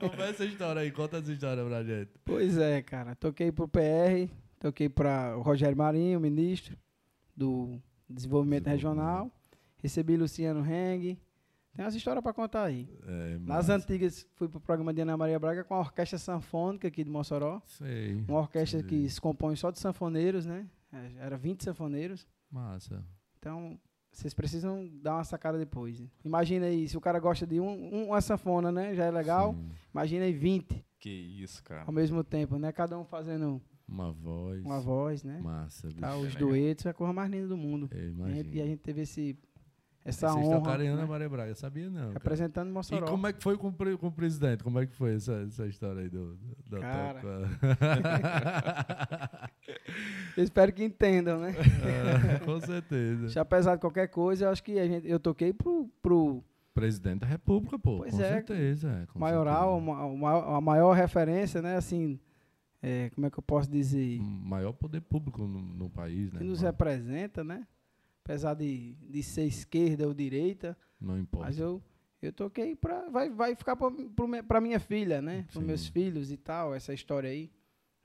Conta 0.00 0.22
essa 0.24 0.44
história 0.44 0.82
aí, 0.82 0.90
conta 0.90 1.18
essa 1.18 1.32
história 1.32 1.64
pra 1.64 1.82
gente. 1.84 2.10
Pois 2.24 2.56
é, 2.58 2.82
cara. 2.82 3.14
Toquei 3.16 3.50
pro 3.52 3.68
PR, 3.68 4.30
toquei 4.60 4.88
para 4.88 5.36
o 5.38 5.42
Rogério 5.42 5.76
Marinho, 5.76 6.20
ministro 6.20 6.76
do 7.36 7.80
Desenvolvimento 8.08 8.64
Desenvolvimento. 8.64 8.66
Regional. 8.68 9.30
Recebi 9.82 10.16
Luciano 10.16 10.64
Heng. 10.64 11.18
Tem 11.76 11.84
umas 11.84 11.94
histórias 11.94 12.22
para 12.22 12.32
contar 12.32 12.64
aí. 12.64 12.88
É, 13.06 13.32
Nas 13.38 13.68
massa. 13.68 13.74
antigas, 13.76 14.26
fui 14.34 14.48
pro 14.48 14.60
programa 14.60 14.92
de 14.94 15.00
Ana 15.02 15.16
Maria 15.16 15.38
Braga 15.38 15.62
com 15.62 15.74
a 15.74 15.80
Orquestra 15.80 16.18
Sanfônica 16.18 16.88
aqui 16.88 17.04
de 17.04 17.10
Mossoró. 17.10 17.60
Sei. 17.66 18.24
Uma 18.28 18.38
orquestra 18.40 18.80
sei. 18.80 18.88
que 18.88 19.08
se 19.08 19.20
compõe 19.20 19.54
só 19.56 19.70
de 19.70 19.78
sanfoneiros, 19.78 20.46
né? 20.46 20.66
É, 20.92 21.12
Era 21.18 21.36
20 21.36 21.62
sanfoneiros. 21.62 22.26
Massa. 22.50 23.04
Então, 23.38 23.78
vocês 24.10 24.32
precisam 24.32 24.88
dar 25.02 25.16
uma 25.16 25.24
sacada 25.24 25.58
depois. 25.58 26.02
Imagina 26.24 26.66
aí, 26.66 26.88
se 26.88 26.96
o 26.96 27.00
cara 27.00 27.18
gosta 27.20 27.46
de 27.46 27.60
um, 27.60 27.68
um- 27.94 28.06
uma 28.08 28.20
sanfona, 28.20 28.72
né? 28.72 28.94
Já 28.94 29.04
é 29.04 29.10
legal. 29.10 29.52
Sim. 29.52 29.68
Imagina 29.92 30.24
aí 30.24 30.32
20 30.32 30.82
Que 30.98 31.10
isso, 31.10 31.62
cara. 31.62 31.84
ao 31.86 31.92
mesmo 31.92 32.24
tempo, 32.24 32.58
né? 32.58 32.72
Cada 32.72 32.98
um 32.98 33.04
fazendo 33.04 33.60
Uma 33.86 34.10
voz. 34.12 34.64
uma 34.64 34.80
voz, 34.80 35.22
né? 35.22 35.38
Massa, 35.42 35.88
bicho. 35.88 36.00
Tá, 36.00 36.16
os 36.16 36.34
duetos 36.34 36.86
é 36.86 36.90
a 36.90 36.94
coisa 36.94 37.12
mais 37.12 37.30
linda 37.30 37.46
do 37.48 37.56
mundo. 37.56 37.90
E 37.92 38.60
a 38.62 38.64
gente 38.66 38.78
teve 38.80 39.02
esse, 39.02 39.38
essa 40.06 40.28
Vocês 40.28 40.46
honra. 40.46 40.58
tocaram 40.60 40.84
em 40.84 40.88
Ana 40.88 41.02
né? 41.02 41.08
Maria 41.08 41.28
Braga, 41.28 41.50
eu 41.50 41.54
sabia 41.56 41.90
não. 41.90 42.00
cara. 42.00 42.12
Representando 42.12 42.68
E 42.68 42.72
Mossoró. 42.72 43.06
como 43.06 43.26
é 43.26 43.32
que 43.32 43.42
foi 43.42 43.56
com, 43.58 43.72
com 43.72 44.06
o 44.06 44.12
presidente? 44.12 44.62
Como 44.62 44.78
é 44.78 44.86
que 44.86 44.94
foi 44.94 45.16
essa, 45.16 45.32
essa 45.46 45.66
história 45.66 46.02
aí 46.02 46.08
do, 46.08 46.36
do, 46.36 46.56
da 46.70 46.78
Cara. 46.80 47.20
Eu 50.36 50.44
espero 50.44 50.72
que 50.72 50.84
entendam, 50.84 51.40
né? 51.40 51.54
É, 51.56 52.38
com 52.44 52.60
certeza. 52.60 53.40
Apesar 53.40 53.74
de 53.74 53.80
qualquer 53.80 54.08
coisa, 54.08 54.44
eu 54.44 54.50
acho 54.50 54.62
que 54.62 54.78
a 54.78 54.86
gente, 54.86 55.08
eu 55.08 55.18
toquei 55.18 55.52
pro, 55.52 55.90
pro 56.00 56.44
Presidente 56.74 57.20
da 57.20 57.26
República, 57.26 57.78
pô. 57.78 57.98
Pois 57.98 58.14
com 58.14 58.22
é, 58.22 58.28
certeza. 58.28 58.88
é, 59.02 59.06
com 59.06 59.18
maioral, 59.18 59.80
certeza. 59.80 60.56
a 60.56 60.60
maior 60.60 60.92
referência, 60.92 61.62
né? 61.62 61.76
Assim, 61.76 62.20
é, 62.82 63.10
como 63.14 63.26
é 63.26 63.30
que 63.30 63.38
eu 63.38 63.42
posso 63.42 63.70
dizer? 63.70 64.20
O 64.20 64.24
maior 64.24 64.72
poder 64.72 65.00
público 65.00 65.42
no, 65.42 65.60
no 65.60 65.90
país, 65.90 66.32
né? 66.32 66.38
Que 66.38 66.44
nos 66.44 66.60
representa, 66.60 67.42
né? 67.42 67.66
Apesar 68.26 68.54
de, 68.54 68.94
de 69.08 69.22
ser 69.22 69.44
esquerda 69.44 70.04
ou 70.04 70.12
direita, 70.12 70.76
Não 71.00 71.16
importa. 71.16 71.46
mas 71.46 71.60
eu, 71.60 71.80
eu 72.20 72.32
toquei 72.32 72.74
pra. 72.74 73.08
Vai, 73.08 73.30
vai 73.30 73.54
ficar 73.54 73.76
pra 73.76 74.60
minha 74.60 74.80
filha, 74.80 75.22
né? 75.22 75.46
Para 75.52 75.62
meus 75.62 75.86
filhos 75.86 76.32
e 76.32 76.36
tal, 76.36 76.74
essa 76.74 76.92
história 76.92 77.30
aí. 77.30 77.52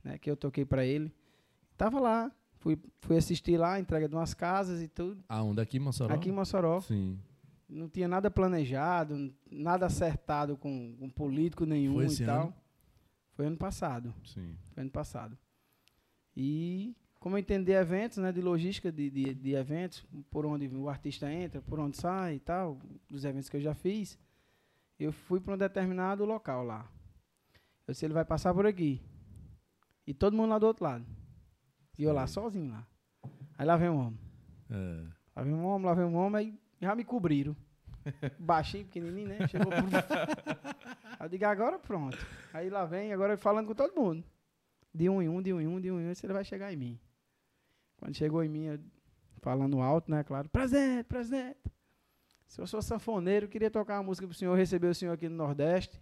né, 0.03 0.19
que 0.19 0.29
eu 0.29 0.37
toquei 0.37 0.63
para 0.63 0.85
ele. 0.85 1.11
Tava 1.75 1.99
lá, 1.99 2.31
fui, 2.59 2.77
fui 2.99 3.17
assistir 3.17 3.57
lá, 3.57 3.79
entrega 3.79 4.07
de 4.07 4.13
umas 4.13 4.35
casas 4.35 4.79
e 4.79 4.87
tudo. 4.87 5.23
Aonde? 5.27 5.59
Aqui 5.59 5.77
em 5.77 5.79
Mossoró? 5.79 6.13
Aqui 6.13 6.29
em 6.29 6.33
Mossoró. 6.33 6.81
Sim. 6.81 7.17
Não 7.67 7.89
tinha 7.89 8.07
nada 8.07 8.29
planejado, 8.29 9.33
nada 9.49 9.87
acertado 9.87 10.55
com, 10.55 10.95
com 10.99 11.09
político 11.09 11.65
nenhum 11.65 11.95
Foi 11.95 12.05
e 12.13 12.25
tal. 12.27 12.43
ano? 12.43 12.53
Foi 13.33 13.45
ano 13.47 13.57
passado. 13.57 14.13
Sim. 14.23 14.55
Foi 14.69 14.81
ano 14.83 14.91
passado. 14.91 15.35
E 16.37 16.95
como 17.21 17.35
eu 17.35 17.39
entendi 17.39 17.71
eventos, 17.71 18.17
né, 18.17 18.31
de 18.31 18.41
logística 18.41 18.91
de, 18.91 19.07
de, 19.11 19.35
de 19.35 19.53
eventos, 19.53 20.03
por 20.31 20.43
onde 20.43 20.67
o 20.67 20.89
artista 20.89 21.31
entra, 21.31 21.61
por 21.61 21.79
onde 21.79 21.95
sai 21.95 22.35
e 22.35 22.39
tal, 22.39 22.79
dos 23.07 23.23
eventos 23.23 23.47
que 23.47 23.57
eu 23.57 23.61
já 23.61 23.75
fiz, 23.75 24.17
eu 24.99 25.13
fui 25.13 25.39
para 25.39 25.53
um 25.53 25.57
determinado 25.57 26.25
local 26.25 26.63
lá. 26.63 26.91
Eu 27.87 27.91
disse, 27.91 28.03
ele 28.05 28.15
vai 28.15 28.25
passar 28.25 28.55
por 28.55 28.65
aqui. 28.65 28.99
E 30.07 30.15
todo 30.15 30.35
mundo 30.35 30.49
lá 30.49 30.57
do 30.57 30.65
outro 30.65 30.83
lado. 30.83 31.05
E 31.95 32.03
eu 32.03 32.11
lá, 32.11 32.25
sozinho 32.25 32.71
lá. 32.71 32.87
Aí 33.55 33.67
lá 33.67 33.77
vem 33.77 33.89
um 33.89 33.99
homem. 33.99 34.19
É. 34.71 35.05
Lá 35.35 35.43
vem 35.43 35.53
um 35.53 35.63
homem, 35.63 35.85
lá 35.85 35.93
vem 35.93 36.05
um 36.05 36.15
homem, 36.15 36.39
aí 36.39 36.59
já 36.81 36.95
me 36.95 37.03
cobriram. 37.03 37.55
Baixinho, 38.39 38.85
pequenininho, 38.85 39.27
né? 39.27 39.47
Chegou 39.47 39.67
por... 39.67 39.77
Aí 41.21 41.25
eu 41.25 41.29
digo, 41.29 41.45
agora 41.45 41.77
pronto. 41.77 42.17
Aí 42.51 42.67
lá 42.67 42.83
vem, 42.83 43.13
agora 43.13 43.37
falando 43.37 43.67
com 43.67 43.75
todo 43.75 43.93
mundo. 43.93 44.23
De 44.91 45.07
um 45.07 45.21
em 45.21 45.29
um, 45.29 45.39
de 45.39 45.53
um 45.53 45.61
em 45.61 45.67
um, 45.67 45.79
de 45.79 45.91
um 45.91 46.01
em 46.01 46.09
um, 46.09 46.15
se 46.15 46.25
ele 46.25 46.33
vai 46.33 46.43
chegar 46.43 46.73
em 46.73 46.75
mim. 46.75 46.99
Quando 48.01 48.15
chegou 48.15 48.43
em 48.43 48.49
mim, 48.49 48.79
falando 49.41 49.79
alto, 49.79 50.09
né? 50.09 50.23
Claro, 50.23 50.49
presente, 50.49 51.03
presente. 51.03 51.59
Se 52.47 52.59
eu 52.59 52.65
sou 52.65 52.81
sanfoneiro, 52.81 53.45
eu 53.45 53.49
queria 53.49 53.69
tocar 53.69 53.97
uma 53.97 54.03
música 54.03 54.25
pro 54.27 54.35
senhor, 54.35 54.57
receber 54.57 54.87
o 54.87 54.95
senhor 54.95 55.13
aqui 55.13 55.29
no 55.29 55.35
Nordeste. 55.35 56.01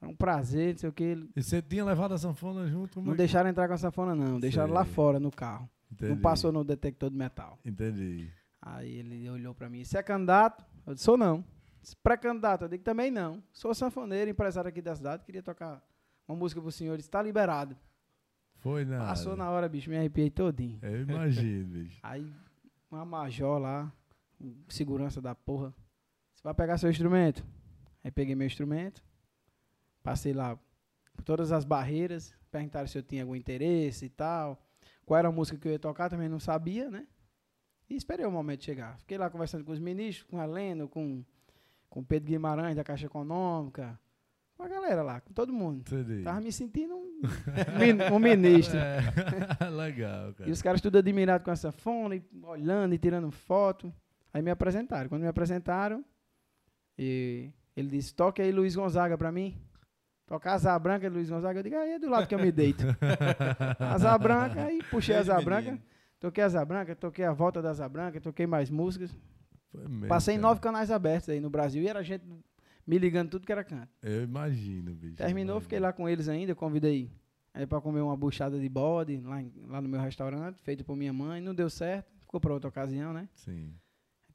É 0.00 0.06
um 0.06 0.16
prazer, 0.16 0.72
não 0.72 0.78
sei 0.78 0.88
o 0.88 0.92
que. 0.92 1.28
E 1.36 1.42
você 1.42 1.60
tinha 1.60 1.84
levado 1.84 2.12
a 2.14 2.18
sanfona 2.18 2.66
junto? 2.66 3.00
Não 3.02 3.12
é 3.12 3.16
deixaram 3.16 3.50
entrar 3.50 3.68
com 3.68 3.74
a 3.74 3.78
sanfona, 3.78 4.14
não. 4.14 4.40
Deixaram 4.40 4.72
lá 4.72 4.84
Sei. 4.84 4.94
fora, 4.94 5.20
no 5.20 5.30
carro. 5.30 5.68
Entendi. 5.92 6.12
Não 6.12 6.20
passou 6.20 6.50
no 6.50 6.64
detector 6.64 7.10
de 7.10 7.16
metal. 7.16 7.58
Entendi. 7.62 8.32
Aí 8.60 8.96
ele 8.96 9.28
olhou 9.28 9.54
pra 9.54 9.68
mim, 9.68 9.84
você 9.84 9.98
é 9.98 10.02
candidato? 10.02 10.64
Eu 10.86 10.94
disse, 10.94 11.04
sou 11.04 11.18
não. 11.18 11.44
Pré-candidato? 12.02 12.62
Eu 12.62 12.68
digo, 12.68 12.82
também 12.82 13.10
não. 13.10 13.42
Sou 13.52 13.74
sanfoneiro, 13.74 14.30
empresário 14.30 14.68
aqui 14.68 14.80
da 14.80 14.96
cidade, 14.96 15.24
queria 15.24 15.42
tocar 15.42 15.86
uma 16.26 16.36
música 16.36 16.60
pro 16.60 16.72
senhor. 16.72 16.94
Ele 16.94 16.98
disse, 16.98 17.10
tá 17.10 17.22
liberado. 17.22 17.76
Foi 18.62 18.84
nada. 18.84 19.06
Passou 19.06 19.36
na 19.36 19.50
hora, 19.50 19.68
bicho, 19.68 19.90
me 19.90 19.96
arrepiei 19.96 20.30
todinho. 20.30 20.78
Eu 20.80 21.02
imagino, 21.02 21.66
bicho. 21.66 21.98
Aí, 22.02 22.32
uma 22.90 23.04
major 23.04 23.58
lá, 23.60 23.92
segurança 24.68 25.20
da 25.20 25.34
porra. 25.34 25.74
Você 26.34 26.42
vai 26.42 26.54
pegar 26.54 26.78
seu 26.78 26.88
instrumento? 26.88 27.44
Aí 28.02 28.10
peguei 28.10 28.34
meu 28.34 28.46
instrumento, 28.46 29.04
passei 30.02 30.32
lá 30.32 30.58
por 31.12 31.22
todas 31.22 31.52
as 31.52 31.64
barreiras, 31.64 32.34
perguntaram 32.50 32.86
se 32.86 32.96
eu 32.96 33.02
tinha 33.02 33.22
algum 33.22 33.36
interesse 33.36 34.06
e 34.06 34.08
tal. 34.08 34.60
Qual 35.04 35.18
era 35.18 35.28
a 35.28 35.32
música 35.32 35.58
que 35.58 35.68
eu 35.68 35.72
ia 35.72 35.78
tocar, 35.78 36.08
também 36.08 36.28
não 36.28 36.40
sabia, 36.40 36.90
né? 36.90 37.06
E 37.90 37.96
esperei 37.96 38.24
o 38.24 38.30
momento 38.30 38.64
chegar. 38.64 38.96
Fiquei 38.98 39.18
lá 39.18 39.28
conversando 39.28 39.64
com 39.64 39.72
os 39.72 39.78
ministros, 39.78 40.28
com 40.28 40.38
a 40.40 40.44
Heleno, 40.44 40.88
com 40.88 41.22
com 41.92 42.00
o 42.00 42.04
Pedro 42.04 42.30
Guimarães 42.30 42.74
da 42.74 42.82
Caixa 42.82 43.04
Econômica, 43.04 44.00
com 44.56 44.62
a 44.62 44.68
galera 44.68 45.02
lá, 45.02 45.20
com 45.20 45.30
todo 45.34 45.52
mundo. 45.52 45.80
Entendi. 45.80 46.22
Tava 46.22 46.40
me 46.40 46.50
sentindo 46.50 46.96
um, 47.22 48.16
um 48.16 48.18
ministro. 48.18 48.78
É. 49.60 49.68
Legal, 49.70 50.34
cara. 50.34 50.48
E 50.48 50.52
os 50.52 50.60
caras 50.60 50.80
tudo 50.80 50.98
admirados 50.98 51.44
com 51.44 51.50
essa 51.50 51.70
fone, 51.70 52.24
olhando 52.42 52.94
e 52.94 52.98
tirando 52.98 53.30
foto. 53.30 53.92
Aí 54.32 54.42
me 54.42 54.50
apresentaram. 54.50 55.08
Quando 55.08 55.22
me 55.22 55.28
apresentaram, 55.28 56.04
e 56.98 57.50
ele 57.76 57.88
disse, 57.88 58.14
toque 58.14 58.40
aí 58.42 58.50
Luiz 58.50 58.74
Gonzaga 58.74 59.16
pra 59.16 59.30
mim. 59.30 59.56
Tocar 60.26 60.54
Asa 60.54 60.78
Branca 60.78 61.08
de 61.08 61.14
Luiz 61.14 61.28
Gonzaga. 61.28 61.58
Eu 61.58 61.62
digo, 61.62 61.76
aí 61.76 61.92
é 61.92 61.98
do 61.98 62.08
lado 62.08 62.26
que 62.26 62.34
eu 62.34 62.38
me 62.38 62.50
deito. 62.50 62.84
Asa 63.78 64.16
Branca, 64.16 64.64
aí 64.64 64.82
puxei 64.90 65.16
Asa 65.16 65.40
Branca. 65.40 65.78
Toquei 66.18 66.42
a 66.44 66.46
Asa 66.46 66.64
Branca, 66.64 66.94
toquei 66.94 67.24
a 67.24 67.32
volta 67.32 67.60
da 67.60 67.70
Asa 67.70 67.88
Branca, 67.88 68.20
toquei 68.20 68.46
mais 68.46 68.70
músicas. 68.70 69.14
Foi 69.70 69.82
mesmo, 69.88 70.08
Passei 70.08 70.36
em 70.36 70.38
nove 70.38 70.60
canais 70.60 70.90
abertos 70.90 71.28
aí 71.28 71.40
no 71.40 71.50
Brasil. 71.50 71.82
E 71.82 71.88
era 71.88 72.02
gente 72.02 72.24
me 72.86 72.98
ligando 72.98 73.30
tudo 73.30 73.46
que 73.46 73.52
era 73.52 73.62
canto. 73.64 73.88
Eu 74.02 74.22
imagino, 74.24 74.92
bicho. 74.94 75.16
Terminou, 75.16 75.54
imagino. 75.56 75.60
fiquei 75.60 75.78
lá 75.80 75.92
com 75.92 76.08
eles 76.08 76.28
ainda, 76.28 76.54
convidei 76.54 77.10
aí 77.54 77.66
para 77.66 77.80
comer 77.80 78.00
uma 78.00 78.16
buchada 78.16 78.58
de 78.58 78.68
bode 78.68 79.20
lá, 79.20 79.40
em- 79.42 79.52
lá 79.68 79.80
no 79.80 79.88
meu 79.88 80.00
restaurante, 80.00 80.60
feito 80.62 80.84
por 80.84 80.96
minha 80.96 81.12
mãe, 81.12 81.40
não 81.40 81.54
deu 81.54 81.68
certo, 81.70 82.10
ficou 82.20 82.40
para 82.40 82.52
outra 82.52 82.68
ocasião, 82.68 83.12
né? 83.12 83.28
Sim. 83.34 83.74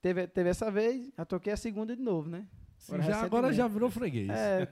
Teve, 0.01 0.27
teve 0.27 0.49
essa 0.49 0.69
vez, 0.71 1.11
já 1.17 1.25
toquei 1.25 1.51
a 1.51 1.57
segunda 1.57 1.95
de 1.95 2.01
novo, 2.01 2.29
né? 2.29 2.45
Sim, 2.77 2.93
Agora, 2.93 3.03
já, 3.11 3.21
agora 3.23 3.53
já 3.53 3.67
virou 3.67 3.89
freguês. 3.89 4.29
É, 4.29 4.67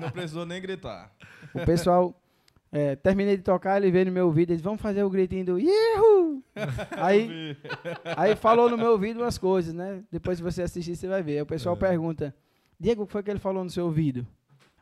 Não 0.00 0.10
precisou 0.10 0.46
nem 0.46 0.60
gritar. 0.62 1.12
o 1.54 1.64
pessoal, 1.66 2.18
é, 2.72 2.94
terminei 2.96 3.36
de 3.36 3.42
tocar, 3.42 3.76
ele 3.76 3.90
veio 3.90 4.06
no 4.06 4.12
meu 4.12 4.26
ouvido, 4.26 4.50
eles 4.52 4.62
vamos 4.62 4.80
fazer 4.80 5.02
o 5.02 5.10
gritinho 5.10 5.44
do 5.44 5.58
Ihu! 5.58 6.42
aí, 6.96 7.56
aí 8.16 8.36
falou 8.36 8.68
no 8.70 8.76
meu 8.78 8.92
ouvido 8.92 9.20
umas 9.20 9.38
coisas, 9.38 9.72
né? 9.74 10.02
Depois 10.10 10.38
se 10.38 10.42
você 10.42 10.62
assistir, 10.62 10.94
você 10.96 11.06
vai 11.08 11.22
ver. 11.22 11.32
Aí 11.36 11.42
o 11.42 11.46
pessoal 11.46 11.74
É. 11.76 11.78
pergunta, 11.78 12.34
Diego, 12.78 13.02
o 13.02 13.06
que 13.06 13.12
foi 13.12 13.22
que 13.22 13.30
ele 13.30 13.38
falou 13.38 13.62
no 13.64 13.70
seu 13.70 13.84
ouvido? 13.86 14.26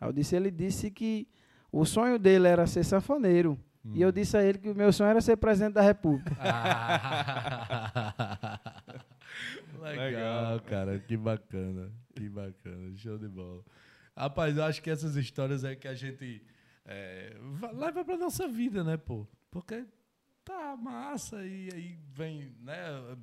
Aí 0.01 0.09
eu 0.09 0.13
disse, 0.13 0.35
ele 0.37 0.51
disse 0.51 0.91
que 0.91 1.27
o 1.73 1.85
sonho 1.85 2.19
dele 2.19 2.47
era 2.49 2.67
ser 2.67 2.85
sanfoneiro. 2.85 3.59
E 3.85 3.89
Hum. 3.89 4.07
eu 4.09 4.13
disse 4.13 4.37
a 4.37 4.43
ele 4.43 4.59
que 4.59 4.69
o 4.69 4.75
meu 4.75 4.93
sonho 4.93 5.11
era 5.11 5.21
ser 5.21 5.37
presidente 5.37 5.75
da 5.75 5.81
república. 5.83 6.37
Legal, 9.81 9.97
Legal. 9.97 10.61
cara. 10.61 10.99
Que 10.99 11.17
bacana. 11.17 11.91
Que 12.15 12.29
bacana. 12.29 12.93
Show 12.97 13.19
de 13.19 13.29
bola. 13.29 13.63
Rapaz, 14.17 14.57
eu 14.57 14.65
acho 14.65 14.83
que 14.83 14.91
essas 14.91 15.17
histórias 15.17 15.63
é 15.65 15.75
que 15.77 15.87
a 15.87 15.95
gente 15.95 16.43
é, 16.89 17.37
va- 17.61 17.71
leva 17.71 18.05
pra 18.05 18.17
nossa 18.17 18.49
vida, 18.49 18.83
né, 18.83 18.97
pô? 18.97 19.27
Porque 19.51 19.85
tá 20.45 20.77
massa 20.77 21.45
e 21.45 21.69
aí 21.73 21.99
vem, 22.13 22.53
né? 22.61 22.77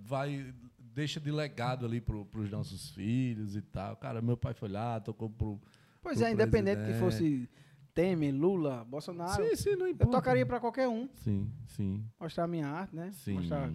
Vai, 0.03 0.53
deixa 0.79 1.19
de 1.19 1.31
legado 1.31 1.85
ali 1.85 1.99
pro, 1.99 2.25
pros 2.25 2.49
nossos 2.51 2.91
filhos 2.91 3.55
e 3.55 3.61
tal. 3.61 3.95
Cara, 3.97 4.21
meu 4.21 4.37
pai 4.37 4.53
foi 4.53 4.69
lá, 4.69 4.99
tocou 4.99 5.29
pro. 5.29 5.59
Pois 6.01 6.17
Pro 6.19 6.27
é, 6.27 6.31
independente 6.31 6.77
que 6.77 6.83
presidente. 6.93 6.99
fosse 7.11 7.49
Temer, 7.93 8.33
Lula, 8.35 8.83
Bolsonaro, 8.85 9.43
sim, 9.43 9.55
sim, 9.55 9.75
não 9.75 9.87
eu 9.87 9.93
importa. 9.93 10.11
tocaria 10.11 10.45
para 10.45 10.59
qualquer 10.59 10.87
um. 10.87 11.09
Sim, 11.15 11.49
sim, 11.67 12.05
Mostrar 12.19 12.45
minha 12.47 12.67
arte, 12.67 12.95
né? 12.95 13.09
sim. 13.13 13.33
Mostrar, 13.35 13.71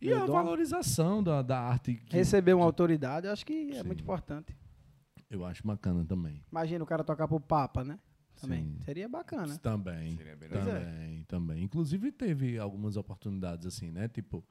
E 0.00 0.12
a 0.12 0.24
dom. 0.24 0.32
valorização 0.32 1.22
da, 1.22 1.42
da 1.42 1.58
arte 1.60 1.94
que 1.94 2.16
receber 2.16 2.54
uma 2.54 2.64
autoridade, 2.64 3.26
eu 3.26 3.32
acho 3.32 3.44
que 3.44 3.72
é 3.72 3.80
Sim. 3.82 3.86
muito 3.86 4.00
importante. 4.02 4.56
eu 5.28 5.44
acho 5.44 5.66
bacana 5.66 6.04
também. 6.04 6.42
Imagina 6.50 6.82
o 6.82 6.86
cara 6.86 7.02
tocar 7.04 7.26
pro 7.28 7.38
Papa, 7.40 7.82
né? 7.84 7.98
Também. 8.40 8.64
Sim. 8.64 8.84
Seria 8.84 9.08
bacana. 9.08 9.58
Também. 9.58 10.16
Seria 10.16 10.36
legal. 10.36 10.68
é. 10.68 10.80
Também, 10.80 11.24
também. 11.24 11.62
Inclusive 11.62 12.12
teve 12.12 12.58
algumas 12.58 12.96
oportunidades 12.96 13.66
assim, 13.66 13.90
né? 13.90 14.08
Tipo, 14.08 14.44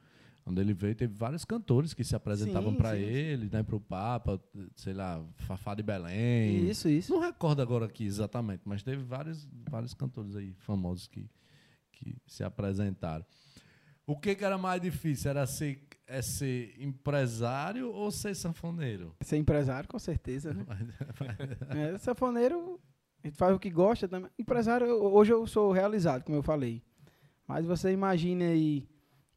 quando 0.43 0.61
ele 0.61 0.73
veio, 0.73 0.95
teve 0.95 1.13
vários 1.13 1.43
cantores 1.43 1.93
que 1.93 2.03
se 2.03 2.15
apresentavam 2.15 2.71
sim. 2.73 3.03
ele, 3.03 3.49
né? 3.51 3.63
Pro 3.63 3.81
Papa, 3.81 4.41
sei 4.75 4.93
lá, 4.93 5.21
Fafá 5.35 5.75
de 5.75 5.83
Belém. 5.83 6.69
Isso, 6.69 6.87
isso. 6.87 7.11
Não 7.11 7.19
recordo 7.19 7.61
agora 7.61 7.85
aqui 7.85 8.05
exatamente, 8.05 8.61
mas 8.63 8.81
teve 8.81 9.03
vários, 9.03 9.45
vários 9.69 9.93
cantores 9.93 10.35
aí 10.37 10.53
famosos 10.53 11.07
que, 11.07 11.29
que 11.91 12.15
se 12.25 12.43
apresentaram. 12.45 13.25
O 14.05 14.17
que, 14.17 14.35
que 14.35 14.45
era 14.45 14.57
mais 14.57 14.81
difícil? 14.81 15.31
Era 15.31 15.45
ser, 15.45 15.85
é 16.07 16.21
ser 16.21 16.73
empresário 16.81 17.91
ou 17.91 18.09
ser 18.09 18.33
sanfoneiro? 18.33 19.13
Ser 19.19 19.35
empresário, 19.35 19.89
com 19.89 19.99
certeza, 19.99 20.53
né? 20.53 20.65
É, 21.93 21.97
sanfoneiro, 21.97 22.79
a 23.23 23.27
gente 23.27 23.37
faz 23.37 23.55
o 23.55 23.59
que 23.59 23.69
gosta 23.69 24.07
também. 24.07 24.29
Empresário, 24.37 24.87
hoje 24.87 25.33
eu 25.33 25.45
sou 25.47 25.71
realizado, 25.71 26.23
como 26.23 26.37
eu 26.37 26.43
falei. 26.43 26.81
Mas 27.47 27.65
você 27.65 27.91
imagina 27.91 28.45
aí, 28.45 28.87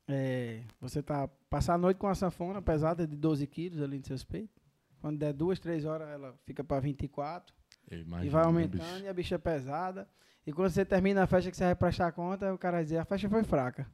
é, 0.09 0.63
você 0.81 1.03
tá 1.03 1.29
passar 1.49 1.75
a 1.75 1.79
noite 1.79 1.97
com 1.99 2.07
uma 2.07 2.15
sanfona 2.15 2.61
pesada 2.61 3.07
de 3.07 3.17
12 3.17 3.47
quilos 3.47 3.83
ali 3.83 3.99
no 3.99 4.05
seus 4.05 4.25
peitos. 4.25 4.61
Quando 5.01 5.19
der 5.19 5.33
duas, 5.33 5.59
três 5.59 5.85
horas, 5.85 6.09
ela 6.09 6.35
fica 6.45 6.63
para 6.63 6.81
24. 6.81 7.55
Eu 7.91 7.99
e 8.01 8.05
vai 8.05 8.43
né, 8.43 8.47
aumentando, 8.47 9.05
e 9.05 9.09
a 9.09 9.13
bicha 9.13 9.35
é 9.35 9.39
pesada. 9.39 10.09
E 10.47 10.53
quando 10.53 10.71
você 10.71 10.85
termina 10.85 11.23
a 11.23 11.27
festa 11.27 11.51
que 11.51 11.57
você 11.57 11.65
vai 11.65 11.75
prestar 11.75 12.13
conta, 12.13 12.53
o 12.53 12.59
cara 12.59 12.79
vai 12.79 12.85
dizer, 12.85 12.99
a 12.99 13.05
festa 13.05 13.29
foi 13.29 13.43
fraca. 13.45 13.87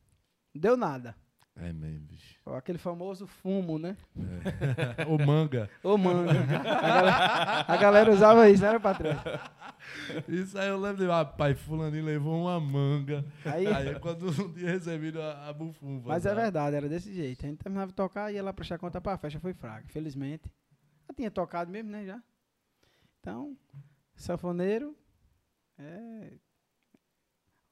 Não 0.54 0.60
deu 0.60 0.76
nada. 0.76 1.14
É 1.56 1.72
mesmo, 1.72 2.06
bicho. 2.06 2.38
Aquele 2.54 2.76
famoso 2.76 3.26
fumo, 3.26 3.78
né? 3.78 3.96
É. 4.98 5.04
o 5.08 5.18
manga. 5.18 5.70
Ô, 5.82 5.96
manga. 5.96 6.32
a, 6.32 6.80
galera, 6.82 7.64
a 7.66 7.76
galera 7.76 8.12
usava 8.12 8.50
isso, 8.50 8.62
não 8.62 8.68
era, 8.68 8.80
patrão? 8.80 9.12
Isso 10.28 10.58
aí 10.58 10.68
eu 10.68 10.78
lembro 10.78 11.04
de, 11.04 11.10
ah, 11.10 11.24
pai, 11.24 11.54
fulaninho 11.54 12.04
levou 12.04 12.42
uma 12.42 12.58
manga. 12.60 13.24
Aí, 13.44 13.66
Aí 13.66 13.98
quando 14.00 14.28
um 14.28 14.52
dia 14.52 14.70
recebido 14.70 15.20
a, 15.20 15.48
a 15.48 15.52
bufunfa. 15.52 16.08
Mas 16.08 16.24
é 16.24 16.30
sabe? 16.30 16.40
verdade, 16.42 16.76
era 16.76 16.88
desse 16.88 17.12
jeito. 17.12 17.44
A 17.44 17.48
gente 17.48 17.58
terminava 17.58 17.88
de 17.88 17.94
tocar 17.94 18.30
e 18.30 18.36
ia 18.36 18.42
lá 18.42 18.52
prestar 18.52 18.78
conta 18.78 19.00
pra 19.00 19.18
festa, 19.18 19.40
foi 19.40 19.54
fraca, 19.54 19.86
infelizmente. 19.86 20.52
Já 21.08 21.14
tinha 21.14 21.30
tocado 21.30 21.70
mesmo, 21.70 21.90
né, 21.90 22.04
já. 22.04 22.22
Então, 23.20 23.56
sanfoneiro 24.14 24.96
é... 25.78 26.38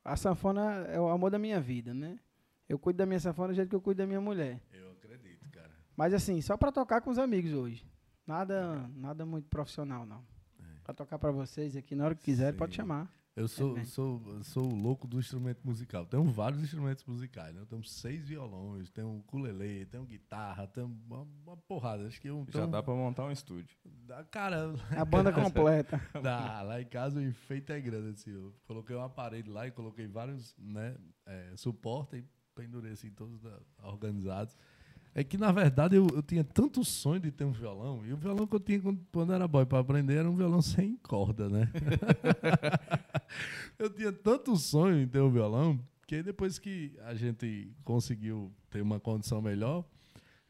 A 0.05 0.17
sanfona 0.17 0.85
é 0.89 1.01
o 1.01 1.09
amor 1.09 1.31
da 1.31 1.39
minha 1.39 1.61
vida, 1.61 1.95
né? 1.95 2.19
Eu 2.69 2.79
cuido 2.79 2.99
da 2.99 3.07
minha 3.07 3.21
sanfona 3.21 3.49
do 3.49 3.55
jeito 3.55 3.71
que 3.71 3.75
eu 3.77 3.81
cuido 3.81 3.99
da 3.99 4.07
minha 4.07 4.21
mulher. 4.21 4.61
Eu 4.73 4.93
acredito, 4.93 5.49
cara. 5.51 5.71
Mas 5.97 6.13
assim, 6.13 6.41
só 6.43 6.57
pra 6.57 6.71
tocar 6.71 7.01
com 7.01 7.11
os 7.11 7.19
amigos 7.19 7.53
hoje. 7.53 7.87
Nada, 8.27 8.89
nada 8.95 9.25
muito 9.25 9.49
profissional, 9.49 10.05
não. 10.05 10.25
Pra 10.85 10.95
tocar 10.95 11.19
pra 11.19 11.31
vocês 11.31 11.75
aqui, 11.77 11.95
na 11.95 12.05
hora 12.05 12.15
que 12.15 12.23
quiserem, 12.23 12.57
pode 12.59 12.73
Sim. 12.73 12.77
chamar. 12.83 13.11
Eu 13.37 13.49
sou, 13.49 13.85
sou, 13.87 14.23
sou 14.45 14.63
o 14.71 14.77
louco 14.77 15.09
do 15.09 15.19
instrumento 15.19 15.61
musical. 15.67 16.07
Tenho 16.07 16.23
vários 16.23 16.63
instrumentos 16.63 17.03
musicais, 17.05 17.53
né? 17.53 17.63
Eu 17.63 17.67
tenho 17.67 17.83
seis 17.83 18.25
violões, 18.29 18.93
tenho 18.93 19.09
um 19.09 19.19
ukulele, 19.19 19.87
tenho 19.87 20.05
guitarra, 20.05 20.69
tenho 20.69 20.87
uma, 20.87 21.23
uma 21.45 21.57
porrada. 21.57 22.07
Acho 22.07 22.21
que 22.21 22.29
eu 22.29 22.45
Já 22.47 22.61
tenho- 22.61 22.71
dá 22.71 22.81
pra 22.81 22.95
montar 22.95 23.25
um 23.25 23.33
estúdio. 23.33 23.77
Dá- 24.07 24.23
Cara, 24.27 24.73
A 24.97 25.05
banda 25.05 25.33
completa. 25.35 26.01
dá. 26.23 26.63
Lá 26.63 26.81
em 26.81 26.87
casa 26.87 27.19
o 27.19 27.23
enfeite 27.23 27.73
é 27.73 27.81
grande, 27.81 28.11
assim. 28.11 28.31
Eu 28.31 28.55
coloquei 28.69 28.95
uma 28.95 29.09
parede 29.11 29.51
lá 29.51 29.67
e 29.67 29.73
coloquei 29.73 30.07
vários, 30.07 30.55
né, 30.57 30.97
é, 31.27 31.55
suportes 31.57 32.21
e 32.21 32.25
pendurei 32.55 32.93
assim, 32.93 33.11
todos 33.11 33.41
organizados. 33.83 34.57
É 35.15 35.23
que, 35.23 35.39
na 35.39 35.53
verdade, 35.53 35.95
eu, 35.95 36.09
eu 36.13 36.23
tinha 36.23 36.43
tanto 36.43 36.85
sonho 36.85 37.21
de 37.21 37.31
ter 37.31 37.45
um 37.45 37.53
violão, 37.53 38.05
e 38.05 38.13
o 38.13 38.17
violão 38.17 38.49
que 38.49 38.57
eu 38.57 38.61
tinha 38.61 38.81
quando, 38.81 39.01
quando 39.13 39.33
era 39.33 39.47
boy 39.47 39.65
para 39.65 39.79
aprender 39.79 40.17
era 40.17 40.29
um 40.29 40.35
violão 40.35 40.61
sem 40.61 40.97
corda, 40.97 41.49
né? 41.49 41.71
eu 43.79 43.89
tinha 43.91 44.13
tanto 44.13 44.57
sonho 44.57 45.01
em 45.01 45.07
ter 45.07 45.21
um 45.21 45.31
violão, 45.31 45.79
que 46.05 46.21
depois 46.21 46.59
que 46.59 46.99
a 47.05 47.15
gente 47.15 47.73
conseguiu 47.85 48.53
ter 48.69 48.83
uma 48.83 48.99
condição 48.99 49.41
melhor, 49.41 49.85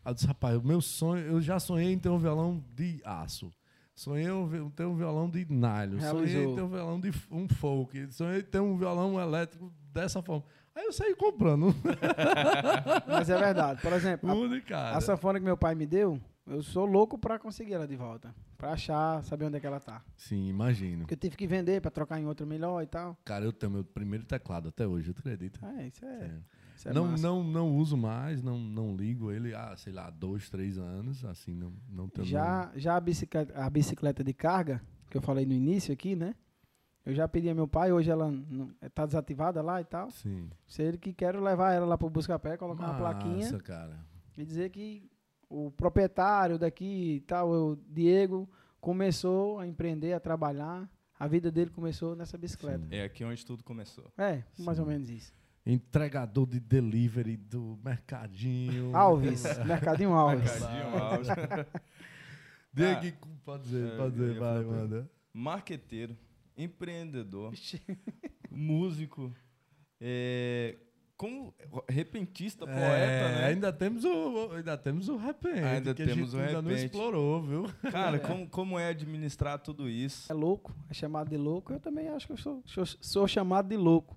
eu 0.02 0.14
disse, 0.14 0.26
rapaz, 0.26 0.56
o 0.56 0.62
meu 0.62 0.80
sonho, 0.80 1.26
eu 1.26 1.42
já 1.42 1.60
sonhei 1.60 1.92
em 1.92 1.98
ter 1.98 2.08
um 2.08 2.18
violão 2.18 2.64
de 2.74 3.02
aço. 3.04 3.52
Sonhei 3.94 4.26
vi- 4.48 4.70
ter 4.70 4.84
um 4.86 4.96
violão 4.96 5.30
de 5.30 5.44
nylon. 5.50 6.00
Sonhei 6.00 6.54
ter 6.54 6.62
um 6.62 6.68
violão 6.68 7.00
de 7.00 7.12
um 7.30 7.48
folk. 7.48 8.12
Sonhei 8.12 8.42
ter 8.42 8.60
um 8.60 8.76
violão 8.76 9.20
elétrico 9.20 9.72
dessa 9.92 10.20
forma. 10.22 10.44
Aí 10.74 10.84
eu 10.86 10.92
saí 10.92 11.14
comprando 11.14 11.72
Mas 13.06 13.30
é 13.30 13.38
verdade. 13.38 13.80
Por 13.80 13.92
exemplo, 13.92 14.28
a- 14.30 14.34
um. 14.34 14.96
A 14.96 15.00
sanfona 15.00 15.38
que 15.38 15.44
meu 15.44 15.56
pai 15.56 15.74
me 15.74 15.86
deu, 15.86 16.20
eu 16.46 16.62
sou 16.62 16.84
louco 16.84 17.16
pra 17.18 17.38
conseguir 17.38 17.74
ela 17.74 17.86
de 17.86 17.96
volta. 17.96 18.34
Pra 18.58 18.72
achar, 18.72 19.22
saber 19.24 19.44
onde 19.44 19.56
é 19.56 19.60
que 19.60 19.66
ela 19.66 19.78
tá. 19.80 20.02
Sim, 20.16 20.48
imagino. 20.48 21.00
Porque 21.00 21.14
eu 21.14 21.18
tive 21.18 21.36
que 21.36 21.46
vender 21.46 21.80
pra 21.80 21.90
trocar 21.90 22.18
em 22.18 22.26
outra 22.26 22.44
melhor 22.46 22.82
e 22.82 22.86
tal. 22.86 23.16
Cara, 23.24 23.44
eu 23.44 23.52
tenho 23.52 23.70
meu 23.72 23.84
primeiro 23.84 24.24
teclado 24.24 24.68
até 24.70 24.86
hoje, 24.86 25.10
eu 25.10 25.14
acredito. 25.16 25.60
É, 25.64 25.86
isso 25.86 26.04
é. 26.04 26.08
É. 26.24 26.30
É 26.84 26.92
não, 26.92 27.06
massa. 27.06 27.22
não, 27.22 27.44
não 27.44 27.76
uso 27.76 27.96
mais, 27.96 28.42
não, 28.42 28.58
não 28.58 28.96
ligo 28.96 29.30
ele 29.30 29.54
há, 29.54 29.76
sei 29.76 29.92
lá, 29.92 30.10
dois, 30.10 30.50
três 30.50 30.78
anos, 30.78 31.24
assim, 31.24 31.54
não, 31.54 31.72
não 31.88 32.08
tenho 32.08 32.26
Já, 32.26 32.72
já 32.74 32.96
a, 32.96 33.00
bicicleta, 33.00 33.54
a 33.58 33.70
bicicleta 33.70 34.24
de 34.24 34.32
carga, 34.32 34.82
que 35.10 35.16
eu 35.16 35.22
falei 35.22 35.46
no 35.46 35.52
início 35.52 35.92
aqui, 35.92 36.16
né? 36.16 36.34
Eu 37.04 37.14
já 37.14 37.28
pedi 37.28 37.50
a 37.50 37.54
meu 37.54 37.68
pai, 37.68 37.92
hoje 37.92 38.10
ela 38.10 38.30
não, 38.30 38.70
tá 38.94 39.04
desativada 39.04 39.60
lá 39.60 39.80
e 39.80 39.84
tal. 39.84 40.10
Sim. 40.10 40.48
Se 40.66 40.82
ele 40.82 40.96
que 40.96 41.12
quero 41.12 41.42
levar 41.42 41.72
ela 41.72 41.84
lá 41.84 41.98
pro 41.98 42.08
Buscapé, 42.08 42.56
colocar 42.56 42.86
uma 42.86 42.96
plaquinha 42.96 43.36
Massa, 43.36 43.58
cara. 43.58 43.98
e 44.38 44.44
dizer 44.44 44.70
que 44.70 45.10
o 45.48 45.70
proprietário 45.70 46.58
daqui 46.58 47.16
e 47.16 47.20
tal, 47.20 47.50
o 47.50 47.76
Diego, 47.76 48.48
começou 48.80 49.58
a 49.58 49.66
empreender, 49.66 50.14
a 50.14 50.20
trabalhar. 50.20 50.90
A 51.18 51.28
vida 51.28 51.50
dele 51.50 51.70
começou 51.70 52.16
nessa 52.16 52.36
bicicleta. 52.36 52.86
É 52.90 53.04
aqui 53.04 53.24
onde 53.24 53.44
tudo 53.44 53.62
começou. 53.62 54.10
É, 54.18 54.42
mais 54.58 54.76
Sim. 54.78 54.82
ou 54.82 54.88
menos 54.88 55.08
isso. 55.10 55.32
Entregador 55.66 56.46
de 56.46 56.60
delivery 56.60 57.36
do 57.38 57.78
Mercadinho. 57.82 58.94
Alves, 58.94 59.42
Mercadinho 59.64 60.12
Alves. 60.14 60.60
Mercadinho, 60.60 61.02
Alves. 61.02 61.28
Diego, 62.72 63.16
pode 63.44 63.62
dizer, 63.64 63.92
É, 63.92 63.96
pode 63.96 64.14
dizer, 64.16 64.38
vai, 64.38 64.62
manda. 64.64 65.10
Marqueteiro, 65.32 66.16
empreendedor, 66.56 67.52
músico, 68.50 69.32
é, 70.00 70.76
como 71.16 71.54
repentista, 71.88 72.66
poeta, 72.66 72.80
É, 72.82 73.34
né? 73.38 73.46
Ainda 73.46 73.72
temos 73.72 74.04
o, 74.04 74.50
ainda 74.52 74.76
temos 74.76 75.08
o 75.08 75.16
repente. 75.16 75.60
Ainda 75.60 75.94
que 75.94 76.02
a 76.02 76.06
temos 76.06 76.30
gente 76.32 76.36
o 76.36 76.40
ainda 76.40 76.60
não 76.62 76.68
repente. 76.68 76.84
explorou, 76.86 77.42
viu? 77.42 77.64
Cara, 77.90 78.18
como, 78.20 78.48
como 78.48 78.78
é 78.78 78.88
administrar 78.88 79.58
tudo 79.58 79.88
isso? 79.88 80.30
É 80.30 80.34
louco, 80.34 80.74
é 80.90 80.94
chamado 80.94 81.30
de 81.30 81.36
louco. 81.36 81.72
Eu 81.72 81.80
também 81.80 82.08
acho 82.08 82.26
que 82.26 82.32
eu 82.32 82.36
sou, 82.36 82.62
sou, 82.66 82.84
sou 82.86 83.26
chamado 83.28 83.68
de 83.68 83.76
louco 83.76 84.16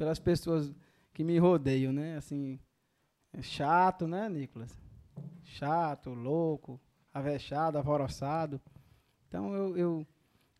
pelas 0.00 0.18
pessoas 0.18 0.74
que 1.12 1.22
me 1.22 1.36
rodeiam, 1.36 1.92
né? 1.92 2.16
Assim, 2.16 2.58
é 3.34 3.42
chato, 3.42 4.08
né, 4.08 4.30
Nicolas? 4.30 4.74
Chato, 5.44 6.14
louco, 6.14 6.80
avexado, 7.12 7.76
alvoroçado. 7.76 8.58
Então 9.28 9.52
eu, 9.52 9.76
eu, 9.76 10.06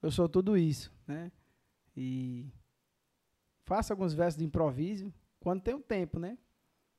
eu 0.03 0.11
sou 0.11 0.29
tudo 0.29 0.59
isso, 0.59 0.93
né? 1.07 1.33
E 1.97 2.53
faço 3.65 3.95
alguns 3.95 4.13
versos 4.13 4.39
de 4.39 4.45
improviso 4.45 5.11
quando 5.39 5.63
tenho 5.63 5.81
tempo, 5.81 6.19
né? 6.19 6.37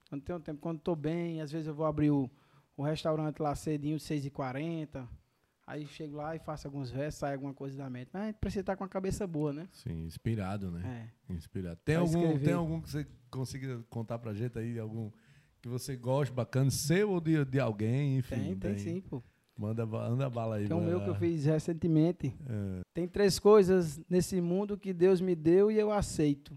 Quando 0.10 0.24
tenho 0.24 0.40
tempo, 0.40 0.60
quando 0.60 0.80
estou 0.80 0.96
bem, 0.96 1.42
às 1.42 1.52
vezes 1.52 1.68
eu 1.68 1.76
vou 1.76 1.86
abrir 1.86 2.10
o, 2.10 2.28
o 2.76 2.82
restaurante 2.82 3.40
lá 3.40 3.54
cedinho, 3.54 3.98
6h40. 3.98 5.08
Aí 5.68 5.86
chego 5.86 6.18
lá 6.18 6.36
e 6.36 6.40
faço 6.40 6.68
alguns 6.68 6.90
versos, 6.92 7.20
sai 7.20 7.34
alguma 7.34 7.54
coisa 7.54 7.78
da 7.78 7.90
mente. 7.90 8.10
Mas 8.12 8.36
precisa 8.36 8.62
estar 8.62 8.76
com 8.76 8.84
a 8.84 8.90
cabeça 8.90 9.26
boa, 9.26 9.54
né? 9.54 9.68
Sim, 9.72 10.06
inspirado, 10.06 10.70
né? 10.72 11.10
É. 11.30 11.34
Inspirado. 11.34 11.80
Tem 11.86 11.96
Pra 11.96 12.02
algum, 12.04 12.22
escrever. 12.24 12.46
tem 12.46 12.54
algum 12.54 12.82
que 12.82 12.90
você 12.90 13.08
consiga 13.30 13.84
contar 13.90 14.20
pra 14.20 14.34
gente 14.34 14.58
aí? 14.60 14.78
Algum 14.80 15.10
que 15.62 15.70
você 15.70 15.96
goste, 15.96 16.34
bacana, 16.34 16.70
seu 16.72 17.12
ou 17.12 17.22
de, 17.22 17.46
de 17.46 17.60
alguém, 17.60 18.18
enfim. 18.18 18.56
Tem, 18.56 18.56
tem 18.58 18.78
sim, 18.80 19.02
pô. 19.02 19.22
Manda, 19.58 19.86
ba- 19.86 20.08
anda 20.08 20.28
bala 20.30 20.56
aí. 20.56 20.68
Tem 20.68 20.76
o 20.76 20.82
meu 20.82 20.98
lá. 20.98 21.04
que 21.04 21.10
eu 21.12 21.16
fiz 21.16 21.46
recentemente. 21.46 22.34
É, 22.50 22.82
Tem 22.94 23.08
três 23.08 23.38
coisas 23.38 24.02
nesse 24.10 24.42
mundo 24.42 24.76
que 24.78 24.92
Deus 24.92 25.22
me 25.22 25.36
deu 25.36 25.72
e 25.72 25.78
eu 25.78 25.92
aceito. 25.92 26.56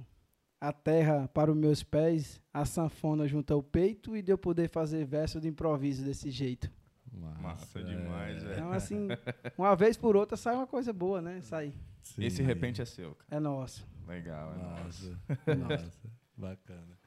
A 0.61 0.72
terra 0.72 1.28
para 1.28 1.52
os 1.52 1.57
meus 1.57 1.82
pés, 1.82 2.40
a 2.52 2.64
sanfona 2.64 3.28
junto 3.28 3.52
ao 3.52 3.62
peito 3.62 4.16
e 4.16 4.22
de 4.22 4.32
eu 4.32 4.38
poder 4.38 4.68
fazer 4.70 5.05
verso 5.05 5.38
de 5.38 5.46
improviso 5.48 6.02
desse 6.02 6.30
jeito. 6.30 6.70
Massa, 7.15 7.43
Massa 7.43 7.81
é. 7.81 7.83
demais, 7.83 8.43
velho. 8.43 8.55
Então, 8.55 8.73
assim, 8.73 9.09
uma 9.57 9.75
vez 9.75 9.97
por 9.97 10.17
outra 10.17 10.37
sai 10.37 10.55
uma 10.55 10.67
coisa 10.67 10.93
boa, 10.93 11.21
né? 11.21 11.41
Sai. 11.43 11.73
Sim. 12.03 12.25
Esse 12.25 12.43
repente 12.43 12.83
é 12.83 12.85
seu, 12.85 13.15
cara. 13.15 13.37
É 13.37 13.41
nosso. 13.41 13.87
Legal, 14.07 14.55
é 14.55 14.59
nosso. 14.59 15.19
Massa, 15.59 16.11
bacana. 16.37 16.99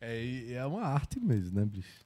É, 0.00 0.52
é 0.52 0.66
uma 0.66 0.82
arte 0.82 1.20
mesmo, 1.20 1.58
né, 1.58 1.64
bicho? 1.64 2.04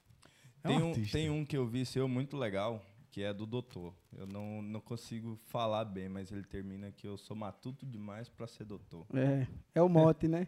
É 0.63 0.69
Tem 0.69 0.83
um, 0.83 0.89
artista. 0.89 1.19
tem 1.19 1.31
um 1.31 1.45
que 1.45 1.57
eu 1.57 1.67
vi 1.67 1.85
seu 1.87 2.07
muito 2.07 2.37
legal, 2.37 2.85
que 3.11 3.23
é 3.23 3.33
do 3.33 3.47
doutor. 3.47 3.95
Eu 4.17 4.27
não, 4.27 4.61
não 4.63 4.81
consigo 4.81 5.39
falar 5.47 5.85
bem, 5.85 6.09
mas 6.09 6.31
ele 6.31 6.45
termina 6.45 6.93
que 6.93 7.07
eu 7.07 7.17
sou 7.17 7.37
matuto 7.37 7.87
demais 7.87 8.29
pra 8.29 8.47
ser 8.47 8.65
doutor. 8.65 9.07
É, 9.15 9.47
é 9.75 9.83
o 9.83 9.89
mote, 9.89 10.29
né? 10.29 10.47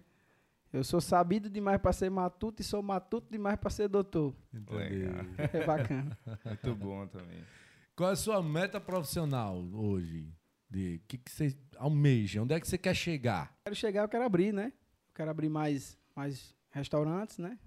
Eu 0.72 0.84
sou 0.84 1.00
sabido 1.00 1.48
demais 1.48 1.80
para 1.80 1.92
ser 1.92 2.10
matuto 2.10 2.60
e 2.60 2.64
sou 2.64 2.82
matuto 2.82 3.26
demais 3.30 3.58
para 3.58 3.70
ser 3.70 3.88
doutor. 3.88 4.34
Entendi. 4.52 4.96
Legal. 5.06 5.24
É 5.52 5.64
bacana. 5.66 6.18
Muito 6.44 6.74
bom 6.74 7.06
também. 7.06 7.42
Qual 7.96 8.10
é 8.10 8.12
a 8.12 8.16
sua 8.16 8.42
meta 8.42 8.80
profissional 8.80 9.56
hoje? 9.72 10.32
De 10.70 10.96
o 10.96 11.08
que, 11.08 11.16
que 11.18 11.30
você 11.30 11.56
almeja? 11.78 12.42
Onde 12.42 12.54
é 12.54 12.60
que 12.60 12.68
você 12.68 12.76
quer 12.76 12.94
chegar? 12.94 13.56
quero 13.64 13.74
chegar, 13.74 14.02
eu 14.02 14.08
quero 14.08 14.24
abrir, 14.24 14.52
né? 14.52 14.66
Eu 15.08 15.14
quero 15.14 15.30
abrir 15.30 15.48
mais, 15.48 15.96
mais 16.14 16.54
restaurantes, 16.70 17.38
né? 17.38 17.58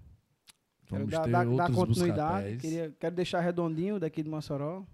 Quero 0.86 1.00
Vamos 1.06 1.10
dar, 1.10 1.22
ter 1.24 1.30
dar- 1.32 1.44
dar 1.44 1.50
outros 1.50 1.76
continuidade. 1.76 2.56
Queria, 2.58 2.94
quero 3.00 3.16
deixar 3.16 3.40
redondinho 3.40 3.98
daqui 3.98 4.22
de 4.22 4.30
Mossoró. 4.30 4.86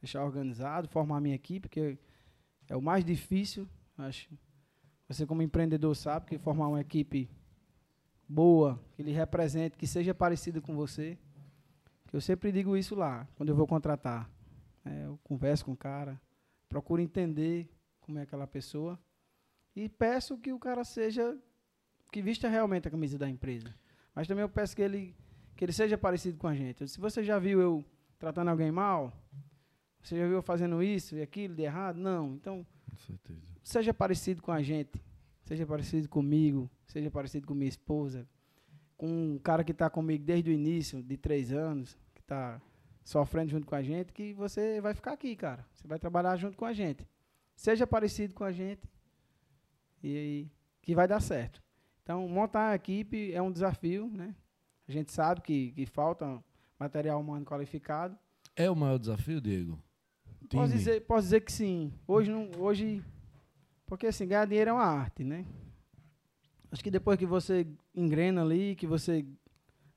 Deixar 0.00 0.24
organizado, 0.24 0.88
formar 0.88 1.20
minha 1.20 1.34
equipe, 1.34 1.68
que 1.68 1.98
é 2.68 2.76
o 2.76 2.80
mais 2.80 3.04
difícil, 3.04 3.66
acho. 3.96 4.28
Você 5.08 5.26
como 5.26 5.42
empreendedor 5.42 5.94
sabe 5.94 6.26
que 6.26 6.38
formar 6.38 6.68
uma 6.68 6.80
equipe 6.80 7.28
boa, 8.28 8.80
que 8.94 9.02
lhe 9.02 9.12
represente, 9.12 9.76
que 9.76 9.86
seja 9.86 10.14
parecida 10.14 10.60
com 10.60 10.74
você. 10.74 11.18
Eu 12.12 12.20
sempre 12.20 12.52
digo 12.52 12.76
isso 12.76 12.94
lá, 12.94 13.26
quando 13.36 13.48
eu 13.48 13.56
vou 13.56 13.66
contratar. 13.66 14.30
É, 14.84 15.06
eu 15.06 15.18
converso 15.24 15.64
com 15.64 15.72
o 15.72 15.76
cara, 15.76 16.20
procuro 16.68 17.00
entender 17.00 17.68
como 18.00 18.18
é 18.18 18.22
aquela 18.22 18.46
pessoa 18.46 18.98
e 19.74 19.88
peço 19.88 20.38
que 20.38 20.52
o 20.52 20.58
cara 20.58 20.84
seja 20.84 21.36
que 22.12 22.22
vista 22.22 22.48
realmente 22.48 22.86
a 22.86 22.90
camisa 22.90 23.18
da 23.18 23.28
empresa. 23.28 23.74
Mas 24.14 24.28
também 24.28 24.42
eu 24.42 24.48
peço 24.48 24.76
que 24.76 24.82
ele 24.82 25.16
que 25.56 25.64
ele 25.64 25.72
seja 25.72 25.96
parecido 25.96 26.36
com 26.36 26.48
a 26.48 26.54
gente. 26.54 26.86
Se 26.88 27.00
você 27.00 27.22
já 27.22 27.38
viu 27.38 27.60
eu 27.60 27.84
tratando 28.18 28.48
alguém 28.48 28.70
mal, 28.70 29.12
você 30.02 30.16
já 30.16 30.26
viu 30.26 30.34
eu 30.36 30.42
fazendo 30.42 30.82
isso 30.82 31.16
e 31.16 31.22
aquilo 31.22 31.54
de 31.54 31.62
errado? 31.62 31.96
Não. 31.96 32.34
Então, 32.34 32.66
Com 32.94 33.00
certeza. 33.06 33.40
seja 33.62 33.92
parecido 33.92 34.42
com 34.42 34.52
a 34.52 34.62
gente, 34.62 35.02
seja 35.42 35.66
parecido 35.66 36.08
comigo, 36.08 36.70
seja 36.86 37.10
parecido 37.10 37.46
com 37.46 37.54
minha 37.54 37.68
esposa, 37.68 38.26
com 38.96 39.34
um 39.34 39.38
cara 39.38 39.64
que 39.64 39.72
está 39.72 39.90
comigo 39.90 40.24
desde 40.24 40.50
o 40.50 40.52
início, 40.52 41.02
de 41.02 41.16
três 41.16 41.52
anos, 41.52 41.96
que 42.14 42.20
está 42.20 42.60
sofrendo 43.02 43.50
junto 43.50 43.66
com 43.66 43.74
a 43.74 43.82
gente, 43.82 44.12
que 44.12 44.32
você 44.32 44.80
vai 44.80 44.94
ficar 44.94 45.12
aqui, 45.12 45.36
cara. 45.36 45.66
Você 45.74 45.86
vai 45.86 45.98
trabalhar 45.98 46.36
junto 46.36 46.56
com 46.56 46.64
a 46.64 46.72
gente. 46.72 47.06
Seja 47.54 47.86
parecido 47.86 48.34
com 48.34 48.44
a 48.44 48.52
gente 48.52 48.88
e 50.02 50.16
aí 50.16 50.50
que 50.82 50.94
vai 50.94 51.06
dar 51.06 51.20
certo. 51.20 51.62
Então, 52.02 52.28
montar 52.28 52.70
a 52.70 52.74
equipe 52.74 53.32
é 53.32 53.40
um 53.40 53.50
desafio, 53.50 54.08
né? 54.08 54.34
A 54.86 54.92
gente 54.92 55.10
sabe 55.12 55.40
que, 55.40 55.72
que 55.72 55.86
falta 55.86 56.42
material 56.78 57.20
humano 57.20 57.44
qualificado. 57.44 58.18
É 58.54 58.70
o 58.70 58.76
maior 58.76 58.98
desafio, 58.98 59.40
Diego? 59.40 59.82
Posso 60.48 60.72
dizer, 60.72 61.00
posso 61.02 61.22
dizer 61.22 61.40
que 61.40 61.52
sim. 61.52 61.92
Hoje, 62.06 62.30
não, 62.30 62.50
hoje, 62.58 63.02
porque 63.86 64.06
assim, 64.06 64.26
ganhar 64.26 64.46
dinheiro 64.46 64.70
é 64.70 64.72
uma 64.72 64.84
arte, 64.84 65.24
né? 65.24 65.44
Acho 66.70 66.82
que 66.82 66.90
depois 66.90 67.18
que 67.18 67.26
você 67.26 67.66
engrena 67.94 68.42
ali, 68.42 68.74
que 68.74 68.86
você 68.86 69.24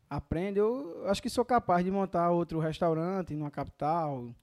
aprende, 0.09 0.59
eu 0.59 1.07
acho 1.07 1.21
que 1.21 1.29
sou 1.29 1.43
capaz 1.43 1.83
de 1.83 1.91
montar 1.91 2.29
outro 2.29 2.59
restaurante 2.59 3.35
numa 3.35 3.51
capital, 3.51 4.33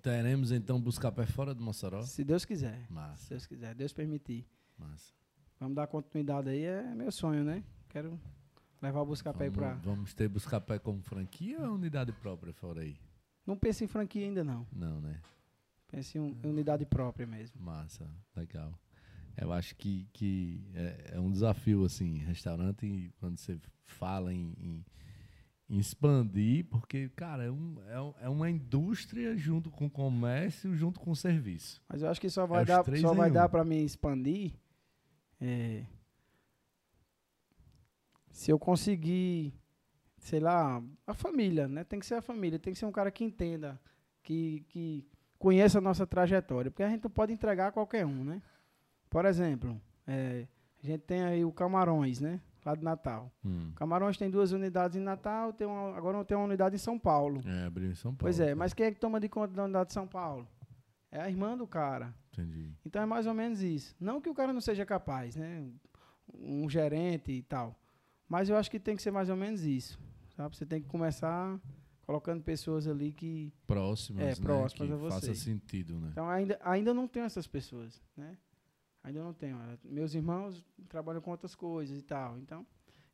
Teremos 0.00 0.52
então 0.52 0.80
buscar 0.80 1.10
pé 1.10 1.26
fora 1.26 1.52
do 1.52 1.60
Mossoró? 1.62 2.00
se 2.02 2.22
Deus 2.22 2.44
quiser. 2.44 2.86
Se 2.86 2.92
Massa, 2.92 3.30
Deus 3.30 3.46
quiser, 3.46 3.74
Deus 3.74 3.92
permitir. 3.92 4.46
massa. 4.78 5.12
vamos 5.58 5.74
dar 5.74 5.86
continuidade 5.88 6.48
aí, 6.48 6.62
é 6.62 6.94
meu 6.94 7.10
sonho, 7.10 7.42
né? 7.42 7.64
Quero 7.88 8.18
levar 8.80 9.00
o 9.00 9.06
Buscapé 9.06 9.50
pra. 9.50 9.74
vamos 9.74 10.14
ter 10.14 10.28
Buscapé 10.28 10.78
como 10.78 11.02
franquia 11.02 11.60
ou 11.60 11.74
unidade 11.74 12.12
própria 12.12 12.52
fora 12.52 12.82
aí? 12.82 12.96
Não 13.46 13.56
pense 13.56 13.84
em 13.84 13.86
franquia 13.86 14.24
ainda, 14.24 14.42
não. 14.42 14.66
Não, 14.72 15.00
né? 15.00 15.20
Pense 15.88 16.18
em, 16.18 16.20
um- 16.20 16.36
unidade 16.44 16.84
própria 16.84 17.26
mesmo. 17.26 17.60
Massa, 17.60 18.10
legal. 18.34 18.78
Eu 19.36 19.52
acho 19.52 19.76
que, 19.76 20.08
que 20.12 20.60
é, 20.74 21.10
é 21.14 21.20
um 21.20 21.30
desafio, 21.30 21.84
assim, 21.84 22.18
restaurante, 22.18 23.12
quando 23.20 23.38
você 23.38 23.58
fala 23.84 24.32
em, 24.32 24.54
em- 24.58 24.84
expandir, 25.78 26.64
porque, 26.66 27.08
cara, 27.10 27.44
é, 27.44 27.50
um, 27.50 27.76
é, 27.88 28.00
um- 28.00 28.14
é 28.22 28.28
uma 28.28 28.50
indústria 28.50 29.36
junto 29.36 29.70
com 29.70 29.86
o 29.86 29.90
comércio, 29.90 30.74
junto 30.74 30.98
com 30.98 31.10
o 31.10 31.16
serviço. 31.16 31.82
Mas 31.88 32.02
eu 32.02 32.08
acho 32.08 32.20
que 32.20 32.30
só 32.30 32.46
vai 32.46 32.62
os 32.62 32.68
dar, 32.68 32.84
só 32.96 33.14
vai 33.14 33.30
um. 33.30 33.32
dar 33.34 33.48
para 33.48 33.64
mim 33.64 33.84
expandir 33.84 34.52
é, 35.40 35.84
se 38.30 38.50
eu 38.50 38.58
conseguir, 38.58 39.52
sei 40.26 40.40
lá, 40.40 40.82
a 41.06 41.14
família, 41.14 41.68
né? 41.68 41.84
Tem 41.84 42.00
que 42.00 42.06
ser 42.06 42.16
a 42.16 42.22
família, 42.22 42.58
tem 42.58 42.72
que 42.72 42.78
ser 42.78 42.84
um 42.84 42.90
cara 42.90 43.12
que 43.12 43.22
entenda, 43.22 43.80
que, 44.24 44.64
que 44.68 45.06
conheça 45.38 45.78
a 45.78 45.80
nossa 45.80 46.04
trajetória, 46.04 46.68
porque 46.68 46.82
a 46.82 46.88
gente 46.88 47.04
não 47.04 47.10
pode 47.10 47.32
entregar 47.32 47.68
a 47.68 47.72
qualquer 47.72 48.04
um, 48.04 48.24
né? 48.24 48.42
Por 49.08 49.24
exemplo, 49.24 49.80
é, 50.04 50.48
a 50.82 50.86
gente 50.86 51.02
tem 51.02 51.22
aí 51.22 51.44
o 51.44 51.52
Camarões, 51.52 52.20
né? 52.20 52.40
Lá 52.64 52.74
de 52.74 52.82
Natal. 52.82 53.30
Hum. 53.44 53.70
Camarões 53.76 54.16
tem 54.16 54.28
duas 54.28 54.50
unidades 54.50 54.96
em 54.96 55.00
Natal, 55.00 55.52
tem 55.52 55.64
uma, 55.64 55.96
agora 55.96 56.24
tem 56.24 56.36
uma 56.36 56.46
unidade 56.46 56.74
em 56.74 56.78
São 56.78 56.98
Paulo. 56.98 57.40
É, 57.46 57.64
abriu 57.64 57.88
em 57.88 57.94
São 57.94 58.10
Paulo. 58.10 58.18
Pois 58.18 58.40
é, 58.40 58.48
tá? 58.48 58.56
mas 58.56 58.74
quem 58.74 58.86
é 58.86 58.90
que 58.90 58.98
toma 58.98 59.20
de 59.20 59.28
conta 59.28 59.54
da 59.54 59.62
unidade 59.62 59.90
de 59.90 59.94
São 59.94 60.08
Paulo? 60.08 60.48
É 61.08 61.20
a 61.20 61.30
irmã 61.30 61.56
do 61.56 61.68
cara. 61.68 62.12
Entendi. 62.32 62.72
Então 62.84 63.00
é 63.00 63.06
mais 63.06 63.28
ou 63.28 63.34
menos 63.34 63.62
isso. 63.62 63.94
Não 64.00 64.20
que 64.20 64.28
o 64.28 64.34
cara 64.34 64.52
não 64.52 64.60
seja 64.60 64.84
capaz, 64.84 65.36
né? 65.36 65.64
Um 66.34 66.68
gerente 66.68 67.30
e 67.30 67.42
tal. 67.42 67.78
Mas 68.28 68.48
eu 68.48 68.56
acho 68.56 68.68
que 68.68 68.80
tem 68.80 68.96
que 68.96 69.02
ser 69.02 69.12
mais 69.12 69.30
ou 69.30 69.36
menos 69.36 69.62
isso. 69.62 70.04
Sabe? 70.36 70.56
Você 70.56 70.66
tem 70.66 70.82
que 70.82 70.88
começar 70.88 71.58
colocando 72.02 72.42
pessoas 72.42 72.86
ali 72.86 73.12
que. 73.12 73.52
Próximas, 73.66 74.22
É, 74.22 74.28
né? 74.28 74.34
próximas 74.36 74.88
que 74.88 74.94
a 74.94 74.96
você. 74.96 75.26
faça 75.26 75.34
sentido, 75.34 75.98
né? 75.98 76.08
Então 76.12 76.28
ainda, 76.28 76.58
ainda 76.62 76.92
não 76.94 77.08
tenho 77.08 77.24
essas 77.26 77.46
pessoas, 77.46 78.02
né? 78.16 78.36
Ainda 79.02 79.22
não 79.22 79.32
tenho. 79.32 79.56
Eh, 79.56 79.78
Meus 79.84 80.14
irmãos 80.14 80.64
trabalham 80.88 81.20
com 81.20 81.30
outras 81.30 81.54
coisas 81.54 81.98
e 81.98 82.02
tal. 82.02 82.36
Então, 82.38 82.66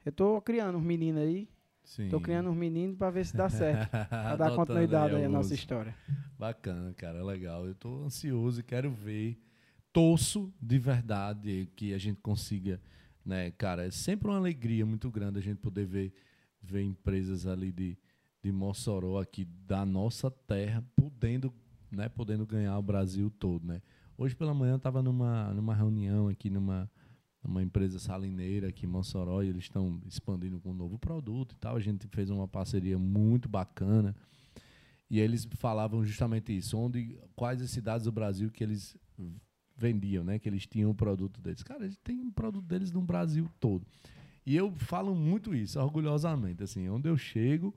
eu 0.05 0.11
tô 0.13 0.41
criando 0.41 0.79
uns 0.79 0.85
meninos 0.85 1.23
aí. 1.23 1.49
Sim. 1.85 2.09
Tô 2.09 2.21
criando 2.21 2.49
uns 2.49 2.57
meninos 2.57 2.97
para 2.97 3.11
ver 3.11 3.27
se 3.27 3.37
dá 3.37 3.49
certo. 3.51 3.91
Pra 4.09 4.37
dar 4.37 4.55
continuidade 4.55 5.17
aí 5.17 5.25
à 5.25 5.29
nossa 5.29 5.53
história. 5.53 5.95
Bacana, 6.39 6.95
cara, 6.95 7.25
legal. 7.25 7.67
Eu 7.67 7.75
tô 7.75 8.05
ansioso 8.05 8.61
e 8.61 8.63
quero 8.63 8.91
ver. 8.91 9.37
Torço 9.93 10.51
de 10.61 10.79
verdade 10.79 11.69
que 11.77 11.93
a 11.93 11.99
gente 11.99 12.21
consiga, 12.23 12.81
né, 13.25 13.51
cara, 13.51 13.85
é 13.87 13.91
sempre 13.91 14.29
uma 14.29 14.39
alegria 14.39 14.87
muito 14.87 15.11
grande 15.11 15.39
a 15.39 15.43
gente 15.43 15.59
poder 15.59 15.85
ver, 15.85 16.15
ver 16.63 16.83
empresas 16.83 17.47
ali 17.47 17.73
de, 17.73 17.99
de 18.43 18.53
Mossoró 18.53 19.21
aqui 19.21 19.45
da 19.45 19.85
nossa 19.85 20.31
terra 20.31 20.85
podendo, 20.97 21.53
né, 21.91 22.09
podendo 22.09 22.47
ganhar 22.47 22.79
o 22.79 22.83
Brasil 22.83 23.31
todo, 23.31 23.67
né? 23.67 23.83
Hoje 24.17 24.35
pela 24.37 24.55
manhã 24.55 24.73
eu 24.73 24.77
estava 24.77 25.03
numa, 25.03 25.53
numa 25.53 25.75
reunião 25.75 26.29
aqui 26.29 26.49
numa, 26.49 26.91
numa 27.43 27.63
empresa 27.63 27.99
salineira 27.99 28.69
aqui 28.69 28.87
em 28.87 28.89
Mossoró 28.89 29.43
e 29.43 29.49
eles 29.49 29.65
estão 29.65 30.01
expandindo 30.07 30.61
com 30.61 30.71
um 30.71 30.75
novo 30.75 30.99
produto 30.99 31.53
e 31.53 31.57
tal. 31.57 31.77
A 31.77 31.81
gente 31.81 32.07
fez 32.09 32.31
uma 32.31 32.47
parceria 32.47 32.99
muito 32.99 33.49
bacana. 33.49 34.15
E 35.11 35.21
eles 35.21 35.47
falavam 35.57 36.05
justamente 36.05 36.57
isso, 36.57 36.79
onde 36.79 37.19
quais 37.37 37.61
as 37.61 37.71
cidades 37.71 38.05
do 38.05 38.13
Brasil 38.13 38.51
que 38.51 38.65
eles 38.65 38.97
vendiam, 39.77 40.25
né, 40.25 40.39
que 40.39 40.49
eles 40.49 40.67
tinham 40.67 40.91
o 40.91 40.95
produto 40.95 41.41
deles. 41.41 41.63
Cara, 41.63 41.85
eles 41.85 41.99
têm 41.99 42.21
um 42.21 42.31
produto 42.31 42.65
deles 42.65 42.91
no 42.91 43.03
Brasil 43.03 43.51
todo. 43.59 43.85
E 44.45 44.57
eu 44.57 44.75
falo 44.77 45.15
muito 45.15 45.55
isso, 45.55 45.81
orgulhosamente, 45.81 46.63
assim, 46.63 46.89
onde 46.89 47.09
eu 47.09 47.17
chego, 47.17 47.75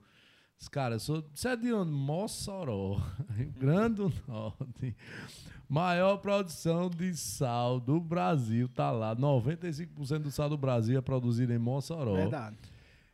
os 0.58 0.68
caras, 0.68 1.02
sou, 1.02 1.24
você 1.34 1.48
é 1.48 1.56
de 1.56 1.72
onde? 1.72 1.92
Mossoró, 1.92 3.00
Rio 3.36 3.52
Grande 3.52 3.96
do 3.96 4.12
Norte. 4.26 4.96
Maior 5.68 6.16
produção 6.18 6.88
de 6.88 7.14
sal 7.16 7.78
do 7.78 8.00
Brasil 8.00 8.68
tá 8.68 8.90
lá. 8.90 9.14
95% 9.14 10.18
do 10.18 10.30
sal 10.30 10.48
do 10.48 10.56
Brasil 10.56 10.96
é 10.96 11.00
produzido 11.00 11.52
em 11.52 11.58
Mossoró. 11.58 12.14
Verdade. 12.14 12.56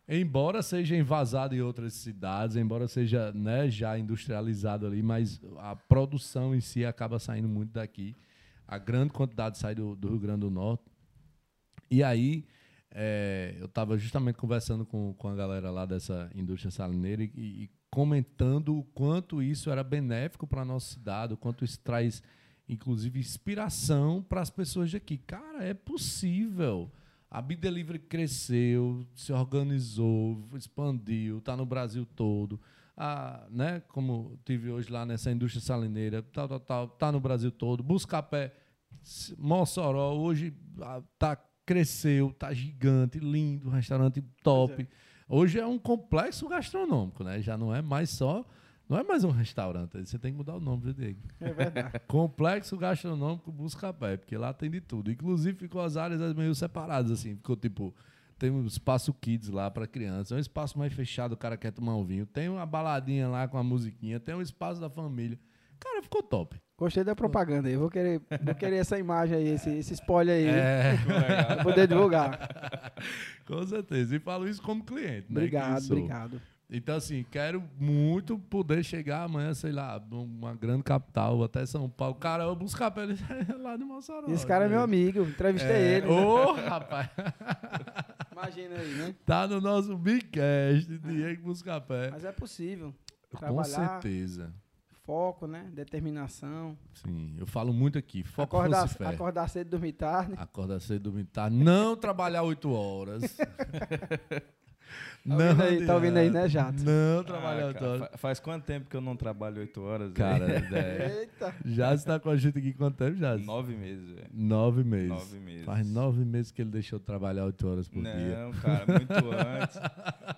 Embora 0.09 0.63
seja 0.63 0.97
envasado 0.97 1.55
em 1.55 1.61
outras 1.61 1.95
cidades, 1.95 2.57
embora 2.57 2.87
seja 2.87 3.33
né, 3.33 3.71
já 3.71 3.99
industrializado 3.99 4.87
ali, 4.87 5.03
mas 5.03 5.41
a 5.59 5.75
produção 5.75 6.55
em 6.55 6.61
si 6.61 6.85
acaba 6.85 7.19
saindo 7.19 7.49
muito 7.49 7.73
daqui. 7.73 8.15
A 8.69 8.79
grande 8.79 9.13
quantidade 9.13 9.59
sai 9.59 9.75
do, 9.75 9.97
do 9.97 10.09
Rio 10.09 10.19
Grande 10.19 10.41
do 10.41 10.51
Norte. 10.51 10.85
E 11.91 12.03
aí, 12.03 12.45
é, 12.95 13.57
eu 13.59 13.67
estava 13.67 13.97
justamente 13.97 14.37
conversando 14.37 14.85
com, 14.85 15.15
com 15.15 15.29
a 15.29 15.35
galera 15.35 15.71
lá 15.71 15.87
dessa 15.87 16.31
indústria 16.35 16.71
salineira 16.71 17.23
e, 17.23 17.31
e 17.35 17.71
comentando 17.91 18.79
o 18.79 18.85
quanto 18.85 19.43
isso 19.43 19.71
era 19.71 19.83
benéfico 19.83 20.47
para 20.47 20.63
a 20.63 20.65
nossa 20.65 20.95
cidade, 20.95 21.35
o 21.35 21.37
quanto 21.37 21.65
isso 21.65 21.79
traz, 21.81 22.23
inclusive, 22.69 23.19
inspiração 23.19 24.23
para 24.23 24.41
as 24.41 24.51
pessoas 24.51 24.91
daqui. 24.93 25.19
Cara, 25.19 25.65
é 25.65 25.75
possível. 25.75 26.91
A 27.31 27.41
Big 27.41 27.61
Delivery 27.61 27.99
cresceu, 27.99 29.07
se 29.15 29.33
organizou, 29.33 30.47
expandiu, 30.55 31.39
está 31.39 31.57
no 31.57 31.65
Brasil 31.65 32.07
todo. 32.15 32.61
Ah, 32.95 33.47
né, 33.51 33.81
como 33.89 34.39
tive 34.45 34.71
hoje 34.71 34.93
lá 34.93 35.07
nessa 35.07 35.33
indústria 35.33 35.63
salineira, 35.63 36.23
tal, 36.23 36.47
tal, 36.47 36.61
tal, 36.61 36.89
tá 36.89 37.11
no 37.11 37.21
Brasil 37.21 37.51
todo. 37.51 37.83
Buscapé, 37.83 38.55
Mossoró, 39.39 40.15
hoje 40.15 40.55
ah, 40.81 41.03
tá, 41.19 41.39
cresceu, 41.65 42.33
tá 42.33 42.53
gigante, 42.53 43.19
lindo, 43.19 43.71
restaurante 43.71 44.23
top. 44.43 44.89
Hoje 45.29 45.59
é 45.59 45.67
um 45.67 45.79
complexo 45.79 46.49
gastronômico, 46.49 47.25
né? 47.25 47.41
Já 47.41 47.57
não 47.57 47.75
é 47.75 47.81
mais 47.81 48.11
só, 48.11 48.45
não 48.89 48.99
é 48.99 49.03
mais 49.03 49.25
um 49.25 49.31
restaurante. 49.31 49.99
Você 50.05 50.19
tem 50.19 50.33
que 50.33 50.37
mudar 50.37 50.57
o 50.57 50.61
nome, 50.61 50.83
viu, 50.83 50.93
Diego? 50.93 51.21
É 51.41 51.53
verdade. 51.53 51.99
Complexo 52.07 52.77
Gastronômico 52.77 53.51
Buscapé, 53.51 54.17
porque 54.17 54.37
lá 54.37 54.53
tem 54.53 54.71
de 54.71 54.81
tudo. 54.81 55.11
Inclusive 55.11 55.57
ficou 55.57 55.81
as 55.81 55.97
áreas 55.97 56.35
meio 56.35 56.55
separadas, 56.55 57.11
assim. 57.11 57.37
Ficou 57.37 57.57
tipo, 57.57 57.95
tem 58.39 58.51
um 58.51 58.67
espaço 58.67 59.15
kids 59.15 59.49
lá 59.49 59.71
para 59.71 59.87
criança, 59.87 60.35
é 60.35 60.37
um 60.37 60.41
espaço 60.41 60.79
mais 60.79 60.93
fechado, 60.93 61.33
o 61.33 61.37
cara 61.37 61.57
quer 61.57 61.71
tomar 61.71 61.97
um 61.97 62.05
vinho. 62.05 62.27
Tem 62.27 62.49
uma 62.49 62.67
baladinha 62.67 63.29
lá 63.29 63.49
com 63.49 63.57
a 63.57 63.63
musiquinha, 63.63 64.21
tem 64.21 64.35
um 64.35 64.43
espaço 64.43 64.81
da 64.81 64.91
família. 64.91 65.39
Cara, 65.81 66.03
ficou 66.03 66.23
top. 66.23 66.61
Gostei 66.79 67.05
da 67.05 67.15
propaganda 67.15 67.69
aí. 67.69 67.77
Vou 67.77 67.89
querer, 67.91 68.21
vou 68.43 68.55
querer 68.55 68.77
essa 68.77 68.99
imagem 68.99 69.37
aí, 69.37 69.49
esse, 69.49 69.71
esse 69.71 69.95
spoiler 69.95 70.35
aí. 70.37 70.47
É, 70.47 70.97
Pra 71.47 71.63
poder 71.63 71.87
divulgar. 71.87 72.93
com 73.47 73.65
certeza. 73.67 74.17
E 74.17 74.19
falo 74.19 74.49
isso 74.49 74.61
como 74.63 74.83
cliente, 74.85 75.27
né? 75.33 75.41
Obrigado, 75.41 75.85
obrigado. 75.85 76.43
Então, 76.75 76.97
assim, 76.97 77.23
quero 77.31 77.63
muito 77.79 78.39
poder 78.39 78.83
chegar 78.83 79.25
amanhã, 79.25 79.53
sei 79.53 79.71
lá, 79.73 80.01
numa 80.11 80.55
grande 80.55 80.83
capital, 80.83 81.45
até 81.45 81.67
São 81.67 81.87
Paulo. 81.87 82.15
Cara, 82.15 82.45
eu 82.45 82.57
buscar 82.57 82.91
pra 82.91 83.03
ele 83.03 83.19
lá 83.61 83.77
de 83.77 83.85
Mossoró. 83.85 84.27
Esse 84.29 84.47
cara 84.47 84.65
é 84.65 84.69
meu 84.69 84.79
né? 84.79 84.85
amigo, 84.85 85.21
entrevistei 85.23 85.71
É, 85.71 85.97
ele. 85.99 86.07
né? 86.07 86.13
Ô, 86.13 86.53
rapaz. 86.55 87.11
Imagina 88.33 88.75
aí, 88.77 88.89
né? 88.95 89.15
Tá 89.27 89.47
no 89.47 89.61
nosso 89.61 89.97
Bigcast, 89.99 90.99
Diego 90.99 91.43
Buscapé. 91.45 92.11
Mas 92.11 92.25
é 92.25 92.33
possível. 92.33 92.95
Com 93.39 93.63
certeza. 93.65 94.53
Foco, 95.05 95.47
né? 95.49 95.69
Determinação. 95.75 96.77
Sim, 96.95 97.35
eu 97.39 97.47
falo 97.47 97.73
muito 97.73 97.99
aqui. 97.99 98.23
Foco 98.23 98.57
Acordar, 98.57 98.87
fé. 98.89 99.07
acordar 99.07 99.49
cedo 99.49 99.67
e 99.67 99.71
dormir 99.71 99.93
tarde. 99.95 100.35
Acorda 100.37 100.79
cedo, 100.79 101.03
dormir 101.11 101.25
tarde. 101.25 101.57
Não 101.57 101.97
trabalhar 101.97 102.43
oito 102.45 102.71
horas. 102.73 103.23
Tá 105.25 105.35
ouvindo 105.37 105.63
aí, 105.63 105.87
tá 105.87 105.95
ouvindo 105.95 106.17
aí, 106.19 106.31
né. 106.31 106.49
Jato? 106.49 106.83
Não 106.85 107.25
trabalhar 107.25 107.75
Ah, 107.77 107.85
horas. 107.85 107.99
fa- 108.11 108.19
faz 108.19 108.41
quanto 108.41 108.65
tempo 108.65 108.91
que 108.91 108.97
eu 108.97 109.01
não 109.01 109.17
trabalho 109.17 109.59
oito 109.61 109.81
horas? 109.83 110.13
Cara, 110.13 110.45
é, 110.77 111.21
Eita! 111.23 111.55
já 111.65 111.95
está 111.95 112.19
com 112.21 112.29
a 112.29 112.37
gente 112.37 112.59
aqui 112.59 112.73
quanto 112.73 112.97
tempo, 112.97 113.17
já? 113.17 113.37
Nove 113.39 113.75
meses, 113.77 114.11
velho. 114.11 114.29
Nove 114.33 114.85
meses. 114.85 115.09
Nove 115.09 115.39
meses. 115.39 115.65
Faz 115.65 115.87
nove 115.89 116.25
meses 116.25 116.51
que 116.53 116.61
ele 116.63 116.71
deixou 116.71 116.99
de 116.99 117.05
trabalhar 117.05 117.45
oito 117.47 117.67
horas 117.69 117.89
por 117.89 118.03
dia. 118.03 118.13
Não, 118.45 118.53
cara, 118.53 118.85
muito 118.87 119.13
antes. 119.63 119.81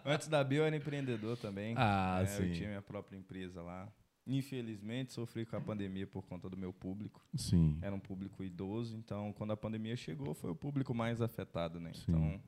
Antes 0.05 0.29
da 0.29 0.45
Bio 0.45 0.59
eu 0.63 0.67
era 0.67 0.77
empreendedor 0.77 1.37
também. 1.39 1.75
Ah, 1.77 2.21
É, 2.23 2.27
sim. 2.27 2.49
Eu 2.49 2.53
tinha 2.55 2.69
minha 2.69 2.83
própria 2.83 3.17
empresa 3.17 3.61
lá. 3.63 3.89
Infelizmente, 4.27 5.13
sofri 5.13 5.45
com 5.45 5.57
a 5.57 5.61
pandemia 5.61 6.07
por 6.07 6.23
conta 6.23 6.49
do 6.49 6.57
meu 6.57 6.73
público. 6.73 7.23
Sim. 7.35 7.79
Era 7.83 7.95
um 7.95 8.01
público 8.01 8.43
idoso, 8.43 8.97
então 8.97 9.33
quando 9.35 9.53
a 9.53 9.57
pandemia 9.57 9.97
chegou, 9.97 10.35
foi 10.35 10.51
o 10.51 10.55
público 10.55 10.95
mais 10.95 11.21
afetado, 11.21 11.79
né? 11.79 11.93
Sim. 11.93 12.05
Então, 12.09 12.43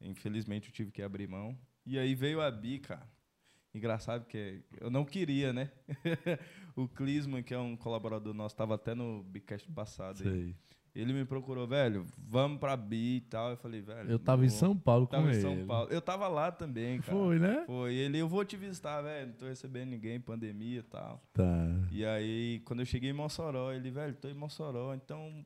infelizmente, 0.00 0.68
eu 0.68 0.74
tive 0.74 0.90
que 0.90 1.02
abrir 1.02 1.26
mão. 1.26 1.58
E 1.86 1.98
aí 1.98 2.14
veio 2.14 2.40
a 2.40 2.50
Bi, 2.50 2.78
cara. 2.78 3.08
Engraçado 3.74 4.26
que 4.26 4.62
eu 4.80 4.90
não 4.90 5.04
queria, 5.04 5.52
né? 5.52 5.70
o 6.76 6.86
Clisman, 6.86 7.42
que 7.42 7.52
é 7.52 7.58
um 7.58 7.76
colaborador 7.76 8.32
nosso, 8.32 8.54
estava 8.54 8.74
até 8.74 8.94
no 8.94 9.22
Bicast 9.24 9.70
passado. 9.72 10.28
aí. 10.28 10.54
Ele 10.94 11.12
me 11.12 11.24
procurou, 11.24 11.66
velho, 11.66 12.06
vamos 12.16 12.60
pra 12.60 12.76
Bi 12.76 13.16
e 13.16 13.20
tal. 13.22 13.50
Eu 13.50 13.56
falei, 13.56 13.80
velho. 13.80 14.08
Eu 14.08 14.18
tava 14.18 14.44
em 14.44 14.48
vou. 14.48 14.56
São 14.58 14.76
Paulo 14.76 15.06
com 15.06 15.10
Tava 15.16 15.28
ele. 15.30 15.38
em 15.38 15.40
São 15.40 15.66
Paulo. 15.66 15.88
Eu 15.90 16.00
tava 16.00 16.28
lá 16.28 16.52
também, 16.52 17.00
cara. 17.00 17.18
Foi, 17.18 17.38
né? 17.40 17.64
Foi. 17.66 17.94
Ele, 17.94 18.18
eu 18.18 18.28
vou 18.28 18.44
te 18.44 18.56
visitar, 18.56 19.02
velho. 19.02 19.26
Não 19.28 19.34
tô 19.34 19.46
recebendo 19.46 19.88
ninguém, 19.88 20.20
pandemia 20.20 20.78
e 20.78 20.82
tal. 20.84 21.20
Tá. 21.32 21.66
E 21.90 22.04
aí, 22.04 22.60
quando 22.64 22.78
eu 22.80 22.86
cheguei 22.86 23.10
em 23.10 23.14
Mossoró, 23.14 23.72
ele, 23.72 23.90
velho, 23.90 24.14
tô 24.14 24.28
em 24.28 24.34
Mossoró, 24.34 24.94
então 24.94 25.44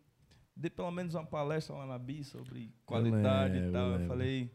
dê 0.55 0.69
pelo 0.69 0.91
menos 0.91 1.15
uma 1.15 1.25
palestra 1.25 1.75
lá 1.77 1.87
na 1.87 1.99
BI 1.99 2.25
sobre 2.25 2.70
qualidade 2.85 3.55
lembro, 3.55 3.70
e 3.70 3.73
tal. 3.73 3.89
eu 3.93 4.01
Eu, 4.01 4.07
falei, 4.07 4.51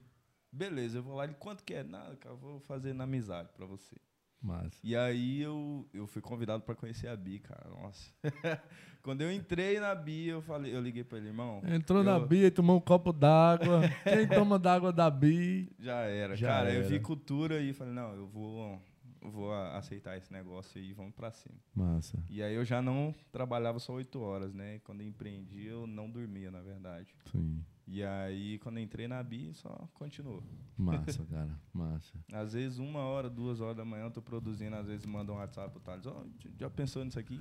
beleza, 0.51 0.99
eu 0.99 1.03
vou 1.03 1.15
lá. 1.15 1.23
Ele, 1.23 1.33
quanto 1.39 1.63
que 1.63 1.73
é? 1.73 1.81
Nada, 1.83 2.15
cara, 2.17 2.35
eu 2.35 2.37
vou 2.39 2.59
fazer 2.59 2.93
na 2.93 3.05
amizade 3.05 3.49
pra 3.57 3.65
você. 3.65 3.95
Massa. 4.43 4.77
E 4.83 4.93
aí 4.95 5.41
eu, 5.41 5.87
eu 5.93 6.05
fui 6.05 6.21
convidado 6.21 6.61
pra 6.63 6.75
conhecer 6.75 7.07
a 7.07 7.15
Bi, 7.15 7.39
cara. 7.39 7.69
Nossa. 7.69 8.11
Quando 9.01 9.21
eu 9.21 9.31
entrei 9.31 9.79
na 9.79 9.95
Bi, 9.95 10.27
eu 10.27 10.41
falei, 10.41 10.75
eu 10.75 10.81
liguei 10.81 11.03
pra 11.03 11.17
ele, 11.17 11.27
irmão. 11.27 11.61
Entrou 11.65 12.03
na 12.03 12.17
eu- 12.17 12.27
Bia 12.27 12.47
e 12.47 12.51
tomou 12.51 12.77
um 12.77 12.81
copo 12.81 13.11
d'água. 13.13 13.81
Quem 14.03 14.27
toma 14.27 14.59
d'água 14.59 14.91
da 14.93 15.09
Bia? 15.09 15.67
Já 15.79 15.99
era. 16.01 16.35
Já 16.35 16.47
cara, 16.47 16.73
eu 16.73 16.81
era. 16.81 16.89
vi 16.89 16.99
cultura 16.99 17.61
e 17.61 17.73
falei, 17.73 17.93
não, 17.93 18.13
eu 18.13 18.27
vou, 18.27 18.81
eu 19.21 19.29
vou 19.31 19.53
aceitar 19.53 20.17
esse 20.17 20.31
negócio 20.31 20.79
aí, 20.79 20.93
vamos 20.93 21.13
pra 21.13 21.31
cima. 21.31 21.55
Massa. 21.75 22.17
E 22.29 22.41
aí 22.43 22.53
eu 22.55 22.63
já 22.65 22.81
não 22.81 23.13
trabalhava 23.31 23.79
só 23.79 23.93
oito 23.93 24.19
horas, 24.21 24.53
né? 24.53 24.79
Quando 24.85 25.01
eu 25.01 25.07
empreendi, 25.07 25.65
eu 25.67 25.85
não 25.87 26.09
dormia, 26.09 26.49
na 26.51 26.61
verdade. 26.61 27.13
Sim. 27.31 27.63
E 27.85 28.01
aí, 28.01 28.57
quando 28.59 28.77
eu 28.77 28.83
entrei 28.83 29.07
na 29.09 29.21
BI, 29.21 29.51
só 29.53 29.69
continuou. 29.93 30.41
Massa, 30.77 31.23
cara. 31.29 31.49
Massa. 31.73 32.13
Às 32.31 32.53
vezes, 32.53 32.79
uma 32.79 32.99
hora, 33.01 33.29
duas 33.29 33.59
horas 33.59 33.75
da 33.75 33.83
manhã, 33.83 34.05
eu 34.05 34.11
tô 34.11 34.21
produzindo, 34.21 34.75
às 34.75 34.87
vezes 34.87 35.05
manda 35.05 35.31
um 35.33 35.35
WhatsApp 35.35 35.69
pro 35.69 35.81
Thales, 35.81 36.05
ó, 36.05 36.23
já 36.57 36.69
pensou 36.69 37.03
nisso 37.03 37.19
aqui? 37.19 37.39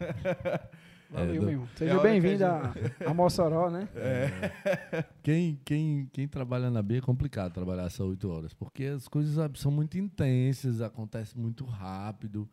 Valeu, 1.10 1.40
do- 1.40 1.46
meu. 1.46 1.62
É 1.62 1.76
Seja 1.76 1.96
que 1.96 2.02
bem-vindo 2.02 2.44
a 2.44 2.74
a, 3.06 3.10
a 3.10 3.14
Mossoró, 3.14 3.70
né? 3.70 3.88
Quem, 5.22 5.60
quem, 5.64 6.06
quem 6.12 6.26
trabalha 6.26 6.70
na 6.70 6.82
Bia 6.82 6.98
é 6.98 7.00
complicado 7.00 7.52
trabalhar 7.52 7.88
só 7.90 8.04
oito 8.06 8.28
horas, 8.28 8.52
porque 8.52 8.84
as 8.84 9.06
coisas 9.08 9.36
são 9.58 9.70
muito 9.70 9.96
intensas, 9.96 10.80
acontecem 10.80 11.40
muito 11.40 11.64
rápido, 11.64 12.48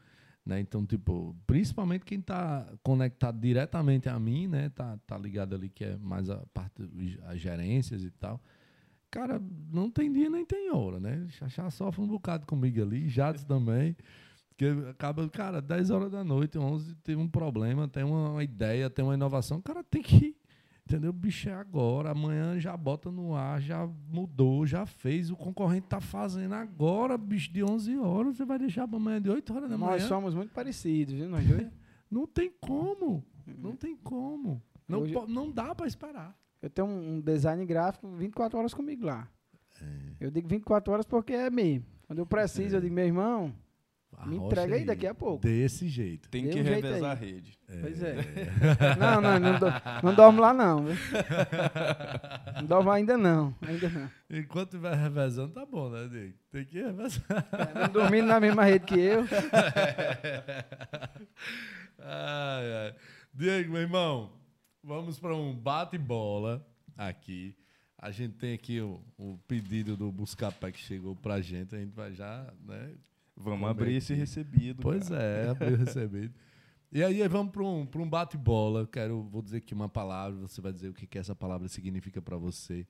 né? 0.45 0.59
Então, 0.59 0.85
tipo, 0.85 1.35
principalmente 1.45 2.05
quem 2.05 2.19
tá 2.19 2.67
conectado 2.83 3.39
diretamente 3.39 4.09
a 4.09 4.19
mim, 4.19 4.47
né? 4.47 4.69
Tá, 4.69 4.97
tá 5.05 5.17
ligado 5.17 5.55
ali 5.55 5.69
que 5.69 5.83
é 5.83 5.97
mais 5.97 6.29
a 6.29 6.43
parte 6.53 6.81
as 7.25 7.39
gerências 7.39 8.03
e 8.03 8.11
tal. 8.11 8.41
Cara, 9.09 9.41
não 9.71 9.91
tem 9.91 10.11
dia 10.11 10.29
nem 10.29 10.45
tem 10.45 10.71
hora, 10.71 10.99
né? 10.99 11.27
Xaxá 11.29 11.69
sofre 11.69 12.01
um 12.01 12.07
bocado 12.07 12.45
comigo 12.45 12.81
ali, 12.81 13.09
Jades 13.09 13.43
também. 13.43 13.95
Que 14.57 14.65
acaba, 14.89 15.27
cara, 15.29 15.61
10 15.61 15.89
horas 15.89 16.11
da 16.11 16.23
noite, 16.23 16.57
11, 16.57 16.95
tem 16.97 17.15
um 17.15 17.27
problema, 17.27 17.87
tem 17.87 18.03
uma 18.03 18.43
ideia, 18.43 18.89
tem 18.89 19.03
uma 19.03 19.15
inovação, 19.15 19.57
o 19.57 19.61
cara 19.61 19.83
tem 19.83 20.01
que 20.01 20.35
Entendeu? 20.91 21.13
Bicho, 21.13 21.47
é 21.47 21.53
agora. 21.53 22.11
Amanhã 22.11 22.59
já 22.59 22.75
bota 22.75 23.09
no 23.09 23.33
ar, 23.33 23.61
já 23.61 23.87
mudou, 24.11 24.65
já 24.65 24.85
fez. 24.85 25.31
O 25.31 25.37
concorrente 25.37 25.87
tá 25.87 26.01
fazendo 26.01 26.53
agora, 26.53 27.17
bicho, 27.17 27.49
de 27.49 27.63
11 27.63 27.97
horas. 27.97 28.35
Você 28.35 28.43
vai 28.43 28.59
deixar 28.59 28.85
pra 28.85 28.97
amanhã 28.97 29.21
de 29.21 29.29
8 29.29 29.53
horas 29.55 29.69
da 29.69 29.77
manhã? 29.77 29.91
Nós 29.93 30.03
somos 30.03 30.35
muito 30.35 30.51
parecidos, 30.51 31.13
viu? 31.13 31.29
Nós 31.29 31.47
dois. 31.47 31.67
Não 32.11 32.27
tem 32.27 32.51
como. 32.59 33.23
Não 33.47 33.73
tem 33.73 33.95
como. 33.95 34.61
Não, 34.85 35.03
Hoje- 35.03 35.15
não 35.29 35.49
dá 35.49 35.73
pra 35.73 35.87
esperar. 35.87 36.37
Eu 36.61 36.69
tenho 36.69 36.85
um 36.89 37.21
design 37.21 37.65
gráfico 37.65 38.09
24 38.09 38.59
horas 38.59 38.73
comigo 38.73 39.05
lá. 39.05 39.29
É. 39.81 39.85
Eu 40.19 40.29
digo 40.29 40.45
24 40.49 40.91
horas 40.91 41.05
porque 41.05 41.31
é 41.31 41.49
mesmo. 41.49 41.85
Quando 42.05 42.19
eu 42.19 42.25
preciso, 42.25 42.75
eu 42.75 42.81
digo, 42.81 42.93
meu 42.93 43.05
irmão, 43.05 43.53
Me 44.25 44.35
Arrocha 44.37 44.45
entrega 44.45 44.75
aí 44.75 44.85
daqui 44.85 45.07
a 45.07 45.15
pouco. 45.15 45.41
Desse 45.41 45.87
jeito. 45.87 46.29
Tem 46.29 46.45
Dê 46.45 46.51
que 46.51 46.59
um 46.59 46.63
revezar 46.63 47.11
a 47.11 47.13
rede. 47.13 47.57
Pois 47.81 48.03
é. 48.03 48.15
não, 48.99 49.19
não, 49.21 49.39
não, 49.39 49.57
do, 49.59 49.65
não 50.03 50.13
dorme 50.13 50.39
lá 50.39 50.53
não. 50.53 50.85
viu? 50.85 50.95
Não 52.57 52.65
dorme 52.65 52.89
lá 52.89 52.95
ainda 52.95 53.17
não. 53.17 53.55
Ainda 53.61 53.89
não. 53.89 54.11
Enquanto 54.29 54.75
estiver 54.75 54.95
revezando, 54.95 55.53
tá 55.53 55.65
bom, 55.65 55.89
né, 55.89 56.07
Diego? 56.07 56.35
Tem 56.51 56.65
que 56.65 56.79
revezar. 56.79 57.47
Não 57.73 57.89
dormindo 57.89 58.27
na 58.27 58.39
mesma 58.39 58.63
rede 58.63 58.85
que 58.85 58.99
eu. 58.99 59.23
ai, 61.97 62.73
ai. 62.85 62.95
Diego, 63.33 63.71
meu 63.71 63.81
irmão, 63.81 64.33
vamos 64.83 65.19
para 65.19 65.35
um 65.35 65.55
bate-bola 65.55 66.63
aqui. 66.95 67.55
A 67.97 68.11
gente 68.11 68.35
tem 68.35 68.53
aqui 68.53 68.81
o, 68.81 69.01
o 69.17 69.39
pedido 69.47 69.95
do 69.97 70.11
Buscapé 70.11 70.71
que 70.71 70.79
chegou 70.79 71.15
pra 71.15 71.41
gente. 71.41 71.75
A 71.75 71.79
gente 71.79 71.95
vai 71.95 72.13
já, 72.13 72.53
né? 72.65 72.93
Vamos 73.41 73.67
é 73.67 73.71
abrir 73.71 73.95
esse 73.95 74.13
recebido. 74.13 74.81
Pois 74.81 75.09
cara. 75.09 75.21
é, 75.23 75.49
abriu 75.49 75.77
recebido. 75.77 76.33
E 76.91 77.03
aí 77.03 77.25
vamos 77.27 77.51
para 77.51 77.63
um, 77.63 77.85
pra 77.85 78.01
um 78.01 78.09
bate-bola. 78.09 78.85
Quero, 78.87 79.23
vou 79.23 79.41
dizer 79.41 79.57
aqui 79.57 79.73
uma 79.73 79.87
palavra, 79.89 80.39
você 80.41 80.59
vai 80.59 80.73
dizer 80.73 80.89
o 80.89 80.93
que, 80.93 81.07
que 81.07 81.17
essa 81.17 81.35
palavra 81.35 81.67
significa 81.67 82.21
para 82.21 82.37
você. 82.37 82.85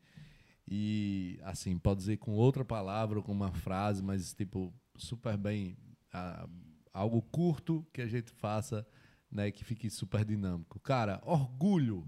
E 0.68 1.40
assim, 1.44 1.78
pode 1.78 2.00
dizer 2.00 2.18
com 2.18 2.32
outra 2.34 2.64
palavra 2.66 3.20
ou 3.20 3.24
com 3.24 3.32
uma 3.32 3.52
frase, 3.52 4.02
mas 4.02 4.34
tipo, 4.34 4.74
super 4.96 5.38
bem. 5.38 5.78
ah, 6.14 6.48
algo 6.94 7.22
curto 7.22 7.86
que 7.94 8.02
a 8.02 8.08
gente 8.08 8.32
faça, 8.32 8.86
né? 9.30 9.52
Que 9.52 9.64
fique 9.64 9.90
super 9.90 10.26
dinâmico. 10.26 10.80
Cara, 10.80 11.22
orgulho, 11.24 12.06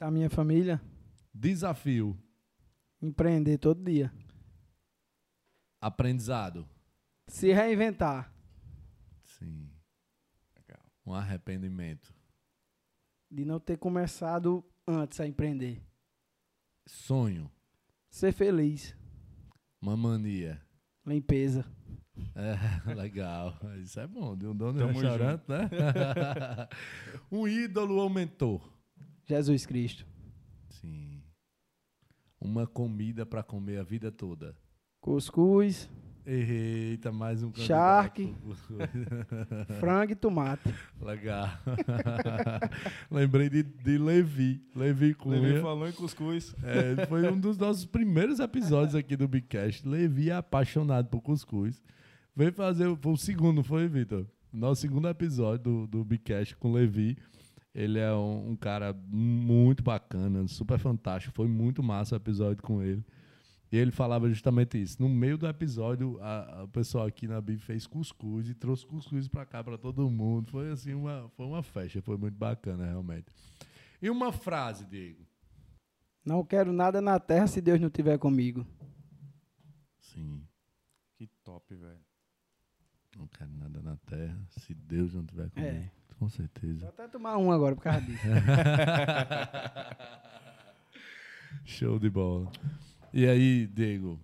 Da 0.00 0.10
minha 0.10 0.30
família, 0.30 0.80
desafio, 1.34 2.16
empreender 3.02 3.58
todo 3.58 3.84
dia. 3.84 4.12
aprendizado. 5.80 6.66
Se 7.28 7.52
reinventar. 7.52 8.32
Sim. 9.22 9.70
Legal. 10.56 10.82
Um 11.06 11.14
arrependimento. 11.14 12.12
De 13.30 13.44
não 13.44 13.60
ter 13.60 13.76
começado 13.76 14.64
antes 14.86 15.20
a 15.20 15.26
empreender. 15.26 15.82
Sonho. 16.86 17.50
Ser 18.10 18.32
feliz. 18.32 18.96
Uma 19.80 19.96
mania. 19.96 20.60
Limpeza. 21.06 21.64
É, 22.34 22.56
legal. 22.94 23.54
Isso 23.82 24.00
é 24.00 24.06
bom. 24.06 24.34
De 24.34 24.46
um 24.46 24.56
dono 24.56 24.72
de 24.72 24.78
Tamo 24.78 24.92
restaurante, 24.92 25.44
né? 25.46 25.68
um 27.30 27.46
ídolo 27.46 27.96
ou 27.96 28.08
mentor? 28.08 28.72
Jesus 29.26 29.66
Cristo. 29.66 30.06
Sim. 30.70 31.22
Uma 32.40 32.66
comida 32.66 33.26
para 33.26 33.42
comer 33.42 33.78
a 33.78 33.82
vida 33.82 34.10
toda. 34.10 34.56
Cuscuz, 35.00 35.88
Eita, 36.30 37.10
mais 37.10 37.42
um. 37.42 37.50
Charque. 37.54 38.36
frango 39.80 40.12
e 40.12 40.14
tomate. 40.14 40.74
Legal. 41.00 41.48
Lembrei 43.10 43.48
de, 43.48 43.62
de 43.62 43.96
Levi. 43.96 44.60
Levi 44.76 45.14
Cunha. 45.14 45.40
Levi 45.40 45.62
falou 45.62 45.88
em 45.88 45.92
cuscuz. 45.92 46.54
É, 46.62 47.06
foi 47.06 47.26
um 47.32 47.40
dos 47.40 47.56
nossos 47.56 47.86
primeiros 47.86 48.40
episódios 48.40 48.94
aqui 48.94 49.16
do 49.16 49.26
Bigcast. 49.26 49.88
Levi 49.88 50.28
é 50.28 50.34
apaixonado 50.34 51.08
por 51.08 51.22
cuscuz. 51.22 51.82
Veio 52.36 52.52
fazer, 52.52 52.94
foi 52.98 53.12
o 53.12 53.16
segundo, 53.16 53.64
foi, 53.64 53.88
Vitor? 53.88 54.26
Nosso 54.52 54.82
segundo 54.82 55.08
episódio 55.08 55.64
do, 55.64 55.86
do 55.86 56.04
Bigcast 56.04 56.54
com 56.56 56.70
Levi. 56.70 57.16
Ele 57.74 57.98
é 57.98 58.12
um, 58.12 58.50
um 58.50 58.56
cara 58.56 58.94
muito 59.08 59.82
bacana, 59.82 60.46
super 60.46 60.78
fantástico. 60.78 61.34
Foi 61.34 61.48
muito 61.48 61.82
massa 61.82 62.16
o 62.16 62.18
episódio 62.18 62.62
com 62.62 62.82
ele. 62.82 63.02
E 63.70 63.76
ele 63.76 63.90
falava 63.90 64.28
justamente 64.30 64.80
isso. 64.80 65.00
No 65.02 65.08
meio 65.08 65.36
do 65.36 65.46
episódio, 65.46 66.18
a- 66.22 66.60
a- 66.60 66.64
o 66.64 66.68
pessoal 66.68 67.06
aqui 67.06 67.26
na 67.28 67.38
BIM 67.40 67.58
fez 67.58 67.86
cuscuz 67.86 68.48
e 68.48 68.54
trouxe 68.54 68.86
cuscuz 68.86 69.28
pra 69.28 69.44
cá, 69.44 69.62
pra 69.62 69.76
todo 69.76 70.08
mundo. 70.10 70.50
Foi 70.50 70.70
assim, 70.70 70.94
uma, 70.94 71.28
foi 71.36 71.44
uma 71.46 71.62
festa, 71.62 72.00
foi 72.00 72.16
muito 72.16 72.34
bacana, 72.36 72.86
realmente. 72.86 73.26
E 74.00 74.08
uma 74.08 74.32
frase, 74.32 74.86
Diego. 74.86 75.26
Não 76.24 76.42
quero 76.44 76.72
nada 76.72 77.00
na 77.02 77.18
terra 77.20 77.46
se 77.46 77.60
Deus 77.60 77.78
não 77.80 77.88
estiver 77.88 78.18
comigo. 78.18 78.66
Sim. 79.98 80.42
Que 81.16 81.26
top, 81.44 81.74
velho. 81.74 82.00
Não 83.18 83.26
quero 83.26 83.50
nada 83.52 83.82
na 83.82 83.96
terra, 83.96 84.38
se 84.48 84.72
Deus 84.72 85.12
não 85.12 85.24
tiver 85.26 85.50
comigo. 85.50 85.68
É. 85.76 85.90
Com 86.18 86.26
Vou 86.26 86.28
certeza. 86.30 86.88
até 86.88 87.06
tomar 87.08 87.36
um 87.36 87.50
agora 87.52 87.74
por 87.76 87.82
causa 87.82 88.00
disso. 88.00 88.22
Show 91.64 91.98
de 91.98 92.10
bola. 92.10 92.50
E 93.10 93.26
aí, 93.26 93.66
Diego, 93.66 94.20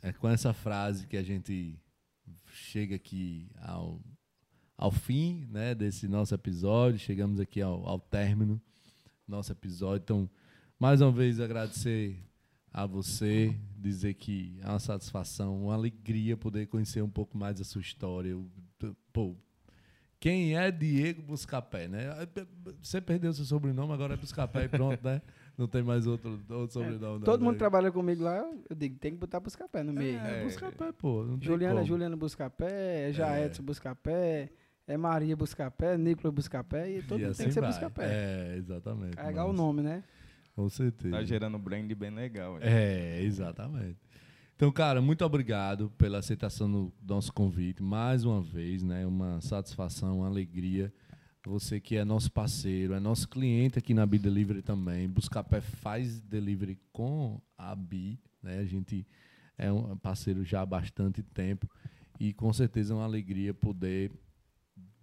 é 0.00 0.10
com 0.10 0.26
essa 0.26 0.54
frase 0.54 1.06
que 1.06 1.16
a 1.16 1.22
gente 1.22 1.78
chega 2.46 2.96
aqui 2.96 3.50
ao, 3.60 4.00
ao 4.78 4.90
fim 4.90 5.46
né, 5.50 5.74
desse 5.74 6.08
nosso 6.08 6.34
episódio, 6.34 6.98
chegamos 6.98 7.38
aqui 7.38 7.60
ao, 7.60 7.86
ao 7.86 8.00
término 8.00 8.56
do 9.26 9.30
nosso 9.36 9.52
episódio. 9.52 10.02
Então, 10.02 10.30
mais 10.78 11.02
uma 11.02 11.12
vez 11.12 11.38
agradecer 11.38 12.18
a 12.72 12.86
você, 12.86 13.54
dizer 13.76 14.14
que 14.14 14.58
é 14.62 14.68
uma 14.68 14.78
satisfação, 14.78 15.64
uma 15.64 15.74
alegria 15.74 16.34
poder 16.34 16.66
conhecer 16.66 17.02
um 17.02 17.10
pouco 17.10 17.36
mais 17.36 17.58
da 17.58 17.64
sua 17.64 17.82
história. 17.82 18.34
Pô, 19.12 19.36
quem 20.18 20.56
é 20.56 20.70
Diego 20.70 21.20
Buscapé, 21.20 21.88
né? 21.88 22.06
Você 22.82 23.02
perdeu 23.02 23.34
seu 23.34 23.44
sobrenome, 23.44 23.92
agora 23.92 24.14
é 24.14 24.16
Buscapé 24.16 24.64
e 24.64 24.68
pronto, 24.68 25.04
né? 25.04 25.20
Não 25.56 25.68
tem 25.68 25.82
mais 25.82 26.06
outro, 26.06 26.40
outro 26.50 26.72
sobrenome. 26.72 27.18
não, 27.18 27.20
Todo 27.20 27.44
mundo 27.44 27.56
trabalha 27.56 27.92
comigo 27.92 28.24
lá, 28.24 28.38
eu 28.68 28.74
digo, 28.74 28.98
tem 28.98 29.12
que 29.12 29.18
botar 29.18 29.38
Buscapé 29.38 29.82
no 29.84 29.92
meio. 29.92 30.18
É, 30.18 30.40
É. 30.40 30.44
Buscapé, 30.44 30.90
pô. 30.92 31.24
Não 31.24 31.38
tem 31.38 31.46
Juliana, 31.48 31.74
como. 31.76 31.86
Juliana 31.86 32.16
Buscapé, 32.16 33.08
é 33.08 33.12
já 33.12 33.28
É. 33.36 33.48
Buscapé, 33.62 34.50
é 34.86 34.96
Maria 34.96 35.36
Buscapé, 35.36 35.96
Nicolas 35.96 36.34
Buscapé, 36.34 36.90
e 36.98 37.02
todo 37.02 37.18
E 37.20 37.22
mundo 37.22 37.30
assim 37.30 37.38
tem 37.38 37.46
que 37.48 37.54
ser 37.54 37.60
vai. 37.60 37.70
Buscapé. 37.70 38.04
É, 38.04 38.56
exatamente. 38.56 39.16
Carregar 39.16 39.44
o 39.44 39.48
massa. 39.48 39.62
nome, 39.62 39.82
né? 39.82 40.02
Com 40.56 40.68
certeza. 40.68 41.16
Tá 41.16 41.22
gerando 41.24 41.56
um 41.56 41.60
brand 41.60 41.90
bem 41.94 42.10
legal. 42.10 42.58
É, 42.60 43.20
exatamente. 43.22 43.98
Então, 44.56 44.70
cara, 44.70 45.00
muito 45.02 45.24
obrigado 45.24 45.90
pela 45.98 46.18
aceitação 46.18 46.70
do 46.70 46.92
nosso 47.06 47.32
convite 47.32 47.82
mais 47.82 48.24
uma 48.24 48.40
vez, 48.40 48.82
né? 48.82 49.04
Uma 49.06 49.40
satisfação, 49.40 50.18
uma 50.18 50.26
alegria 50.28 50.92
Você 51.46 51.78
que 51.78 51.96
é 51.96 52.04
nosso 52.04 52.32
parceiro, 52.32 52.94
é 52.94 53.00
nosso 53.00 53.28
cliente 53.28 53.78
aqui 53.78 53.92
na 53.92 54.06
Bi 54.06 54.18
Delivery 54.18 54.62
também. 54.62 55.06
Buscapé 55.08 55.60
faz 55.60 56.20
delivery 56.20 56.78
com 56.92 57.40
a 57.58 57.74
Bi, 57.74 58.18
né? 58.42 58.58
A 58.58 58.64
gente 58.64 59.06
é 59.58 59.70
um 59.70 59.96
parceiro 59.96 60.42
já 60.42 60.62
há 60.62 60.66
bastante 60.66 61.22
tempo 61.22 61.68
e 62.18 62.32
com 62.32 62.52
certeza 62.52 62.94
é 62.94 62.96
uma 62.96 63.04
alegria 63.04 63.52
poder 63.52 64.10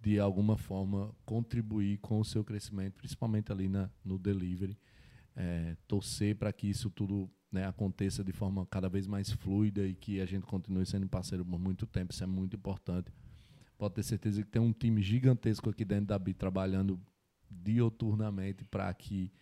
de 0.00 0.18
alguma 0.18 0.56
forma 0.56 1.14
contribuir 1.24 1.98
com 1.98 2.18
o 2.18 2.24
seu 2.24 2.42
crescimento, 2.42 2.94
principalmente 2.94 3.52
ali 3.52 3.68
na, 3.68 3.88
no 4.04 4.18
delivery. 4.18 4.76
É, 5.34 5.76
torcer 5.86 6.36
para 6.36 6.52
que 6.52 6.68
isso 6.68 6.90
tudo 6.90 7.30
né, 7.50 7.66
aconteça 7.66 8.24
de 8.24 8.32
forma 8.32 8.66
cada 8.66 8.88
vez 8.88 9.06
mais 9.06 9.30
fluida 9.30 9.86
e 9.86 9.94
que 9.94 10.20
a 10.20 10.26
gente 10.26 10.44
continue 10.44 10.84
sendo 10.84 11.08
parceiro 11.08 11.44
por 11.44 11.58
muito 11.58 11.86
tempo. 11.86 12.12
Isso 12.12 12.24
é 12.24 12.26
muito 12.26 12.56
importante. 12.56 13.12
Pode 13.82 13.96
ter 13.96 14.04
certeza 14.04 14.40
que 14.44 14.48
tem 14.48 14.62
um 14.62 14.72
time 14.72 15.02
gigantesco 15.02 15.68
aqui 15.68 15.84
dentro 15.84 16.06
da 16.06 16.16
BI 16.16 16.32
trabalhando 16.34 17.00
dioturnamente 17.50 18.64
para 18.64 18.94
que 18.94 19.32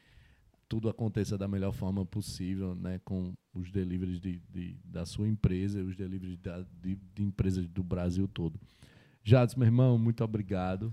tudo 0.67 0.89
aconteça 0.89 1.37
da 1.37 1.47
melhor 1.47 1.73
forma 1.73 2.07
possível, 2.07 2.75
né, 2.75 2.99
com 3.05 3.35
os 3.53 3.71
deliveries 3.71 4.19
de, 4.19 4.41
de 4.49 4.79
da 4.83 5.05
sua 5.05 5.29
empresa 5.29 5.81
e 5.81 5.83
os 5.83 5.95
deliveries 5.95 6.39
da, 6.39 6.63
de, 6.81 6.97
de 7.15 7.23
empresas 7.23 7.69
do 7.69 7.85
Brasil 7.85 8.27
todo. 8.27 8.59
Jades, 9.23 9.55
meu 9.57 9.67
irmão, 9.67 9.99
muito 9.99 10.25
obrigado. 10.25 10.91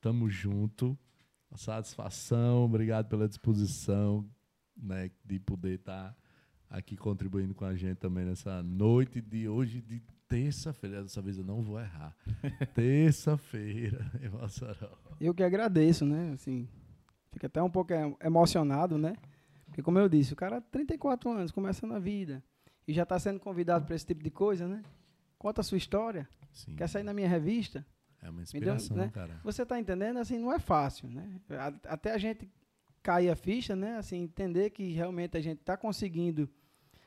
Tamo 0.00 0.28
junto. 0.28 0.98
Satisfação, 1.54 2.64
obrigado 2.64 3.06
pela 3.08 3.28
disposição 3.28 4.28
né, 4.76 5.08
de 5.24 5.38
poder 5.38 5.78
estar 5.78 6.10
tá 6.10 6.16
aqui 6.68 6.96
contribuindo 6.96 7.54
com 7.54 7.64
a 7.64 7.76
gente 7.76 7.98
também 7.98 8.24
nessa 8.24 8.60
noite 8.60 9.20
de 9.20 9.46
hoje, 9.46 9.80
de 9.80 10.02
terça-feira. 10.32 11.02
Dessa 11.02 11.20
vez 11.20 11.36
eu 11.36 11.44
não 11.44 11.62
vou 11.62 11.78
errar. 11.78 12.16
terça-feira 12.74 14.10
em 14.22 14.28
Mossoró. 14.30 14.90
Eu 15.20 15.34
que 15.34 15.42
agradeço, 15.42 16.06
né? 16.06 16.32
Assim, 16.34 16.66
fica 17.30 17.46
até 17.46 17.62
um 17.62 17.70
pouco 17.70 17.92
emocionado, 18.22 18.96
né? 18.96 19.14
Porque, 19.66 19.82
como 19.82 19.98
eu 19.98 20.08
disse, 20.08 20.32
o 20.32 20.36
cara, 20.36 20.60
34 20.60 21.30
anos, 21.30 21.50
começando 21.50 21.92
a 21.92 21.98
vida, 21.98 22.42
e 22.86 22.92
já 22.92 23.02
está 23.02 23.18
sendo 23.18 23.40
convidado 23.40 23.84
para 23.84 23.94
esse 23.94 24.06
tipo 24.06 24.22
de 24.22 24.30
coisa, 24.30 24.66
né? 24.66 24.82
Conta 25.38 25.60
a 25.60 25.64
sua 25.64 25.78
história. 25.78 26.28
Sim. 26.52 26.76
Quer 26.76 26.88
sair 26.88 27.02
na 27.02 27.14
minha 27.14 27.28
revista? 27.28 27.84
É 28.20 28.30
uma 28.30 28.42
inspiração, 28.42 28.96
deu, 28.96 29.06
né? 29.06 29.10
cara. 29.12 29.40
Você 29.42 29.62
está 29.62 29.78
entendendo? 29.78 30.18
Assim, 30.18 30.38
não 30.38 30.52
é 30.52 30.58
fácil, 30.58 31.08
né? 31.08 31.40
Até 31.84 32.12
a 32.12 32.18
gente 32.18 32.48
cair 33.02 33.30
a 33.30 33.36
ficha, 33.36 33.74
né? 33.74 33.96
Assim, 33.96 34.22
entender 34.22 34.70
que 34.70 34.92
realmente 34.92 35.36
a 35.36 35.40
gente 35.40 35.60
está 35.60 35.76
conseguindo 35.76 36.48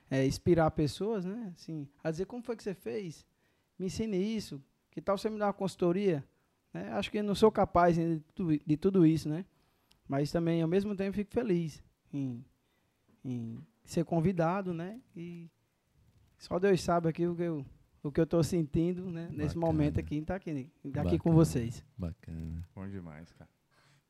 é, 0.10 0.26
inspirar 0.26 0.70
pessoas, 0.72 1.26
né? 1.26 1.54
Assim, 1.56 1.88
a 2.04 2.12
dizer 2.12 2.26
como 2.26 2.44
foi 2.44 2.56
que 2.56 2.64
você 2.64 2.74
fez? 2.74 3.26
Me 3.78 3.88
ensine 3.88 4.18
isso. 4.18 4.62
Que 4.92 5.02
tal 5.02 5.18
você 5.18 5.30
me 5.30 5.38
dar 5.38 5.48
uma 5.48 5.54
consultoria? 5.54 6.24
Né? 6.74 6.90
Acho 6.92 7.12
que 7.12 7.22
não 7.22 7.36
sou 7.36 7.52
capaz 7.52 7.96
de 7.96 8.20
tudo, 8.34 8.60
de 8.66 8.78
tudo 8.78 9.06
isso, 9.06 9.28
né? 9.28 9.46
Mas 10.08 10.32
também, 10.32 10.62
ao 10.62 10.68
mesmo 10.68 10.96
tempo, 10.96 11.16
fico 11.16 11.32
feliz 11.32 11.84
em, 12.14 12.46
em 13.24 13.60
ser 13.84 14.06
convidado, 14.06 14.74
né? 14.74 15.02
E 15.16 15.50
só 16.38 16.60
Deus 16.60 16.82
sabe 16.82 17.10
aqui 17.10 17.28
o 17.28 17.36
que 17.36 17.44
eu 17.44 17.66
o 18.04 18.12
que 18.12 18.20
eu 18.20 18.24
estou 18.26 18.44
sentindo 18.44 19.10
né, 19.10 19.28
nesse 19.32 19.58
momento 19.58 20.00
aqui, 20.00 20.18
estar 20.18 20.34
tá 20.34 20.38
aqui, 20.38 20.70
tá 20.94 21.02
aqui 21.02 21.18
com 21.18 21.32
vocês. 21.34 21.84
Bacana. 21.98 22.64
Bom 22.76 22.88
demais, 22.88 23.34
cara. 23.34 23.50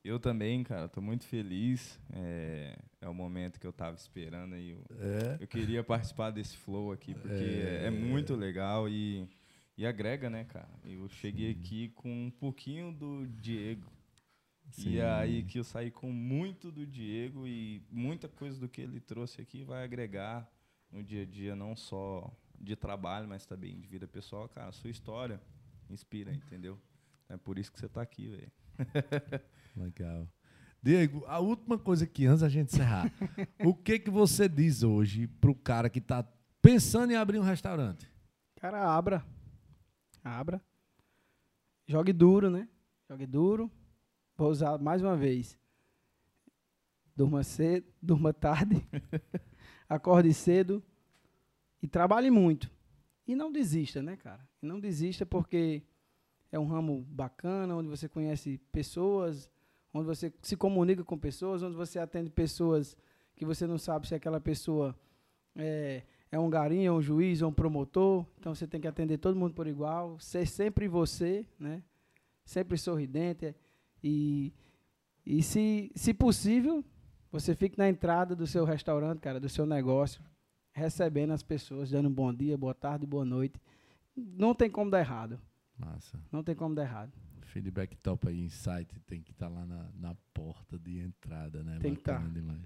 Eu 0.06 0.20
também, 0.20 0.64
cara, 0.64 0.86
estou 0.86 1.02
muito 1.02 1.26
feliz. 1.26 2.00
É, 2.14 2.78
é 3.02 3.10
o 3.10 3.14
momento 3.14 3.60
que 3.60 3.66
eu 3.66 3.72
estava 3.72 3.96
esperando 3.96 4.54
aí. 4.54 4.70
Eu, 4.70 4.86
é. 5.00 5.38
eu 5.42 5.48
queria 5.48 5.84
participar 5.84 6.30
desse 6.30 6.56
flow 6.58 6.92
aqui, 6.92 7.16
porque 7.16 7.34
é, 7.34 7.86
é 7.86 7.90
muito 7.90 8.36
legal 8.36 8.88
e, 8.88 9.28
e 9.76 9.84
agrega, 9.84 10.30
né, 10.30 10.44
cara? 10.44 10.70
Eu 10.84 11.10
cheguei 11.10 11.56
Sim. 11.56 11.60
aqui 11.60 11.90
com 11.96 12.28
um 12.28 12.30
pouquinho 12.30 12.92
do 12.92 13.26
Diego. 13.26 13.92
Sim. 14.70 14.92
E 14.92 15.02
aí 15.02 15.42
que 15.42 15.58
eu 15.58 15.64
saí 15.64 15.90
com 15.90 16.12
muito 16.12 16.72
do 16.72 16.86
Diego 16.86 17.48
e 17.48 17.82
muita 17.90 18.30
coisa 18.30 18.60
do 18.60 18.70
que 18.70 18.82
ele 18.82 19.00
trouxe 19.00 19.42
aqui 19.42 19.64
vai 19.64 19.84
agregar 19.84 20.48
no 20.92 21.02
dia 21.02 21.24
a 21.24 21.26
dia, 21.26 21.56
não 21.56 21.76
só 21.76 22.32
de 22.62 22.76
trabalho, 22.76 23.28
mas 23.28 23.48
também 23.48 23.80
de 23.80 23.88
vida 23.88 24.08
pessoal, 24.08 24.48
cara, 24.50 24.70
a 24.70 24.72
sua 24.72 24.92
história 24.92 25.42
inspira, 25.90 26.32
entendeu? 26.32 26.80
É 27.28 27.38
por 27.38 27.58
isso 27.58 27.72
que 27.72 27.80
você 27.80 27.88
está 27.88 28.04
aqui, 28.04 28.28
velho. 28.28 28.52
Legal. 29.76 30.28
Diego, 30.82 31.26
a 31.28 31.40
última 31.40 31.78
coisa 31.78 32.06
que 32.06 32.26
antes 32.26 32.44
a 32.44 32.50
gente 32.50 32.74
encerrar, 32.74 33.12
o 33.66 33.74
que 33.74 33.98
que 33.98 34.10
você 34.10 34.48
diz 34.48 34.84
hoje 34.84 35.28
pro 35.28 35.56
cara 35.56 35.90
que 35.90 36.00
está 36.00 36.24
pensando 36.62 37.12
em 37.12 37.16
abrir 37.16 37.40
um 37.40 37.44
restaurante? 37.44 38.10
Cara, 38.56 38.88
abra. 38.88 39.26
Abra. 40.24 40.62
Jogue 41.88 42.14
duro, 42.14 42.50
né? 42.50 42.68
Jogue 43.10 43.26
duro. 43.26 43.72
Vou 44.38 44.50
usar 44.50 44.78
mais 44.78 45.02
uma 45.02 45.16
vez. 45.16 45.58
Durma 47.16 47.44
cedo, 47.44 47.88
durma 48.02 48.34
tarde. 48.34 48.86
acorde 49.90 50.34
cedo 50.34 50.84
e 51.82 51.88
trabalhe 51.88 52.30
muito. 52.30 52.72
E 53.28 53.36
não 53.36 53.52
desista, 53.52 54.02
né, 54.02 54.16
cara? 54.18 54.48
E 54.62 54.66
não 54.66 54.80
desista 54.80 55.26
porque 55.26 55.84
é 56.52 56.60
um 56.60 56.68
ramo 56.68 57.02
bacana, 57.10 57.76
onde 57.76 57.90
você 57.90 58.08
conhece 58.08 58.60
pessoas, 58.72 59.50
onde 59.98 60.06
você 60.06 60.34
se 60.42 60.58
comunica 60.58 61.06
com 61.06 61.18
pessoas, 61.18 61.64
onde 61.64 61.78
você 61.78 61.98
atende 62.00 62.30
pessoas 62.30 62.98
que 63.34 63.46
você 63.46 63.66
não 63.66 63.78
sabe 63.78 64.06
se 64.06 64.14
aquela 64.14 64.42
pessoa 64.42 64.94
é, 65.56 66.04
é 66.30 66.38
um 66.38 66.50
garinho, 66.50 66.90
é 66.90 66.92
um 66.92 67.02
juiz, 67.02 67.42
é 67.42 67.46
um 67.46 67.54
promotor. 67.54 68.26
Então 68.38 68.54
você 68.54 68.68
tem 68.68 68.82
que 68.82 68.90
atender 68.90 69.18
todo 69.18 69.40
mundo 69.40 69.54
por 69.54 69.68
igual, 69.68 70.20
ser 70.20 70.46
sempre 70.46 70.90
você, 70.90 71.48
né? 71.58 71.82
Sempre 72.44 72.78
sorridente. 72.78 73.56
E, 74.04 74.54
e 75.26 75.42
se, 75.42 75.90
se 75.96 76.14
possível, 76.14 76.84
você 77.32 77.56
fique 77.56 77.78
na 77.78 77.88
entrada 77.88 78.36
do 78.36 78.46
seu 78.46 78.66
restaurante, 78.66 79.22
cara, 79.22 79.40
do 79.40 79.48
seu 79.48 79.66
negócio 79.66 80.22
recebendo 80.74 81.32
as 81.32 81.42
pessoas, 81.42 81.90
dando 81.90 82.10
um 82.10 82.14
bom 82.14 82.34
dia, 82.34 82.58
boa 82.58 82.74
tarde, 82.74 83.06
boa 83.06 83.24
noite. 83.24 83.62
Não 84.14 84.54
tem 84.54 84.70
como 84.70 84.92
dar 84.92 85.00
errado. 85.00 85.40
Massa. 85.78 86.20
Não 86.30 86.44
tem 86.44 86.54
como 86.54 86.76
dar 86.76 86.84
errado. 86.84 87.14
Feedback 87.56 87.96
top 88.00 88.28
aí, 88.28 88.42
insight, 88.42 89.00
tem 89.08 89.22
que 89.22 89.32
estar 89.32 89.48
tá 89.48 89.54
lá 89.54 89.66
na, 89.66 89.86
na 89.98 90.16
porta 90.34 90.78
de 90.78 91.00
entrada, 91.00 91.64
né? 91.64 91.80
Tem 91.80 91.94
Bacana 91.94 92.20
que. 92.20 92.26
Tá. 92.26 92.34
demais. 92.34 92.60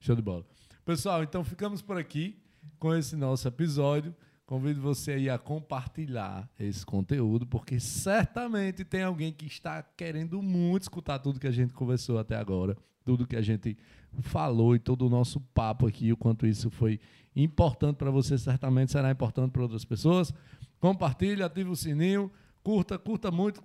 Show 0.00 0.16
de 0.16 0.22
bola. 0.22 0.42
Pessoal, 0.86 1.22
então 1.22 1.44
ficamos 1.44 1.82
por 1.82 1.98
aqui 1.98 2.42
com 2.78 2.94
esse 2.94 3.14
nosso 3.14 3.46
episódio. 3.46 4.16
Convido 4.46 4.80
você 4.80 5.12
aí 5.12 5.28
a 5.28 5.38
compartilhar 5.38 6.50
esse 6.58 6.84
conteúdo, 6.86 7.46
porque 7.46 7.78
certamente 7.78 8.86
tem 8.86 9.02
alguém 9.02 9.34
que 9.34 9.44
está 9.44 9.82
querendo 9.82 10.40
muito 10.40 10.84
escutar 10.84 11.18
tudo 11.18 11.38
que 11.38 11.46
a 11.46 11.52
gente 11.52 11.74
conversou 11.74 12.18
até 12.18 12.34
agora, 12.34 12.74
tudo 13.04 13.26
que 13.26 13.36
a 13.36 13.42
gente 13.42 13.76
falou 14.22 14.74
e 14.74 14.78
todo 14.78 15.06
o 15.06 15.10
nosso 15.10 15.40
papo 15.52 15.86
aqui, 15.86 16.10
o 16.10 16.16
quanto 16.16 16.46
isso 16.46 16.70
foi 16.70 16.98
importante 17.36 17.96
para 17.96 18.10
você, 18.10 18.38
certamente 18.38 18.92
será 18.92 19.10
importante 19.10 19.52
para 19.52 19.60
outras 19.60 19.84
pessoas. 19.84 20.32
Compartilhe, 20.80 21.42
ative 21.42 21.68
o 21.68 21.76
sininho, 21.76 22.32
curta, 22.62 22.98
curta 22.98 23.30
muito, 23.30 23.62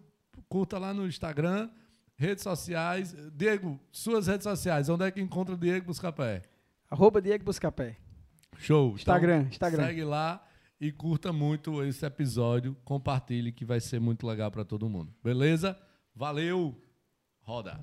curta 0.49 0.77
lá 0.77 0.93
no 0.93 1.05
Instagram, 1.07 1.69
redes 2.15 2.43
sociais. 2.43 3.15
Diego, 3.33 3.79
suas 3.91 4.27
redes 4.27 4.43
sociais, 4.43 4.89
onde 4.89 5.05
é 5.05 5.11
que 5.11 5.21
encontra 5.21 5.55
o 5.55 5.57
Diego 5.57 5.85
Buscapé? 5.85 6.43
Arroba 6.89 7.21
Diego 7.21 7.43
Buscapé. 7.43 7.97
Show. 8.57 8.95
Instagram, 8.95 9.39
então, 9.39 9.49
Instagram. 9.49 9.85
Segue 9.85 10.03
lá 10.03 10.43
e 10.79 10.91
curta 10.91 11.33
muito 11.33 11.83
esse 11.83 12.05
episódio, 12.05 12.75
compartilhe 12.83 13.51
que 13.51 13.65
vai 13.65 13.79
ser 13.79 13.99
muito 13.99 14.25
legal 14.25 14.51
para 14.51 14.63
todo 14.63 14.89
mundo. 14.89 15.13
Beleza? 15.23 15.77
Valeu. 16.15 16.75
Roda. 17.41 17.79